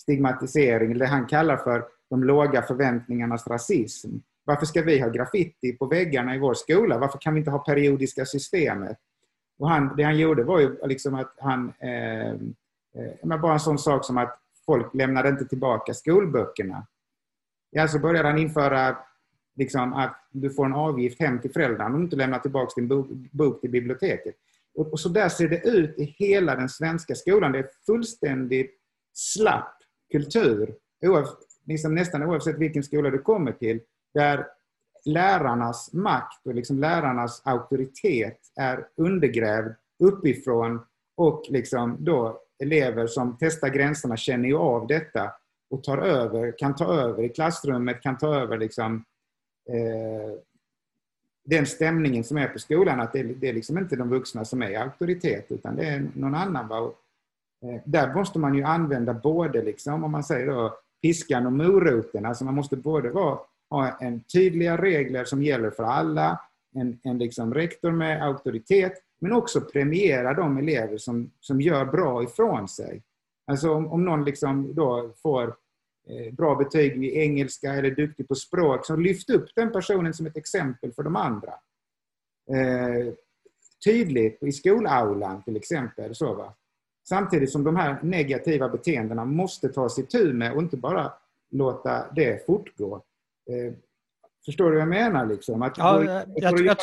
stigmatisering, 0.00 0.90
eller 0.90 1.04
det 1.04 1.10
han 1.10 1.26
kallar 1.26 1.56
för 1.56 1.84
de 2.10 2.24
låga 2.24 2.62
förväntningarnas 2.62 3.46
rasism. 3.46 4.08
Varför 4.44 4.66
ska 4.66 4.82
vi 4.82 5.00
ha 5.00 5.08
graffiti 5.08 5.72
på 5.72 5.86
väggarna 5.86 6.34
i 6.34 6.38
vår 6.38 6.54
skola? 6.54 6.98
Varför 6.98 7.18
kan 7.18 7.34
vi 7.34 7.38
inte 7.38 7.50
ha 7.50 7.58
periodiska 7.58 8.24
systemet? 8.24 8.96
Och 9.60 9.68
han, 9.68 9.96
det 9.96 10.02
han 10.02 10.18
gjorde 10.18 10.42
var 10.42 10.60
ju 10.60 10.78
liksom 10.86 11.14
att 11.14 11.34
han... 11.38 11.72
Ehm, 11.78 12.54
eh, 12.94 13.32
eh, 13.32 13.40
bara 13.40 13.52
en 13.52 13.60
sån 13.60 13.78
sak 13.78 14.04
som 14.04 14.18
att 14.18 14.38
folk 14.66 14.94
lämnade 14.94 15.28
inte 15.28 15.44
tillbaka 15.44 15.94
skolböckerna. 15.94 16.86
Ja, 17.70 17.88
så 17.88 17.98
började 17.98 18.28
han 18.28 18.38
införa 18.38 18.96
liksom, 19.56 19.92
att 19.92 20.16
du 20.30 20.50
får 20.50 20.64
en 20.66 20.72
avgift 20.72 21.20
hem 21.20 21.40
till 21.40 21.52
föräldrarna 21.52 21.94
om 21.94 22.00
du 22.00 22.04
inte 22.04 22.16
lämnar 22.16 22.38
tillbaka 22.38 22.72
din 22.76 22.88
bok, 22.88 23.08
bok 23.32 23.60
till 23.60 23.70
biblioteket. 23.70 24.34
Och, 24.74 24.92
och, 24.92 25.00
så 25.00 25.08
där 25.08 25.28
ser 25.28 25.48
det 25.48 25.68
ut 25.68 25.98
i 25.98 26.04
hela 26.04 26.54
den 26.54 26.68
svenska 26.68 27.14
skolan. 27.14 27.52
Det 27.52 27.58
är 27.58 27.70
fullständigt 27.86 28.78
slapp 29.14 29.76
kultur, 30.12 30.74
oavs 31.06 31.30
liksom 31.66 31.94
nästan 31.94 32.22
oavsett 32.22 32.58
vilken 32.58 32.82
skola 32.82 33.10
du 33.10 33.18
kommer 33.18 33.52
till, 33.52 33.80
där 34.14 34.46
lärarnas 35.04 35.92
makt 35.92 36.46
och 36.46 36.54
liksom 36.54 36.78
lärarnas 36.78 37.42
auktoritet 37.44 38.38
är 38.60 38.86
undergrävd 38.96 39.74
uppifrån 40.04 40.80
och 41.16 41.42
liksom 41.48 41.96
då 41.98 42.40
elever 42.62 43.06
som 43.06 43.36
testar 43.40 43.68
gränserna 43.68 44.16
känner 44.16 44.48
ju 44.48 44.56
av 44.56 44.86
detta 44.86 45.32
och 45.70 45.84
tar 45.84 45.98
över, 45.98 46.58
kan 46.58 46.76
ta 46.76 46.94
över 46.94 47.22
i 47.22 47.28
klassrummet, 47.28 48.02
kan 48.02 48.18
ta 48.18 48.34
över 48.34 48.58
liksom, 48.58 49.04
eh, 49.68 50.38
den 51.44 51.66
stämningen 51.66 52.24
som 52.24 52.36
är 52.36 52.48
på 52.48 52.58
skolan, 52.58 53.00
att 53.00 53.12
det, 53.12 53.22
det, 53.22 53.48
är 53.48 53.52
liksom 53.52 53.78
inte 53.78 53.96
de 53.96 54.08
vuxna 54.08 54.44
som 54.44 54.62
är 54.62 54.78
auktoritet 54.78 55.52
utan 55.52 55.76
det 55.76 55.84
är 55.84 56.08
någon 56.14 56.34
annan. 56.34 56.68
Va? 56.68 56.78
Och, 56.78 56.94
eh, 57.64 57.80
där 57.84 58.14
måste 58.14 58.38
man 58.38 58.54
ju 58.54 58.62
använda 58.62 59.14
både, 59.14 59.62
liksom, 59.62 60.04
om 60.04 60.12
man 60.12 60.24
säger 60.24 60.46
då, 60.46 60.78
piskan 61.02 61.46
och 61.46 61.52
moroten. 61.52 62.26
Alltså 62.26 62.44
man 62.44 62.54
måste 62.54 62.76
både 62.76 63.10
vara 63.10 63.38
ha 63.70 63.98
en 64.00 64.20
tydliga 64.20 64.76
regler 64.76 65.24
som 65.24 65.42
gäller 65.42 65.70
för 65.70 65.82
alla, 65.82 66.40
en, 66.74 67.00
en 67.02 67.18
liksom 67.18 67.54
rektor 67.54 67.90
med 67.90 68.22
auktoritet, 68.22 68.92
men 69.20 69.32
också 69.32 69.60
premiera 69.60 70.34
de 70.34 70.58
elever 70.58 70.98
som, 70.98 71.30
som 71.40 71.60
gör 71.60 71.84
bra 71.84 72.22
ifrån 72.22 72.68
sig. 72.68 73.02
Alltså 73.46 73.70
om, 73.70 73.92
om 73.92 74.04
någon 74.04 74.24
liksom 74.24 74.74
då 74.74 75.12
får 75.22 75.56
eh, 76.08 76.34
bra 76.34 76.54
betyg 76.54 77.04
i 77.04 77.18
engelska 77.18 77.72
eller 77.72 77.90
duktig 77.90 78.28
på 78.28 78.34
språk, 78.34 78.86
så 78.86 78.96
lyft 78.96 79.30
upp 79.30 79.48
den 79.54 79.72
personen 79.72 80.14
som 80.14 80.26
ett 80.26 80.36
exempel 80.36 80.92
för 80.92 81.02
de 81.02 81.16
andra. 81.16 81.52
Eh, 82.50 83.14
tydligt 83.84 84.42
i 84.42 84.52
skolaulan 84.52 85.42
till 85.42 85.56
exempel. 85.56 86.14
Så 86.14 86.34
va? 86.34 86.54
Samtidigt 87.08 87.50
som 87.50 87.64
de 87.64 87.76
här 87.76 87.98
negativa 88.02 88.68
beteendena 88.68 89.24
måste 89.24 89.68
tas 89.68 89.98
itu 89.98 90.32
med 90.32 90.52
och 90.52 90.62
inte 90.62 90.76
bara 90.76 91.12
låta 91.50 92.12
det 92.12 92.46
fortgå. 92.46 93.02
Eh, 93.50 93.72
förstår 94.44 94.64
du 94.64 94.70
vad 94.70 94.80
jag 94.80 94.88
menar? 94.88 95.26
Liksom? 95.26 95.62
Att 95.62 95.78
ja, 95.78 96.04
jag, 96.04 96.24
jag, 96.36 96.60
jag, 96.60 96.76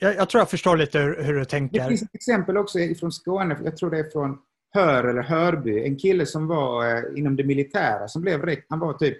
jag, 0.00 0.14
jag, 0.14 0.28
tror 0.28 0.40
jag 0.40 0.50
förstår 0.50 0.76
lite 0.76 0.98
hur, 0.98 1.22
hur, 1.22 1.34
du 1.34 1.44
tänker. 1.44 1.80
Det 1.80 1.88
finns 1.88 2.02
ett 2.02 2.14
exempel 2.14 2.56
också 2.56 2.78
från 3.00 3.12
Skåne, 3.12 3.58
jag 3.64 3.76
tror 3.76 3.90
det 3.90 3.98
är 3.98 4.10
från 4.10 4.38
Hör 4.74 5.04
eller 5.04 5.22
Hörby. 5.22 5.84
En 5.84 5.96
kille 5.96 6.26
som 6.26 6.46
var 6.46 6.96
eh, 6.96 7.18
inom 7.18 7.36
det 7.36 7.44
militära 7.44 8.08
som 8.08 8.22
blev 8.22 8.42
rekt. 8.42 8.66
Han 8.68 8.78
var 8.78 8.92
typ, 8.92 9.18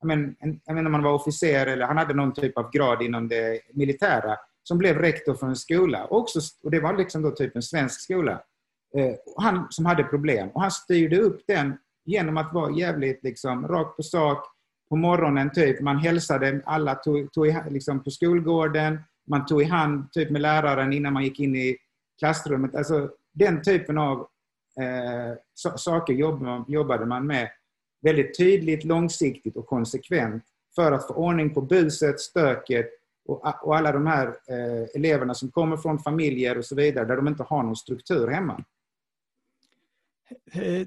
jag, 0.00 0.06
men, 0.06 0.36
en, 0.38 0.60
jag 0.64 0.74
vet 0.74 0.78
inte 0.78 0.88
om 0.88 0.94
han 0.94 1.02
var 1.02 1.12
officer 1.12 1.66
eller 1.66 1.86
han 1.86 1.96
hade 1.96 2.14
någon 2.14 2.34
typ 2.34 2.58
av 2.58 2.70
grad 2.70 3.02
inom 3.02 3.28
det 3.28 3.60
militära 3.72 4.36
som 4.62 4.78
blev 4.78 4.98
rektor 4.98 5.34
för 5.34 5.46
en 5.46 5.56
skola. 5.56 6.04
Och, 6.04 6.18
också, 6.18 6.40
och 6.62 6.70
det 6.70 6.80
var 6.80 6.96
liksom 6.96 7.22
då 7.22 7.30
typ 7.30 7.56
en 7.56 7.62
svensk 7.62 8.00
skola. 8.00 8.32
Eh, 8.96 9.14
han 9.36 9.66
som 9.70 9.86
hade 9.86 10.04
problem. 10.04 10.48
Och 10.48 10.60
han 10.60 10.70
styrde 10.70 11.20
upp 11.20 11.40
den 11.46 11.78
genom 12.04 12.36
att 12.36 12.52
vara 12.52 12.78
jävligt 12.78 13.22
liksom, 13.22 13.68
rakt 13.68 13.96
på 13.96 14.02
sak, 14.02 14.46
på 14.90 14.96
morgonen 14.96 15.50
typ. 15.52 15.80
Man 15.80 15.98
hälsade 15.98 16.62
alla 16.64 16.94
tog, 16.94 17.32
tog 17.32 17.46
liksom 17.70 18.04
på 18.04 18.10
skolgården. 18.10 18.98
man 19.26 19.46
tog 19.46 19.62
i 19.62 19.64
hand 19.64 20.12
typ 20.12 20.30
med 20.30 20.42
läraren 20.42 20.92
innan 20.92 21.12
man 21.12 21.24
gick 21.24 21.40
in 21.40 21.56
i 21.56 21.76
klassrummet. 22.18 22.74
Alltså, 22.74 23.10
den 23.32 23.62
typen 23.62 23.98
av 23.98 24.18
eh, 24.80 25.38
saker 25.76 26.14
jobbade 26.68 27.06
man 27.06 27.26
med 27.26 27.48
väldigt 28.02 28.38
tydligt, 28.38 28.84
långsiktigt 28.84 29.56
och 29.56 29.66
konsekvent 29.66 30.44
för 30.74 30.92
att 30.92 31.06
få 31.06 31.14
ordning 31.14 31.54
på 31.54 31.60
buset, 31.60 32.20
stöket 32.20 32.90
och, 33.26 33.66
och 33.66 33.76
alla 33.76 33.92
de 33.92 34.06
här 34.06 34.26
eh, 34.26 34.88
eleverna 34.94 35.34
som 35.34 35.50
kommer 35.50 35.76
från 35.76 35.98
familjer 35.98 36.58
och 36.58 36.64
så 36.64 36.74
vidare 36.74 37.04
där 37.04 37.16
de 37.16 37.28
inte 37.28 37.42
har 37.42 37.62
någon 37.62 37.76
struktur 37.76 38.28
hemma. 38.28 38.64
Eh, 40.52 40.86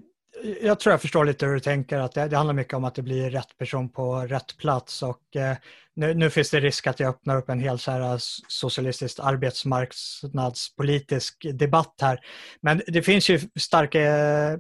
jag 0.62 0.80
tror 0.80 0.94
jag 0.94 1.02
förstår 1.02 1.26
lite 1.26 1.46
hur 1.46 1.54
du 1.54 1.60
tänker, 1.60 2.00
att 2.00 2.14
det, 2.14 2.28
det 2.28 2.38
handlar 2.38 2.54
mycket 2.54 2.74
om 2.74 2.84
att 2.84 2.96
det 2.96 3.02
blir 3.02 3.30
rätt 3.30 3.58
person 3.58 3.90
på 3.90 4.16
rätt 4.16 4.58
plats 4.58 5.04
och 5.04 5.36
eh, 5.36 5.58
nu, 5.96 6.14
nu, 6.14 6.30
finns 6.30 6.50
det 6.50 6.60
risk 6.60 6.88
att 6.88 7.00
jag 7.00 7.10
öppnar 7.10 7.38
upp 7.38 7.50
en 7.50 7.60
hel 7.60 7.80
så 7.80 7.92
här 7.92 8.02
eh, 8.02 8.18
socialistisk 8.48 9.20
arbetsmarknadspolitisk 9.22 11.46
debatt 11.54 11.96
här. 12.02 12.20
Men 12.62 12.82
det 12.88 13.02
finns 13.02 13.30
ju 13.30 13.40
starka 13.60 14.02
eh, 14.02 14.58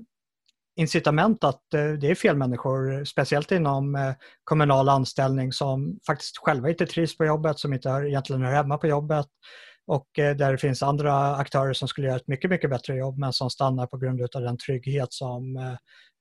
incitament 0.76 1.44
att 1.44 1.74
eh, 1.74 1.92
det 1.92 2.12
är 2.12 2.16
fel 2.16 2.38
människor, 2.38 3.06
speciellt 3.06 3.52
inom 3.52 3.96
eh, 3.96 4.14
kommunal 4.44 4.90
anställning 4.90 5.52
som 5.52 6.00
faktiskt 6.08 6.38
själva 6.38 6.70
inte 6.70 6.86
trivs 6.86 7.18
på 7.18 7.26
jobbet, 7.26 7.60
som 7.60 7.74
inte 7.74 7.90
egentligen 7.90 8.42
hör 8.42 8.54
hemma 8.54 8.78
på 8.78 8.88
jobbet 8.88 9.28
och 9.88 10.20
eh, 10.20 10.36
där 10.36 10.52
det 10.52 10.58
finns 10.58 10.84
andra 10.84 11.36
aktörer 11.36 11.74
som 11.74 11.88
skulle 11.88 12.08
göra 12.08 12.18
ett 12.18 12.28
mycket, 12.28 12.50
mycket 12.50 12.70
bättre 12.70 12.96
jobb 12.96 13.18
men 13.18 13.34
som 13.34 13.50
stannar 13.50 13.88
på 13.88 13.98
grund 13.98 14.22
av 14.36 14.42
den 14.42 14.58
trygghet 14.58 15.14
som 15.14 15.76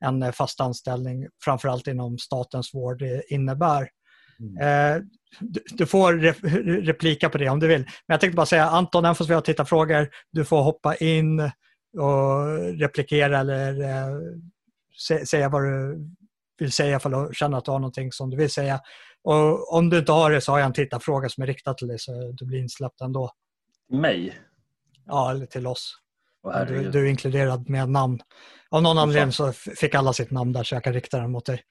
en 0.05 0.32
fast 0.32 0.60
anställning, 0.60 1.26
framförallt 1.44 1.86
inom 1.86 2.18
statens 2.18 2.74
vård, 2.74 3.02
innebär. 3.28 3.89
Mm. 4.40 5.09
Du 5.70 5.86
får 5.86 6.12
replika 6.82 7.28
på 7.28 7.39
det 7.39 7.48
om 7.48 7.60
du 7.60 7.68
vill. 7.68 7.80
Men 7.80 8.14
jag 8.14 8.20
tänkte 8.20 8.36
bara 8.36 8.47
säga 8.47 8.66
Anton, 8.66 9.05
även 9.05 9.14
fast 9.14 9.30
vi 9.30 9.34
har 9.34 9.40
tittarfrågor, 9.40 10.09
du 10.32 10.44
får 10.44 10.62
hoppa 10.62 10.94
in 10.94 11.40
och 11.98 12.59
replikera 12.80 13.40
eller 13.40 13.82
eh, 13.82 14.18
säga 15.26 15.48
vad 15.48 15.62
du 15.62 16.10
vill 16.59 16.72
säga 16.72 17.01
för 17.01 17.24
att 17.24 17.36
känna 17.36 17.59
att 17.59 17.64
du 17.64 17.70
har 17.70 17.78
någonting 17.78 18.12
som 18.12 18.30
du 18.30 18.36
vill 18.36 18.51
säga. 18.51 18.80
Och 19.24 19.74
om 19.74 19.90
du 19.90 19.98
inte 19.98 20.12
har 20.12 20.30
det 20.30 20.40
så 20.40 20.52
har 20.52 20.59
jag 20.59 20.66
en 20.66 20.72
tittarfråga 20.72 21.28
som 21.28 21.43
är 21.43 21.47
riktad 21.47 21.74
till 21.74 21.89
dig 21.89 21.98
så 21.98 22.32
du 22.32 22.47
blir 22.47 22.59
insläppt 22.59 23.01
ändå. 23.01 23.30
Mig? 23.93 24.39
Ja, 25.06 25.31
eller 25.31 25.47
till 25.47 25.66
oss. 25.66 25.98
Oh, 26.43 26.66
du, 26.66 26.90
du, 26.90 27.06
är 27.06 27.10
inkluderad 27.10 27.69
med 27.69 27.89
namn. 27.89 28.20
Av 28.70 28.82
någon 28.82 28.98
oh, 28.98 29.02
anledning 29.02 29.32
så 29.32 29.52
fick 29.52 29.94
alla 29.94 30.12
sitt 30.12 30.31
namn 30.31 30.52
där 30.52 30.62
så 30.62 30.74
jag 30.74 30.85
kan 30.85 30.93
rikta 30.93 31.19
den 31.19 31.31
mot 31.31 31.47
dig. 31.47 31.62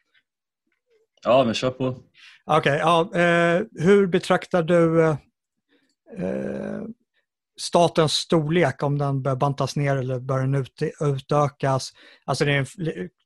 Ja, 1.24 1.44
men 1.44 1.54
kör 1.54 1.72
på. 1.72 1.88
Okej, 1.88 2.58
okay, 2.58 2.78
ja, 2.78 3.02
eh, 3.16 3.62
hur 3.72 4.08
betraktar 4.08 4.64
du 4.64 5.04
eh, 5.04 5.18
eh 6.18 6.82
statens 7.62 8.14
storlek, 8.14 8.84
om 8.84 8.98
den 8.98 9.22
bör 9.22 9.36
bantas 9.36 9.76
ner 9.76 9.96
eller 9.96 10.20
bör 10.20 10.40
den 10.40 10.56
ut, 10.56 10.82
utökas? 11.00 11.92
Alltså 12.26 12.46
det 12.46 12.54
är 12.54 12.58
en, 12.58 12.66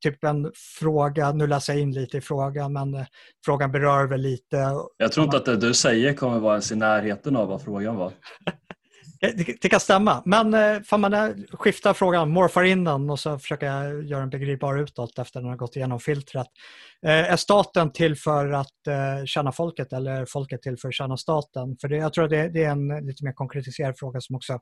typ 0.03 0.23
en 0.23 0.51
fråga, 0.79 1.31
nu 1.31 1.47
läser 1.47 1.73
jag 1.73 1.81
in 1.81 1.91
lite 1.91 2.17
i 2.17 2.21
frågan, 2.21 2.73
men 2.73 2.93
eh, 2.93 3.05
frågan 3.45 3.71
berör 3.71 4.07
väl 4.07 4.21
lite. 4.21 4.73
Jag 4.97 5.11
tror 5.11 5.23
inte 5.23 5.37
att 5.37 5.45
det 5.45 5.57
du 5.57 5.73
säger 5.73 6.13
kommer 6.13 6.39
vara 6.39 6.53
ens 6.53 6.71
i 6.71 6.75
närheten 6.75 7.35
av 7.35 7.47
vad 7.47 7.61
frågan 7.61 7.95
var. 7.95 8.13
Eh, 9.25 9.31
det, 9.35 9.61
det, 9.61 9.69
kan 9.69 9.79
stämma, 9.79 10.21
men 10.25 10.53
eh, 10.53 10.81
får 10.81 10.97
man 10.97 11.13
eh, 11.13 11.29
skifta 11.51 11.93
frågan, 11.93 12.29
morfar 12.29 12.63
in 12.63 12.83
den 12.83 13.09
och 13.09 13.19
så 13.19 13.39
försöker 13.39 13.65
jag 13.65 14.03
göra 14.03 14.19
den 14.19 14.29
begripbar 14.29 14.77
utåt 14.77 15.19
efter 15.19 15.39
den 15.39 15.49
har 15.49 15.57
gått 15.57 15.75
igenom 15.75 15.99
filtret. 15.99 16.47
Eh, 17.05 17.31
är 17.31 17.35
staten 17.35 17.91
till 17.91 18.15
för 18.15 18.51
att 18.51 18.87
eh, 18.87 19.25
tjäna 19.25 19.51
folket 19.51 19.93
eller 19.93 20.11
är 20.11 20.25
folket 20.25 20.61
till 20.61 20.77
för 20.77 20.87
att 20.87 20.93
tjäna 20.93 21.17
staten? 21.17 21.77
För 21.81 21.87
det, 21.87 21.97
jag 21.97 22.13
tror 22.13 22.23
att 22.23 22.29
det, 22.29 22.49
det, 22.49 22.63
är 22.63 22.71
en 22.71 22.87
lite 23.07 23.23
mer 23.25 23.33
konkretiserad 23.33 23.97
fråga 23.97 24.21
som 24.21 24.35
också 24.35 24.59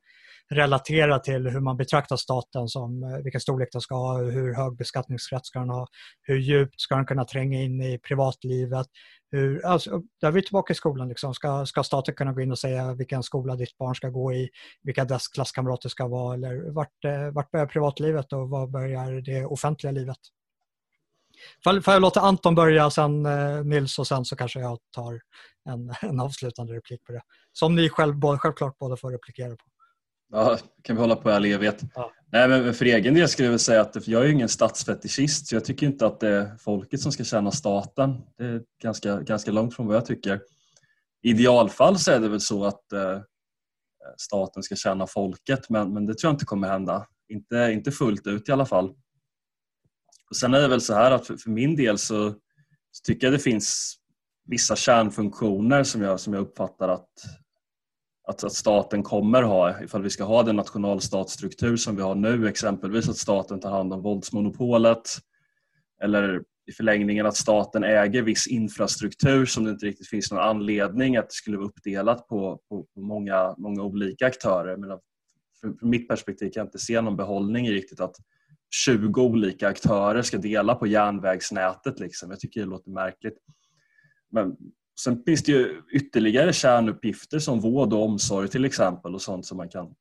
relaterar 0.49 1.19
till 1.19 1.47
hur 1.47 1.59
man 1.59 1.77
betraktar 1.77 2.15
staten 2.15 2.67
som 2.67 3.03
eh, 3.03 3.23
vilken 3.23 3.41
storlek 3.41 3.69
den 3.71 3.81
ska 3.81 3.95
ha, 3.95 4.17
hur 4.17 4.53
hög 4.53 4.77
beskattningsrätt 4.77 5.45
ska 5.45 5.59
den 5.59 5.69
ha, 5.69 5.87
hur 6.21 6.37
djupt 6.37 6.81
ska 6.81 6.95
den 6.95 7.05
kunna 7.05 7.25
tränga 7.25 7.61
in 7.61 7.81
i 7.81 7.99
privatlivet, 7.99 8.87
hur, 9.31 9.65
alltså, 9.65 10.01
där 10.21 10.27
är 10.27 10.31
vi 10.31 10.41
tillbaka 10.41 10.73
i 10.73 10.75
skolan. 10.75 11.09
Liksom. 11.09 11.33
Ska, 11.33 11.65
ska 11.65 11.83
staten 11.83 12.15
kunna 12.15 12.33
gå 12.33 12.41
in 12.41 12.51
och 12.51 12.59
säga 12.59 12.93
vilken 12.93 13.23
skola 13.23 13.55
ditt 13.55 13.77
barn 13.77 13.95
ska 13.95 14.09
gå 14.09 14.33
i, 14.33 14.49
vilka 14.81 15.05
dess 15.05 15.27
klasskamrater 15.27 15.89
ska 15.89 16.07
vara 16.07 16.33
eller 16.33 16.71
vart, 16.71 17.05
eh, 17.05 17.31
vart 17.31 17.51
börjar 17.51 17.65
privatlivet 17.65 18.33
och 18.33 18.49
var 18.49 18.67
börjar 18.67 19.11
det 19.11 19.45
offentliga 19.45 19.91
livet? 19.91 20.19
Får, 21.63 21.93
jag 21.93 22.01
låta 22.01 22.21
Anton 22.21 22.55
börja, 22.55 22.89
sen 22.89 23.25
eh, 23.25 23.63
Nils 23.63 23.99
och 23.99 24.07
sen 24.07 24.25
så 24.25 24.35
kanske 24.35 24.59
jag 24.59 24.79
tar 24.95 25.19
en, 25.69 25.93
en 26.09 26.19
avslutande 26.19 26.73
replik 26.73 27.03
på 27.03 27.11
det. 27.11 27.21
Som 27.51 27.75
ni 27.75 27.89
själv, 27.89 28.21
självklart 28.37 28.77
båda 28.77 28.97
får 28.97 29.11
replikera 29.11 29.49
på. 29.49 29.65
Ja, 30.31 30.57
kan 30.81 30.95
vi 30.95 31.01
hålla 31.01 31.15
på 31.15 31.29
i 31.29 31.33
all 31.33 31.45
evighet. 31.45 31.81
Ja. 31.95 32.11
Nej, 32.31 32.47
men 32.47 32.73
för 32.73 32.85
egen 32.85 33.13
del 33.13 33.29
skulle 33.29 33.49
jag 33.49 33.59
säga 33.59 33.81
att 33.81 34.07
jag 34.07 34.25
är 34.25 34.29
ingen 34.29 34.49
statsfetischist 34.49 35.47
så 35.47 35.55
jag 35.55 35.65
tycker 35.65 35.87
inte 35.87 36.05
att 36.05 36.19
det 36.19 36.29
är 36.29 36.57
folket 36.57 37.01
som 37.01 37.11
ska 37.11 37.23
tjäna 37.23 37.51
staten. 37.51 38.21
Det 38.37 38.45
är 38.45 38.61
ganska, 38.83 39.19
ganska 39.19 39.51
långt 39.51 39.75
från 39.75 39.87
vad 39.87 39.95
jag 39.95 40.05
tycker. 40.05 40.41
I 41.23 41.29
idealfall 41.29 41.99
så 41.99 42.11
är 42.11 42.19
det 42.19 42.29
väl 42.29 42.41
så 42.41 42.65
att 42.65 42.91
eh, 42.93 43.19
staten 44.17 44.63
ska 44.63 44.75
tjäna 44.75 45.07
folket 45.07 45.69
men, 45.69 45.93
men 45.93 46.05
det 46.05 46.15
tror 46.17 46.29
jag 46.29 46.35
inte 46.35 46.45
kommer 46.45 46.67
hända. 46.67 47.07
Inte, 47.29 47.69
inte 47.73 47.91
fullt 47.91 48.27
ut 48.27 48.49
i 48.49 48.51
alla 48.51 48.65
fall. 48.65 48.93
Och 50.34 50.38
sen 50.38 50.53
är 50.53 50.61
det 50.61 50.68
väl 50.68 50.81
så 50.81 50.93
här 50.93 51.11
att 51.11 51.27
för, 51.27 51.38
för 51.38 51.49
min 51.49 51.76
del 51.76 51.97
så, 51.97 52.31
så, 52.91 53.01
tycker 53.03 53.27
jag 53.27 53.34
det 53.34 53.39
finns 53.39 53.95
vissa 54.45 54.76
kärnfunktioner 54.76 55.84
som 55.84 56.01
jag, 56.01 56.19
som 56.19 56.34
jag 56.34 56.41
uppfattar 56.41 56.89
att 56.89 57.10
att, 58.27 58.43
att 58.43 58.53
staten 58.53 59.03
kommer 59.03 59.41
ha 59.41 59.84
ifall 59.84 60.03
vi 60.03 60.10
ska 60.10 60.23
ha 60.23 60.43
den 60.43 60.55
nationalstatsstruktur 60.55 61.77
som 61.77 61.95
vi 61.95 62.01
har 62.01 62.15
nu, 62.15 62.47
exempelvis 62.47 63.10
att 63.10 63.18
staten 63.18 63.60
tar 63.60 63.72
hand 63.72 63.93
om 63.93 64.01
våldsmonopolet 64.01 65.10
eller 66.03 66.43
i 66.65 66.72
förlängningen 66.72 67.26
att 67.26 67.38
staten 67.38 67.84
äger 67.84 68.22
viss 68.22 68.47
infrastruktur 68.47 69.45
som 69.45 69.64
det 69.64 69.72
inte 69.72 69.85
riktigt 69.85 70.10
finns 70.10 70.31
någon 70.31 70.41
anledning 70.41 71.18
att 71.18 71.30
det 71.30 71.34
skulle 71.34 71.57
vara 71.57 71.68
uppdelat 71.68 72.27
på, 72.27 72.60
på, 72.69 72.88
på 72.93 73.01
många, 73.01 73.55
många 73.57 73.84
olika 73.84 74.27
aktörer. 74.27 74.77
Men 74.77 74.99
från 75.61 75.89
mitt 75.89 76.07
perspektiv 76.07 76.49
kan 76.49 76.61
jag 76.61 76.68
inte 76.68 76.80
se 76.80 77.01
någon 77.01 77.18
behållning 77.18 77.68
i 77.68 77.72
riktigt 77.72 77.99
att 77.99 78.15
20 78.85 79.21
olika 79.21 79.67
aktörer 79.67 80.21
ska 80.21 80.37
dela 80.37 80.75
på 80.75 80.87
järnvägsnätet. 80.87 81.99
Liksom. 81.99 82.29
Jag 82.29 82.39
tycker 82.39 82.59
det 82.59 82.65
låter 82.65 82.91
märkligt. 82.91 83.37
Men 84.31 84.55
Sen 84.99 85.23
finns 85.23 85.43
det 85.43 85.51
ju 85.51 85.81
ytterligare 85.91 86.53
kärnuppgifter 86.53 87.39
som 87.39 87.59
vård 87.59 87.93
och 87.93 88.03
omsorg 88.03 88.47
till 88.47 88.65
exempel 88.65 89.15
och 89.15 89.21
sånt 89.21 89.45
som 89.45 89.57
man 89.57 89.69
kan 89.69 89.95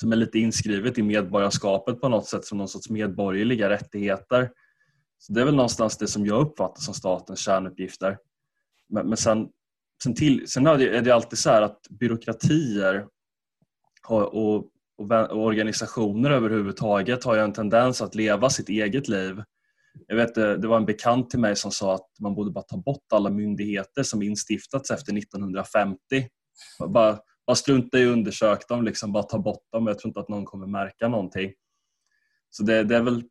som 0.00 0.12
är 0.12 0.16
lite 0.16 0.38
inskrivet 0.38 0.98
i 0.98 1.02
medborgarskapet 1.02 2.00
på 2.00 2.08
något 2.08 2.26
sätt 2.26 2.44
som 2.44 2.58
någon 2.58 2.68
sorts 2.68 2.90
medborgerliga 2.90 3.70
rättigheter. 3.70 4.50
Så 5.18 5.32
Det 5.32 5.40
är 5.40 5.44
väl 5.44 5.54
någonstans 5.54 5.98
det 5.98 6.06
som 6.06 6.26
jag 6.26 6.40
uppfattar 6.40 6.80
som 6.80 6.94
statens 6.94 7.40
kärnuppgifter. 7.40 8.18
Men, 8.88 9.08
men 9.08 9.16
sen, 9.16 9.48
sen, 10.02 10.14
till, 10.14 10.48
sen 10.48 10.66
är 10.66 11.02
det 11.02 11.14
alltid 11.14 11.38
så 11.38 11.50
att 11.50 11.86
byråkratier 11.90 13.06
och, 14.08 14.56
och, 14.98 15.44
organisationer 15.44 16.30
överhuvudtaget 16.30 17.24
har 17.24 17.34
ju 17.34 17.40
en 17.40 17.52
tendens 17.52 18.02
att 18.02 18.14
leva 18.14 18.50
sitt 18.50 18.68
eget 18.68 19.08
liv 19.08 19.42
jag 20.06 20.16
vet, 20.16 20.36
eh, 20.36 20.50
det 20.50 20.68
var 20.68 20.76
en 20.76 20.86
bekant 20.86 21.30
till 21.30 21.38
mig 21.38 21.56
som 21.56 21.70
sa 21.70 21.94
att 21.94 22.06
man 22.20 22.34
borde 22.34 22.50
bara 22.50 22.64
ta 22.64 22.76
bort 22.76 23.12
alla 23.12 23.30
myndigheter 23.30 24.02
som 24.02 24.22
instiftats 24.22 24.90
efter 24.90 25.12
1950. 25.12 25.98
Bara, 26.88 27.18
bara 27.46 27.56
strunta 27.56 27.98
i 27.98 28.06
att 28.06 28.12
undersöka 28.12 28.74
dem, 28.74 28.84
liksom, 28.84 29.12
bara 29.12 29.22
ta 29.22 29.38
bort 29.38 29.72
dem. 29.72 29.86
Jag 29.86 29.98
tror 29.98 30.10
inte 30.10 30.20
att 30.20 30.28
någon 30.28 30.44
kommer 30.44 30.66
märka 30.66 31.08
någonting. 31.08 31.52
Så 32.50 32.62
det, 32.62 32.84
det, 32.84 32.96
är 32.96 33.02
väl, 33.02 33.24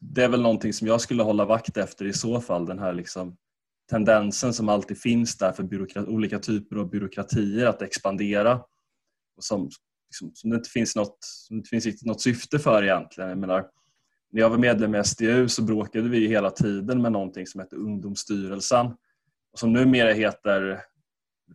det 0.00 0.24
är 0.24 0.28
väl 0.28 0.42
någonting 0.42 0.72
som 0.72 0.86
jag 0.86 1.00
skulle 1.00 1.22
hålla 1.22 1.44
vakt 1.44 1.76
efter 1.76 2.04
i 2.04 2.12
så 2.12 2.40
fall. 2.40 2.66
Den 2.66 2.78
här 2.78 2.92
liksom, 2.92 3.36
tendensen 3.90 4.54
som 4.54 4.68
alltid 4.68 5.00
finns 5.00 5.38
där 5.38 5.52
för 5.52 6.08
olika 6.08 6.38
typer 6.38 6.76
av 6.76 6.90
byråkratier 6.90 7.66
att 7.66 7.82
expandera. 7.82 8.54
Och 9.36 9.44
som, 9.44 9.70
liksom, 10.10 10.30
som 10.34 10.50
det 10.50 10.56
inte 10.56 10.70
finns 10.70 10.96
något, 10.96 11.18
som 11.20 11.56
det 11.56 11.58
inte 11.58 11.68
finns 11.68 12.04
något 12.04 12.20
syfte 12.20 12.58
för 12.58 12.82
egentligen. 12.82 13.30
Jag 13.30 13.38
menar, 13.38 13.66
när 14.32 14.40
jag 14.40 14.50
var 14.50 14.58
medlem 14.58 14.94
i 14.94 15.04
SDU 15.04 15.48
så 15.48 15.62
bråkade 15.62 16.08
vi 16.08 16.28
hela 16.28 16.50
tiden 16.50 17.02
med 17.02 17.12
någonting 17.12 17.46
som 17.46 17.60
hette 17.60 17.76
Ungdomsstyrelsen 17.76 18.86
och 19.52 19.58
som 19.58 19.72
numera 19.72 20.12
heter 20.12 20.82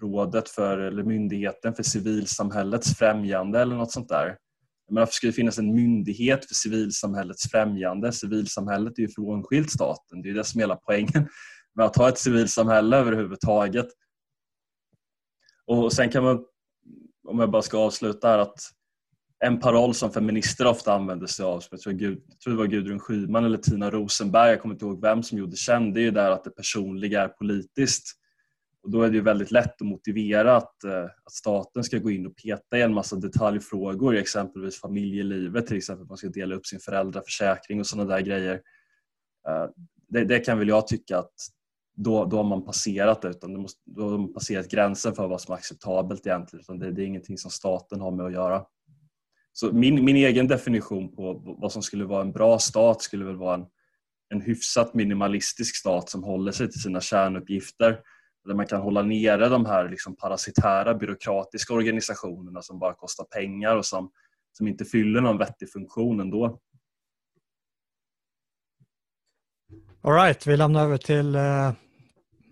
Rådet 0.02 0.50
för, 0.50 0.78
eller 0.78 1.04
Myndigheten 1.04 1.74
för 1.74 1.84
civilsamhällets 1.84 2.98
främjande 2.98 3.60
eller 3.60 3.76
något 3.76 3.92
sånt 3.92 4.10
där. 4.10 4.38
Men 4.88 4.96
varför 4.96 5.14
ska 5.14 5.28
det 5.28 5.34
finnas 5.34 5.60
en 5.60 5.76
myndighet 5.76 6.46
för 6.46 6.56
civilsamhällets 6.56 7.52
främjande? 7.52 8.12
Civilsamhället 8.12 8.98
är 8.98 9.02
ju 9.02 9.10
frånskilt 9.10 9.72
staten. 9.72 10.22
Det 10.22 10.30
är 10.30 10.34
det 10.34 10.44
som 10.44 10.60
är 10.60 10.64
hela 10.64 10.76
poängen 10.76 11.30
med 11.76 11.86
att 11.86 11.96
ha 11.96 12.10
ett 12.10 12.18
civilsamhälle 12.18 12.98
överhuvudtaget. 12.98 13.88
Och 15.66 15.94
sen 15.94 16.10
kan 16.10 16.24
man, 16.24 16.46
om 17.26 17.40
jag 17.40 17.52
bara 17.52 17.62
ska 17.62 17.78
avsluta 17.78 18.28
här, 18.28 18.40
att 18.40 18.60
en 19.40 19.60
paroll 19.60 19.94
som 19.94 20.12
feminister 20.12 20.68
ofta 20.68 20.94
använder 20.94 21.28
sig 21.28 21.46
av, 21.46 21.60
som 21.60 21.68
jag 21.72 21.82
tror, 21.82 21.94
Gud, 21.94 22.24
jag 22.28 22.40
tror 22.40 22.54
det 22.54 22.58
var 22.58 22.66
Gudrun 22.66 23.00
Schyman 23.00 23.46
eller 23.46 23.58
Tina 23.58 23.92
Rosenberg, 23.92 24.50
jag 24.50 24.62
kommer 24.62 24.76
inte 24.76 24.86
ihåg 24.86 25.02
vem 25.02 25.24
som 25.24 25.38
gjorde 25.38 25.56
känd, 25.56 25.94
det 25.94 26.00
är 26.00 26.04
ju 26.04 26.12
där 26.12 26.32
att 26.32 26.44
det 26.44 26.50
personliga 26.50 27.22
är 27.22 27.28
politiskt. 27.28 28.20
Och 28.84 28.92
då 28.92 29.02
är 29.02 29.10
det 29.10 29.16
ju 29.16 29.22
väldigt 29.22 29.52
lätt 29.52 29.82
att 29.82 29.88
motivera 29.88 30.56
att, 30.56 30.84
eh, 30.84 31.04
att 31.04 31.32
staten 31.32 31.84
ska 31.84 31.98
gå 31.98 32.12
in 32.12 32.28
och 32.28 32.36
peta 32.36 32.78
i 32.78 32.82
en 32.82 32.94
massa 32.94 33.16
detaljfrågor, 33.16 34.16
exempelvis 34.16 34.82
familjelivet, 34.82 35.68
till 35.68 35.78
exempel 35.78 36.04
att 36.04 36.10
man 36.10 36.18
ska 36.18 36.30
dela 36.30 36.56
upp 36.56 36.66
sin 36.66 36.80
föräldraförsäkring 36.80 37.80
och 37.80 37.88
sådana 37.88 38.16
där 38.16 38.22
grejer. 38.22 38.62
Eh, 39.48 39.66
det, 40.08 40.26
det, 40.26 40.40
kan 40.40 40.60
väl 40.60 40.68
jag 40.68 40.88
tycka 40.88 41.18
att 41.18 41.34
då, 41.96 42.26
då 42.26 42.38
har 42.38 42.44
man 42.44 42.66
passerat 42.66 43.22
det, 43.22 43.30
utan 43.30 43.54
det 43.54 43.60
måste, 43.60 43.82
då 43.86 44.10
har 44.10 44.18
man 44.18 44.34
passerat 44.34 44.70
gränsen 44.70 45.16
för 45.16 45.28
vad 45.28 45.42
som 45.42 45.52
är 45.52 45.58
acceptabelt 45.58 46.28
egentligen. 46.28 46.62
Utan 46.62 46.80
det, 46.80 46.92
det 46.92 47.02
är 47.02 47.06
ingenting 47.06 47.38
som 47.38 47.52
staten 47.52 48.02
har 48.02 48.12
med 48.12 48.26
att 48.26 48.34
göra. 48.34 48.66
Så 49.54 49.72
min, 49.72 50.06
min 50.06 50.16
egen 50.16 50.48
definition 50.48 51.16
på 51.16 51.56
vad 51.62 51.72
som 51.72 51.82
skulle 51.82 52.06
vara 52.06 52.22
en 52.22 52.32
bra 52.32 52.60
stat 52.60 53.02
skulle 53.02 53.26
väl 53.26 53.36
vara 53.36 53.56
en, 53.56 53.66
en 54.30 54.42
hyfsat 54.42 54.94
minimalistisk 54.94 55.76
stat 55.76 56.10
som 56.10 56.24
håller 56.24 56.52
sig 56.52 56.72
till 56.72 56.82
sina 56.82 57.02
kärnuppgifter. 57.02 58.00
Där 58.46 58.54
man 58.54 58.68
kan 58.68 58.82
hålla 58.82 59.02
nere 59.02 59.50
de 59.50 59.66
här 59.66 59.90
liksom 59.90 60.16
parasitära 60.16 60.94
byråkratiska 60.94 61.74
organisationerna 61.74 62.62
som 62.62 62.80
bara 62.80 62.94
kostar 62.94 63.24
pengar 63.24 63.76
och 63.76 63.86
som, 63.86 64.12
som 64.52 64.68
inte 64.68 64.86
fyller 64.86 65.22
någon 65.22 65.38
vettig 65.38 65.72
funktion 65.72 66.20
ändå. 66.20 66.60
All 70.02 70.14
right, 70.14 70.48
vi 70.48 70.58
lämnar 70.58 70.84
över 70.84 70.98
till 70.98 71.36
eh, 71.36 71.72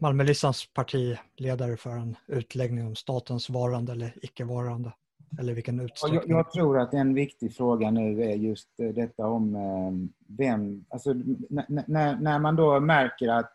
Malmö-Listans 0.03 0.73
partiledare 0.73 1.77
för 1.77 1.89
en 1.89 2.15
utläggning 2.27 2.87
om 2.87 2.95
statens 2.95 3.49
varande 3.49 3.91
eller 3.91 4.13
icke-varande. 4.21 4.93
Eller 5.39 5.53
vilken 5.53 5.79
utsträckning? 5.79 6.21
Jag, 6.25 6.39
jag, 6.39 6.51
tror 6.51 6.79
att 6.79 6.93
en 6.93 7.13
viktig 7.13 7.55
fråga 7.55 7.91
nu 7.91 8.23
är 8.23 8.35
just 8.35 8.79
eh, 8.79 8.89
detta 8.89 9.27
om 9.27 9.55
eh, 9.55 9.91
vem... 10.37 10.85
Alltså, 10.89 11.13
när, 11.87 12.19
när 12.21 12.39
man 12.39 12.55
då 12.55 12.79
märker 12.79 13.27
att, 13.27 13.51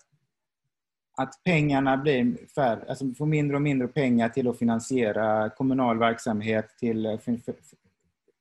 att 1.16 1.40
pengarna 1.44 1.96
blir 1.96 2.46
färre, 2.54 2.84
alltså 2.88 3.14
får 3.18 3.26
mindre 3.26 3.56
och 3.56 3.62
mindre 3.62 3.88
pengar 3.88 4.28
till 4.28 4.48
att 4.48 4.58
finansiera 4.58 5.50
kommunal 5.50 5.98
verksamhet, 5.98 6.68
till 6.78 7.06
eh, 7.06 7.18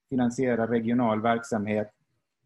finansiera 0.10 0.68
regional 0.72 1.22
verksamhet. 1.22 1.92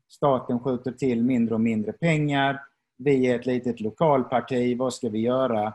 Staten 0.09 0.59
skjuter 0.59 0.91
till 0.91 1.23
mindre 1.23 1.55
och 1.55 1.61
mindre 1.61 1.93
pengar. 1.93 2.70
Vi 3.03 3.27
är 3.27 3.39
ett 3.39 3.45
litet 3.45 3.81
lokalparti, 3.81 4.77
vad 4.77 4.93
ska 4.93 5.09
vi 5.09 5.19
göra? 5.19 5.73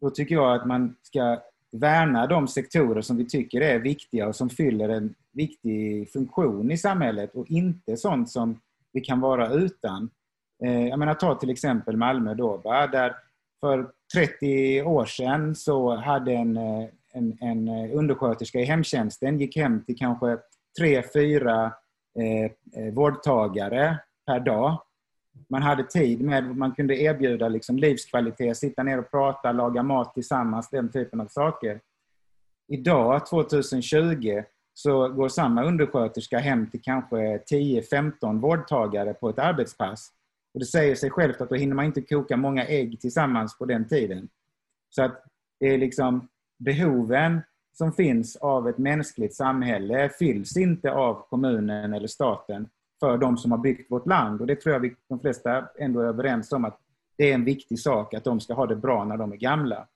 Då 0.00 0.10
tycker 0.10 0.34
jag 0.34 0.54
att 0.54 0.66
man 0.66 0.96
ska 1.02 1.42
värna 1.72 2.26
de 2.26 2.48
sektorer 2.48 3.02
som 3.02 3.16
vi 3.16 3.26
tycker 3.26 3.60
är 3.60 3.78
viktiga 3.78 4.28
och 4.28 4.36
som 4.36 4.50
fyller 4.50 4.88
en 4.88 5.14
viktig 5.32 6.10
funktion 6.12 6.70
i 6.70 6.76
samhället 6.76 7.34
och 7.34 7.50
inte 7.50 7.96
sånt 7.96 8.30
som 8.30 8.60
vi 8.92 9.00
kan 9.00 9.20
vara 9.20 9.48
utan. 9.48 10.10
Eh, 10.64 10.88
jag 10.88 10.98
menar, 10.98 11.14
ta 11.14 11.34
till 11.34 11.50
exempel 11.50 11.96
Malmö 11.96 12.34
då, 12.34 12.60
där 12.64 13.16
för 13.60 13.90
30 14.14 14.82
år 14.82 15.04
sedan 15.04 15.54
så 15.54 15.96
hade 15.96 16.32
en, 16.32 16.56
eh, 16.56 16.88
en, 17.12 17.38
en 17.40 17.68
eh, 17.68 17.96
undersköterska 17.96 18.60
i 18.60 18.64
hemtjänsten 18.64 19.38
gick 19.40 19.56
hem 19.56 19.84
till 19.84 19.98
kanske 19.98 20.38
tre, 20.78 21.02
fyra 21.14 21.72
eh, 22.18 22.44
eh, 22.82 22.94
vårdtagare 22.94 23.98
per 24.26 24.40
dag. 24.40 24.82
Man 25.48 25.62
hade 25.62 25.84
tid 25.84 26.20
med, 26.20 26.56
man 26.56 26.74
kunde 26.74 26.96
erbjuda 26.96 27.48
liksom 27.48 27.76
livskvalitet, 27.76 28.56
sitta 28.56 28.82
ner 28.82 28.98
och 28.98 29.10
prata, 29.10 29.52
laga 29.52 29.82
mat 29.82 30.14
tillsammans, 30.14 30.70
den 30.70 30.92
typen 30.92 31.20
av 31.20 31.26
saker. 31.26 31.80
Idag, 32.68 33.26
2020, 33.26 34.42
så 34.74 35.08
går 35.08 35.28
samma 35.28 35.64
undersköterska 35.64 36.38
hem 36.38 36.70
till 36.70 36.82
kanske 36.82 37.16
10-15 37.16 38.40
vårdtagare 38.40 39.14
på 39.14 39.28
ett 39.28 39.38
arbetspass. 39.38 40.12
Och 40.54 40.60
det 40.60 40.66
säger 40.66 40.94
sig 40.94 41.10
självt 41.10 41.40
att 41.40 41.48
då 41.48 41.54
hinner 41.54 41.74
man 41.74 41.84
inte 41.84 42.02
koka 42.02 42.36
många 42.36 42.66
ägg 42.66 43.00
tillsammans 43.00 43.58
på 43.58 43.64
den 43.64 43.88
tiden. 43.88 44.28
Så 44.90 45.02
att 45.02 45.24
det 45.60 45.66
är 45.66 45.78
liksom 45.78 46.28
behoven 46.58 47.40
som 47.72 47.92
finns 47.92 48.36
av 48.36 48.68
ett 48.68 48.78
mänskligt 48.78 49.34
samhälle 49.34 50.08
fylls 50.18 50.56
inte 50.56 50.92
av 50.92 51.26
kommunen 51.28 51.94
eller 51.94 52.06
staten 52.06 52.68
för 53.00 53.18
de 53.18 53.38
som 53.38 53.50
har 53.50 53.58
byggt 53.58 53.90
vårt 53.90 54.06
land. 54.06 54.40
Och 54.40 54.46
det 54.46 54.56
tror 54.56 54.72
jag 54.72 54.80
vi, 54.80 54.94
de 55.08 55.20
flesta 55.20 55.68
ändå 55.78 56.00
är 56.00 56.06
överens 56.06 56.52
om 56.52 56.64
att 56.64 56.78
det 57.18 57.30
är 57.30 57.34
en 57.34 57.44
viktig 57.44 57.78
sak 57.78 58.14
att 58.14 58.24
de 58.24 58.40
ska 58.40 58.54
ha 58.54 58.66
det 58.66 58.76
bra 58.76 59.04
när 59.04 59.16
de 59.16 59.32
är 59.32 59.36
gamla. 59.36 59.86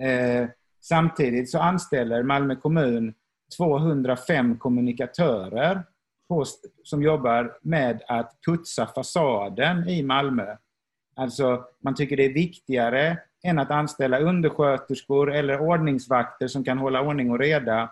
Eh, 0.00 0.48
samtidigt 0.80 1.50
så 1.50 1.58
anställer 1.58 2.22
Malmö 2.22 2.56
kommun 2.56 3.14
205 3.56 4.58
kommunikatörer 4.58 5.82
på, 6.28 6.44
som 6.82 7.02
jobbar 7.02 7.58
med 7.62 8.02
att 8.08 8.38
putsa 8.46 8.86
fasaden 8.86 9.88
i 9.88 10.02
Malmö. 10.02 10.56
Alltså, 11.16 11.64
man 11.80 11.94
tycker 11.94 12.16
det 12.16 12.24
är 12.24 12.34
viktigare 12.34 13.18
än 13.42 13.58
att 13.58 13.70
anställa 13.70 14.18
undersköterskor 14.18 15.32
eller 15.32 15.60
ordningsvakter 15.60 16.48
som 16.48 16.64
kan 16.64 16.78
hålla 16.78 17.02
ordning 17.02 17.30
och 17.30 17.38
reda 17.38 17.90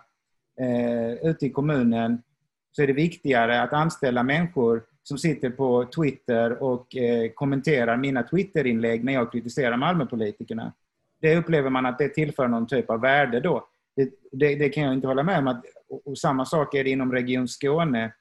eh, 0.61 1.13
ute 1.31 1.47
i 1.47 1.51
kommunen 1.51 2.23
så 2.73 2.83
är 2.83 2.87
det 2.87 2.93
viktigare 2.93 3.63
att 3.63 3.73
anställa 3.73 4.23
människor 4.23 4.83
som 5.03 5.19
sitter 5.19 5.51
på 5.51 5.85
Twitter 5.97 6.63
och 6.63 6.97
eh, 6.97 7.31
kommenterar 7.35 7.97
mina 7.97 8.23
Twitterinlägg 8.23 9.05
när 9.05 9.13
jag 9.13 9.33
kritiserar 9.33 9.77
Malmöpolitikerna. 9.77 10.73
Det 11.21 11.37
upplever 11.37 11.71
man 11.71 11.87
att 11.87 11.99
det 11.99 12.09
tillför 12.09 12.49
någon 12.49 12.67
typ 12.67 12.91
av 12.91 13.01
värde 13.01 13.41
då. 13.41 13.69
Det, 13.97 14.11
det, 14.33 14.55
det 14.55 14.69
kan 14.69 14.85
jag 14.85 14.95
inte 14.95 15.07
hålla 15.07 15.23
med 15.23 15.39
om. 15.39 15.49
Att, 15.49 15.65
och, 15.89 16.07
och 16.07 16.19
samma 16.19 16.45
sak 16.45 16.75
är 16.75 16.85
det 16.85 16.91
inom 16.91 17.13
Region 17.13 17.49
Skåne 17.49 18.13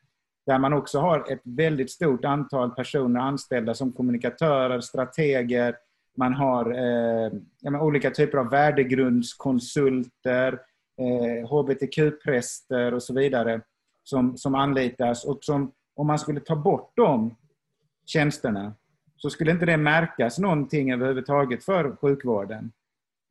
där 0.45 0.59
man 0.59 0.73
också 0.73 0.99
har 0.99 1.31
ett 1.31 1.41
väldigt 1.43 1.91
stort 1.91 2.25
antal 2.25 2.71
personer 2.71 3.19
anställda 3.19 3.73
som 3.73 3.91
kommunikatörer, 3.91 4.79
strateger, 4.79 5.75
man 6.17 6.33
har 6.33 6.65
eh, 6.65 7.31
menar, 7.63 7.81
olika 7.81 8.11
typer 8.11 8.37
av 8.37 8.49
värdegrundskonsulter, 8.49 10.59
eh, 10.99 11.49
hbtq-präster 11.49 12.93
och 12.93 13.03
så 13.03 13.13
vidare 13.13 13.61
som, 14.03 14.37
som 14.37 14.55
anlitas 14.55 15.25
och 15.25 15.37
som, 15.41 15.71
om 15.95 16.07
man 16.07 16.19
skulle 16.19 16.39
ta 16.39 16.55
bort 16.55 16.91
de 16.95 17.35
tjänsterna 18.05 18.73
så 19.17 19.29
skulle 19.29 19.51
inte 19.51 19.65
det 19.65 19.77
märkas 19.77 20.39
någonting 20.39 20.91
överhuvudtaget 20.91 21.65
för 21.65 21.95
sjukvården. 21.95 22.71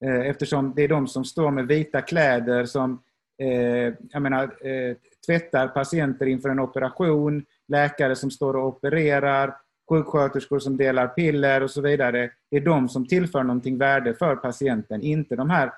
Eh, 0.04 0.20
eftersom 0.20 0.72
det 0.76 0.82
är 0.82 0.88
de 0.88 1.06
som 1.06 1.24
står 1.24 1.50
med 1.50 1.66
vita 1.66 2.00
kläder 2.00 2.64
som 2.64 3.02
eh, 3.38 3.94
jag 4.10 4.22
menar, 4.22 4.66
eh, 4.66 4.96
tvättar 5.26 5.68
patienter 5.68 6.26
inför 6.26 6.48
en 6.48 6.60
operation, 6.60 7.44
läkare 7.68 8.16
som 8.16 8.30
står 8.30 8.56
och 8.56 8.66
opererar, 8.66 9.56
sjuksköterskor 9.90 10.58
som 10.58 10.76
delar 10.76 11.08
piller 11.08 11.62
och 11.62 11.70
så 11.70 11.80
vidare. 11.80 12.30
Det 12.50 12.56
är 12.56 12.60
de 12.60 12.88
som 12.88 13.06
tillför 13.06 13.42
någonting 13.42 13.78
värde 13.78 14.14
för 14.14 14.36
patienten, 14.36 15.02
inte 15.02 15.36
de 15.36 15.50
här 15.50 15.72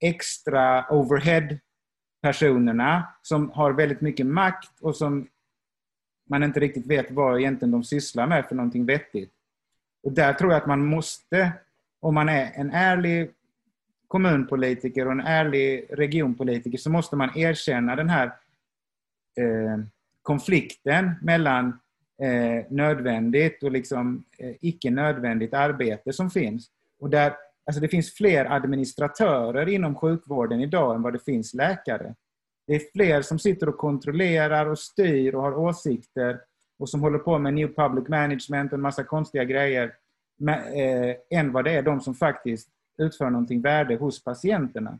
extra 0.00 0.86
overhead 0.90 1.58
personerna 2.22 3.08
som 3.22 3.50
har 3.50 3.72
väldigt 3.72 4.00
mycket 4.00 4.26
makt 4.26 4.80
och 4.80 4.96
som 4.96 5.28
man 6.28 6.42
inte 6.42 6.60
riktigt 6.60 6.86
vet 6.86 7.10
vad 7.10 7.40
egentligen 7.40 7.72
de 7.72 7.84
sysslar 7.84 8.26
med 8.26 8.46
för 8.46 8.54
någonting 8.54 8.86
vettigt. 8.86 9.32
Och 10.02 10.12
där 10.12 10.32
tror 10.32 10.52
jag 10.52 10.60
att 10.60 10.66
man 10.66 10.86
måste, 10.86 11.52
om 12.00 12.14
man 12.14 12.28
är 12.28 12.52
en 12.54 12.70
ärlig 12.70 13.30
kommunpolitiker 14.08 15.06
och 15.06 15.12
en 15.12 15.20
ärlig 15.20 15.86
regionpolitiker, 15.90 16.78
så 16.78 16.90
måste 16.90 17.16
man 17.16 17.38
erkänna 17.38 17.96
den 17.96 18.08
här 18.08 18.26
eh, 19.36 19.78
konflikten 20.22 21.10
mellan 21.22 21.80
eh, 22.22 22.64
nödvändigt 22.70 23.62
och 23.62 23.72
liksom, 23.72 24.24
eh, 24.38 24.54
icke 24.60 24.90
nödvändigt 24.90 25.54
arbete 25.54 26.12
som 26.12 26.30
finns. 26.30 26.70
Och 26.98 27.10
där 27.10 27.34
Alltså 27.66 27.80
det 27.80 27.88
finns 27.88 28.14
fler 28.14 28.52
administratörer 28.52 29.68
inom 29.68 29.94
sjukvården 29.94 30.60
idag 30.60 30.94
än 30.94 31.02
vad 31.02 31.12
det 31.12 31.24
finns 31.24 31.54
läkare. 31.54 32.14
Det 32.66 32.74
är 32.74 32.82
fler 32.92 33.22
som 33.22 33.38
sitter 33.38 33.68
och 33.68 33.78
kontrollerar 33.78 34.66
och 34.66 34.78
styr 34.78 35.34
och 35.34 35.42
har 35.42 35.58
åsikter 35.58 36.40
och 36.78 36.88
som 36.88 37.00
håller 37.00 37.18
på 37.18 37.38
med 37.38 37.54
new 37.54 37.74
public 37.74 38.08
management 38.08 38.72
och 38.72 38.76
en 38.76 38.82
massa 38.82 39.04
konstiga 39.04 39.44
grejer 39.44 39.94
eh, 40.74 41.38
än 41.38 41.52
vad 41.52 41.64
det 41.64 41.70
är 41.70 41.82
de 41.82 42.00
som 42.00 42.14
faktiskt 42.14 42.68
utför 42.98 43.30
någonting 43.30 43.60
värde 43.60 43.96
hos 43.96 44.24
patienterna. 44.24 44.98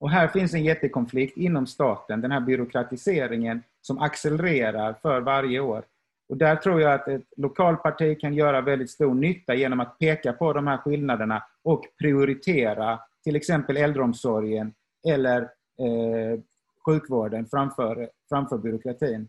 Och 0.00 0.10
här 0.10 0.28
finns 0.28 0.54
en 0.54 0.64
jättekonflikt 0.64 1.36
inom 1.36 1.66
staten, 1.66 2.20
den 2.20 2.32
här 2.32 2.40
byråkratiseringen 2.40 3.62
som 3.80 3.98
accelererar 3.98 4.94
för 5.02 5.20
varje 5.20 5.60
år. 5.60 5.84
Och 6.28 6.36
där 6.36 6.56
tror 6.56 6.80
jag 6.80 6.94
att 6.94 7.08
ett 7.08 7.24
lokalparti 7.36 8.20
kan 8.20 8.34
göra 8.34 8.60
väldigt 8.60 8.90
stor 8.90 9.14
nytta 9.14 9.54
genom 9.54 9.80
att 9.80 9.98
peka 9.98 10.32
på 10.32 10.52
de 10.52 10.66
här 10.66 10.76
skillnaderna 10.76 11.42
och 11.62 11.84
prioritera 11.98 13.00
till 13.24 13.36
exempel 13.36 13.76
äldreomsorgen 13.76 14.74
eller 15.08 15.42
eh, 15.42 16.40
sjukvården 16.86 17.46
framför, 17.46 18.10
framför 18.28 18.58
byråkratin. 18.58 19.28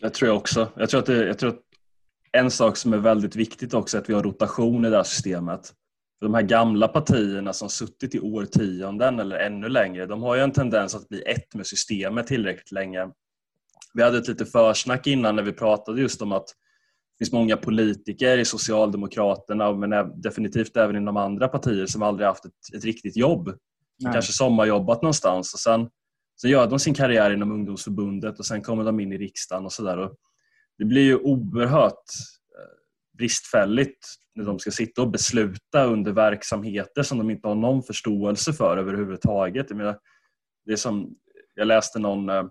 Jag 0.00 0.14
tror 0.14 0.28
jag 0.28 0.36
också. 0.36 0.68
Jag 0.76 0.90
tror, 0.90 1.00
att 1.00 1.06
det, 1.06 1.26
jag 1.26 1.38
tror 1.38 1.50
att 1.50 1.60
en 2.32 2.50
sak 2.50 2.76
som 2.76 2.92
är 2.92 2.98
väldigt 2.98 3.36
viktigt 3.36 3.74
också 3.74 3.96
är 3.96 4.00
att 4.02 4.10
vi 4.10 4.14
har 4.14 4.22
rotation 4.22 4.84
i 4.84 4.90
det 4.90 4.96
här 4.96 5.02
systemet. 5.02 5.66
För 6.18 6.26
de 6.26 6.34
här 6.34 6.42
gamla 6.42 6.88
partierna 6.88 7.52
som 7.52 7.68
suttit 7.68 8.14
i 8.14 8.20
årtionden 8.20 9.20
eller 9.20 9.38
ännu 9.38 9.68
längre, 9.68 10.06
de 10.06 10.22
har 10.22 10.36
ju 10.36 10.42
en 10.42 10.52
tendens 10.52 10.94
att 10.94 11.08
bli 11.08 11.22
ett 11.22 11.54
med 11.54 11.66
systemet 11.66 12.26
tillräckligt 12.26 12.72
länge. 12.72 13.10
Vi 13.94 14.02
hade 14.02 14.18
ett 14.18 14.28
litet 14.28 14.52
försnack 14.52 15.06
innan 15.06 15.36
när 15.36 15.42
vi 15.42 15.52
pratade 15.52 16.00
just 16.00 16.22
om 16.22 16.32
att 16.32 16.54
finns 17.20 17.32
många 17.32 17.56
politiker 17.56 18.38
i 18.38 18.44
Socialdemokraterna 18.44 19.72
men 19.72 20.20
definitivt 20.20 20.76
även 20.76 20.96
inom 20.96 21.16
andra 21.16 21.48
partier 21.48 21.86
som 21.86 22.02
aldrig 22.02 22.26
haft 22.26 22.44
ett, 22.44 22.74
ett 22.76 22.84
riktigt 22.84 23.16
jobb. 23.16 23.54
Som 24.02 24.12
kanske 24.12 24.32
sommarjobbat 24.32 25.02
någonstans 25.02 25.54
och 25.54 25.60
sen 25.60 25.88
så 26.36 26.48
gör 26.48 26.66
de 26.66 26.78
sin 26.78 26.94
karriär 26.94 27.30
inom 27.30 27.52
ungdomsförbundet 27.52 28.38
och 28.38 28.46
sen 28.46 28.62
kommer 28.62 28.84
de 28.84 29.00
in 29.00 29.12
i 29.12 29.18
riksdagen 29.18 29.64
och 29.64 29.72
sådär. 29.72 30.10
Det 30.78 30.84
blir 30.84 31.02
ju 31.02 31.16
oerhört 31.16 31.92
eh, 32.58 33.18
bristfälligt 33.18 34.06
när 34.34 34.44
de 34.44 34.58
ska 34.58 34.70
sitta 34.70 35.02
och 35.02 35.10
besluta 35.10 35.84
under 35.84 36.12
verksamheter 36.12 37.02
som 37.02 37.18
de 37.18 37.30
inte 37.30 37.48
har 37.48 37.54
någon 37.54 37.82
förståelse 37.82 38.52
för 38.52 38.76
överhuvudtaget. 38.76 39.66
Jag, 39.68 39.76
menar, 39.76 39.98
det 40.66 40.72
är 40.72 40.76
som, 40.76 41.14
jag 41.54 41.66
läste 41.66 41.98
någon 41.98 42.28
eh, 42.28 42.44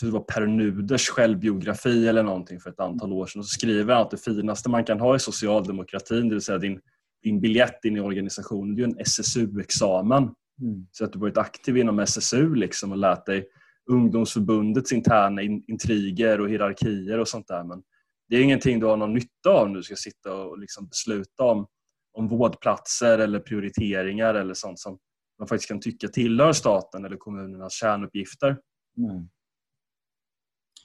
det 0.00 0.10
var 0.10 0.20
Per 0.20 0.46
Nuders 0.46 1.08
självbiografi 1.08 2.08
eller 2.08 2.22
någonting 2.22 2.60
för 2.60 2.70
ett 2.70 2.80
antal 2.80 3.12
år 3.12 3.26
sedan. 3.26 3.40
Och 3.40 3.46
så 3.46 3.52
skriver 3.52 3.94
han 3.94 4.02
att 4.02 4.10
det 4.10 4.24
finaste 4.24 4.70
man 4.70 4.84
kan 4.84 5.00
ha 5.00 5.16
i 5.16 5.18
socialdemokratin, 5.18 6.28
det 6.28 6.34
vill 6.34 6.42
säga 6.42 6.58
din, 6.58 6.80
din 7.22 7.40
biljett 7.40 7.84
in 7.84 7.96
i 7.96 8.00
organisationen, 8.00 8.74
det 8.74 8.82
är 8.82 8.86
en 8.86 8.98
SSU-examen. 8.98 10.22
Mm. 10.62 10.86
Så 10.92 11.04
att 11.04 11.12
du 11.12 11.18
varit 11.18 11.36
aktiv 11.36 11.76
inom 11.76 11.98
SSU 11.98 12.54
liksom 12.54 12.92
och 12.92 12.98
lärt 12.98 13.26
dig 13.26 13.48
ungdomsförbundets 13.90 14.92
interna 14.92 15.42
intriger 15.42 16.40
och 16.40 16.50
hierarkier 16.50 17.18
och 17.18 17.28
sånt 17.28 17.48
där. 17.48 17.64
Men 17.64 17.82
det 18.28 18.36
är 18.36 18.42
ingenting 18.42 18.80
du 18.80 18.86
har 18.86 18.96
någon 18.96 19.14
nytta 19.14 19.50
av 19.50 19.68
när 19.68 19.76
du 19.76 19.82
ska 19.82 19.96
sitta 19.96 20.34
och 20.34 20.58
liksom 20.58 20.88
besluta 20.88 21.44
om, 21.44 21.66
om 22.12 22.28
vårdplatser 22.28 23.18
eller 23.18 23.40
prioriteringar 23.40 24.34
eller 24.34 24.54
sånt 24.54 24.78
som 24.78 24.98
man 25.38 25.48
faktiskt 25.48 25.68
kan 25.68 25.80
tycka 25.80 26.08
tillhör 26.08 26.52
staten 26.52 27.04
eller 27.04 27.16
kommunernas 27.16 27.72
kärnuppgifter. 27.72 28.56
Mm. 28.98 29.28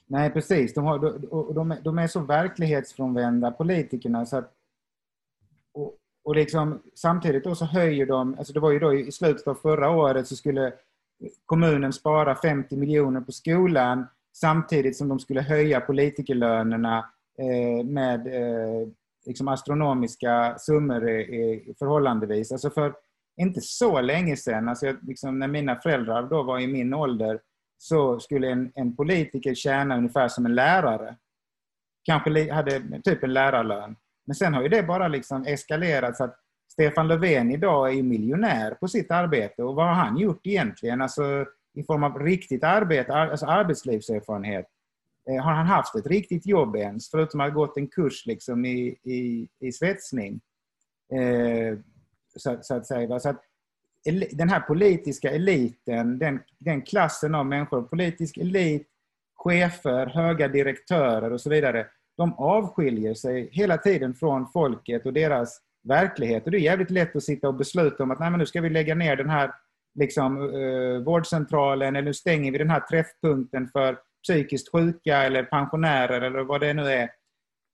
Nej, 0.08 0.30
precis. 0.30 0.74
De, 0.74 0.84
har, 0.84 0.98
de, 1.54 1.76
de, 1.82 1.98
är 1.98 2.06
så 2.06 2.20
verklighetsfrånvända, 2.20 3.50
politikerna. 3.50 4.26
Så 4.26 4.36
att, 4.36 4.52
och, 5.74 5.94
och 6.24 6.36
liksom, 6.36 6.82
samtidigt 6.94 7.44
då 7.44 7.54
så 7.54 7.64
höjer 7.64 8.06
de, 8.06 8.34
alltså 8.38 8.52
det 8.52 8.60
var 8.60 8.70
ju 8.70 8.78
då 8.78 8.94
i 8.94 9.12
slutet 9.12 9.48
av 9.48 9.54
förra 9.54 9.90
året 9.90 10.26
så 10.28 10.36
skulle 10.36 10.72
kommunen 11.46 11.92
spara 11.92 12.36
50 12.36 12.76
miljoner 12.76 13.20
på 13.20 13.32
skolan 13.32 14.06
samtidigt 14.32 14.96
som 14.96 15.08
de 15.08 15.18
skulle 15.18 15.40
höja 15.40 15.80
politikerlönerna 15.80 16.98
eh, 17.38 17.84
med 17.84 18.26
eh, 18.26 18.88
liksom 19.26 19.48
astronomiska 19.48 20.58
summor 20.58 21.08
i, 21.08 21.74
förhållandevis. 21.78 22.52
Alltså 22.52 22.70
för 22.70 22.94
inte 23.36 23.60
så 23.60 24.00
länge 24.00 24.36
sedan, 24.36 24.68
alltså 24.68 24.86
jag, 24.86 24.96
liksom 25.02 25.38
när 25.38 25.48
mina 25.48 25.76
föräldrar 25.76 26.22
då 26.22 26.42
var 26.42 26.58
i 26.60 26.66
min 26.66 26.94
ålder, 26.94 27.40
så 27.78 28.20
skulle 28.20 28.50
en, 28.50 28.72
en 28.74 28.96
politiker 28.96 29.54
tjäna 29.54 29.96
ungefär 29.96 30.28
som 30.28 30.46
en 30.46 30.54
lärare. 30.54 31.16
Kanske 32.02 32.52
hade 32.52 33.00
typ 33.04 33.22
en 33.22 33.32
lärarlön. 33.32 33.96
Men 34.26 34.34
sen 34.34 34.54
har 34.54 34.62
ju 34.62 34.68
det 34.68 34.82
bara 34.82 35.08
liksom 35.08 35.44
eskalerat 35.46 36.16
så 36.16 36.24
att 36.24 36.36
Stefan 36.72 37.08
Löfven 37.08 37.50
idag 37.50 37.88
är 37.88 37.92
ju 37.92 38.02
miljonär 38.02 38.70
på 38.70 38.88
sitt 38.88 39.10
arbete. 39.10 39.62
Och 39.62 39.74
vad 39.74 39.86
har 39.86 39.94
han 39.94 40.16
gjort 40.16 40.46
egentligen? 40.46 41.02
Alltså 41.02 41.46
i 41.74 41.82
form 41.82 42.04
av 42.04 42.18
riktigt 42.18 42.64
arbete, 42.64 43.14
alltså 43.14 43.46
arbetslivserfarenhet. 43.46 44.66
Eh, 45.30 45.44
har 45.44 45.52
han 45.52 45.66
haft 45.66 45.94
ett 45.94 46.06
riktigt 46.06 46.46
jobb 46.46 46.76
ens? 46.76 47.10
Förutom 47.10 47.40
att 47.40 47.52
ha 47.52 47.54
gått 47.54 47.76
en 47.76 47.88
kurs 47.88 48.26
liksom 48.26 48.64
i, 48.64 48.98
i, 49.02 49.48
i 49.60 49.72
svetsning. 49.72 50.40
Eh, 51.12 51.78
så, 52.36 52.58
så, 52.62 52.74
att 52.74 52.86
säga. 52.86 53.20
Så 53.20 53.28
att 53.28 53.40
den 54.32 54.48
här 54.48 54.60
politiska 54.60 55.30
eliten, 55.30 56.18
den, 56.18 56.40
den 56.58 56.82
klassen 56.82 57.34
av 57.34 57.46
människor, 57.46 57.82
politisk 57.82 58.36
elit, 58.36 58.88
chefer, 59.36 60.06
höga 60.06 60.48
direktörer 60.48 61.32
och 61.32 61.40
så 61.40 61.50
vidare, 61.50 61.86
de 62.16 62.32
avskiljer 62.32 63.14
sig 63.14 63.48
hela 63.52 63.78
tiden 63.78 64.14
från 64.14 64.46
folket 64.52 65.06
och 65.06 65.12
deras 65.12 65.60
verklighet. 65.88 66.44
Och 66.44 66.50
det 66.50 66.58
är 66.58 66.60
jävligt 66.60 66.90
lätt 66.90 67.16
att 67.16 67.22
sitta 67.22 67.48
och 67.48 67.54
besluta 67.54 68.02
om 68.02 68.10
att 68.10 68.18
Nej, 68.18 68.30
men 68.30 68.40
nu 68.40 68.46
ska 68.46 68.60
vi 68.60 68.70
lägga 68.70 68.94
ner 68.94 69.16
den 69.16 69.30
här 69.30 69.52
liksom, 69.98 70.54
uh, 70.54 71.02
vårdcentralen 71.02 71.96
eller 71.96 72.06
nu 72.06 72.14
stänger 72.14 72.52
vi 72.52 72.58
den 72.58 72.70
här 72.70 72.80
träffpunkten 72.80 73.68
för 73.68 73.98
psykiskt 74.22 74.72
sjuka 74.72 75.22
eller 75.22 75.42
pensionärer 75.42 76.20
eller 76.20 76.40
vad 76.40 76.60
det 76.60 76.74
nu 76.74 76.82
är. 76.82 77.10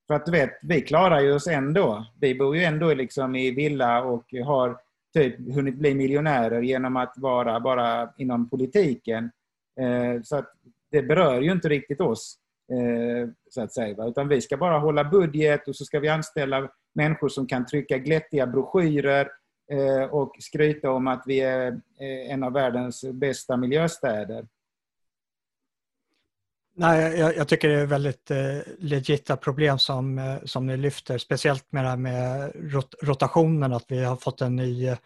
För 0.07 0.13
att 0.13 0.25
du 0.25 0.31
vet, 0.31 0.59
vi 0.61 0.81
klarar 0.81 1.19
ju 1.19 1.33
oss 1.33 1.47
ändå. 1.47 2.05
Vi 2.21 2.35
bor 2.35 2.55
ju 2.55 2.63
ändå 2.63 2.93
liksom 2.93 3.35
i 3.35 3.51
villa 3.51 4.03
och 4.03 4.33
har 4.45 4.77
typ 5.13 5.53
hunnit 5.55 5.75
bli 5.75 5.95
miljonärer 5.95 6.61
genom 6.61 6.97
att 6.97 7.13
vara 7.17 7.59
bara 7.59 8.13
inom 8.17 8.49
politiken. 8.49 9.31
Eh, 9.79 10.21
så 10.23 10.35
att 10.35 10.53
det 10.91 11.03
berör 11.03 11.41
ju 11.41 11.51
inte 11.51 11.69
riktigt 11.69 12.01
oss, 12.01 12.37
eh, 12.71 13.29
så 13.49 13.61
att 13.61 13.73
säga. 13.73 14.05
Utan 14.05 14.27
vi 14.27 14.41
ska 14.41 14.57
bara 14.57 14.79
hålla 14.79 15.03
budget 15.03 15.67
och 15.67 15.75
så 15.75 15.85
ska 15.85 15.99
vi 15.99 16.09
anställa 16.09 16.69
människor 16.95 17.29
som 17.29 17.47
kan 17.47 17.65
trycka 17.65 17.97
glättiga 17.97 18.47
broschyrer 18.47 19.29
eh, 19.71 20.03
och 20.03 20.35
skryta 20.39 20.91
om 20.91 21.07
att 21.07 21.23
vi 21.25 21.39
är 21.39 21.81
en 22.29 22.43
av 22.43 22.53
världens 22.53 23.05
bästa 23.11 23.57
miljöstäder. 23.57 24.47
Nej, 26.75 27.19
jag, 27.19 27.37
jag, 27.37 27.47
tycker 27.47 27.69
det 27.69 27.81
är 27.81 27.85
väldigt 27.85 28.31
eh, 28.31 28.57
legita 28.79 29.37
problem 29.37 29.79
som, 29.79 30.17
eh, 30.17 30.35
som 30.45 30.65
ni 30.67 30.77
lyfter, 30.77 31.17
speciellt 31.17 31.71
med 31.71 31.83
det 31.83 31.89
här 31.89 31.97
med 31.97 32.51
rot 32.55 32.95
rotationen, 33.01 33.73
att 33.73 33.85
vi 33.87 34.03
har 34.03 34.15
fått 34.15 34.41
en 34.41 34.55
ny 34.55 34.87
eh, 34.87 34.97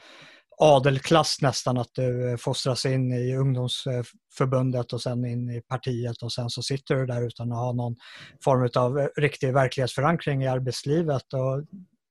adelklass 0.57 1.41
nästan, 1.41 1.77
att 1.77 1.93
du 1.93 2.31
eh, 2.31 2.37
fostras 2.37 2.85
in 2.85 3.13
i 3.13 3.35
ungdomsförbundet 3.35 4.93
och 4.93 5.01
sen 5.01 5.25
in 5.25 5.49
i 5.49 5.61
partiet 5.61 6.23
och 6.23 6.33
sen 6.33 6.49
så 6.49 6.61
sitter 6.61 6.95
du 6.95 7.05
där 7.05 7.27
utan 7.27 7.51
att 7.51 7.57
ha 7.57 7.73
någon 7.73 7.95
form 8.43 8.69
av 8.75 8.99
eh, 8.99 9.07
riktig 9.17 9.53
verklighetsförankring 9.53 10.43
i 10.43 10.47
arbetslivet. 10.47 11.33
Och 11.33 11.63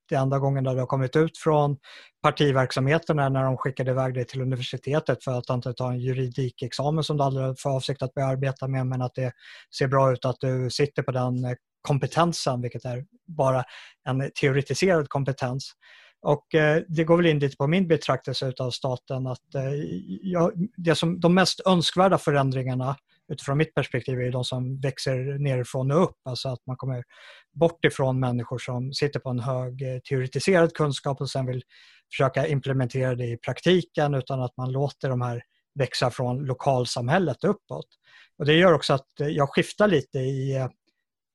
det 0.08 0.14
enda 0.14 0.38
gången 0.38 0.64
där 0.64 0.74
du 0.74 0.80
har 0.80 0.86
kommit 0.86 1.16
ut 1.16 1.38
från 1.38 1.76
partiverksamheten 2.22 3.18
är 3.18 3.30
när 3.30 3.44
de 3.44 3.56
skickade 3.56 3.90
iväg 3.90 4.14
dig 4.14 4.24
till 4.24 4.40
universitetet 4.40 5.24
för 5.24 5.38
att 5.38 5.50
inte 5.50 5.72
ta 5.72 5.90
en 5.90 6.00
juridikexamen 6.00 7.04
som 7.04 7.16
du 7.16 7.22
aldrig 7.22 7.46
har 7.46 7.54
för 7.54 7.70
avsikt 7.70 8.02
att 8.02 8.14
börja 8.14 8.28
arbeta 8.28 8.68
med 8.68 8.86
men 8.86 9.02
att 9.02 9.14
det 9.14 9.32
ser 9.78 9.88
bra 9.88 10.12
ut 10.12 10.24
att 10.24 10.40
du 10.40 10.70
sitter 10.70 11.02
på 11.02 11.12
den 11.12 11.44
eh, 11.44 11.52
kompetensen 11.82 12.62
vilket 12.62 12.84
är 12.84 13.04
bara 13.26 13.64
en 14.08 14.30
teoretiserad 14.40 15.08
kompetens. 15.08 15.72
Och 16.22 16.54
eh, 16.54 16.82
det 16.88 17.04
går 17.04 17.16
väl 17.16 17.26
in 17.26 17.38
lite 17.38 17.56
på 17.56 17.66
min 17.66 17.88
betraktelse 17.88 18.52
av 18.58 18.70
staten 18.70 19.26
att 19.26 19.54
eh, 19.54 19.72
jag, 20.22 20.52
det 20.76 20.94
som, 20.94 21.20
de 21.20 21.34
mest 21.34 21.60
önskvärda 21.66 22.18
förändringarna 22.18 22.96
utifrån 23.28 23.58
mitt 23.58 23.74
perspektiv 23.74 24.20
är 24.20 24.32
de 24.32 24.44
som 24.44 24.80
växer 24.80 25.38
nerifrån 25.38 25.90
och 25.90 26.02
upp. 26.02 26.16
Alltså 26.24 26.48
att 26.48 26.66
man 26.66 26.76
kommer 26.76 27.04
bort 27.52 27.84
ifrån 27.84 28.20
människor 28.20 28.58
som 28.58 28.92
sitter 28.92 29.20
på 29.20 29.30
en 29.30 29.40
hög 29.40 29.82
eh, 29.82 29.98
teoretiserad 29.98 30.74
kunskap 30.74 31.20
och 31.20 31.30
sen 31.30 31.46
vill 31.46 31.62
försöka 32.10 32.46
implementera 32.46 33.14
det 33.14 33.26
i 33.26 33.36
praktiken 33.36 34.14
utan 34.14 34.42
att 34.42 34.56
man 34.56 34.72
låter 34.72 35.08
de 35.08 35.20
här 35.20 35.42
växa 35.74 36.10
från 36.10 36.44
lokalsamhället 36.44 37.44
uppåt. 37.44 37.86
Och 38.38 38.46
det 38.46 38.52
gör 38.52 38.72
också 38.72 38.94
att 38.94 39.20
eh, 39.20 39.28
jag 39.28 39.48
skiftar 39.48 39.88
lite 39.88 40.18
i, 40.18 40.56
eh, 40.56 40.68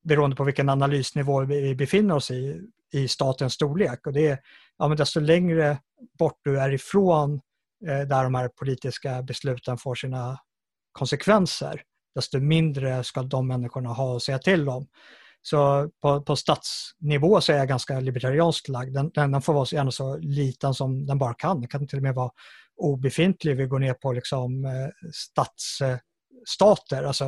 beroende 0.03 0.35
på 0.35 0.43
vilken 0.43 0.69
analysnivå 0.69 1.45
vi 1.45 1.75
befinner 1.75 2.15
oss 2.15 2.31
i, 2.31 2.61
i 2.93 3.07
statens 3.07 3.53
storlek. 3.53 4.07
Och 4.07 4.13
det 4.13 4.27
är, 4.27 4.39
ja, 4.77 4.87
men 4.87 4.97
desto 4.97 5.19
längre 5.19 5.77
bort 6.19 6.39
du 6.43 6.59
är 6.59 6.71
ifrån 6.71 7.41
där 7.83 8.23
de 8.23 8.35
här 8.35 8.47
politiska 8.47 9.21
besluten 9.21 9.77
får 9.77 9.95
sina 9.95 10.39
konsekvenser, 10.91 11.81
desto 12.15 12.39
mindre 12.39 13.03
ska 13.03 13.23
de 13.23 13.47
människorna 13.47 13.89
ha 13.89 14.15
att 14.15 14.23
säga 14.23 14.39
till 14.39 14.69
om. 14.69 14.87
Så 15.41 15.89
på, 16.01 16.21
på 16.21 16.35
statsnivå 16.35 17.41
så 17.41 17.53
är 17.53 17.57
jag 17.57 17.67
ganska 17.67 17.99
libertarianskt 17.99 18.67
lagd. 18.67 18.93
Den, 18.93 19.11
den 19.13 19.41
får 19.41 19.53
vara 19.53 19.65
så, 19.65 19.75
gärna 19.75 19.91
så 19.91 20.17
liten 20.17 20.73
som 20.73 21.05
den 21.05 21.17
bara 21.17 21.33
kan. 21.33 21.59
Den 21.59 21.69
kan 21.69 21.87
till 21.87 21.99
och 21.99 22.03
med 22.03 22.15
vara 22.15 22.31
obefintlig. 22.77 23.57
Vi 23.57 23.65
går 23.65 23.79
ner 23.79 23.93
på 23.93 24.11
liksom, 24.11 24.65
statsstater, 25.13 25.99
stadsstater, 26.47 27.03
alltså 27.03 27.25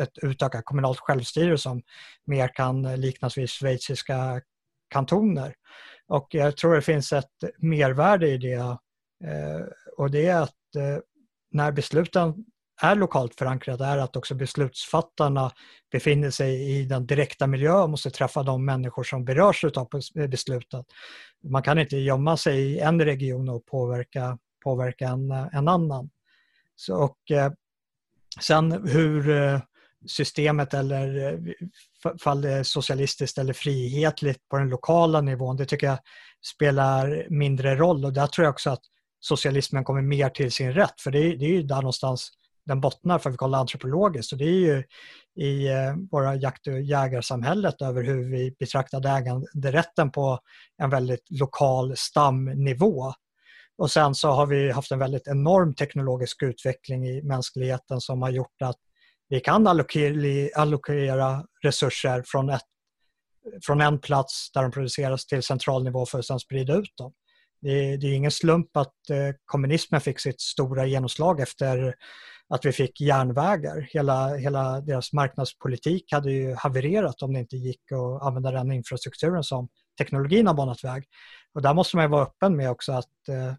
ett 0.00 0.18
utökat 0.22 0.64
kommunalt 0.64 0.98
självstyre 0.98 1.58
som 1.58 1.82
mer 2.26 2.48
kan 2.54 3.00
liknas 3.00 3.38
vid 3.38 3.50
schweiziska 3.50 4.40
kantoner. 4.88 5.54
Och 6.08 6.28
jag 6.30 6.56
tror 6.56 6.74
det 6.74 6.82
finns 6.82 7.12
ett 7.12 7.44
mervärde 7.58 8.28
i 8.28 8.38
det 8.38 8.52
eh, 9.24 9.66
och 9.96 10.10
det 10.10 10.26
är 10.26 10.40
att 10.40 10.76
eh, 10.76 10.98
när 11.50 11.72
besluten 11.72 12.44
är 12.80 12.94
lokalt 12.94 13.34
förankrade 13.34 13.84
är 13.84 13.98
att 13.98 14.16
också 14.16 14.34
beslutsfattarna 14.34 15.52
befinner 15.92 16.30
sig 16.30 16.70
i 16.70 16.84
den 16.84 17.06
direkta 17.06 17.46
miljön 17.46 17.82
och 17.82 17.90
måste 17.90 18.10
träffa 18.10 18.42
de 18.42 18.64
människor 18.64 19.02
som 19.02 19.24
berörs 19.24 19.64
av 19.64 19.88
besluten. 20.28 20.84
Man 21.44 21.62
kan 21.62 21.78
inte 21.78 21.96
gömma 21.96 22.36
sig 22.36 22.60
i 22.60 22.78
en 22.78 23.04
region 23.04 23.48
och 23.48 23.66
påverka, 23.66 24.38
påverka 24.64 25.08
en, 25.08 25.30
en 25.30 25.68
annan. 25.68 26.10
Så, 26.76 26.96
och, 26.96 27.30
eh, 27.30 27.52
sen 28.40 28.88
hur 28.88 29.30
eh, 29.30 29.60
systemet 30.06 30.74
eller 30.74 31.32
eh, 31.32 32.14
fall 32.22 32.40
det 32.40 32.52
är 32.52 32.62
socialistiskt 32.62 33.38
eller 33.38 33.52
frihetligt 33.52 34.48
på 34.48 34.56
den 34.58 34.68
lokala 34.68 35.20
nivån, 35.20 35.56
det 35.56 35.66
tycker 35.66 35.86
jag 35.86 35.98
spelar 36.54 37.26
mindre 37.30 37.76
roll 37.76 38.04
och 38.04 38.12
där 38.12 38.26
tror 38.26 38.44
jag 38.44 38.52
också 38.52 38.70
att 38.70 38.82
socialismen 39.20 39.84
kommer 39.84 40.02
mer 40.02 40.28
till 40.28 40.52
sin 40.52 40.72
rätt 40.72 41.00
för 41.00 41.10
det, 41.10 41.18
det 41.18 41.44
är 41.44 41.50
ju 41.50 41.62
där 41.62 41.76
någonstans 41.76 42.30
den 42.70 42.80
bottnar 42.80 43.18
för 43.18 43.30
att 43.30 43.34
vi 43.34 43.36
kollar 43.36 43.58
antropologiskt. 43.58 44.32
Och 44.32 44.38
det 44.38 44.44
är 44.44 44.48
ju 44.48 44.84
i 45.46 45.68
eh, 45.68 45.94
våra 46.10 46.34
jakt 46.34 46.66
och 46.66 46.80
jägarsamhället 46.80 47.82
över 47.82 48.02
hur 48.02 48.30
vi 48.30 48.56
betraktade 48.58 49.08
äganderätten 49.08 50.10
på 50.10 50.38
en 50.82 50.90
väldigt 50.90 51.26
lokal 51.30 51.96
stamnivå. 51.96 53.12
Och 53.78 53.90
sen 53.90 54.14
så 54.14 54.30
har 54.30 54.46
vi 54.46 54.70
haft 54.70 54.90
en 54.90 54.98
väldigt 54.98 55.28
enorm 55.28 55.74
teknologisk 55.74 56.42
utveckling 56.42 57.06
i 57.06 57.22
mänskligheten 57.22 58.00
som 58.00 58.22
har 58.22 58.30
gjort 58.30 58.62
att 58.62 58.78
vi 59.28 59.40
kan 59.40 59.66
allokera 60.54 61.44
resurser 61.62 62.22
från, 62.26 62.48
ett, 62.48 62.62
från 63.66 63.80
en 63.80 63.98
plats 63.98 64.50
där 64.52 64.62
de 64.62 64.70
produceras 64.70 65.26
till 65.26 65.42
central 65.42 65.84
nivå 65.84 66.06
för 66.06 66.18
att 66.18 66.26
sedan 66.26 66.40
sprida 66.40 66.74
ut 66.74 66.96
dem. 66.96 67.12
Det, 67.62 67.96
det 67.96 68.06
är 68.06 68.12
ingen 68.12 68.30
slump 68.30 68.76
att 68.76 69.10
eh, 69.10 69.34
kommunismen 69.44 70.00
fick 70.00 70.20
sitt 70.20 70.40
stora 70.40 70.86
genomslag 70.86 71.40
efter 71.40 71.94
att 72.50 72.64
vi 72.64 72.72
fick 72.72 73.00
järnvägar. 73.00 73.88
Hela, 73.90 74.36
hela 74.36 74.80
deras 74.80 75.12
marknadspolitik 75.12 76.12
hade 76.12 76.32
ju 76.32 76.54
havererat 76.54 77.22
om 77.22 77.32
det 77.32 77.40
inte 77.40 77.56
gick 77.56 77.80
att 77.92 78.22
använda 78.22 78.50
den 78.50 78.72
infrastrukturen 78.72 79.44
som 79.44 79.68
teknologin 79.98 80.46
har 80.46 80.54
banat 80.54 80.84
väg. 80.84 81.04
Och 81.54 81.62
där 81.62 81.74
måste 81.74 81.96
man 81.96 82.10
vara 82.10 82.22
öppen 82.22 82.56
med 82.56 82.70
också 82.70 82.92
att 82.92 83.28
eh, 83.28 83.54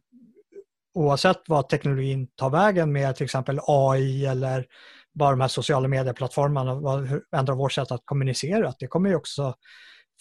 oavsett 0.94 1.42
vad 1.48 1.70
teknologin 1.70 2.28
tar 2.36 2.50
vägen 2.50 2.92
med 2.92 3.16
till 3.16 3.24
exempel 3.24 3.60
AI 3.68 4.26
eller 4.26 4.66
bara 5.14 5.32
de 5.32 5.42
här 5.42 5.48
sociala 5.48 5.88
medieplattformarna 5.88 6.76
vad 6.76 7.22
ändrar 7.36 7.56
vårt 7.56 7.72
sätt 7.72 7.92
att 7.92 8.02
kommunicera. 8.06 8.74
Det 8.80 8.88
kommer 8.88 9.10
ju 9.10 9.16
också 9.16 9.56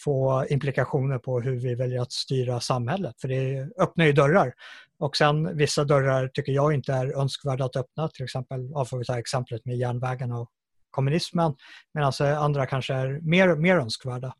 få 0.03 0.45
implikationer 0.49 1.17
på 1.17 1.41
hur 1.41 1.59
vi 1.59 1.75
väljer 1.75 2.01
att 2.01 2.11
styra 2.11 2.59
samhället. 2.59 3.15
För 3.21 3.27
det 3.27 3.69
öppnar 3.79 4.05
ju 4.05 4.13
dörrar. 4.13 4.53
Och 4.99 5.17
sen 5.17 5.57
vissa 5.57 5.83
dörrar 5.83 6.27
tycker 6.27 6.51
jag 6.51 6.73
inte 6.73 6.93
är 6.93 7.19
önskvärda 7.19 7.65
att 7.65 7.75
öppna. 7.75 8.07
Till 8.07 8.23
exempel, 8.23 8.69
ja, 8.73 8.85
får 8.85 8.97
vi 8.97 9.05
ta 9.05 9.19
exemplet 9.19 9.65
med 9.65 9.77
järnvägen 9.77 10.31
och 10.31 10.49
kommunismen. 10.91 11.55
Medan 11.93 12.13
andra 12.37 12.65
kanske 12.65 12.93
är 12.93 13.19
mer, 13.21 13.55
mer 13.55 13.75
önskvärda. 13.75 14.33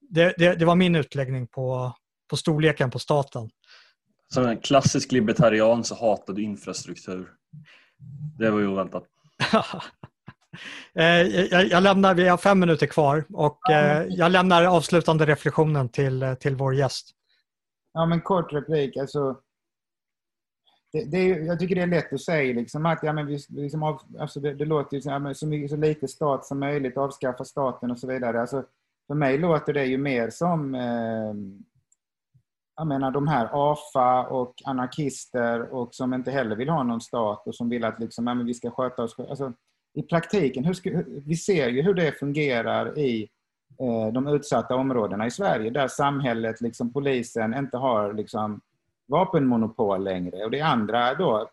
Det, 0.00 0.34
det, 0.38 0.54
det 0.54 0.64
var 0.64 0.76
min 0.76 0.94
utläggning 0.94 1.46
på, 1.46 1.92
på 2.30 2.36
storleken 2.36 2.90
på 2.90 2.98
staten. 2.98 3.50
Som 4.34 4.44
en 4.44 4.58
klassisk 4.58 5.12
libertarian 5.12 5.84
så 5.84 5.94
hatar 5.94 6.34
du 6.34 6.42
infrastruktur. 6.42 7.28
Det 8.38 8.50
var 8.50 8.60
ju 8.60 8.68
oväntat. 8.68 9.04
Eh, 10.94 11.04
jag, 11.06 11.66
jag, 11.66 11.82
lämnar, 11.82 12.14
vi 12.14 12.28
har 12.28 12.36
fem 12.36 12.60
minuter 12.60 12.86
kvar 12.86 13.24
och 13.32 13.70
eh, 13.70 14.06
jag 14.08 14.32
lämnar 14.32 14.64
avslutande 14.64 15.26
reflektionen 15.26 15.88
till, 15.88 16.22
eh, 16.22 16.34
till 16.34 16.56
vår 16.56 16.74
gäst. 16.74 17.10
Ja, 17.92 18.06
men 18.06 18.20
kort 18.20 18.52
replik. 18.52 18.96
Alltså, 18.96 19.36
det, 20.92 21.04
det 21.04 21.18
är, 21.18 21.38
jag 21.38 21.58
tycker 21.58 21.74
det 21.74 21.82
är 21.82 21.86
lätt 21.86 22.12
att 22.12 22.20
säga 22.20 22.54
liksom, 22.54 22.86
att 22.86 22.98
ja, 23.02 23.12
men 23.12 23.26
vi, 23.26 23.38
liksom 23.48 23.82
av, 23.82 24.00
alltså 24.18 24.40
det, 24.40 24.54
det 24.54 24.64
låter 24.64 24.96
ju 24.96 25.02
så, 25.02 25.32
så, 25.34 25.46
mycket, 25.46 25.70
så 25.70 25.76
lite 25.76 26.08
stat 26.08 26.46
som 26.46 26.60
möjligt, 26.60 26.96
avskaffa 26.96 27.44
staten 27.44 27.90
och 27.90 27.98
så 27.98 28.06
vidare. 28.06 28.40
Alltså, 28.40 28.64
för 29.06 29.14
mig 29.14 29.38
låter 29.38 29.72
det 29.72 29.84
ju 29.84 29.98
mer 29.98 30.30
som 30.30 30.74
eh, 30.74 31.34
jag 32.76 32.86
menar 32.86 33.10
de 33.10 33.28
här 33.28 33.48
AFA 33.52 34.26
och 34.26 34.54
anarkister 34.64 35.74
och 35.74 35.94
som 35.94 36.14
inte 36.14 36.30
heller 36.30 36.56
vill 36.56 36.68
ha 36.68 36.82
någon 36.82 37.00
stat 37.00 37.46
och 37.46 37.54
som 37.54 37.68
vill 37.68 37.84
att 37.84 38.00
liksom, 38.00 38.26
ja, 38.26 38.34
men 38.34 38.46
vi 38.46 38.54
ska 38.54 38.70
sköta 38.70 39.02
oss 39.02 39.18
alltså, 39.18 39.52
i 39.94 40.02
praktiken, 40.02 40.64
hur 40.64 40.72
ska, 40.72 41.02
vi 41.26 41.36
ser 41.36 41.68
ju 41.68 41.82
hur 41.82 41.94
det 41.94 42.18
fungerar 42.18 42.98
i 42.98 43.28
eh, 43.80 44.12
de 44.12 44.26
utsatta 44.26 44.76
områdena 44.76 45.26
i 45.26 45.30
Sverige 45.30 45.70
där 45.70 45.88
samhället, 45.88 46.60
liksom 46.60 46.92
polisen, 46.92 47.54
inte 47.54 47.76
har 47.76 48.12
liksom, 48.12 48.60
vapenmonopol 49.06 50.04
längre. 50.04 50.44
Och 50.44 50.50
det 50.50 50.60
andra 50.60 51.14
då, 51.14 51.50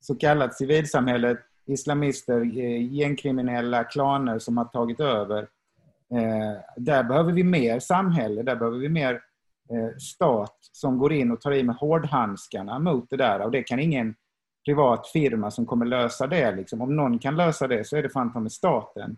så 0.00 0.14
kallat 0.14 0.56
civilsamhället, 0.56 1.38
islamister, 1.66 2.40
eh, 2.40 2.92
gängkriminella 2.92 3.84
klaner 3.84 4.38
som 4.38 4.56
har 4.56 4.64
tagit 4.64 5.00
över. 5.00 5.48
Eh, 6.14 6.60
där 6.76 7.04
behöver 7.04 7.32
vi 7.32 7.44
mer 7.44 7.78
samhälle, 7.78 8.42
där 8.42 8.56
behöver 8.56 8.78
vi 8.78 8.88
mer 8.88 9.20
Eh, 9.72 9.96
stat 9.98 10.56
som 10.72 10.98
går 10.98 11.12
in 11.12 11.30
och 11.30 11.40
tar 11.40 11.52
i 11.52 11.62
med 11.62 11.76
hårdhandskarna 11.76 12.78
mot 12.78 13.10
det 13.10 13.16
där. 13.16 13.40
Och 13.40 13.50
det 13.50 13.62
kan 13.62 13.80
ingen 13.80 14.14
privat 14.64 15.08
firma 15.08 15.50
som 15.50 15.66
kommer 15.66 15.86
lösa 15.86 16.26
det. 16.26 16.56
Liksom. 16.56 16.80
Om 16.80 16.96
någon 16.96 17.18
kan 17.18 17.36
lösa 17.36 17.68
det 17.68 17.84
så 17.84 17.96
är 17.96 18.02
det 18.02 18.08
fan 18.08 18.42
med 18.42 18.52
staten. 18.52 19.16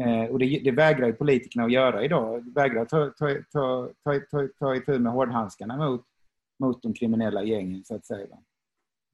Eh, 0.00 0.30
och 0.30 0.38
det, 0.38 0.60
det 0.64 0.70
vägrar 0.70 1.06
ju 1.06 1.12
politikerna 1.12 1.64
att 1.64 1.72
göra 1.72 2.04
idag. 2.04 2.54
vägrar 2.54 2.84
ta, 2.84 3.10
ta, 3.10 3.28
ta, 3.52 3.88
ta, 4.04 4.20
ta, 4.30 4.48
ta 4.58 4.74
itu 4.74 4.98
med 4.98 5.12
hårdhandskarna 5.12 5.76
mot, 5.76 6.04
mot 6.58 6.82
de 6.82 6.94
kriminella 6.94 7.42
gängen, 7.42 7.84
så 7.84 7.94
att 7.94 8.06
säga. 8.06 8.36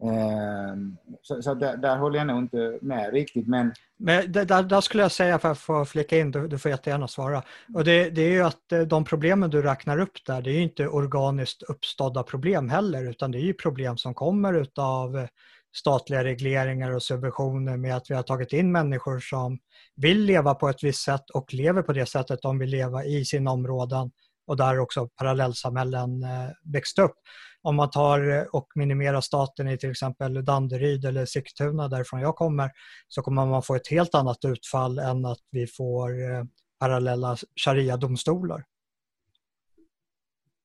Eh, 0.02 0.76
så, 1.22 1.42
så 1.42 1.54
där, 1.54 1.76
där, 1.76 1.96
håller 1.96 2.18
jag 2.18 2.26
nog 2.26 2.38
inte 2.38 2.78
med 2.82 3.12
riktigt. 3.12 3.46
Men, 3.46 3.72
men 3.96 4.32
där, 4.32 4.62
där, 4.62 4.80
skulle 4.80 5.02
jag 5.02 5.12
säga, 5.12 5.38
för 5.38 5.50
att 5.50 5.58
få 5.58 5.84
flika 5.84 6.18
in, 6.18 6.30
du, 6.30 6.48
du 6.48 6.58
får 6.58 6.70
jättegärna 6.70 7.08
svara. 7.08 7.42
Och 7.74 7.84
det, 7.84 8.10
det, 8.10 8.22
är 8.22 8.30
ju 8.30 8.42
att 8.42 8.72
eh, 8.72 8.80
de 8.80 9.04
problemen 9.04 9.50
du 9.50 9.62
räknar 9.62 9.98
upp 9.98 10.24
där, 10.26 10.42
det 10.42 10.50
är 10.50 10.54
ju 10.54 10.62
inte 10.62 10.88
organiskt 10.88 11.62
uppstådda 11.62 12.22
problem 12.22 12.68
heller, 12.68 13.10
utan 13.10 13.30
det 13.30 13.38
är 13.38 13.42
ju 13.42 13.54
problem 13.54 13.96
som 13.96 14.14
kommer 14.14 14.54
utav 14.54 15.18
eh, 15.18 15.26
statliga 15.72 16.24
regleringar 16.24 16.90
och 16.90 17.02
subventioner 17.02 17.76
med 17.76 17.96
att 17.96 18.10
vi 18.10 18.14
har 18.14 18.22
tagit 18.22 18.52
in 18.52 18.72
människor 18.72 19.18
som 19.18 19.58
vill 19.96 20.24
leva 20.24 20.54
på 20.54 20.68
ett 20.68 20.84
visst 20.84 21.02
sätt 21.02 21.30
och 21.30 21.54
lever 21.54 21.82
på 21.82 21.92
det 21.92 22.06
sättet 22.06 22.42
de 22.42 22.58
vill 22.58 22.70
leva 22.70 23.04
i 23.04 23.24
sina 23.24 23.50
områden 23.50 24.10
och 24.46 24.56
där 24.56 24.78
också 24.78 25.08
parallellsamhällen 25.08 26.22
eh, 26.22 26.50
växt 26.72 26.98
upp 26.98 27.14
om 27.62 27.76
man 27.76 27.90
tar 27.90 28.30
eh, 28.30 28.42
och 28.42 28.66
minimerar 28.74 29.20
staten 29.20 29.68
i 29.68 29.78
till 29.78 29.90
exempel 29.90 30.44
Danderyd 30.44 31.04
eller 31.04 31.26
Sigtuna 31.26 31.88
därifrån 31.88 32.20
jag 32.20 32.36
kommer 32.36 32.70
så 33.08 33.22
kommer 33.22 33.46
man 33.46 33.62
få 33.62 33.74
ett 33.74 33.88
helt 33.88 34.14
annat 34.14 34.44
utfall 34.44 34.98
än 34.98 35.24
att 35.24 35.40
vi 35.50 35.66
får 35.66 36.10
eh, 36.10 36.44
parallella 36.80 37.36
sharia-domstolar. 37.64 38.64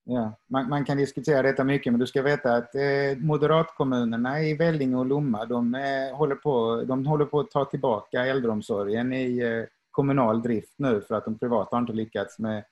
Ja, 0.07 0.34
man, 0.48 0.69
man, 0.69 0.86
kan 0.86 0.98
diskutera 0.98 1.41
detta 1.41 1.64
mycket 1.64 1.94
men 1.94 1.99
du 1.99 2.07
ska 2.07 2.22
veta 2.22 2.53
att 2.53 2.76
eh, 2.76 3.18
moderatkommunerna 3.18 4.41
i 4.41 4.53
Vellinge 4.53 4.98
och 4.98 5.06
Lomma 5.06 5.45
de, 5.45 5.76
eh, 5.76 6.18
håller 6.18 6.36
på, 6.36 6.84
de 6.88 7.06
håller 7.06 7.26
på 7.26 7.40
att 7.40 7.52
ta 7.52 7.65
tillbaka 7.65 8.26
äldreomsorgen 8.26 9.14
i 9.14 9.40
eh, 9.40 9.64
kommunal 9.91 10.41
drift 10.41 10.73
nu 10.77 11.02
för 11.02 11.15
att 11.15 11.26
de 11.26 11.38
privata 11.38 11.76
har 11.76 11.82
inte 11.82 11.94
lyckats 11.94 12.40
med 12.40 12.64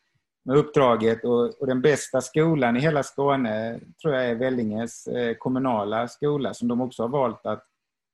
med 0.46 0.58
uppdraget 0.58 1.26
och, 1.26 1.62
och, 1.62 1.68
den 1.68 1.82
bästa 1.82 2.22
skolan 2.22 2.78
i 2.78 2.80
hela 2.80 3.04
Skåne 3.04 3.80
tror 4.02 4.14
jag 4.14 4.26
är 4.26 4.36
Vellinges 4.36 5.08
eh, 5.08 5.36
kommunala 5.36 6.08
skola 6.08 6.54
som 6.54 6.68
de 6.68 6.82
också 6.82 7.04
har 7.04 7.10
valt 7.10 7.46
att 7.46 7.64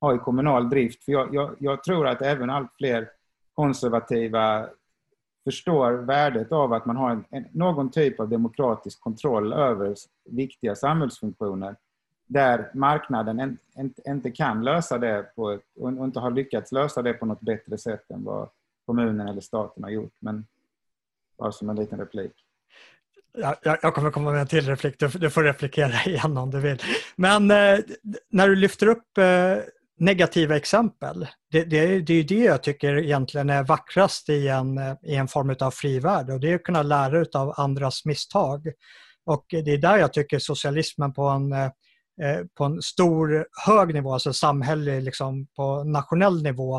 ha 0.02 0.16
i 0.16 0.18
kommunal 0.18 0.70
drift. 0.70 1.04
För 1.04 1.12
jag, 1.12 1.36
jag, 1.36 1.56
jag, 1.60 1.84
tror 1.84 2.08
att 2.08 2.22
även 2.22 2.50
allt 2.50 2.72
fler 2.78 3.10
konservativa 3.54 4.70
förstår 5.44 5.92
värdet 5.92 6.52
av 6.52 6.74
att 6.74 6.86
man 6.86 6.96
har 6.96 7.12
en, 7.12 7.26
en, 7.30 7.46
någon 7.52 7.92
typ 7.92 8.20
av 8.20 8.30
demokratisk 8.30 9.02
kontroll 9.02 9.54
över 9.54 9.96
viktiga 10.30 10.76
samhällsfunktioner 10.76 11.76
där 12.28 12.72
marknaden 12.74 13.40
en, 13.40 13.58
en, 13.76 13.94
inte 14.08 14.32
kan 14.32 14.64
lösa 14.64 14.98
det 14.98 15.36
på 15.36 15.52
ett, 15.52 15.62
och 15.80 15.90
inte 15.90 16.20
har 16.20 16.32
lyckats 16.32 16.72
lösa 16.72 17.02
det 17.02 17.14
på 17.14 17.26
något 17.26 17.42
bättre 17.42 17.78
sätt 17.78 18.12
än 18.12 18.24
vad 18.24 18.50
kommunen 18.86 19.28
eller 19.28 19.42
staten 19.42 19.84
har 19.84 19.90
gjort. 19.92 20.14
Men 20.20 20.46
bara 21.38 21.52
som 21.52 21.70
en 21.70 21.76
liten 21.76 22.00
replik. 22.00 22.32
Jag, 23.34 23.56
jag 23.82 23.96
kommer 23.96 24.12
komma 24.12 24.32
med 24.32 24.42
en 24.42 24.48
till 24.48 24.66
replik, 24.66 25.00
du, 25.00 25.08
du 25.08 25.30
får 25.30 25.44
replikera 25.44 25.92
igen 26.06 26.38
om 26.38 26.52
du 26.52 26.60
vill. 26.60 26.82
Men 27.16 27.52
eh, 27.52 27.80
när 28.30 28.48
du 28.48 28.56
lyfter 28.56 28.88
upp 28.88 29.18
eh, 29.18 29.58
negativa 30.00 30.56
exempel, 30.56 31.28
det, 31.52 31.64
det, 31.64 32.00
det 32.00 32.14
är 32.14 32.24
det 32.24 32.44
jag 32.44 32.64
tycker 32.64 32.98
egentligen 32.98 33.50
är 33.50 33.64
vackrast 33.64 34.30
i 34.30 34.48
en, 34.48 34.78
i 35.04 35.16
en 35.16 35.28
form 35.28 35.56
av 35.60 35.72
frivärld 35.72 36.30
och 36.30 36.40
det 36.40 36.52
är 36.52 36.56
att 36.56 36.64
kunna 36.64 36.84
lära 36.84 37.40
av 37.40 37.54
andras 37.58 38.06
misstag. 38.06 38.68
Och 39.26 39.46
det 39.50 39.72
är 39.72 39.78
där 39.78 39.98
jag 39.98 40.14
tycker 40.14 40.40
socialismen 40.40 41.14
på 41.14 41.24
en, 41.28 41.54
eh, 41.54 41.70
på 42.58 42.64
en 42.64 42.82
stor, 42.82 43.48
hög 43.66 43.94
nivå, 43.94 44.14
alltså 44.14 44.34
samhällelig, 44.34 45.04
liksom 45.04 45.48
på 45.56 45.84
nationell 45.84 46.44
nivå, 46.44 46.78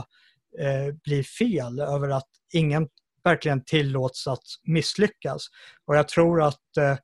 eh, 0.58 0.94
blir 1.04 1.22
fel 1.22 1.80
över 1.80 2.08
att 2.08 2.28
ingen 2.52 2.88
verkligen 3.24 3.64
tillåts 3.64 4.26
att 4.26 4.44
misslyckas. 4.62 5.46
Och 5.86 5.96
jag 5.96 6.08
tror 6.08 6.42
att 6.42 6.76
eh, 6.78 6.96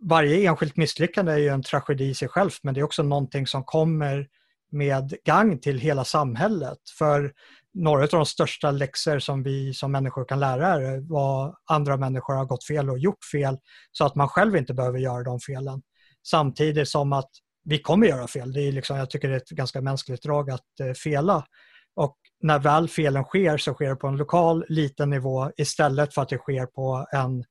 varje 0.00 0.48
enskilt 0.48 0.76
misslyckande 0.76 1.32
är 1.32 1.38
ju 1.38 1.48
en 1.48 1.62
tragedi 1.62 2.04
i 2.04 2.14
sig 2.14 2.28
själv 2.28 2.50
men 2.62 2.74
det 2.74 2.80
är 2.80 2.84
också 2.84 3.02
någonting 3.02 3.46
som 3.46 3.64
kommer 3.64 4.28
med 4.72 5.14
gang 5.24 5.58
till 5.58 5.78
hela 5.78 6.04
samhället. 6.04 6.78
För 6.98 7.32
några 7.74 8.02
av 8.02 8.08
de 8.08 8.26
största 8.26 8.70
läxor 8.70 9.18
som 9.18 9.42
vi 9.42 9.74
som 9.74 9.92
människor 9.92 10.24
kan 10.24 10.40
lära 10.40 10.68
är 10.68 11.00
vad 11.00 11.54
andra 11.64 11.96
människor 11.96 12.34
har 12.34 12.44
gått 12.44 12.64
fel 12.64 12.90
och 12.90 12.98
gjort 12.98 13.24
fel 13.32 13.58
så 13.92 14.04
att 14.04 14.14
man 14.14 14.28
själv 14.28 14.56
inte 14.56 14.74
behöver 14.74 14.98
göra 14.98 15.22
de 15.22 15.40
felen. 15.40 15.82
Samtidigt 16.26 16.88
som 16.88 17.12
att 17.12 17.30
vi 17.64 17.78
kommer 17.78 18.06
göra 18.06 18.26
fel. 18.26 18.52
Det 18.52 18.60
är 18.60 18.72
liksom, 18.72 18.96
jag 18.96 19.10
tycker 19.10 19.28
det 19.28 19.34
är 19.34 19.40
ett 19.40 19.48
ganska 19.48 19.80
mänskligt 19.80 20.22
drag 20.22 20.50
att 20.50 20.80
eh, 20.80 20.92
fela. 20.92 21.46
Och 21.94 22.16
när 22.40 22.58
väl 22.58 22.88
felen 22.88 23.24
sker 23.24 23.58
så 23.58 23.74
sker 23.74 23.88
det 23.88 23.96
på 23.96 24.06
en 24.06 24.16
lokal 24.16 24.64
liten 24.68 25.10
nivå 25.10 25.50
istället 25.56 26.14
för 26.14 26.22
att 26.22 26.28
det 26.28 26.38
sker 26.38 26.66
på 26.66 27.06
en 27.12 27.44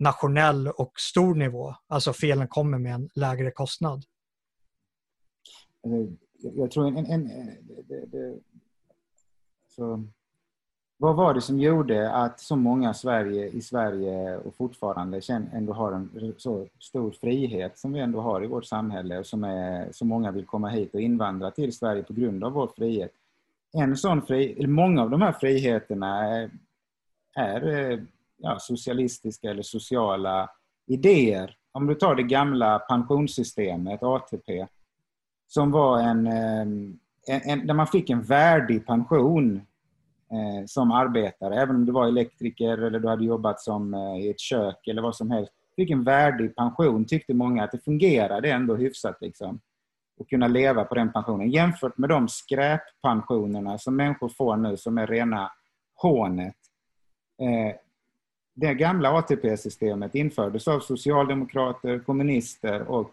nationell 0.00 0.68
och 0.68 0.92
stor 0.96 1.34
nivå. 1.34 1.74
Alltså 1.88 2.12
felen 2.12 2.48
kommer 2.48 2.78
med 2.78 2.94
en 2.94 3.08
lägre 3.14 3.50
kostnad. 3.50 4.04
Eh, 5.86 6.25
jag 6.38 6.70
tror 6.70 6.86
en, 6.86 6.96
en, 6.96 7.06
en 7.06 7.48
eh, 7.48 7.54
det, 7.88 8.06
det, 8.06 8.38
så 9.68 10.04
vad 10.98 11.16
var 11.16 11.34
det 11.34 11.40
som 11.40 11.60
gjorde 11.60 12.12
att 12.12 12.40
så 12.40 12.56
många 12.56 12.94
Sverige, 12.94 13.48
i 13.48 13.60
Sverige 13.60 14.36
och 14.36 14.54
fortfarande 14.54 15.20
ändå 15.52 15.72
har 15.72 15.92
en 15.92 16.34
så 16.36 16.66
stor 16.78 17.10
frihet 17.10 17.78
som 17.78 17.92
vi 17.92 18.00
ändå 18.00 18.20
har 18.20 18.44
i 18.44 18.46
vårt 18.46 18.64
samhälle 18.64 19.18
och 19.18 19.26
som 19.26 19.44
är, 19.44 19.92
så 19.92 20.04
många 20.04 20.30
vill 20.30 20.46
komma 20.46 20.68
hit 20.68 20.94
och 20.94 21.00
invandra 21.00 21.50
till 21.50 21.72
Sverige 21.72 22.02
på 22.02 22.12
grund 22.12 22.44
av 22.44 22.52
vår 22.52 22.70
frihet. 22.76 23.12
En 23.72 23.96
sån 23.96 24.22
fri, 24.22 24.52
eller 24.58 24.68
många 24.68 25.02
av 25.02 25.10
de 25.10 25.22
här 25.22 25.32
friheterna 25.32 26.24
är, 26.24 26.50
är 27.34 27.90
eh, 27.92 27.98
ja, 28.36 28.58
socialistiska 28.58 29.50
eller 29.50 29.62
sociala 29.62 30.50
idéer. 30.86 31.56
Om 31.72 31.86
du 31.86 31.94
tar 31.94 32.14
det 32.14 32.22
gamla 32.22 32.78
pensionssystemet, 32.78 34.02
ATP, 34.02 34.66
som 35.46 35.70
var 35.70 36.00
en, 36.00 36.26
ehm, 36.26 36.98
en, 37.26 37.40
en 37.44 37.66
där 37.66 37.74
man 37.74 37.86
fick 37.86 38.10
en 38.10 38.22
värdig 38.22 38.86
pension 38.86 39.56
eh, 40.30 40.66
som 40.66 40.92
arbetare, 40.92 41.62
även 41.62 41.76
om 41.76 41.86
du 41.86 41.92
var 41.92 42.06
elektriker 42.06 42.78
eller 42.78 43.00
du 43.00 43.08
hade 43.08 43.24
jobbat 43.24 43.60
som, 43.60 43.94
eh, 43.94 44.16
i 44.16 44.30
ett 44.30 44.40
kök 44.40 44.88
eller 44.88 45.02
vad 45.02 45.16
som 45.16 45.30
helst. 45.30 45.52
Fick 45.76 45.90
en 45.90 46.04
värdig 46.04 46.56
pension 46.56 47.04
tyckte 47.04 47.34
många 47.34 47.64
att 47.64 47.72
det 47.72 47.84
fungerade 47.84 48.50
ändå 48.50 48.76
hyfsat. 48.76 49.16
Liksom, 49.20 49.60
att 50.20 50.28
kunna 50.28 50.48
leva 50.48 50.84
på 50.84 50.94
den 50.94 51.12
pensionen 51.12 51.50
jämfört 51.50 51.98
med 51.98 52.08
de 52.08 52.28
skräppensionerna 52.28 53.78
som 53.78 53.96
människor 53.96 54.28
får 54.28 54.56
nu 54.56 54.76
som 54.76 54.98
är 54.98 55.06
rena 55.06 55.52
hånet. 55.94 56.56
Eh, 57.42 57.76
det 58.54 58.74
gamla 58.74 59.10
ATP-systemet 59.10 60.14
infördes 60.14 60.68
av 60.68 60.80
socialdemokrater, 60.80 61.98
kommunister 61.98 62.82
och, 62.82 63.10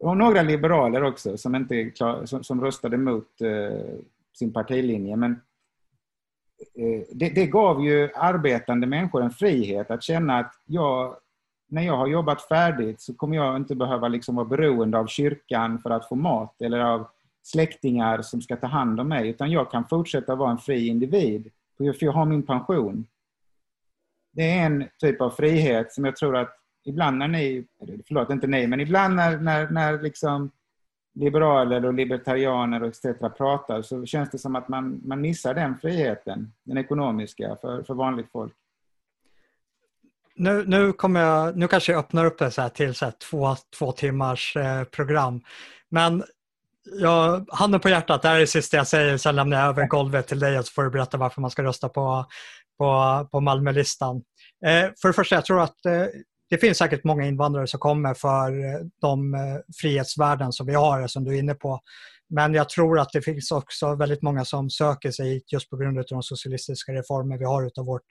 och 0.00 0.16
några 0.16 0.42
liberaler 0.42 1.02
också 1.02 1.36
som, 1.36 1.54
inte 1.54 1.90
klar, 1.90 2.26
som, 2.26 2.44
som 2.44 2.60
röstade 2.60 2.96
mot 2.96 3.40
eh, 3.40 3.98
sin 4.32 4.52
partilinje. 4.52 5.16
Men 5.16 5.40
Eh, 6.58 7.02
det, 7.12 7.28
det, 7.28 7.46
gav 7.46 7.84
ju 7.84 8.10
arbetande 8.14 8.86
människor 8.86 9.22
en 9.22 9.30
frihet 9.30 9.90
att 9.90 10.02
känna 10.02 10.38
att 10.38 10.52
jag, 10.64 11.16
när 11.68 11.82
jag 11.82 11.96
har 11.96 12.06
jobbat 12.06 12.42
färdigt 12.42 13.00
så 13.00 13.14
kommer 13.14 13.36
jag 13.36 13.56
inte 13.56 13.74
behöva 13.74 14.08
liksom 14.08 14.34
vara 14.36 14.46
beroende 14.46 14.98
av 14.98 15.06
kyrkan 15.06 15.78
för 15.78 15.90
att 15.90 16.08
få 16.08 16.14
mat 16.14 16.62
eller 16.62 16.80
av 16.80 17.08
släktingar 17.42 18.22
som 18.22 18.42
ska 18.42 18.56
ta 18.56 18.66
hand 18.66 19.00
om 19.00 19.08
mig, 19.08 19.28
utan 19.28 19.50
jag 19.50 19.70
kan 19.70 19.88
fortsätta 19.88 20.34
vara 20.34 20.50
en 20.50 20.58
fri 20.58 20.86
individ, 20.86 21.50
för 21.78 22.04
jag 22.04 22.12
har 22.12 22.24
min 22.24 22.42
pension. 22.42 23.06
Det 24.32 24.50
är 24.50 24.66
en 24.66 24.88
typ 24.98 25.20
av 25.20 25.30
frihet 25.30 25.92
som 25.92 26.04
jag 26.04 26.16
tror 26.16 26.36
att 26.36 26.56
ibland 26.86 27.18
när 27.18 27.28
ni, 27.28 27.66
förlåt 28.06 28.30
inte 28.30 28.46
ni, 28.46 28.66
men 28.66 28.80
ibland 28.80 29.14
när, 29.16 29.38
när, 29.38 29.70
när 29.70 30.02
liksom 30.02 30.50
liberaler 31.14 31.84
och 31.84 31.94
libertarianer 31.94 32.82
och 32.82 32.88
etc. 32.88 33.20
pratar 33.36 33.82
så 33.82 34.06
känns 34.06 34.30
det 34.30 34.38
som 34.38 34.56
att 34.56 34.68
man, 34.68 35.00
man 35.04 35.20
missar 35.20 35.54
den 35.54 35.78
friheten, 35.78 36.52
den 36.64 36.78
ekonomiska, 36.78 37.56
för, 37.60 37.82
för 37.82 37.94
vanligt 37.94 38.30
folk. 38.32 38.52
Nu, 40.34 40.64
nu, 40.66 40.92
kommer 40.92 41.20
jag, 41.20 41.56
nu 41.56 41.68
kanske 41.68 41.92
jag 41.92 41.98
öppnar 41.98 42.24
upp 42.24 42.38
det 42.38 42.50
så 42.50 42.62
här 42.62 42.68
till 42.68 42.94
så 42.94 43.04
här 43.04 43.12
två, 43.30 43.56
två 43.78 43.92
timmars 43.92 44.56
eh, 44.56 44.84
program. 44.84 45.40
Men 45.88 46.24
jag, 47.00 47.46
handen 47.52 47.80
på 47.80 47.88
hjärtat, 47.88 48.22
det 48.22 48.28
här 48.28 48.36
är 48.36 48.40
det 48.40 48.46
sista 48.46 48.76
jag 48.76 48.86
säger, 48.86 49.16
sen 49.16 49.36
lämnar 49.36 49.60
jag 49.60 49.68
över 49.68 49.86
golvet 49.86 50.26
till 50.26 50.40
dig 50.40 50.58
och 50.58 50.66
så 50.66 50.72
får 50.72 50.84
du 50.84 50.90
berätta 50.90 51.16
varför 51.16 51.40
man 51.40 51.50
ska 51.50 51.62
rösta 51.62 51.88
på, 51.88 52.26
på, 52.78 53.28
på 53.30 53.40
Malmölistan. 53.40 54.16
Eh, 54.66 54.90
för 55.00 55.08
det 55.08 55.12
första, 55.12 55.34
jag 55.34 55.44
tror 55.44 55.62
att 55.62 55.86
eh, 55.86 56.06
det 56.48 56.58
finns 56.58 56.78
säkert 56.78 57.04
många 57.04 57.26
invandrare 57.26 57.66
som 57.66 57.80
kommer 57.80 58.14
för 58.14 58.64
eh, 58.64 58.80
de 59.00 59.34
eh, 59.34 59.40
frihetsvärden 59.80 60.52
som 60.52 60.66
vi 60.66 60.74
har, 60.74 61.06
som 61.06 61.24
du 61.24 61.34
är 61.34 61.38
inne 61.38 61.54
på. 61.54 61.80
Men 62.28 62.54
jag 62.54 62.68
tror 62.68 62.98
att 62.98 63.12
det 63.12 63.22
finns 63.22 63.50
också 63.50 63.94
väldigt 63.94 64.22
många 64.22 64.44
som 64.44 64.70
söker 64.70 65.10
sig 65.10 65.28
hit 65.28 65.52
just 65.52 65.70
på 65.70 65.76
grund 65.76 65.98
av 65.98 66.04
de 66.08 66.22
socialistiska 66.22 66.92
reformer 66.92 67.38
vi 67.38 67.44
har 67.44 67.66
utav 67.66 67.86
vårt 67.86 68.06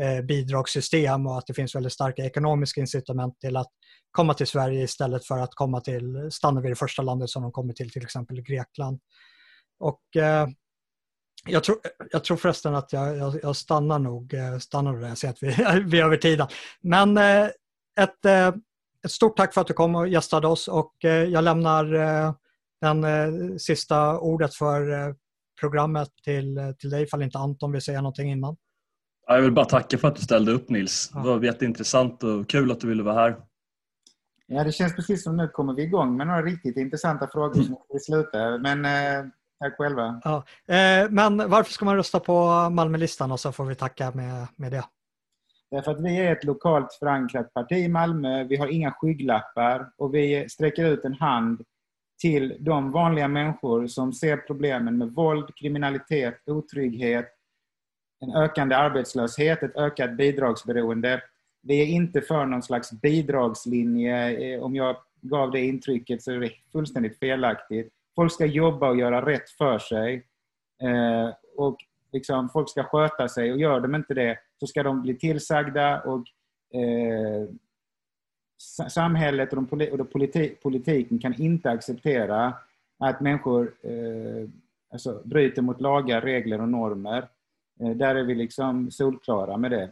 eh, 0.00 0.24
bidragssystem 0.24 1.26
och 1.26 1.38
att 1.38 1.46
det 1.46 1.54
finns 1.54 1.74
väldigt 1.74 1.92
starka 1.92 2.24
ekonomiska 2.24 2.80
incitament 2.80 3.40
till 3.40 3.56
att 3.56 3.70
komma 4.10 4.34
till 4.34 4.46
Sverige 4.46 4.82
istället 4.82 5.26
för 5.26 5.38
att 5.38 5.54
komma 5.54 5.80
till, 5.80 6.28
stanna 6.30 6.60
vid 6.60 6.70
det 6.70 6.76
första 6.76 7.02
landet 7.02 7.30
som 7.30 7.42
de 7.42 7.52
kommer 7.52 7.72
till, 7.72 7.90
till 7.90 8.02
exempel 8.02 8.42
Grekland. 8.42 9.00
Och 9.78 10.16
eh, 10.16 10.48
jag 11.46 11.64
tror, 11.64 11.76
jag 12.10 12.24
tror 12.24 12.36
förresten 12.36 12.74
att 12.74 12.92
jag, 12.92 13.16
jag, 13.16 13.38
jag 13.42 13.56
stannar 13.56 13.98
nog 13.98 14.34
stannar 14.60 14.96
där. 14.96 15.08
Jag 15.08 15.18
ser 15.18 15.28
att 15.28 15.42
vi, 15.42 15.48
vi 15.86 16.00
är 16.00 16.04
över 16.04 16.16
tiden. 16.16 16.46
Men 16.80 17.16
eh, 17.16 17.48
ett, 18.00 18.24
eh, 18.24 18.48
ett 19.04 19.10
stort 19.10 19.36
tack 19.36 19.54
för 19.54 19.60
att 19.60 19.66
du 19.66 19.72
kom 19.72 19.94
och 19.94 20.08
gästade 20.08 20.46
oss 20.46 20.68
och 20.68 21.04
eh, 21.04 21.24
jag 21.24 21.44
lämnar 21.44 21.84
den 22.80 23.04
eh, 23.04 23.56
sista 23.56 24.18
ordet 24.18 24.54
för 24.54 25.14
programmet 25.60 26.08
till, 26.24 26.74
till 26.78 26.90
dig 26.90 27.02
ifall 27.02 27.22
inte 27.22 27.38
Anton 27.38 27.72
vill 27.72 27.82
säga 27.82 28.00
någonting 28.00 28.30
innan. 28.30 28.56
Jag 29.26 29.42
vill 29.42 29.52
bara 29.52 29.64
tacka 29.64 29.98
för 29.98 30.08
att 30.08 30.16
du 30.16 30.22
ställde 30.22 30.52
upp 30.52 30.70
Nils. 30.70 31.10
Det 31.14 31.20
var 31.20 31.44
jätteintressant 31.44 32.22
och 32.22 32.48
kul 32.48 32.70
att 32.70 32.80
du 32.80 32.88
ville 32.88 33.02
vara 33.02 33.14
här. 33.14 33.36
Ja, 34.46 34.64
det 34.64 34.72
känns 34.72 34.96
precis 34.96 35.24
som 35.24 35.36
nu 35.36 35.48
kommer 35.48 35.74
vi 35.74 35.82
igång 35.82 36.16
med 36.16 36.26
några 36.26 36.42
riktigt 36.42 36.76
intressanta 36.76 37.28
frågor 37.32 37.62
som 37.62 37.76
vi 37.88 38.00
slutar. 38.00 38.58
Men 38.58 38.84
eh, 38.84 39.30
tack 39.58 39.76
själva. 39.76 40.20
Ja, 40.24 40.36
eh, 40.74 41.10
men 41.10 41.50
varför 41.50 41.72
ska 41.72 41.84
man 41.84 41.96
rösta 41.96 42.20
på 42.20 42.70
Malmölistan 42.70 43.32
och 43.32 43.40
så 43.40 43.52
får 43.52 43.64
vi 43.64 43.74
tacka 43.74 44.10
med, 44.10 44.46
med 44.56 44.72
det. 44.72 44.84
Därför 45.70 45.90
att 45.90 46.00
vi 46.00 46.18
är 46.18 46.32
ett 46.32 46.44
lokalt 46.44 46.92
förankrat 46.92 47.54
parti 47.54 47.72
i 47.72 47.88
Malmö. 47.88 48.44
Vi 48.44 48.56
har 48.56 48.66
inga 48.66 48.92
skygglappar 48.92 49.90
och 49.96 50.14
vi 50.14 50.48
sträcker 50.48 50.84
ut 50.84 51.04
en 51.04 51.14
hand 51.14 51.64
till 52.20 52.56
de 52.60 52.92
vanliga 52.92 53.28
människor 53.28 53.86
som 53.86 54.12
ser 54.12 54.36
problemen 54.36 54.98
med 54.98 55.08
våld, 55.08 55.54
kriminalitet, 55.56 56.34
otrygghet, 56.46 57.26
en 58.20 58.34
ökande 58.34 58.74
arbetslöshet, 58.74 59.62
ett 59.62 59.76
ökat 59.76 60.16
bidragsberoende. 60.16 61.22
Vi 61.62 61.82
är 61.82 61.86
inte 61.86 62.20
för 62.20 62.46
någon 62.46 62.62
slags 62.62 62.92
bidragslinje. 62.92 64.54
Eh, 64.54 64.62
om 64.62 64.76
jag 64.76 64.96
gav 65.20 65.50
det 65.50 65.60
intrycket 65.60 66.22
så 66.22 66.32
är 66.32 66.40
det 66.40 66.50
fullständigt 66.72 67.18
felaktigt. 67.18 67.92
Folk 68.16 68.32
ska 68.32 68.46
jobba 68.46 68.88
och 68.88 68.98
göra 68.98 69.26
rätt 69.26 69.50
för 69.50 69.78
sig. 69.78 70.26
Eh, 70.82 71.34
och 71.56 71.76
liksom, 72.12 72.48
folk 72.48 72.70
ska 72.70 72.84
sköta 72.84 73.28
sig 73.28 73.52
och 73.52 73.58
gör 73.58 73.80
de 73.80 73.94
inte 73.94 74.14
det 74.14 74.38
så 74.60 74.66
ska 74.66 74.82
de 74.82 75.02
bli 75.02 75.14
tillsagda 75.14 76.00
och 76.00 76.24
eh, 76.80 77.48
samhället 78.88 79.52
och, 79.52 79.62
de, 79.62 79.90
och 79.90 80.12
politi 80.12 80.56
politiken 80.62 81.18
kan 81.18 81.42
inte 81.42 81.70
acceptera 81.70 82.54
att 82.98 83.20
människor 83.20 83.74
eh, 83.82 84.48
alltså, 84.92 85.22
bryter 85.24 85.62
mot 85.62 85.80
lagar, 85.80 86.20
regler 86.20 86.60
och 86.60 86.68
normer. 86.68 87.28
Eh, 87.80 87.90
där 87.90 88.14
är 88.14 88.22
vi 88.22 88.34
liksom 88.34 88.90
solklara 88.90 89.56
med 89.56 89.70
det. 89.70 89.90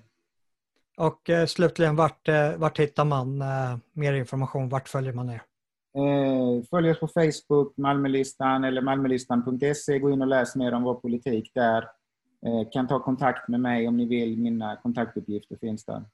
Och 0.97 1.31
eh, 1.31 1.47
slutligen, 1.47 1.97
vart, 1.97 2.28
eh, 2.28 2.57
vart 2.57 2.78
hittar 2.78 3.05
man 3.05 3.43
eh, 3.43 3.77
mer 3.93 4.12
information? 4.12 4.69
Vart 4.69 4.89
följer 4.89 5.12
man 5.12 5.31
er? 5.31 5.43
Eh, 5.97 6.65
följ 6.70 6.90
oss 6.90 7.01
på 7.01 7.09
Facebook, 7.09 7.77
Malmölistan 7.77 8.65
eller 8.65 8.82
malmölistan.se. 8.82 9.99
Gå 9.99 10.11
in 10.11 10.23
och 10.23 10.28
läs 10.28 10.57
mer 10.57 10.73
om 10.73 10.82
vår 10.82 10.95
politik 10.95 11.51
där. 11.55 11.85
Eh, 12.47 12.70
kan 12.73 12.89
ta 12.89 13.02
kontakt 13.02 13.48
med 13.48 13.60
mig 13.60 13.89
om 13.89 13.97
ni 13.97 14.06
vill. 14.06 14.39
Mina 14.39 14.77
kontaktuppgifter 14.77 15.56
finns 15.56 15.85
där. 15.85 16.05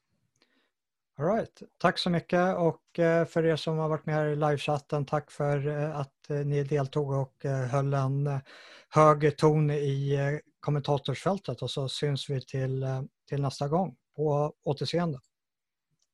All 1.19 1.27
right. 1.27 1.63
Tack 1.79 1.99
så 1.99 2.11
mycket 2.11 2.57
och 2.57 2.99
eh, 2.99 3.27
för 3.27 3.47
er 3.47 3.57
som 3.57 3.79
har 3.79 3.89
varit 3.89 4.07
med 4.07 4.15
här 4.15 4.27
i 4.27 4.37
livechatten, 4.37 5.07
tack 5.07 5.31
för 5.31 5.67
eh, 5.69 5.97
att 5.99 6.29
ni 6.29 6.65
deltog 6.65 7.11
och 7.11 7.45
höll 7.71 7.95
en 7.95 8.41
hög 8.89 9.37
ton 9.37 9.71
i 9.71 10.41
kommentatorsfältet 10.61 11.63
och 11.63 11.71
så 11.71 11.89
syns 11.89 12.31
vi 12.31 12.41
till, 12.41 12.87
till 13.29 13.43
nästa 13.43 13.69
gång. 13.69 13.97
På 14.17 14.55
återseende. 14.65 15.21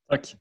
Tack. 0.08 0.36